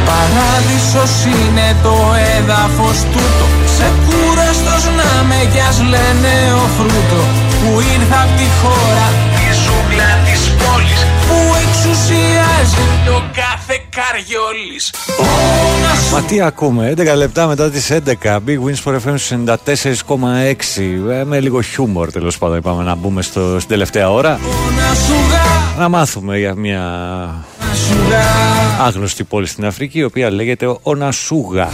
[0.10, 1.96] Παράδεισος είναι το
[2.38, 3.46] έδαφος τούτο
[3.78, 6.34] Σε κούραστος να με κι ας λένε
[6.64, 7.22] ο φρούτο
[7.60, 9.27] Που ήρθα απ' τη χώρα
[11.98, 14.94] εξουσιάζει το κάθε καριόλης.
[16.12, 21.40] Μα τι ακούμε, 11 λεπτά μετά τις 11 Big Wins for FM 94,6 ε, Με
[21.40, 24.40] λίγο χιούμορ τέλος πάντων είπαμε να μπούμε στο, στην τελευταία ώρα.
[25.78, 26.84] Να μάθουμε για μια
[28.82, 31.70] άγνωστη πόλη στην Αφρική η οποία λέγεται Ονασούγα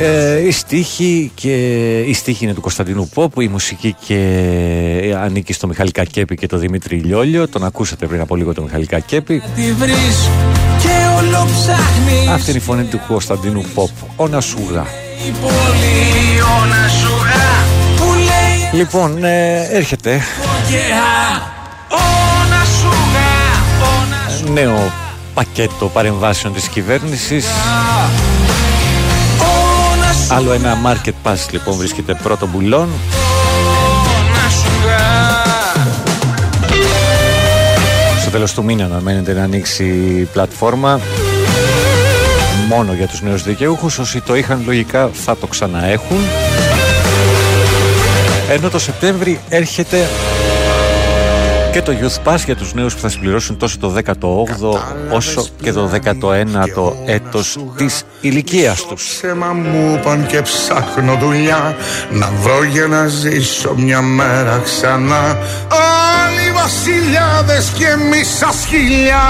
[0.00, 1.54] ε, η στίχη και
[2.00, 6.56] η στίχη είναι του Κωνσταντινού Πόπου, η μουσική και ανήκει στο Μιχαλή Κακέπη και το
[6.56, 7.48] Δημήτρη Λιόλιο.
[7.48, 9.42] Τον ακούσατε πριν από λίγο το Μιχαλή Κακέπη.
[12.32, 14.06] Αυτή είναι η φωνή του Κωνσταντινού Πόπου.
[14.16, 14.86] Ο Νασούγα.
[18.72, 20.20] Λοιπόν, ε, έρχεται
[24.52, 24.92] νέο
[25.34, 27.46] πακέτο παρεμβάσεων της κυβέρνησης
[30.32, 32.88] Άλλο ένα market pass λοιπόν βρίσκεται πρώτο μπουλόν.
[38.20, 41.00] Στο τέλος του μήνα αναμένεται να ανοίξει η πλατφόρμα.
[42.68, 46.18] Μόνο για τους νέους δικαιούχους όσοι το είχαν λογικά θα το ξαναέχουν.
[48.50, 50.08] Ενώ το Σεπτέμβρη έρχεται
[51.72, 54.78] και το Youth Pass για τους νέους που θα συμπληρώσουν τόσο το 18ο
[55.10, 59.16] όσο και το 19ο έτος της ηλικίας τους.
[59.16, 61.76] Σέμα μου είπαν και ψάχνω δουλειά
[62.10, 69.22] Να βρω για να ζήσω μια μέρα ξανά Άλλοι βασιλιάδες και εμείς σας χιλιά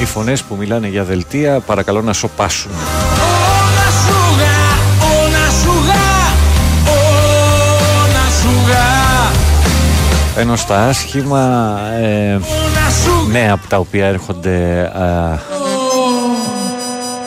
[0.00, 2.70] Οι φωνές που μιλάνε για δελτία παρακαλώ να σοπάσουν.
[10.38, 12.38] Ενώ στα άσχημα ε,
[13.30, 15.38] νέα από τα οποία έρχονται α,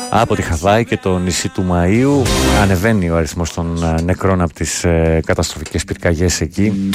[0.10, 2.28] από τη Χαβάη και το νησί του Μαΐου.
[2.62, 6.90] Ανεβαίνει ο αριθμός των ε, νεκρών από τις ε, καταστροφικές πυρκαγιές εκεί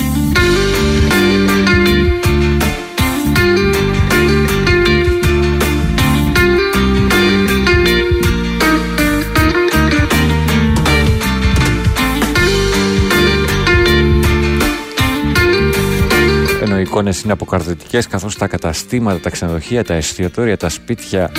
[16.99, 21.31] ενώ οι εικόνες είναι αποκαρδιωτικές καθώς τα καταστήματα, τα ξενοδοχεία, τα εστιατόρια, τα σπίτια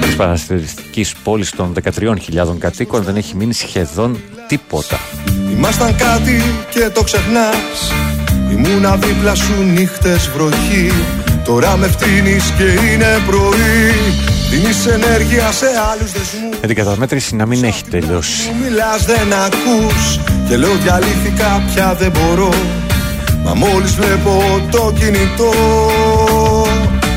[0.00, 4.98] της παραστηριστικής πόλης των 13.000 κατοίκων δεν έχει μείνει σχεδόν τίποτα.
[5.50, 7.92] Ήμασταν κάτι και το ξεχνάς.
[8.50, 10.92] Ήμουνα δίπλα σου νύχτες βροχή.
[11.44, 13.92] Τώρα με φτύνεις και είναι πρωί.
[14.50, 18.50] Δίνεις ενέργεια σε άλλους δεσμούς Με την καταμέτρηση να μην έχει τελειώσει.
[18.50, 20.20] Μου μιλάς δεν ακούς.
[20.48, 22.50] Και λέω διαλύθηκα πια δεν μπορώ
[23.44, 25.52] Μα μόλις βλέπω το κινητό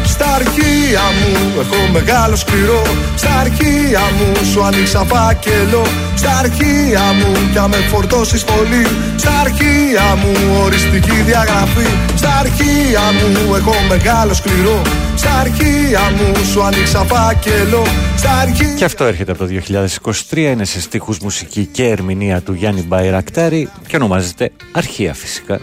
[0.06, 2.82] Στα αρχεία μου έχω μεγάλο σκληρό.
[3.16, 5.86] Στα αρχεία μου σου ανοίξα φάκελο
[6.16, 8.88] Στα αρχεία μου κι αν με φορτώσεις πολύ.
[9.16, 10.32] Στα αρχεία μου
[10.64, 14.82] οριστική διαγραφή Στα αρχεία μου έχω μεγάλο σκληρό
[15.22, 17.86] Στα αρχεία μου σου ανοίξα φάκελο
[18.18, 19.50] Στα αρχεία Και αυτό έρχεται από το
[20.30, 25.60] 2023, είναι σε στίχους μουσική και ερμηνεία του Γιάννη Μπαϊρακτάρη και ονομάζεται Αρχεία φυσικά.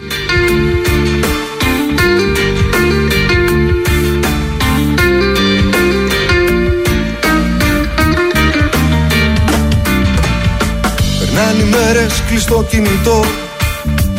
[11.19, 13.23] Περνάνε οι μέρες κλειστό κινητό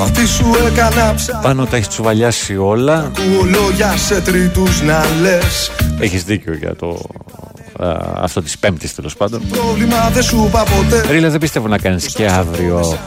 [0.00, 2.94] Μα τι σου έκανα ψά Πάνω τα έχεις τσουβαλιάσει όλα.
[2.94, 7.00] Ακούω λόγια σε τρίτους να λες Έχεις δίκιο για το
[7.84, 9.42] α, αυτό της πέμπτης τέλος πάντων.
[9.48, 12.98] Πρόβλημα δεν σου είπα ποτέ Ρίλα δεν πιστεύω να κάνεις και αύριο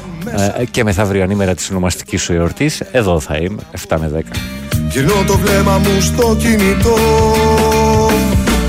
[0.57, 2.79] ε, και μεθαύριο ανήμερα της ονομαστικής σου εορτής.
[2.91, 4.35] Εδώ θα είμαι, 7 με 10.
[4.89, 6.97] Γυρνώ το βλέμμα μου στο κινητό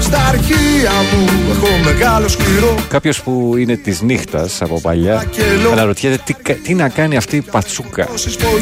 [0.05, 5.25] Στα αρχεία μου έχω μεγάλο σκληρό Κάποιος που είναι της νύχτας από παλιά
[5.73, 8.09] αναρωτιέται τι, κα- τι να κάνει αυτή η πατσούκα.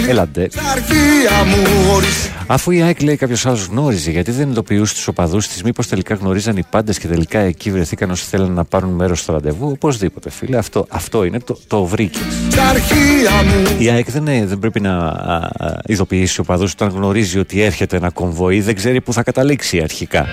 [0.09, 0.49] Έλαντε.
[0.51, 2.31] Στα αρχεία μου ορισ...
[2.47, 6.15] Αφού η ΑΕΚ λέει κάποιος άλλος γνώριζε, γιατί δεν ειδοποιούσε τους οπαδούς της, μήπως τελικά
[6.15, 9.69] γνωρίζαν οι πάντες και τελικά εκεί βρεθήκαν όσοι θέλουν να πάρουν μέρος στο ραντεβού.
[9.69, 12.19] Οπωσδήποτε, φίλε, αυτό, αυτό είναι το, το βρήκε.
[12.51, 16.89] Στα αρχεία μου Η ΑΕΚ δεν, ε, δεν πρέπει να α, α, ειδοποιήσει οπαδούς όταν
[16.89, 20.27] γνωρίζει ότι έρχεται ένα κομβοή, δεν ξέρει που θα καταλήξει αρχικά.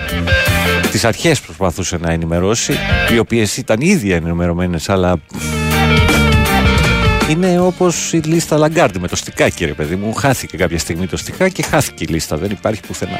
[0.90, 2.74] Τις αρχές προσπαθούσε να ενημερώσει,
[3.12, 5.16] οι οποίες ήταν ήδη ενημερωμένες, αλλά
[7.30, 10.14] είναι όπως η λίστα Λαγκάρντι με το στικάκι, ρε παιδί μου.
[10.14, 12.36] Χάθηκε κάποια στιγμή το στικάκι και χάθηκε η λίστα.
[12.36, 13.18] Δεν υπάρχει πουθενά.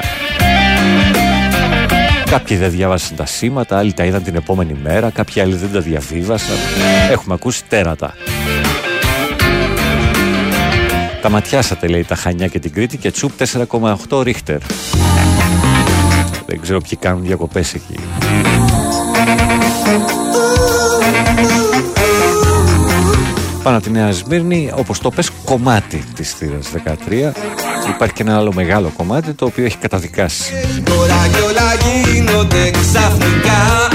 [2.29, 5.79] Κάποιοι δεν διάβασαν τα σήματα, άλλοι τα είδαν την επόμενη μέρα, κάποιοι άλλοι δεν τα
[5.79, 6.55] διαβίβασαν.
[7.11, 8.13] Έχουμε ακούσει τέρατα.
[11.21, 13.31] Τα ματιάσατε λέει τα Χανιά και την Κρήτη και τσουπ
[14.09, 14.57] 4,8 ρίχτερ.
[16.51, 17.95] Δεν ξέρω ποιοι κάνουν διακοπές εκεί.
[23.63, 27.33] Πάνω από τη Νέα Σμύρνη, όπως το πες, κομμάτι της θύρας 13.
[27.89, 30.53] Υπάρχει και ένα άλλο μεγάλο κομμάτι το οποίο έχει καταδικάσει.
[30.83, 33.87] Τώρα κι όλα γίνονται ξαφνικά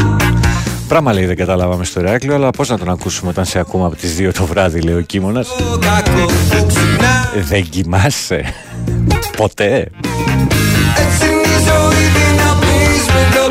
[0.88, 3.96] Πράγμα λέει δεν καταλάβαμε στο Ηράκλειο, αλλά πώς να τον ακούσουμε όταν σε ακούμε από
[3.96, 5.48] τις 2 το βράδυ, λέει ο Κίμωνας.
[5.48, 8.44] Το κακό που ξυπνά Ε, Δεν κοιμάσαι.
[9.36, 9.90] Ποτέ.
[13.16, 13.45] Πεις με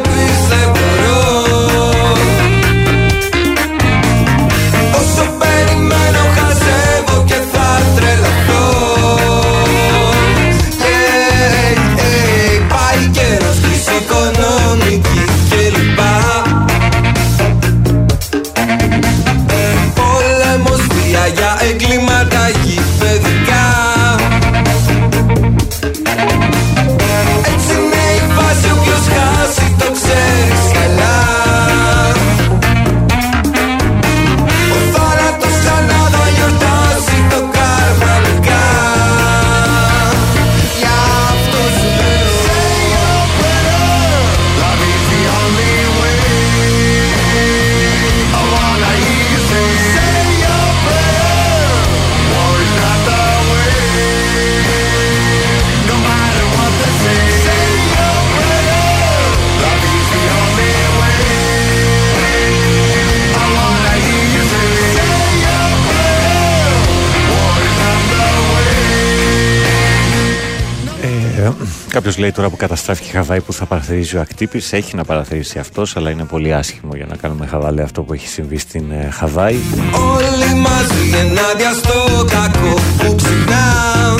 [71.96, 74.74] Κάποιος λέει τώρα που καταστράφηκε η Χαβάη που θα παραθυρίζει ο Ακτύπης.
[74.74, 78.28] Έχει να παραθυρίσει αυτός, αλλά είναι πολύ άσχημο για να κάνουμε χαβαλέ αυτό που έχει
[78.28, 79.56] συμβεί στην ε, Χαβάη.
[79.92, 84.16] Όλοι μαζί ενάντια στο κακό που ξυπνά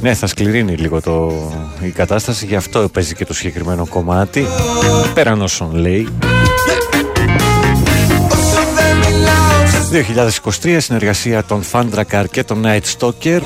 [0.00, 1.32] Ναι, θα σκληρύνει λίγο το,
[1.80, 4.46] η κατάσταση, γι' αυτό παίζει και το συγκεκριμένο κομμάτι.
[5.14, 6.08] Πέραν όσων λέει.
[10.62, 13.40] 2023 συνεργασία των Thundercar και των Night Stalker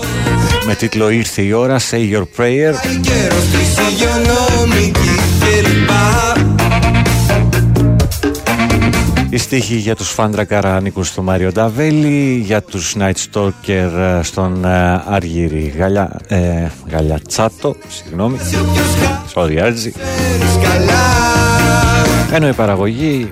[0.66, 2.74] με τίτλο «Ήρθε η ώρα, Say Your Prayer».
[9.30, 14.64] Οι στίχοι για τους Thundercar ανήκουν στο Μάριο Νταβέλη, για τους Night Stalker ε, στον
[14.64, 18.38] ε, Άργυρη Γαλια, ε, Γαλιατσάτο, συγγνώμη,
[19.34, 19.92] sorry Άρτζη.
[22.32, 23.30] Ενώ η παραγωγή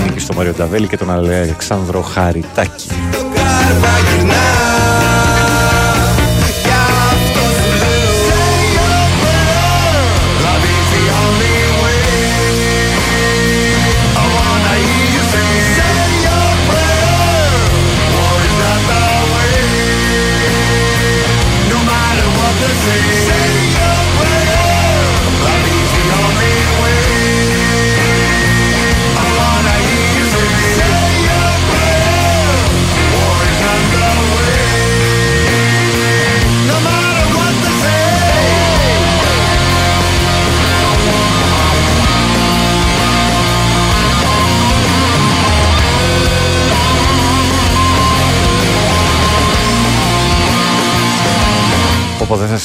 [0.00, 2.88] ανήκει στο Μάριο Νταβέλη και τον Αλεξάνδρο Χαριτάκη.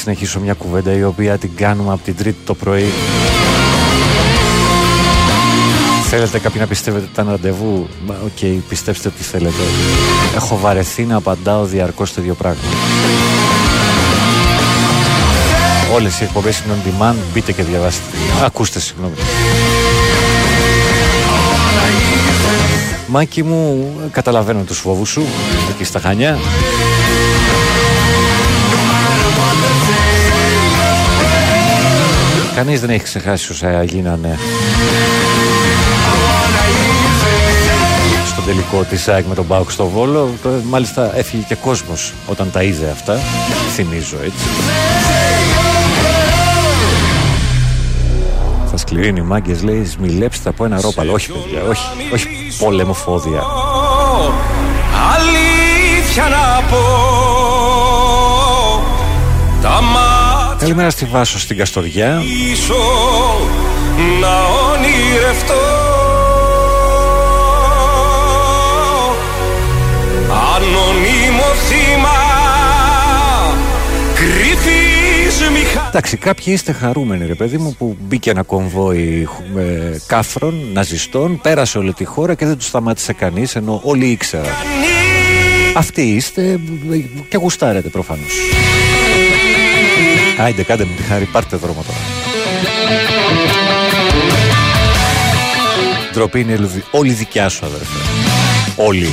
[0.03, 2.91] Συνεχίσω μια κουβέντα η οποία την κάνουμε από την Τρίτη το πρωί.
[6.09, 9.64] Θέλετε κάποιοι να πιστεύετε ότι ήταν ραντεβού; OK, okay, πιστέψτε τι θέλετε.
[10.35, 12.61] Έχω βαρεθεί να απαντάω διαρκώς το ίδιο πράγμα.
[15.93, 17.15] Όλες οι εκπομπές είναι on demand.
[17.33, 18.03] Μπείτε και διαβάστε.
[18.43, 19.15] Ακούστε, συγγνώμη.
[23.07, 25.23] Μάκη μου, καταλαβαίνω τους φόβους σου
[25.69, 26.38] εκεί στα Χανιά.
[32.56, 34.38] Κανείς δεν έχει ξεχάσει όσα γίνανε
[38.26, 40.30] στον τελικό της ΑΕΚ με τον Μπάουκ στο Βόλο.
[40.70, 43.20] Μάλιστα έφυγε και κόσμος όταν τα είδε αυτά.
[43.76, 44.45] Θυμίζω έτσι.
[48.70, 51.14] Θα σκληρύνει οι μάγκες λέει σμιλέψτε από ένα ρόπαλο.
[51.14, 52.28] Όχι παιδιά, όχι, όχι
[52.60, 53.44] πολεμοφόδια.
[55.16, 57.23] Αλήθεια να πω
[59.64, 62.22] Τα Καλημέρα στη Βάσο στην Καστοριά.
[64.19, 65.53] να ονειρευτώ
[70.56, 72.09] Ανωνύμο θύμα
[75.88, 81.77] Εντάξει, κάποιοι είστε χαρούμενοι, ρε παιδί μου, που μπήκε ένα κομβόι με κάφρων, ναζιστών, πέρασε
[81.77, 84.53] όλη τη χώρα και δεν τους σταμάτησε κανείς, ενώ όλοι ήξεραν.
[85.75, 86.59] Αυτοί είστε
[87.30, 88.33] και γουστάρετε προφανώς.
[90.38, 91.98] Άιντε κάντε μου τη χάρη, πάρτε δρόμο τώρα.
[96.14, 96.60] Ντροπή είναι
[96.92, 97.98] όλη δικιά σου αδερφέ.
[98.76, 99.10] Όλοι.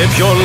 [0.00, 0.39] Σε ποιον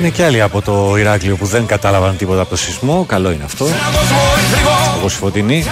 [0.00, 3.04] είναι και άλλοι από το Ηράκλειο που δεν κατάλαβαν τίποτα από το σεισμό.
[3.08, 3.64] Καλό είναι αυτό.
[4.96, 5.64] Όπω η φωτεινή.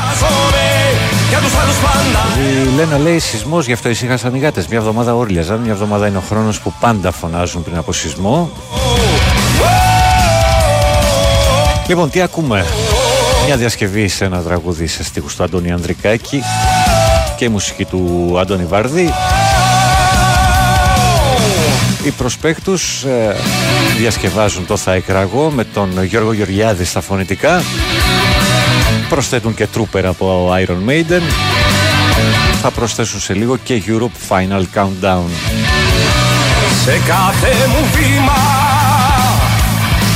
[2.39, 4.67] Η Λένα λέει σεισμός, γι' αυτό ησύχασαν οι γάτες.
[4.67, 8.51] Μια εβδομάδα όρλιαζαν, μια εβδομάδα είναι ο χρόνος που πάντα φωνάζουν πριν από σεισμό.
[11.89, 12.65] Λοιπόν, τι ακούμε;
[13.47, 16.43] Μια διασκευή σε ένα τραγούδι σε στίχους του Αντώνη Ανδρικάκη
[17.37, 19.13] και η μουσική του Αντώνη Βαρδί.
[22.09, 23.37] Οι προσπέκτους ε,
[23.99, 27.63] διασκευάζουν το Θα Εκραγώ με τον Γιώργο Γεωργιάδη στα φωνητικά.
[29.09, 31.23] Προσθέτουν και Trooper από Iron Maiden.
[32.63, 35.29] Θα προσθέσουν σε λίγο και Europe Final Countdown.
[36.85, 38.33] Σε κάθε μου βήμα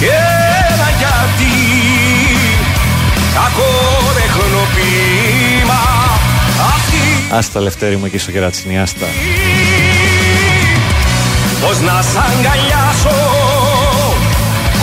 [0.01, 1.53] ένα γιατί
[3.35, 3.73] κακό
[4.75, 5.83] ποίημα
[6.75, 9.07] Αυτή Άστα Λευτέρη μου εκεί στο κερατσινί, άστα.
[11.63, 13.19] Πώς να σ' αγκαλιάσω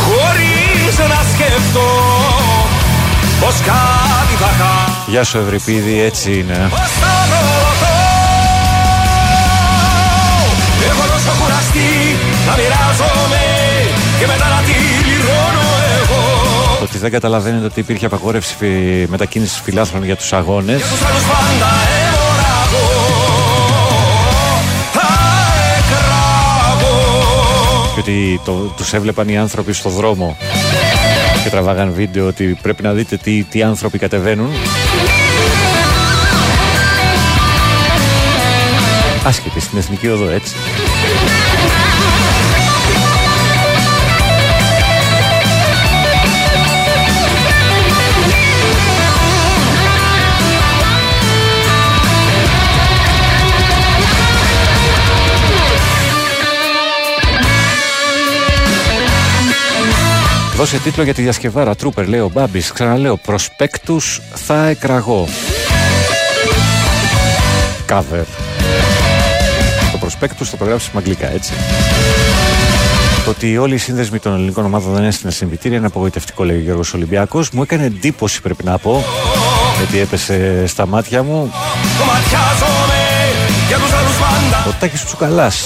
[0.06, 1.90] Χωρίς να σκεφτώ
[3.41, 6.67] Πως κάτι θα κάνω Γεια σου Ευρυπίδη, έτσι είναι.
[6.69, 7.95] Πώς θα ρωτώ
[10.90, 11.90] Έχω τόσο κουραστεί
[12.48, 13.43] να μοιράζομαι
[14.19, 15.66] Και μετά να τη πληρώνω
[16.01, 16.22] εγώ.
[16.80, 20.82] Το ότι δεν καταλαβαίνετε ότι υπήρχε απαγόρευση φι- μετακίνησης φιλάθλων για τους αγώνες.
[20.82, 21.72] Τους άλλους πάντα
[28.02, 30.38] και ότι το, τους έβλεπαν οι άνθρωποι στο δρόμο
[31.44, 34.50] και τραβάγαν βίντεο ότι πρέπει να δείτε τι, τι άνθρωποι κατεβαίνουν.
[39.24, 40.53] Άσχετη στην Εθνική Οδό, έτσι.
[60.59, 62.71] Δώσε τίτλο για τη διασκευάρα Τρούπερ, λέει ο Μπάμπης.
[62.71, 65.27] Ξαναλέω, προσπέκτους θα εκραγώ.
[67.89, 68.23] Cover.
[69.91, 71.51] Το προσπέκτους θα το γράψεις με αγγλικά, έτσι.
[73.25, 76.59] Το ότι όλοι οι σύνδεσμοι των ελληνικών ομάδων δεν έστειλαν συλληπιτήρια είναι απογοητευτικό, λέει ο
[76.61, 77.49] Γιώργος Ολυμπιακός.
[77.49, 79.03] Μου έκανε εντύπωση, πρέπει να πω,
[79.77, 81.51] γιατί έπεσε στα μάτια μου
[81.99, 83.01] Κομματιάζομαι
[83.67, 85.63] για τους άλλους πάντα ο Τάκης Τσουκαλάς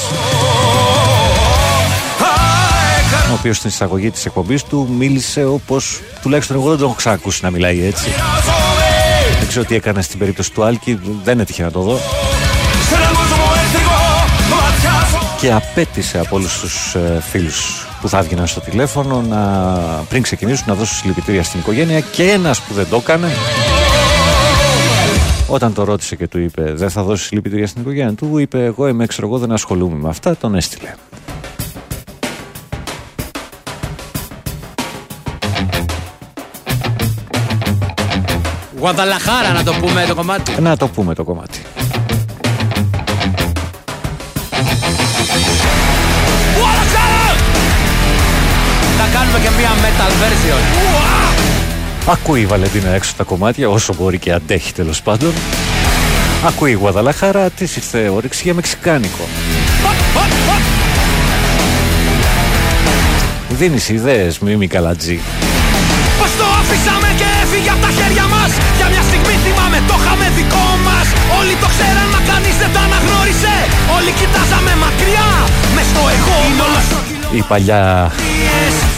[3.34, 7.44] ο οποίος στην εισαγωγή της εκπομπής του μίλησε όπως τουλάχιστον εγώ δεν τον έχω ξανακούσει
[7.44, 8.10] να μιλάει έτσι.
[9.40, 11.98] Δεν ξέρω τι έκανε στην περίπτωση του Άλκη δεν έτυχε να το δω.
[12.90, 14.04] Σε έναν κόσμο εχθρικό
[14.50, 19.40] Κομματιάζομαι και απέτησε από όλους τους ε, φίλους που θα έβγαιναν στο τηλέφωνο να,
[20.10, 23.28] πριν ξεκινήσουν να δώσουν συλληπιτήρια στην οικογένεια και ένας που δεν το έκανε.
[25.48, 28.88] Όταν το ρώτησε και του είπε δεν θα δώσεις συλληπιτήρια στην οικογένεια του είπε εγώ
[28.88, 30.94] είμαι ξέρω εγώ δεν ασχολούμαι με αυτά τον έστειλε
[38.84, 40.62] Γουαδαλαχάρα να το πούμε το κομμάτι.
[40.62, 41.62] να το πούμε το κομμάτι
[48.98, 50.62] Θα κάνουμε και μια metal version.
[52.08, 55.34] Ακούει η Βαλεντίνα έξω τα κομμάτια όσο μπορεί και αντέχει τέλος πάντων.
[56.46, 59.28] Ακούει η Γουαδαλαχάρα, της ήρθε όρεξη για μεξικάνικο.
[63.50, 65.20] Δίνεις ιδέες, Μίμη Καλατζή.
[66.20, 68.33] Πως το αφήσαμε και έφυγε από τα χέρια μας Για μια
[69.74, 71.08] στιγμή θυμάμαι το είχαμε δικό μας.
[71.40, 73.56] Όλοι το ξέραν μα κανείς δεν τα αναγνώρισε.
[73.96, 75.30] Όλοι κοιτάζαμε μακριά
[75.76, 76.86] Μες στο εγώ μας.
[77.40, 78.12] Η παλιά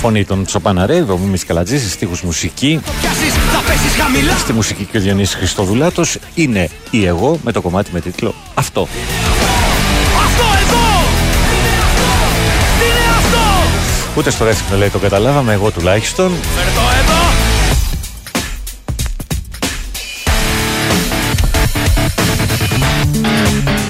[0.02, 2.82] φωνή των Τσοπαναρέ, ο Μίμης Καλατζής, στη στίχους μουσική.
[3.02, 4.36] Πιάσεις θα πέσεις χαμηλά.
[4.38, 8.88] Στη μουσική και ο Διονύσης Χριστοδουλάτος είναι η εγώ με το κομμάτι με τίτλο Αυτό.
[10.26, 10.86] Αυτό εδώ!
[12.80, 13.46] Τι είναι αυτό!
[14.18, 16.32] Ούτε στο ρεύσιμο λέει το καταλάβαμε, εγώ τουλάχιστον.
[16.56, 16.85] Φέρ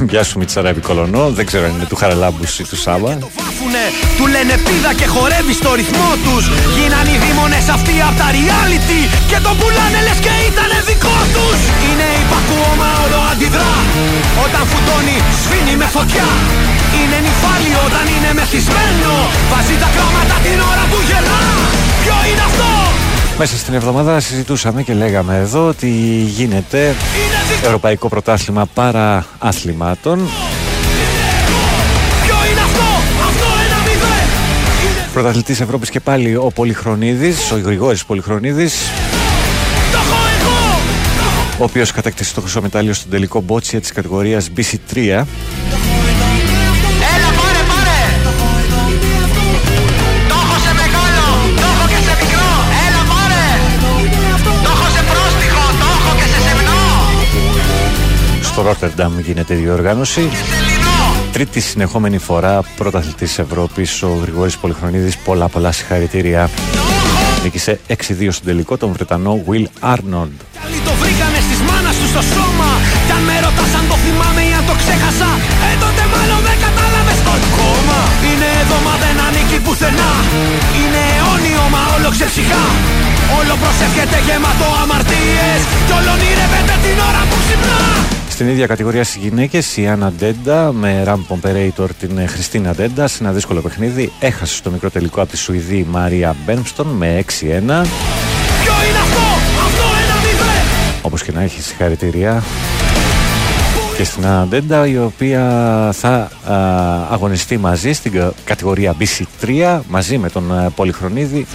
[0.10, 3.12] Γεια σου Μιτσαράβη Κολονό, δεν ξέρω αν είναι του Χαραλάμπους ή του Σάβα.
[3.38, 3.86] βάφουνε
[4.18, 6.44] Του λένε πίδα και χορεύει στο ρυθμό τους.
[6.76, 11.60] Γίναν οι δίμονες αυτοί απ' τα reality Και τον πουλάνε λες και ήταν δικό τους.
[11.88, 13.74] Είναι υπακούωμα όλο αντιδρά
[14.46, 16.30] Όταν φουτώνει σφίνει με φωτιά.
[17.00, 19.14] Είναι νυφάλιο όταν είναι μεθυσμένο
[19.52, 21.44] Βάζει τα κράματα την ώρα που γελά.
[22.02, 22.72] Ποιο είναι αυτό;
[23.38, 25.90] Μέσα στην εβδομάδα συζητούσαμε και λέγαμε εδώ ότι
[26.28, 26.96] γίνεται
[27.64, 30.18] Ευρωπαϊκό Πρωτάθλημα Παρά Αθλημάτων.
[32.26, 32.84] Ποιο είναι αυτό
[33.28, 34.28] Αυτό ένα μηδέν
[35.14, 38.74] Πρωταθλητής Ευρώπης και πάλι ο Πολυχρονίδης, ο Γρηγόρης Πολυχρονίδης,
[39.92, 40.80] Το έχω εγώ
[41.60, 45.24] ο οποίος κατέκτησε το χρυσό μετάλλιο στον τελικό μπότσια της κατηγορίας BC3.
[58.66, 60.30] Ρότερνταμ γίνεται η διοργάνωση.
[61.32, 65.18] Τρίτη συνεχόμενη φορά πρωταθλητής Ευρώπης ο Γρηγόρης Πολυχρονίδης.
[65.18, 66.50] Πολλά πολλά συγχαρητήρια.
[67.44, 67.94] Νίκησε 6-2
[68.36, 70.36] στον τελικό τον Βρετανό Will Arnold.
[70.64, 72.70] Άλλοι το βρήκανε στις μάνας τους στο σώμα
[73.06, 75.30] Κι αν με ρωτάς αν το θυμάμαι ή αν το ξέχασα
[75.70, 80.12] Ε τότε μάλλον δεν κατάλαβες το κόμμα Είναι εδώ μα δεν ανήκει πουθενά
[80.80, 82.64] Είναι αιώνιο μα όλο ξεψυχά
[83.40, 87.82] Όλο προσεύχεται γεμάτο αμαρτίες Κι όλο ονειρεύεται την ώρα που ξυπνά
[88.36, 93.08] Στην ίδια κατηγορία στις γυναίκες, η Άννα Ντέντα με Ram Pomperator την ε, Χριστίνα Ντέντα
[93.08, 94.12] σε ένα δύσκολο παιχνίδι.
[94.20, 97.24] Έχασε στο μικρό τελικό από τη Σουηδή Μαρία Μπέρμστον με 6-1.
[97.32, 99.22] Ποιο είναι αυτό,
[99.66, 100.54] αυτό ένα
[101.02, 102.44] Όπως και να έχει συγχαρητήρια
[103.98, 105.42] και στην Αντέντα η οποία
[105.94, 106.30] θα α,
[107.12, 111.46] αγωνιστεί μαζί στην κα- κατηγορία BC3 μαζί με τον α, Πολυχρονίδη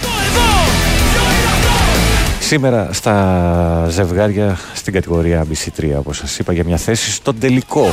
[2.51, 7.91] σήμερα στα ζευγάρια στην κατηγορία BC3 όπως σας είπα για μια θέση στον τελικό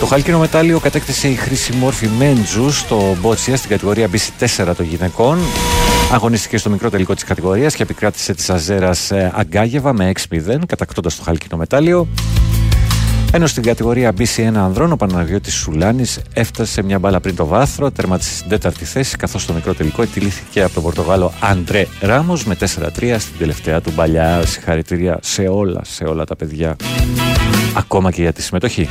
[0.00, 5.38] το χάλκινο μετάλλιο κατέκτησε η χρήση μόρφη Μέντζου στο Μπότσια στην κατηγορία BC4 των γυναικών.
[6.12, 11.22] Αγωνίστηκε στο μικρό τελικό της κατηγορίας και επικράτησε της Αζέρας Αγκάγεβα με 6-0, κατακτώντας το
[11.22, 12.08] χάλκινο μετάλλιο.
[13.34, 17.90] Ενώ στην κατηγορία BC1 ανδρών, ο Παναγιώτης Σουλάνης έφτασε σε μια μπάλα πριν το βάθρο,
[17.90, 22.56] τερμάτισε στην τέταρτη θέση, καθώς στο μικρό τελικό ετηλήθηκε από τον Πορτογάλο Αντρέ Ράμος με
[22.60, 24.46] 4-3 στην τελευταία του μπαλιά.
[24.46, 26.76] Συγχαρητήρια σε όλα, σε όλα τα παιδιά.
[27.76, 28.88] Ακόμα και για τη συμμετοχή.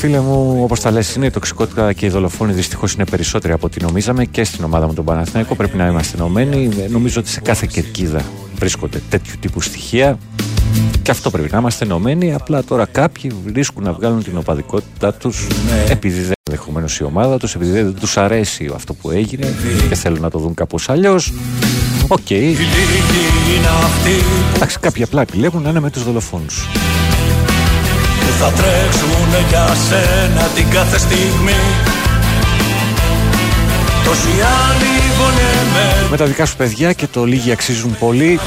[0.00, 3.66] Φίλε μου, όπως τα λες, είναι η τοξικότητα και η δολοφόνοι δυστυχώς είναι περισσότεροι από
[3.66, 5.54] ό,τι νομίζαμε και στην ομάδα μου τον Παναθηναϊκό.
[5.54, 6.68] Πρέπει να είμαστε ενωμένοι.
[6.78, 8.22] Ε, Νομίζω ότι σε κάθε κερκίδα
[8.54, 10.18] βρίσκονται τέτοιου τύπου στοιχεία.
[11.02, 12.34] Και αυτό πρέπει να είμαστε ενωμένοι.
[12.34, 15.46] Απλά τώρα κάποιοι βρίσκουν να βγάλουν την οπαδικότητά τους
[15.88, 19.54] επειδή δεν ενδεχομένως η ομάδα τους, επειδή δεν τους αρέσει αυτό που έγινε
[19.88, 21.32] και θέλουν να το δουν κάπως αλλιώς.
[22.08, 22.30] Οκ.
[24.54, 26.66] Εντάξει, κάποιοι απλά επιλέγουν να είναι με τους δολοφόνους.
[28.40, 31.60] Που θα τρέξουνε για σένα την κάθε στιγμή.
[34.04, 34.28] Τόσοι
[34.66, 38.40] άλλοι βολεμένοι Με τα δικά σου παιδιά και το λίγοι αξίζουν πολύ.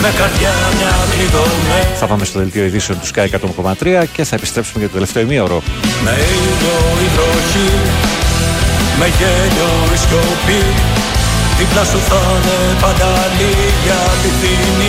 [0.00, 3.26] με καρδιά μια κλειδωμένη Θα πάμε στο δελτίο ειδήσεων του Sky
[4.02, 5.62] 100,3 και θα επιστρέψουμε για το τελευταίο ημίωρο.
[6.04, 7.70] Με ήλιο η βροχή,
[8.98, 10.62] με γέλιο η σιωπή
[11.58, 14.87] Δίπλα σου θα είναι πάντα λίγη αληθινή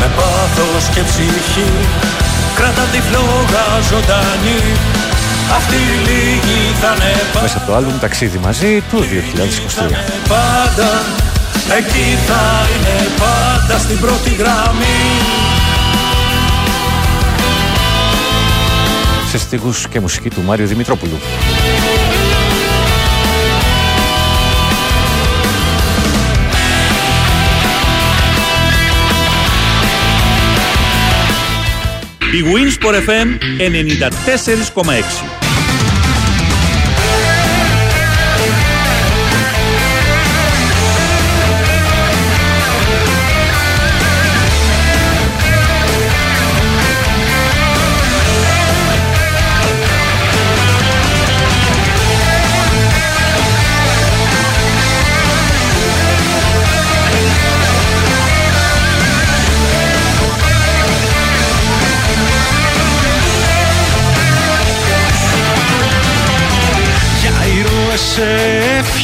[0.00, 1.70] Με πάθος και ψυχή,
[2.54, 4.60] κράτα τη φλόγα ζωντανή
[5.56, 9.92] Αυτή η λίγη θα είναι πάντα Μέσα από το άλμπουμ Ταξίδι μαζί του 2023.
[10.28, 10.90] πάντα
[11.78, 15.00] Εκεί θα είναι πάντα στην πρώτη γραμμή
[19.30, 21.18] Σε στίχους και μουσική του Μάριο Δημητρόπουλου.
[32.32, 35.55] Η Winsport FM 94,6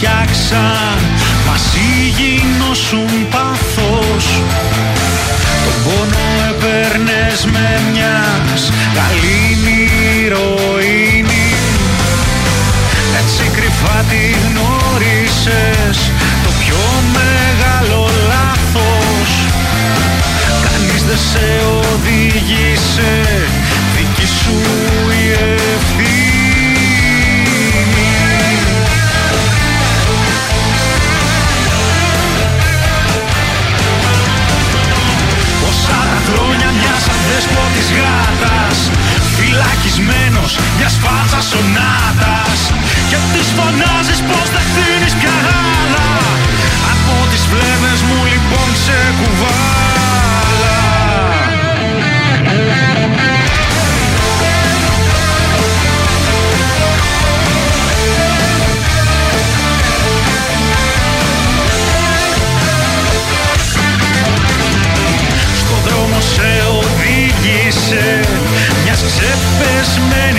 [0.02, 0.98] έφτιαξαν
[1.46, 4.42] Μαζί γινώσουν πάθος.
[5.64, 9.90] Τον πόνο έπαιρνες με μιας καλή
[10.24, 11.54] ηρωίνη.
[13.20, 16.10] Έτσι κρυφά τη γνώρισες
[16.44, 16.82] Το πιο
[17.18, 19.30] μεγάλο λάθος.
[20.64, 21.71] Κανείς δεν σε
[40.52, 42.60] Φυλακισμένος μιας φάτσας σονάτας
[43.08, 45.34] Και της φωνάζεις πως δεν δίνεις πια
[45.78, 46.08] άλλα
[46.92, 50.80] Από τις φλέβες μου λοιπόν σε κουβάλα.
[65.60, 68.20] Στο δρόμο σε οδήγησε
[68.84, 70.31] μιας ξεπεσμένης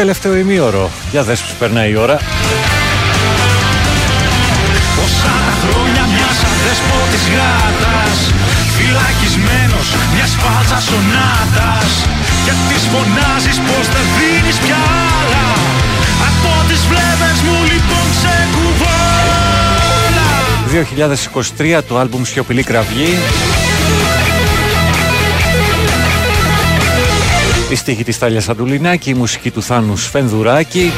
[0.00, 0.90] Τελευταίο ημίωρο.
[1.10, 2.16] Για δες πως περνάει η ώρα.
[4.96, 8.18] Πόσα τα χρόνια μιας αδέσποτης γάτας.
[8.76, 11.90] Φυλακισμένος χρόνος μιας φάλτσας σονάτας.
[12.44, 14.80] Και τις φωνάζεις πως δεν δίνεις πια
[15.18, 15.46] άλλα.
[16.28, 19.40] Από τις βλέμες μου λοιπόν ξεκουβόλα.
[21.78, 23.10] 2023 το άλμπουμ Σιωπηλή Κραυγή
[27.70, 30.92] Η στίχη της Τάλιας Αντουλινάκη, η μουσική του Θάνου Σφενδουράκη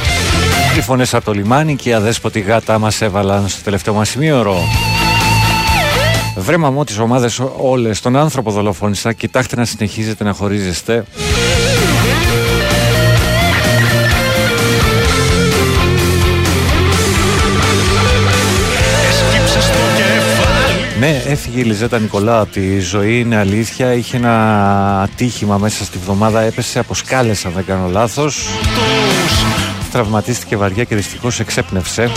[0.77, 4.57] Οι φωνές από το λιμάνι και η αδέσποτη γάτα μας έβαλαν στο τελευταίο μας σημείωρο.
[6.37, 9.13] Βρέμα μου τις ομάδες όλες τον άνθρωπο δολοφόνησα.
[9.13, 11.05] Κοιτάξτε να συνεχίζετε να χωρίζεστε
[21.01, 23.93] Ναι, έφυγε η Λιζέτα Νικολά από τη ζωή, είναι αλήθεια.
[23.95, 28.49] Είχε ένα ατύχημα μέσα στη βδομάδα, έπεσε από σκάλες αν δεν κάνω λάθος.
[29.93, 32.11] Τραυματίστηκε βαριά και δυστυχώς εξέπνευσε.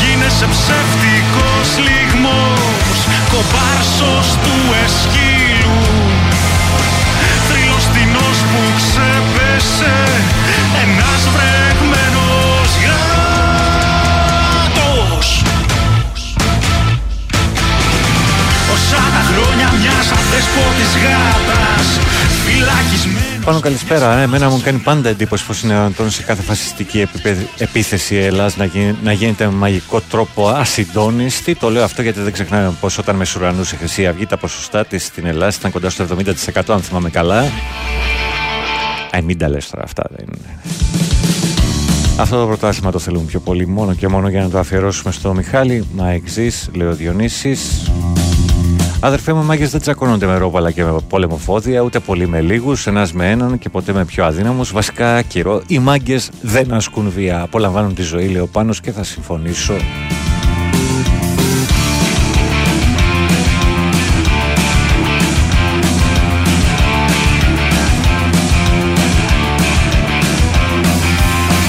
[0.00, 5.25] Γίνεσαι ψεύτικος λιγμός Κομπάρσος του εσκύλου
[23.46, 24.18] Πάνω καλησπέρα.
[24.18, 28.18] Ε, εμένα μου κάνει πάντα εντύπωση πως είναι δυνατόν σε κάθε φασιστική επίπε- επίθεση η
[28.18, 31.54] Ελλάς να, γι- να γίνεται με μαγικό τρόπο ασυντόνιστη.
[31.54, 35.04] Το λέω αυτό γιατί δεν ξεχνάμε πως όταν μεσουρανούσε η Χρυσή Αυγή τα ποσοστά της
[35.04, 37.44] στην Ελλάδα ήταν κοντά στο 70% αν θυμάμαι καλά.
[39.10, 40.58] Ε, μην τα λες τώρα αυτά δεν είναι.
[42.18, 45.34] Αυτό το πρωτάθλημα το θέλουμε πιο πολύ μόνο και μόνο για να το αφιερώσουμε στο
[45.34, 45.86] Μιχάλη.
[45.96, 47.90] Μα εξής, λέει ο Διονύσης.
[49.06, 53.12] Αδερφέ μου, μάγκες δεν τσακώνονται με ρόπαλα και με πολεμοφόδια, ούτε πολύ με λίγους, ένας
[53.12, 54.72] με έναν και ποτέ με πιο αδύναμους.
[54.72, 57.40] Βασικά, καιρό, οι μάγκες δεν ασκούν βία.
[57.40, 59.74] Απολαμβάνουν τη ζωή, λέει ο Πάνος και θα συμφωνήσω.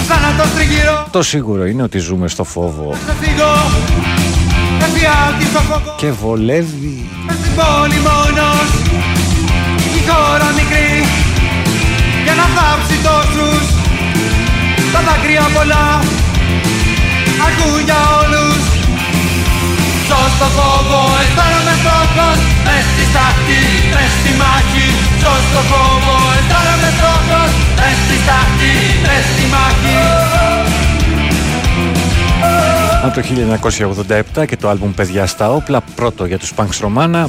[0.07, 3.45] Θάνατος τριγύρω Το σίγουρο είναι ότι ζούμε στο φόβο Θα φύγω
[4.81, 7.09] Εφιάλτη στο φόβο και βολεύει.
[7.57, 8.69] Μες στην πόλη μόνος.
[9.97, 10.93] Η χώρα μικρή
[12.23, 13.65] Για να θάψει τόσους.
[14.93, 15.87] Τα δάκρυα πολλά
[17.47, 18.61] Ακούν για όλους.
[20.07, 23.61] Ζω στο φόβο, αισθάνομαι στόχος Μες στη στάχτη,
[23.93, 24.87] μες στη μάχη.
[25.21, 30.76] Ζω στο φόβο, αισθάνομαι στόχος Μες στη στάχτη, μες στη μάχη
[33.03, 33.21] Από το
[34.39, 37.25] 1987 και το άλμπουμ Παιδιά στα όπλα, πρώτο για τους Punks Romana,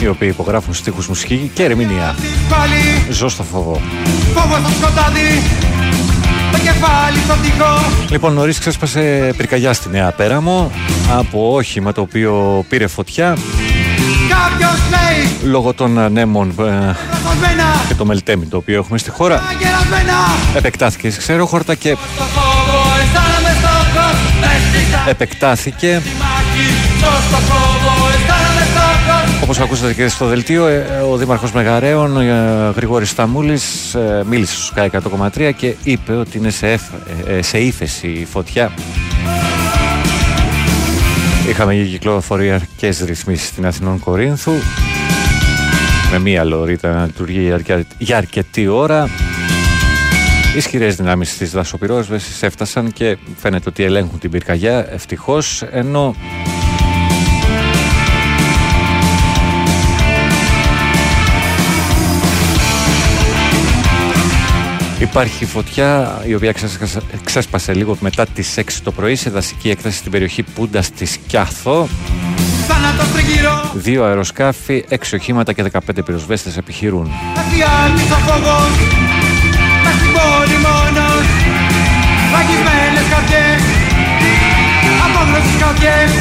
[0.00, 2.14] οι οποίοι υπογράφουν στίχους μουσική και ερμηνεία.
[2.48, 3.80] Πάλι Ζω στο φόβο.
[4.34, 5.42] φόβο στο σκοτάδι
[6.52, 7.78] Το κεφάλι στο τοίχο
[8.10, 10.70] Λοιπόν, νωρίς ξέσπασε πυρκαγιά στη Νέα Πέραμο
[11.18, 13.36] από όχημα το οποίο πήρε φωτιά
[14.28, 16.62] Κάποιος λέει λόγω των ανέμων ε,
[17.42, 19.42] Ρασμένα, και το μελτέμι το οποίο έχουμε στη χώρα.
[19.48, 20.14] αγερασμένα
[20.56, 21.96] Επεκτάθηκε σε ξερόχορτα και
[25.08, 26.68] επεκτάθηκε μάχη
[27.00, 32.72] Ζω στο φόβο αισθάνομαι στόχος Όπως ακούσατε και στο δελτίο, ε, ο Δήμαρχος Μεγαρέων, ε,
[32.76, 36.92] Γρηγόρης Σταμούλης, ε, μίλησε στο Sky 100,3 και είπε ότι είναι σε, εφ-
[37.26, 38.72] ε, σε ύφεση η φωτιά.
[41.48, 44.52] Είχαμε για κυκλοφοριακές ρυθμίσεις στην Αθηνών Κορίνθου
[46.12, 49.08] με μία λωρίδα να λειτουργεί για αρκε- για αρκετή ώρα.
[50.56, 56.14] Ισχυρές δυνάμεις τη δασοπυρόσβεση έφτασαν και φαίνεται ότι ελέγχουν την πυρκαγιά ευτυχώς, ενώ
[65.00, 69.96] Υπάρχει φωτιά η οποία ξέσπασε, ξέσπασε λίγο μετά τις 6 το πρωί σε δασική έκταση
[69.96, 71.88] στην περιοχή Πούντα στη Σκιάθο.
[72.66, 77.10] Θάνατος τριγύρω Δύο αεροσκάφη, 6 οχήματα και 15 πυροσβέστες επιχειρούν.
[77.36, 78.08] Εφιάλτης
[79.92, 81.26] ο φόβος Μες στην πόλη μόνος.
[82.34, 83.62] Ραγισμένες καρδιές
[85.04, 86.12] Απόγνωσες καρδιές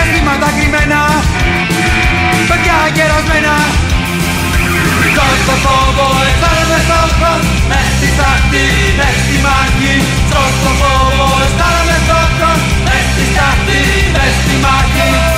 [0.00, 1.00] Αισθήματα κρυμμένα.
[2.48, 3.54] Παιδιά γερασμένα
[5.14, 7.44] Ζω στο φόβο, αισθάνομαι στόχος.
[7.68, 8.64] Μες στη στάχτη,
[8.98, 9.94] μες στη μάχη.
[10.30, 12.60] Ζω στο φόβο, αισθάνομαι στόχος.
[12.86, 13.80] Μες στη στάχτη,
[14.14, 15.33] μες στη μάχη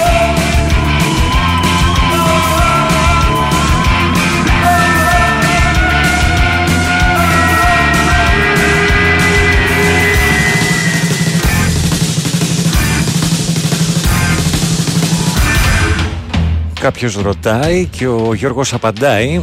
[16.81, 19.41] Κάποιος ρωτάει και ο Γιώργος απαντάει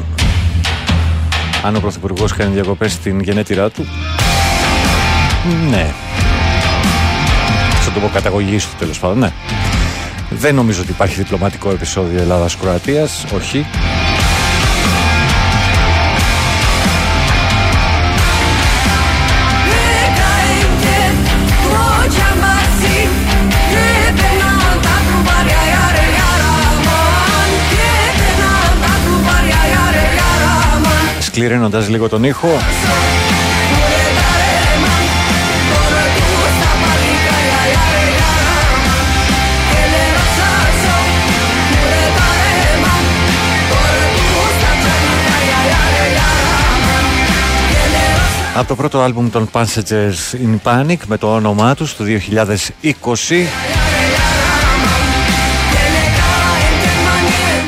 [1.64, 3.86] αν ο Πρωθυπουργός κάνει διακοπές στην γενέτειρά του.
[5.70, 5.94] Ναι.
[7.82, 9.32] Στον τόπο καταγωγής του τέλος πάντων, ναι.
[10.30, 13.66] Δεν νομίζω ότι υπάρχει διπλωματικό επεισόδιο Ελλάδας-Κροατίας, όχι.
[31.34, 32.48] Σκληραίνοντας λίγο τον ήχο.
[48.56, 52.06] Από το πρώτο άλμπουμ των Passengers in Panic με το όνομά τους του
[52.84, 53.46] 2020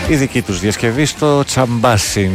[0.08, 2.32] η δική τους διασκευή στο Τσαμπάσιν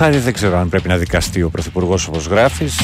[0.00, 2.80] Χάρη δεν ξέρω αν πρέπει να δικαστεί ο Πρωθυπουργός όπως γράφεις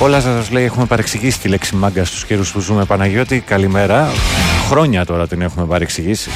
[0.00, 2.84] Όλα σας λέει: Έχουμε παρεξηγήσει τη λέξη μάγκα στους καιρούς που ζούμε.
[2.84, 4.08] Παναγιώτη, καλημέρα.
[4.68, 6.30] Χρόνια τώρα την έχουμε παρεξηγήσει.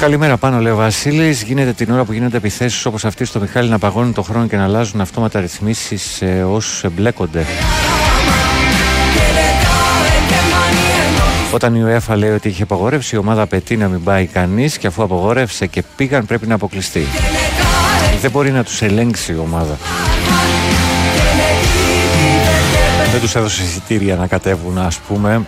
[0.00, 1.42] Καλημέρα πάνω, λέει ο Βασίλης.
[1.42, 4.56] Γίνεται την ώρα που γίνονται επιθέσεις όπως αυτή στο Μιχάλη να παγώνουν το χρόνο και
[4.56, 7.46] να αλλάζουν αυτόματα ρυθμίσεις σε όσου εμπλέκονται.
[11.52, 14.86] Όταν η UEFA λέει ότι είχε απαγόρευση, η ομάδα απαιτεί να μην πάει κανείς και
[14.86, 17.06] αφού απαγόρευσε και πήγαν, πρέπει να αποκλειστεί.
[18.20, 19.78] Δεν μπορεί να τους ελέγξει η ομάδα.
[23.12, 25.46] Δεν τους έδωσε εισιτήρια να κατέβουν, ας πούμε.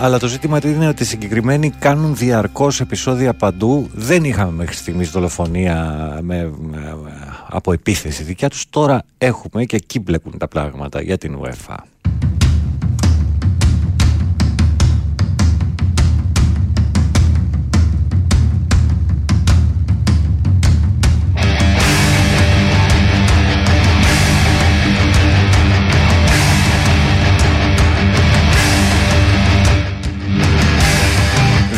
[0.00, 3.90] Αλλά το ζήτημα είναι ότι οι συγκεκριμένοι κάνουν διαρκώς επεισόδια παντού.
[3.94, 6.52] Δεν είχαμε μέχρι στιγμής δολοφονία με,
[7.48, 8.68] από επίθεση δικιά τους.
[8.70, 11.76] Τώρα έχουμε και εκεί μπλεκούν τα πράγματα για την UEFA.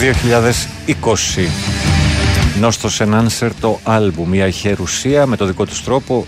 [0.00, 1.48] 2020.
[2.60, 6.26] Νόστος Enhancer το άλμπουμ μια ηχερουσία με το δικό τους τρόπο.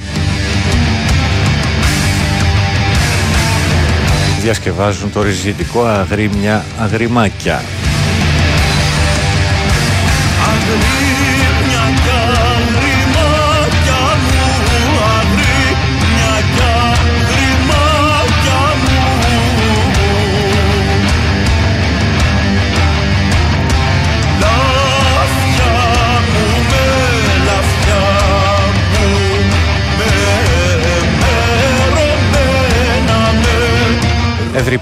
[4.42, 7.62] Διασκευάζουν το ριζιτικό αγρίμια αγριμάκια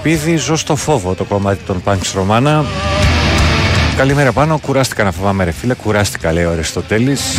[0.03, 2.65] Ευρυπίδη, ζω στο φόβο το κομμάτι των Punks Ρωμάνα.
[3.97, 7.37] Καλημέρα πάνω, κουράστηκα να φοβάμαι ρε φίλε, κουράστηκα λέει ο Αριστοτέλης.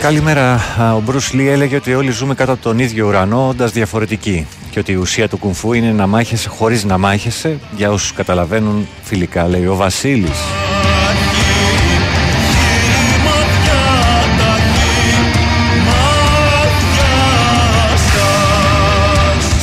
[0.00, 0.60] Καλημέρα.
[0.96, 4.46] Ο Μπρους Λί έλεγε ότι όλοι ζούμε κάτω από τον ίδιο ουρανό, όντας διαφορετικοί.
[4.70, 7.58] Και ότι η ουσία του κουνφού είναι να μάχεσαι χωρίς να μάχεσαι.
[7.76, 10.38] Για όσους καταλαβαίνουν φιλικά, λέει ο Βασίλης.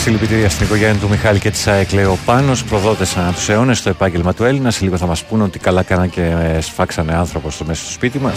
[0.02, 2.64] Συλληπιτήρια στην οικογένεια του Μιχάλη και της ΑΕΚ, λέει ο Πάνος.
[2.64, 4.72] Προδότες ανά τους αιώνες στο επάγγελμα του Έλληνα.
[4.72, 8.20] Σε λίγο θα μας πούνε ότι καλά κάναν και σφάξανε άνθρωπος στο μέσα του σπίτι
[8.20, 8.36] μας.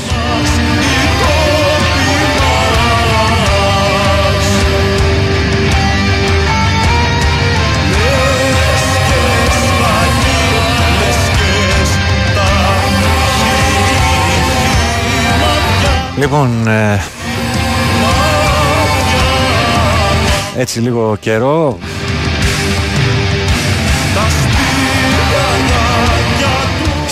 [16.16, 17.00] Λοιπόν, ε,
[20.56, 21.78] έτσι λίγο καιρό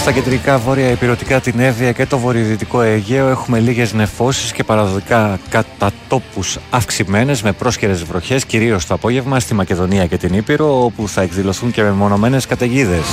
[0.03, 5.39] Στα κεντρικά βόρεια υπηρετικά την Εύβοια και το βορειοδυτικό Αιγαίο έχουμε λίγες νεφώσεις και παραδοτικά
[5.49, 11.09] κατά τόπους αυξημένες με πρόσκαιρες βροχές κυρίως το απόγευμα στη Μακεδονία και την Ήπειρο όπου
[11.09, 13.05] θα εκδηλωθούν και μεμονωμένες καταιγίδες.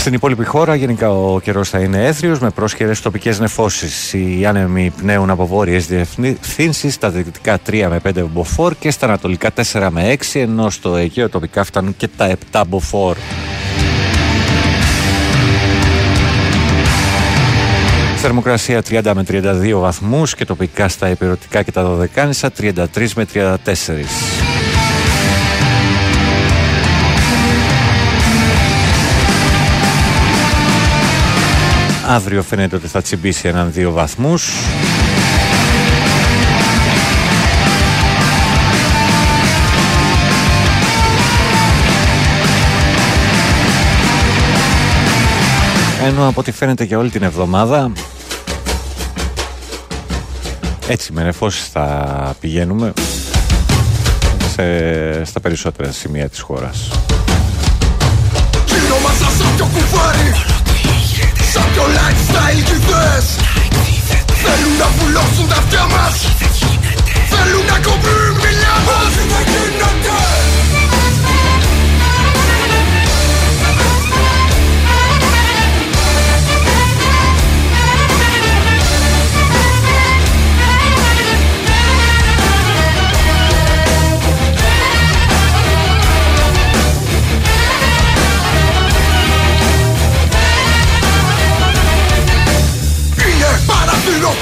[0.00, 4.12] Στην υπόλοιπη χώρα γενικά ο καιρός θα είναι έθριος με πρόσχερες τοπικές νεφώσεις.
[4.12, 9.50] Οι άνεμοι πνέουν από βόρειες διευθύνσεις, στα δυτικά 3 με 5 μποφόρ και στα ανατολικά
[9.72, 13.16] 4 με 6 ενώ στο Αιγαίο τοπικά φτάνουν και τα 7 μποφόρ.
[18.16, 24.49] Θερμοκρασία 30 με 32 βαθμούς και τοπικά στα υπηρετικά και τα δωδεκάνησα 33 με 34.
[32.12, 34.50] Αύριο φαίνεται ότι θα τσιμπήσει έναν δύο βαθμούς.
[46.04, 47.92] Ενώ από ό,τι φαίνεται για όλη την εβδομάδα
[50.88, 52.92] έτσι με νεφώσεις θα πηγαίνουμε
[54.54, 56.88] σε, στα περισσότερα σημεία της χώρας.
[61.50, 63.26] Γύρω μας σαν πιο κουβάρι Σαν πιο lifestyle κηδές
[64.42, 66.16] Θέλουν να βουλώσουν τα αυτιά μας.
[67.32, 70.29] Θέλουν να κομπρούν μιλιά μας Όχι δεν γίνεται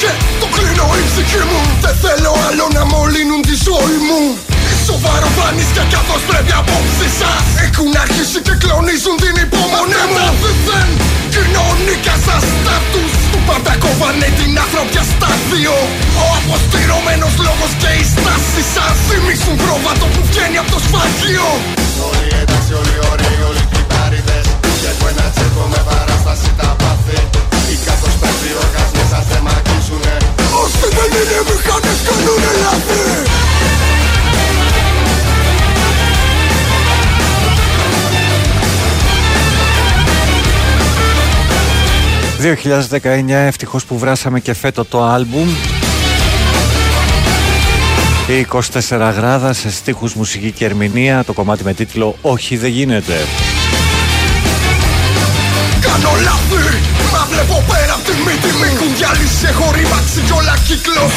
[0.02, 1.62] και το κλείνω η ψυχή μου.
[1.84, 4.20] Δεν θέλω άλλο να μολύνουν τη ζωή μου.
[4.88, 7.44] Σοβαροφάνεις και καθώς πρέπει απόψη σας.
[7.66, 10.26] Έχουν αρχίσει και κλονίζουν την υπομονή μου.
[10.68, 10.88] Δεν
[11.34, 13.12] κοινωνικά σας στάτους.
[13.30, 15.76] Που πάντα κόβανε την άνθρωπια στα δύο
[16.22, 18.94] Ο αποστηρωμένος λόγος και η στάση σας.
[19.08, 21.48] Θυμίσουν πρόβατο που βγαίνει από το σφαγείο.
[22.08, 24.46] Όλοι εντάξει, όλοι ωραίοι, όλοι κυτάριδες.
[24.80, 27.18] Και έχω ένα τσέκο με παράσταση τα πάθη
[28.48, 30.16] Οι καθώς πρέπει οι οργασμοί σας δεν μ' αγγίζουνε
[30.62, 33.28] Όσοι δεν είναι μηχανές κάνουνε λάθη
[42.38, 45.48] 2019 ευτυχώς που βράσαμε και φέτο το άλμπουμ.
[48.28, 51.24] Η 24 γράδα σε στίχους μουσική και ερμηνεία.
[51.24, 53.26] Το κομμάτι με τίτλο «Όχι δεν γίνεται».
[55.80, 56.78] Κάνω λάθη
[57.12, 58.12] Μα βλέπω πέρα απ' τη
[58.42, 61.14] μύτη Μη έχουν διαλύσει έχω ρήμαξει κι όλα κύκλος.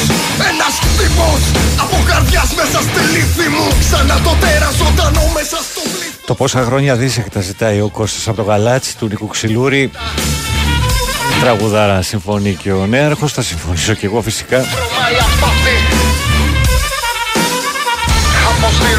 [0.49, 1.41] Ένας χτύπος
[1.83, 3.65] Από καρδιάς μέσα στη λύθη μου.
[3.79, 6.25] Ξανά το τέρας ζωντανό μέσα στο πλήθος.
[6.25, 9.91] Το πόσα χρόνια δίσεκτα ζητάει ο Κώστας από το γαλάτσι του Νίκου Ξυλούρη.
[11.41, 14.57] Τραγουδάρα συμφωνεί και ο Νέαρχος Θα συμφωνήσω και εγώ φυσικά.
[14.57, 15.75] Τρομάει απάτη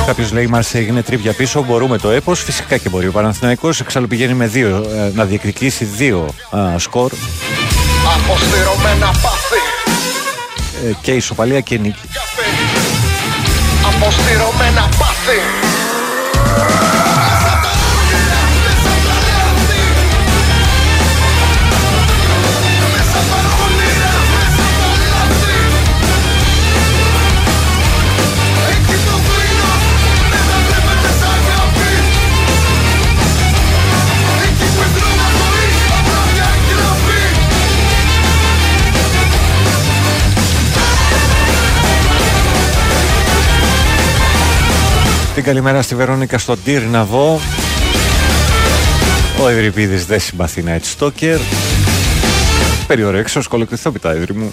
[0.06, 1.64] Κάποιος λέει Μαρσέ έγινε τρίπια πίσω.
[1.68, 2.42] Μπορούμε το έπος.
[2.42, 7.12] Φυσικά και μπορεί ο Παναθηναϊκός Εξάλλου πηγαίνει με δύο, ε, να διεκδικήσει δύο α, σκορ
[8.06, 9.62] Αποστηρωμένα πάθη.
[10.86, 12.08] Ε, και ισοπαλία και νίκη.
[13.86, 15.71] Αποστηρωμένα πάθη
[45.42, 47.40] Την καλημέρα στη Βερόνικα στον Τύρναβο.
[49.42, 51.38] Ο Ευρυπίδης δεν συμπαθεί να έτσι στόκερ.
[52.86, 54.52] Περιορέξω, σκολοκριθόπιτα, Εύρη μου.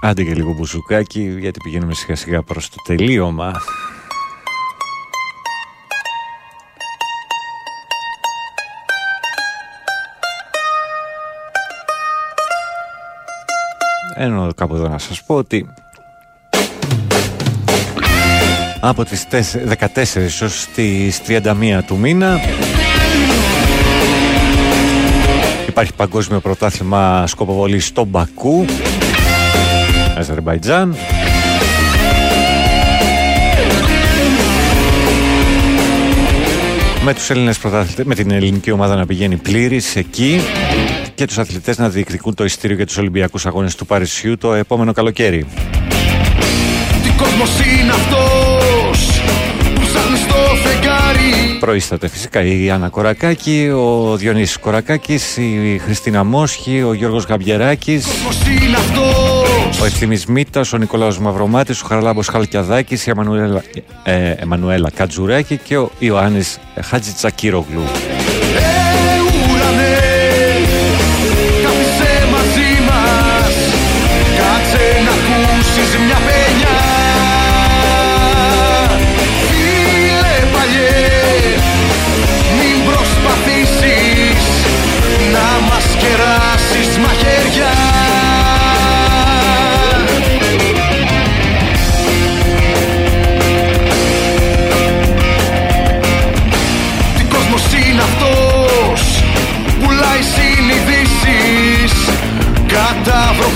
[0.00, 3.52] Άντε και λίγο μπουζουκάκι γιατί πηγαίνουμε σιγά σιγά προς το τελείωμα
[14.18, 15.68] Ενώ κάπου εδώ να σας πω ότι
[18.80, 22.40] από τις 14 έως τις 31 του μήνα
[25.68, 28.64] υπάρχει παγκόσμιο πρωτάθλημα σκοποβολή στο Μπακού
[30.16, 30.96] Αζερμπαϊτζάν
[37.04, 37.58] με, τους Έλληνες
[38.04, 40.40] με την ελληνική ομάδα να πηγαίνει πλήρης εκεί
[41.16, 44.92] και τους αθλητές να διεκδικούν το ειστήριο για τους Ολυμπιακούς Αγώνες του Παρισιού το επόμενο
[44.92, 45.46] καλοκαίρι.
[47.02, 49.20] Τι κόσμος είναι αυτός
[49.74, 56.82] που ψάχνει στο φεγγάρι; Προείσταται φυσικά η Άννα Κορακάκη, ο Διονύσης Κορακάκης, η Χριστίνα Μόσχη,
[56.82, 58.06] ο Γιώργος Γαμπιεράκης,
[59.80, 63.62] ο Ευθύμης Μήτας, ο Νικολάος Μαυρομάτης, ο Χαραλάμπος Χαλκιαδάκης, η Εμμανουέλα,
[64.02, 67.82] ε, Εμμανουέλα Κατζουράκη και ο Ιωάννης Χατζητσακύρογλου.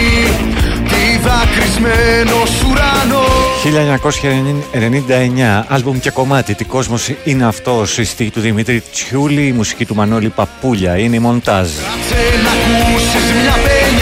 [0.88, 3.30] Τι δακρυσμένος ουρανός
[3.64, 6.54] 1999, άλμπουμ και κομμάτι.
[6.54, 11.16] Τι κόσμος είναι αυτός, η στίχη του Δημήτρη Τσιούλη, η μουσική του Μανώλη Παπούλια, είναι
[11.16, 11.70] η μοντάζ.
[11.70, 14.01] Κάτσε να ακούσεις μια παινιά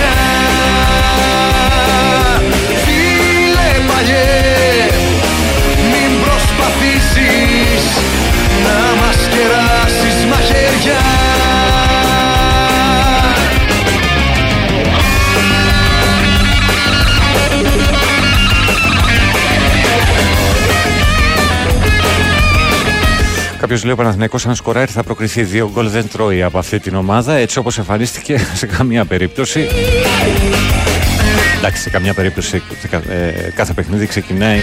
[23.61, 26.95] Κάποιος λέει ο Παναθηναϊκός αν σκοράρει θα προκριθεί δύο γκολ δεν τρώει από αυτή την
[26.95, 29.67] ομάδα έτσι όπως εμφανίστηκε σε καμία περίπτωση.
[31.59, 34.59] Εντάξει, σε καμιά περίπτωση σε κα- ε, κάθε παιχνίδι ξεκινάει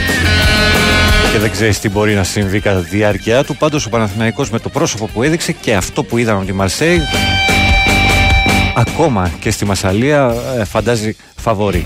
[1.32, 3.56] και δεν ξέρεις τι μπορεί να συμβεί κατά τη διάρκεια του.
[3.56, 7.00] Πάντως ο Παναθηναϊκός με το πρόσωπο που έδειξε και αυτό που είδαμε από τη Μαρσέη
[8.76, 11.86] ακόμα και στη Μασαλία ε, φαντάζει φαβορή.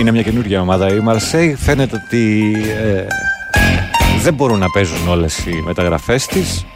[0.00, 0.94] Είναι μια καινούργια ομάδα.
[0.94, 3.06] Η Μαρσέη φαίνεται ότι ε,
[4.22, 6.66] δεν μπορούν να παίζουν όλες οι μεταγραφές της.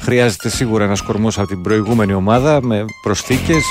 [0.00, 3.62] Χρειάζεται σίγουρα ένας κορμός από την προηγούμενη ομάδα με προσθήκες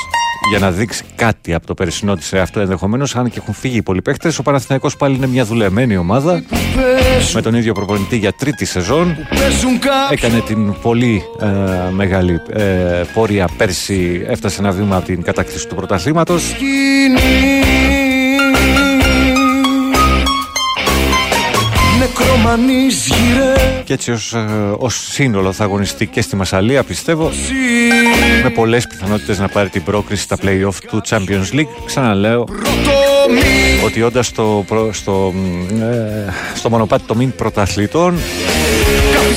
[0.49, 3.15] για να δείξει κάτι από το περσινό της αυτό ενδεχομένως.
[3.15, 6.43] Αν και έχουν φύγει οι πολλοί παίχτες, ο Παναθηναϊκός πάλι είναι μια δουλεμένη ομάδα
[7.33, 9.17] με τον ίδιο προπονητή για τρίτη σεζόν.
[9.29, 12.63] Παίζουν κάποιοι Έκανε την πολύ ε, μεγάλη ε,
[13.13, 16.55] πορεία πέρσι, έφτασε ένα βήμα από την κατάκτηση του πρωταθλήματος.
[23.83, 24.45] Και έτσι ως, ε,
[24.77, 27.31] ως σύνολο θα αγωνιστεί και στη Μασαλία πιστεύω
[28.43, 31.67] με πολλές πιθανότητες να πάρει την πρόκριση στα play-off του Champions League.
[31.85, 32.45] Ξαναλέω
[33.85, 38.17] ότι όντας στο, προ- στο, μ, ε, στο μονοπάτι των μην πρωταθλητών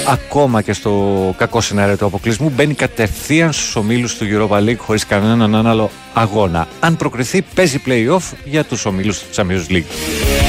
[0.08, 5.06] ακόμα και στο κακό σενάριο του αποκλεισμού μπαίνει κατευθείαν στους ομίλους του Europa League χωρίς
[5.06, 6.68] κανέναν άλλο αγώνα.
[6.80, 9.84] Αν προκριθεί παίζει play-off για τους ομίλους του Champions League.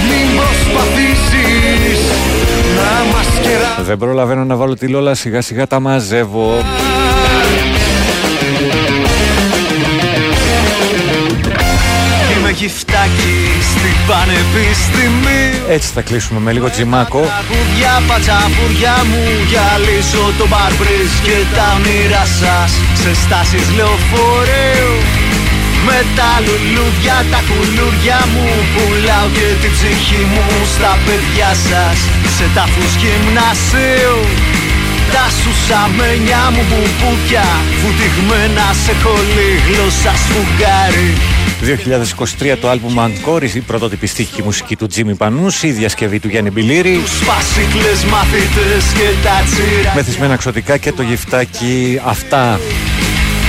[0.08, 2.35] Μην προσπαθήσεις Να μας κεράσεις
[3.86, 6.54] Δεν προλαβαίνω να βάλω τη Λόλα, σιγά σιγά τα μαζεύω.
[12.38, 17.20] Είμαι γυφτάκι στην πανεπιστημίου Έτσι θα κλείσουμε με λίγο τζιμάκο.
[17.20, 22.72] Τραγούδια πατσαβουριά μου Γυαλίζω το μπαρμπρίζ και τα όνειρά σας
[23.02, 24.96] Σε στάσεις λεωφορείου
[25.88, 31.98] Με τα λουλούδια, τα κουλούρια μου Πουλάω και την ψυχή μου στα παιδιά σας
[32.36, 34.20] Σε τάφους γυμνασίου
[35.14, 37.48] τα σουσαμένια μου μπουμπούκια
[37.82, 41.10] Βουτυγμένα σε κολλή γλώσσα σφουγγάρι
[42.54, 46.50] 2023 το άλμπουμ Αγκόρη, η πρωτότυπη στίχη μουσική του Τζίμι Πανούση, η διασκευή του Γιάννη
[46.50, 47.02] Μπιλίρη.
[47.22, 52.60] Σπασίκλες μαθητές και τα τσίρα Μεθυσμένα ξωτικά και το γυφτάκι αυτά.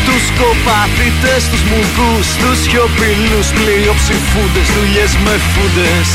[0.06, 6.08] Τους κοπαθητές, τους μουγκούς, τους σιωπηλούς Πλειοψηφούντες, δουλειές με φούντες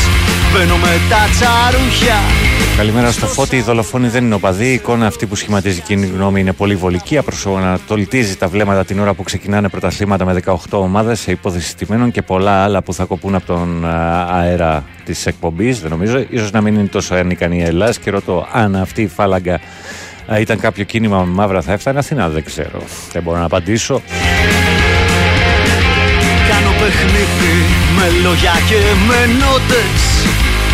[0.52, 2.20] Μπαίνω με τα τσαρούχια
[2.78, 3.56] Καλημέρα στο Φώτη.
[3.56, 4.70] Η δολοφόνη δεν είναι οπαδή.
[4.70, 7.18] Η εικόνα αυτή που σχηματίζει η κοινή γνώμη είναι πολύ βολική.
[7.18, 12.22] Απροσανατολιτίζει τα βλέμματα την ώρα που ξεκινάνε πρωταθλήματα με 18 ομάδες σε υπόθεση τιμένων και
[12.22, 15.80] πολλά άλλα που θα κοπούν από τον α, αέρα της εκπομπής.
[15.80, 16.26] Δεν νομίζω.
[16.38, 19.60] σω να μην είναι τόσο ανίκανη η Ελλάδα και ρωτώ αν αυτή η φάλαγγα α,
[20.40, 22.30] ήταν κάποιο κίνημα με μαύρα θα έφτανε Αθήνα.
[22.30, 22.82] Δεν ξέρω.
[23.12, 24.02] Δεν μπορώ να απαντήσω.
[26.50, 27.54] Κάνω παιχνίδι
[27.96, 28.76] με λόγια και
[29.08, 30.11] με νότες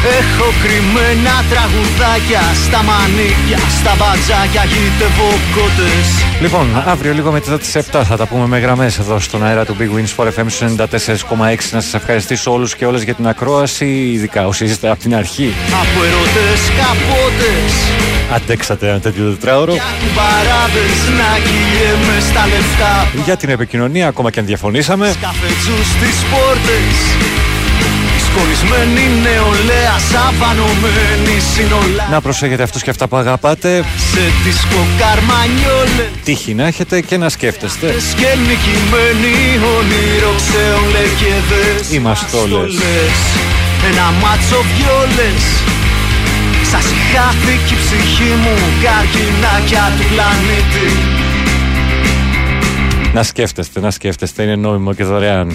[0.06, 6.08] Έχω κρυμμένα τραγουδάκια στα μανίκια, στα μπατζάκια γητεύω κότες
[6.42, 9.76] Λοιπόν, αύριο λίγο μετά τις 7 θα τα πούμε με γραμμές εδώ στον αέρα του
[9.80, 11.72] Big Wins for FM 94,6.
[11.72, 15.54] Να σας ευχαριστήσω όλους και όλες για την ακρόαση, ειδικά όσοι είστε από την αρχή.
[15.82, 17.74] Από ερωτές καπότες
[18.34, 19.74] Αντέξατε ένα τέτοιο τετράωρο.
[20.16, 25.16] Παράδες να κυλιέμαι στα λεφτά Για την επικοινωνία, ακόμα και αν διαφωνήσαμε.
[25.22, 26.96] Καφετζούς στις πόρτες
[28.38, 33.84] Δυσκολισμένη νεολαία Σαβανωμένη συνολά Να προσέχετε αυτούς και αυτά που αγαπάτε.
[34.14, 37.88] Σε δίσκο καρμανιόλες Τύχη να έχετε και να σκέφτεστε.
[38.20, 39.36] Και νικημένοι
[39.78, 42.76] όνειρο ξεολεκέδες Είμαστε όλες.
[43.90, 45.44] Ένα μάτσο βιόλες
[46.72, 50.90] Σας χάθηκε η ψυχή μου Καρκινάκια του πλανήτη
[53.14, 54.44] Να σκέφτεστε, να σκέφτεστε.
[54.44, 55.52] Είναι νόμιμο και δωρεάν.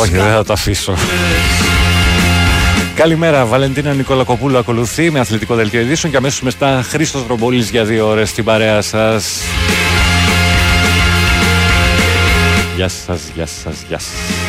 [0.00, 0.94] Όχι, δεν θα το αφήσω.
[2.94, 8.06] Καλημέρα, Βαλεντίνα Νικολακοπούλου ακολουθεί με αθλητικό δελτίο ειδήσεων και αμέσως μετά Χρήστος Ρομπόλης για δύο
[8.08, 9.40] ώρες στην παρέα σας.
[12.76, 14.39] Γεια σας, γεια σας, γεια σας.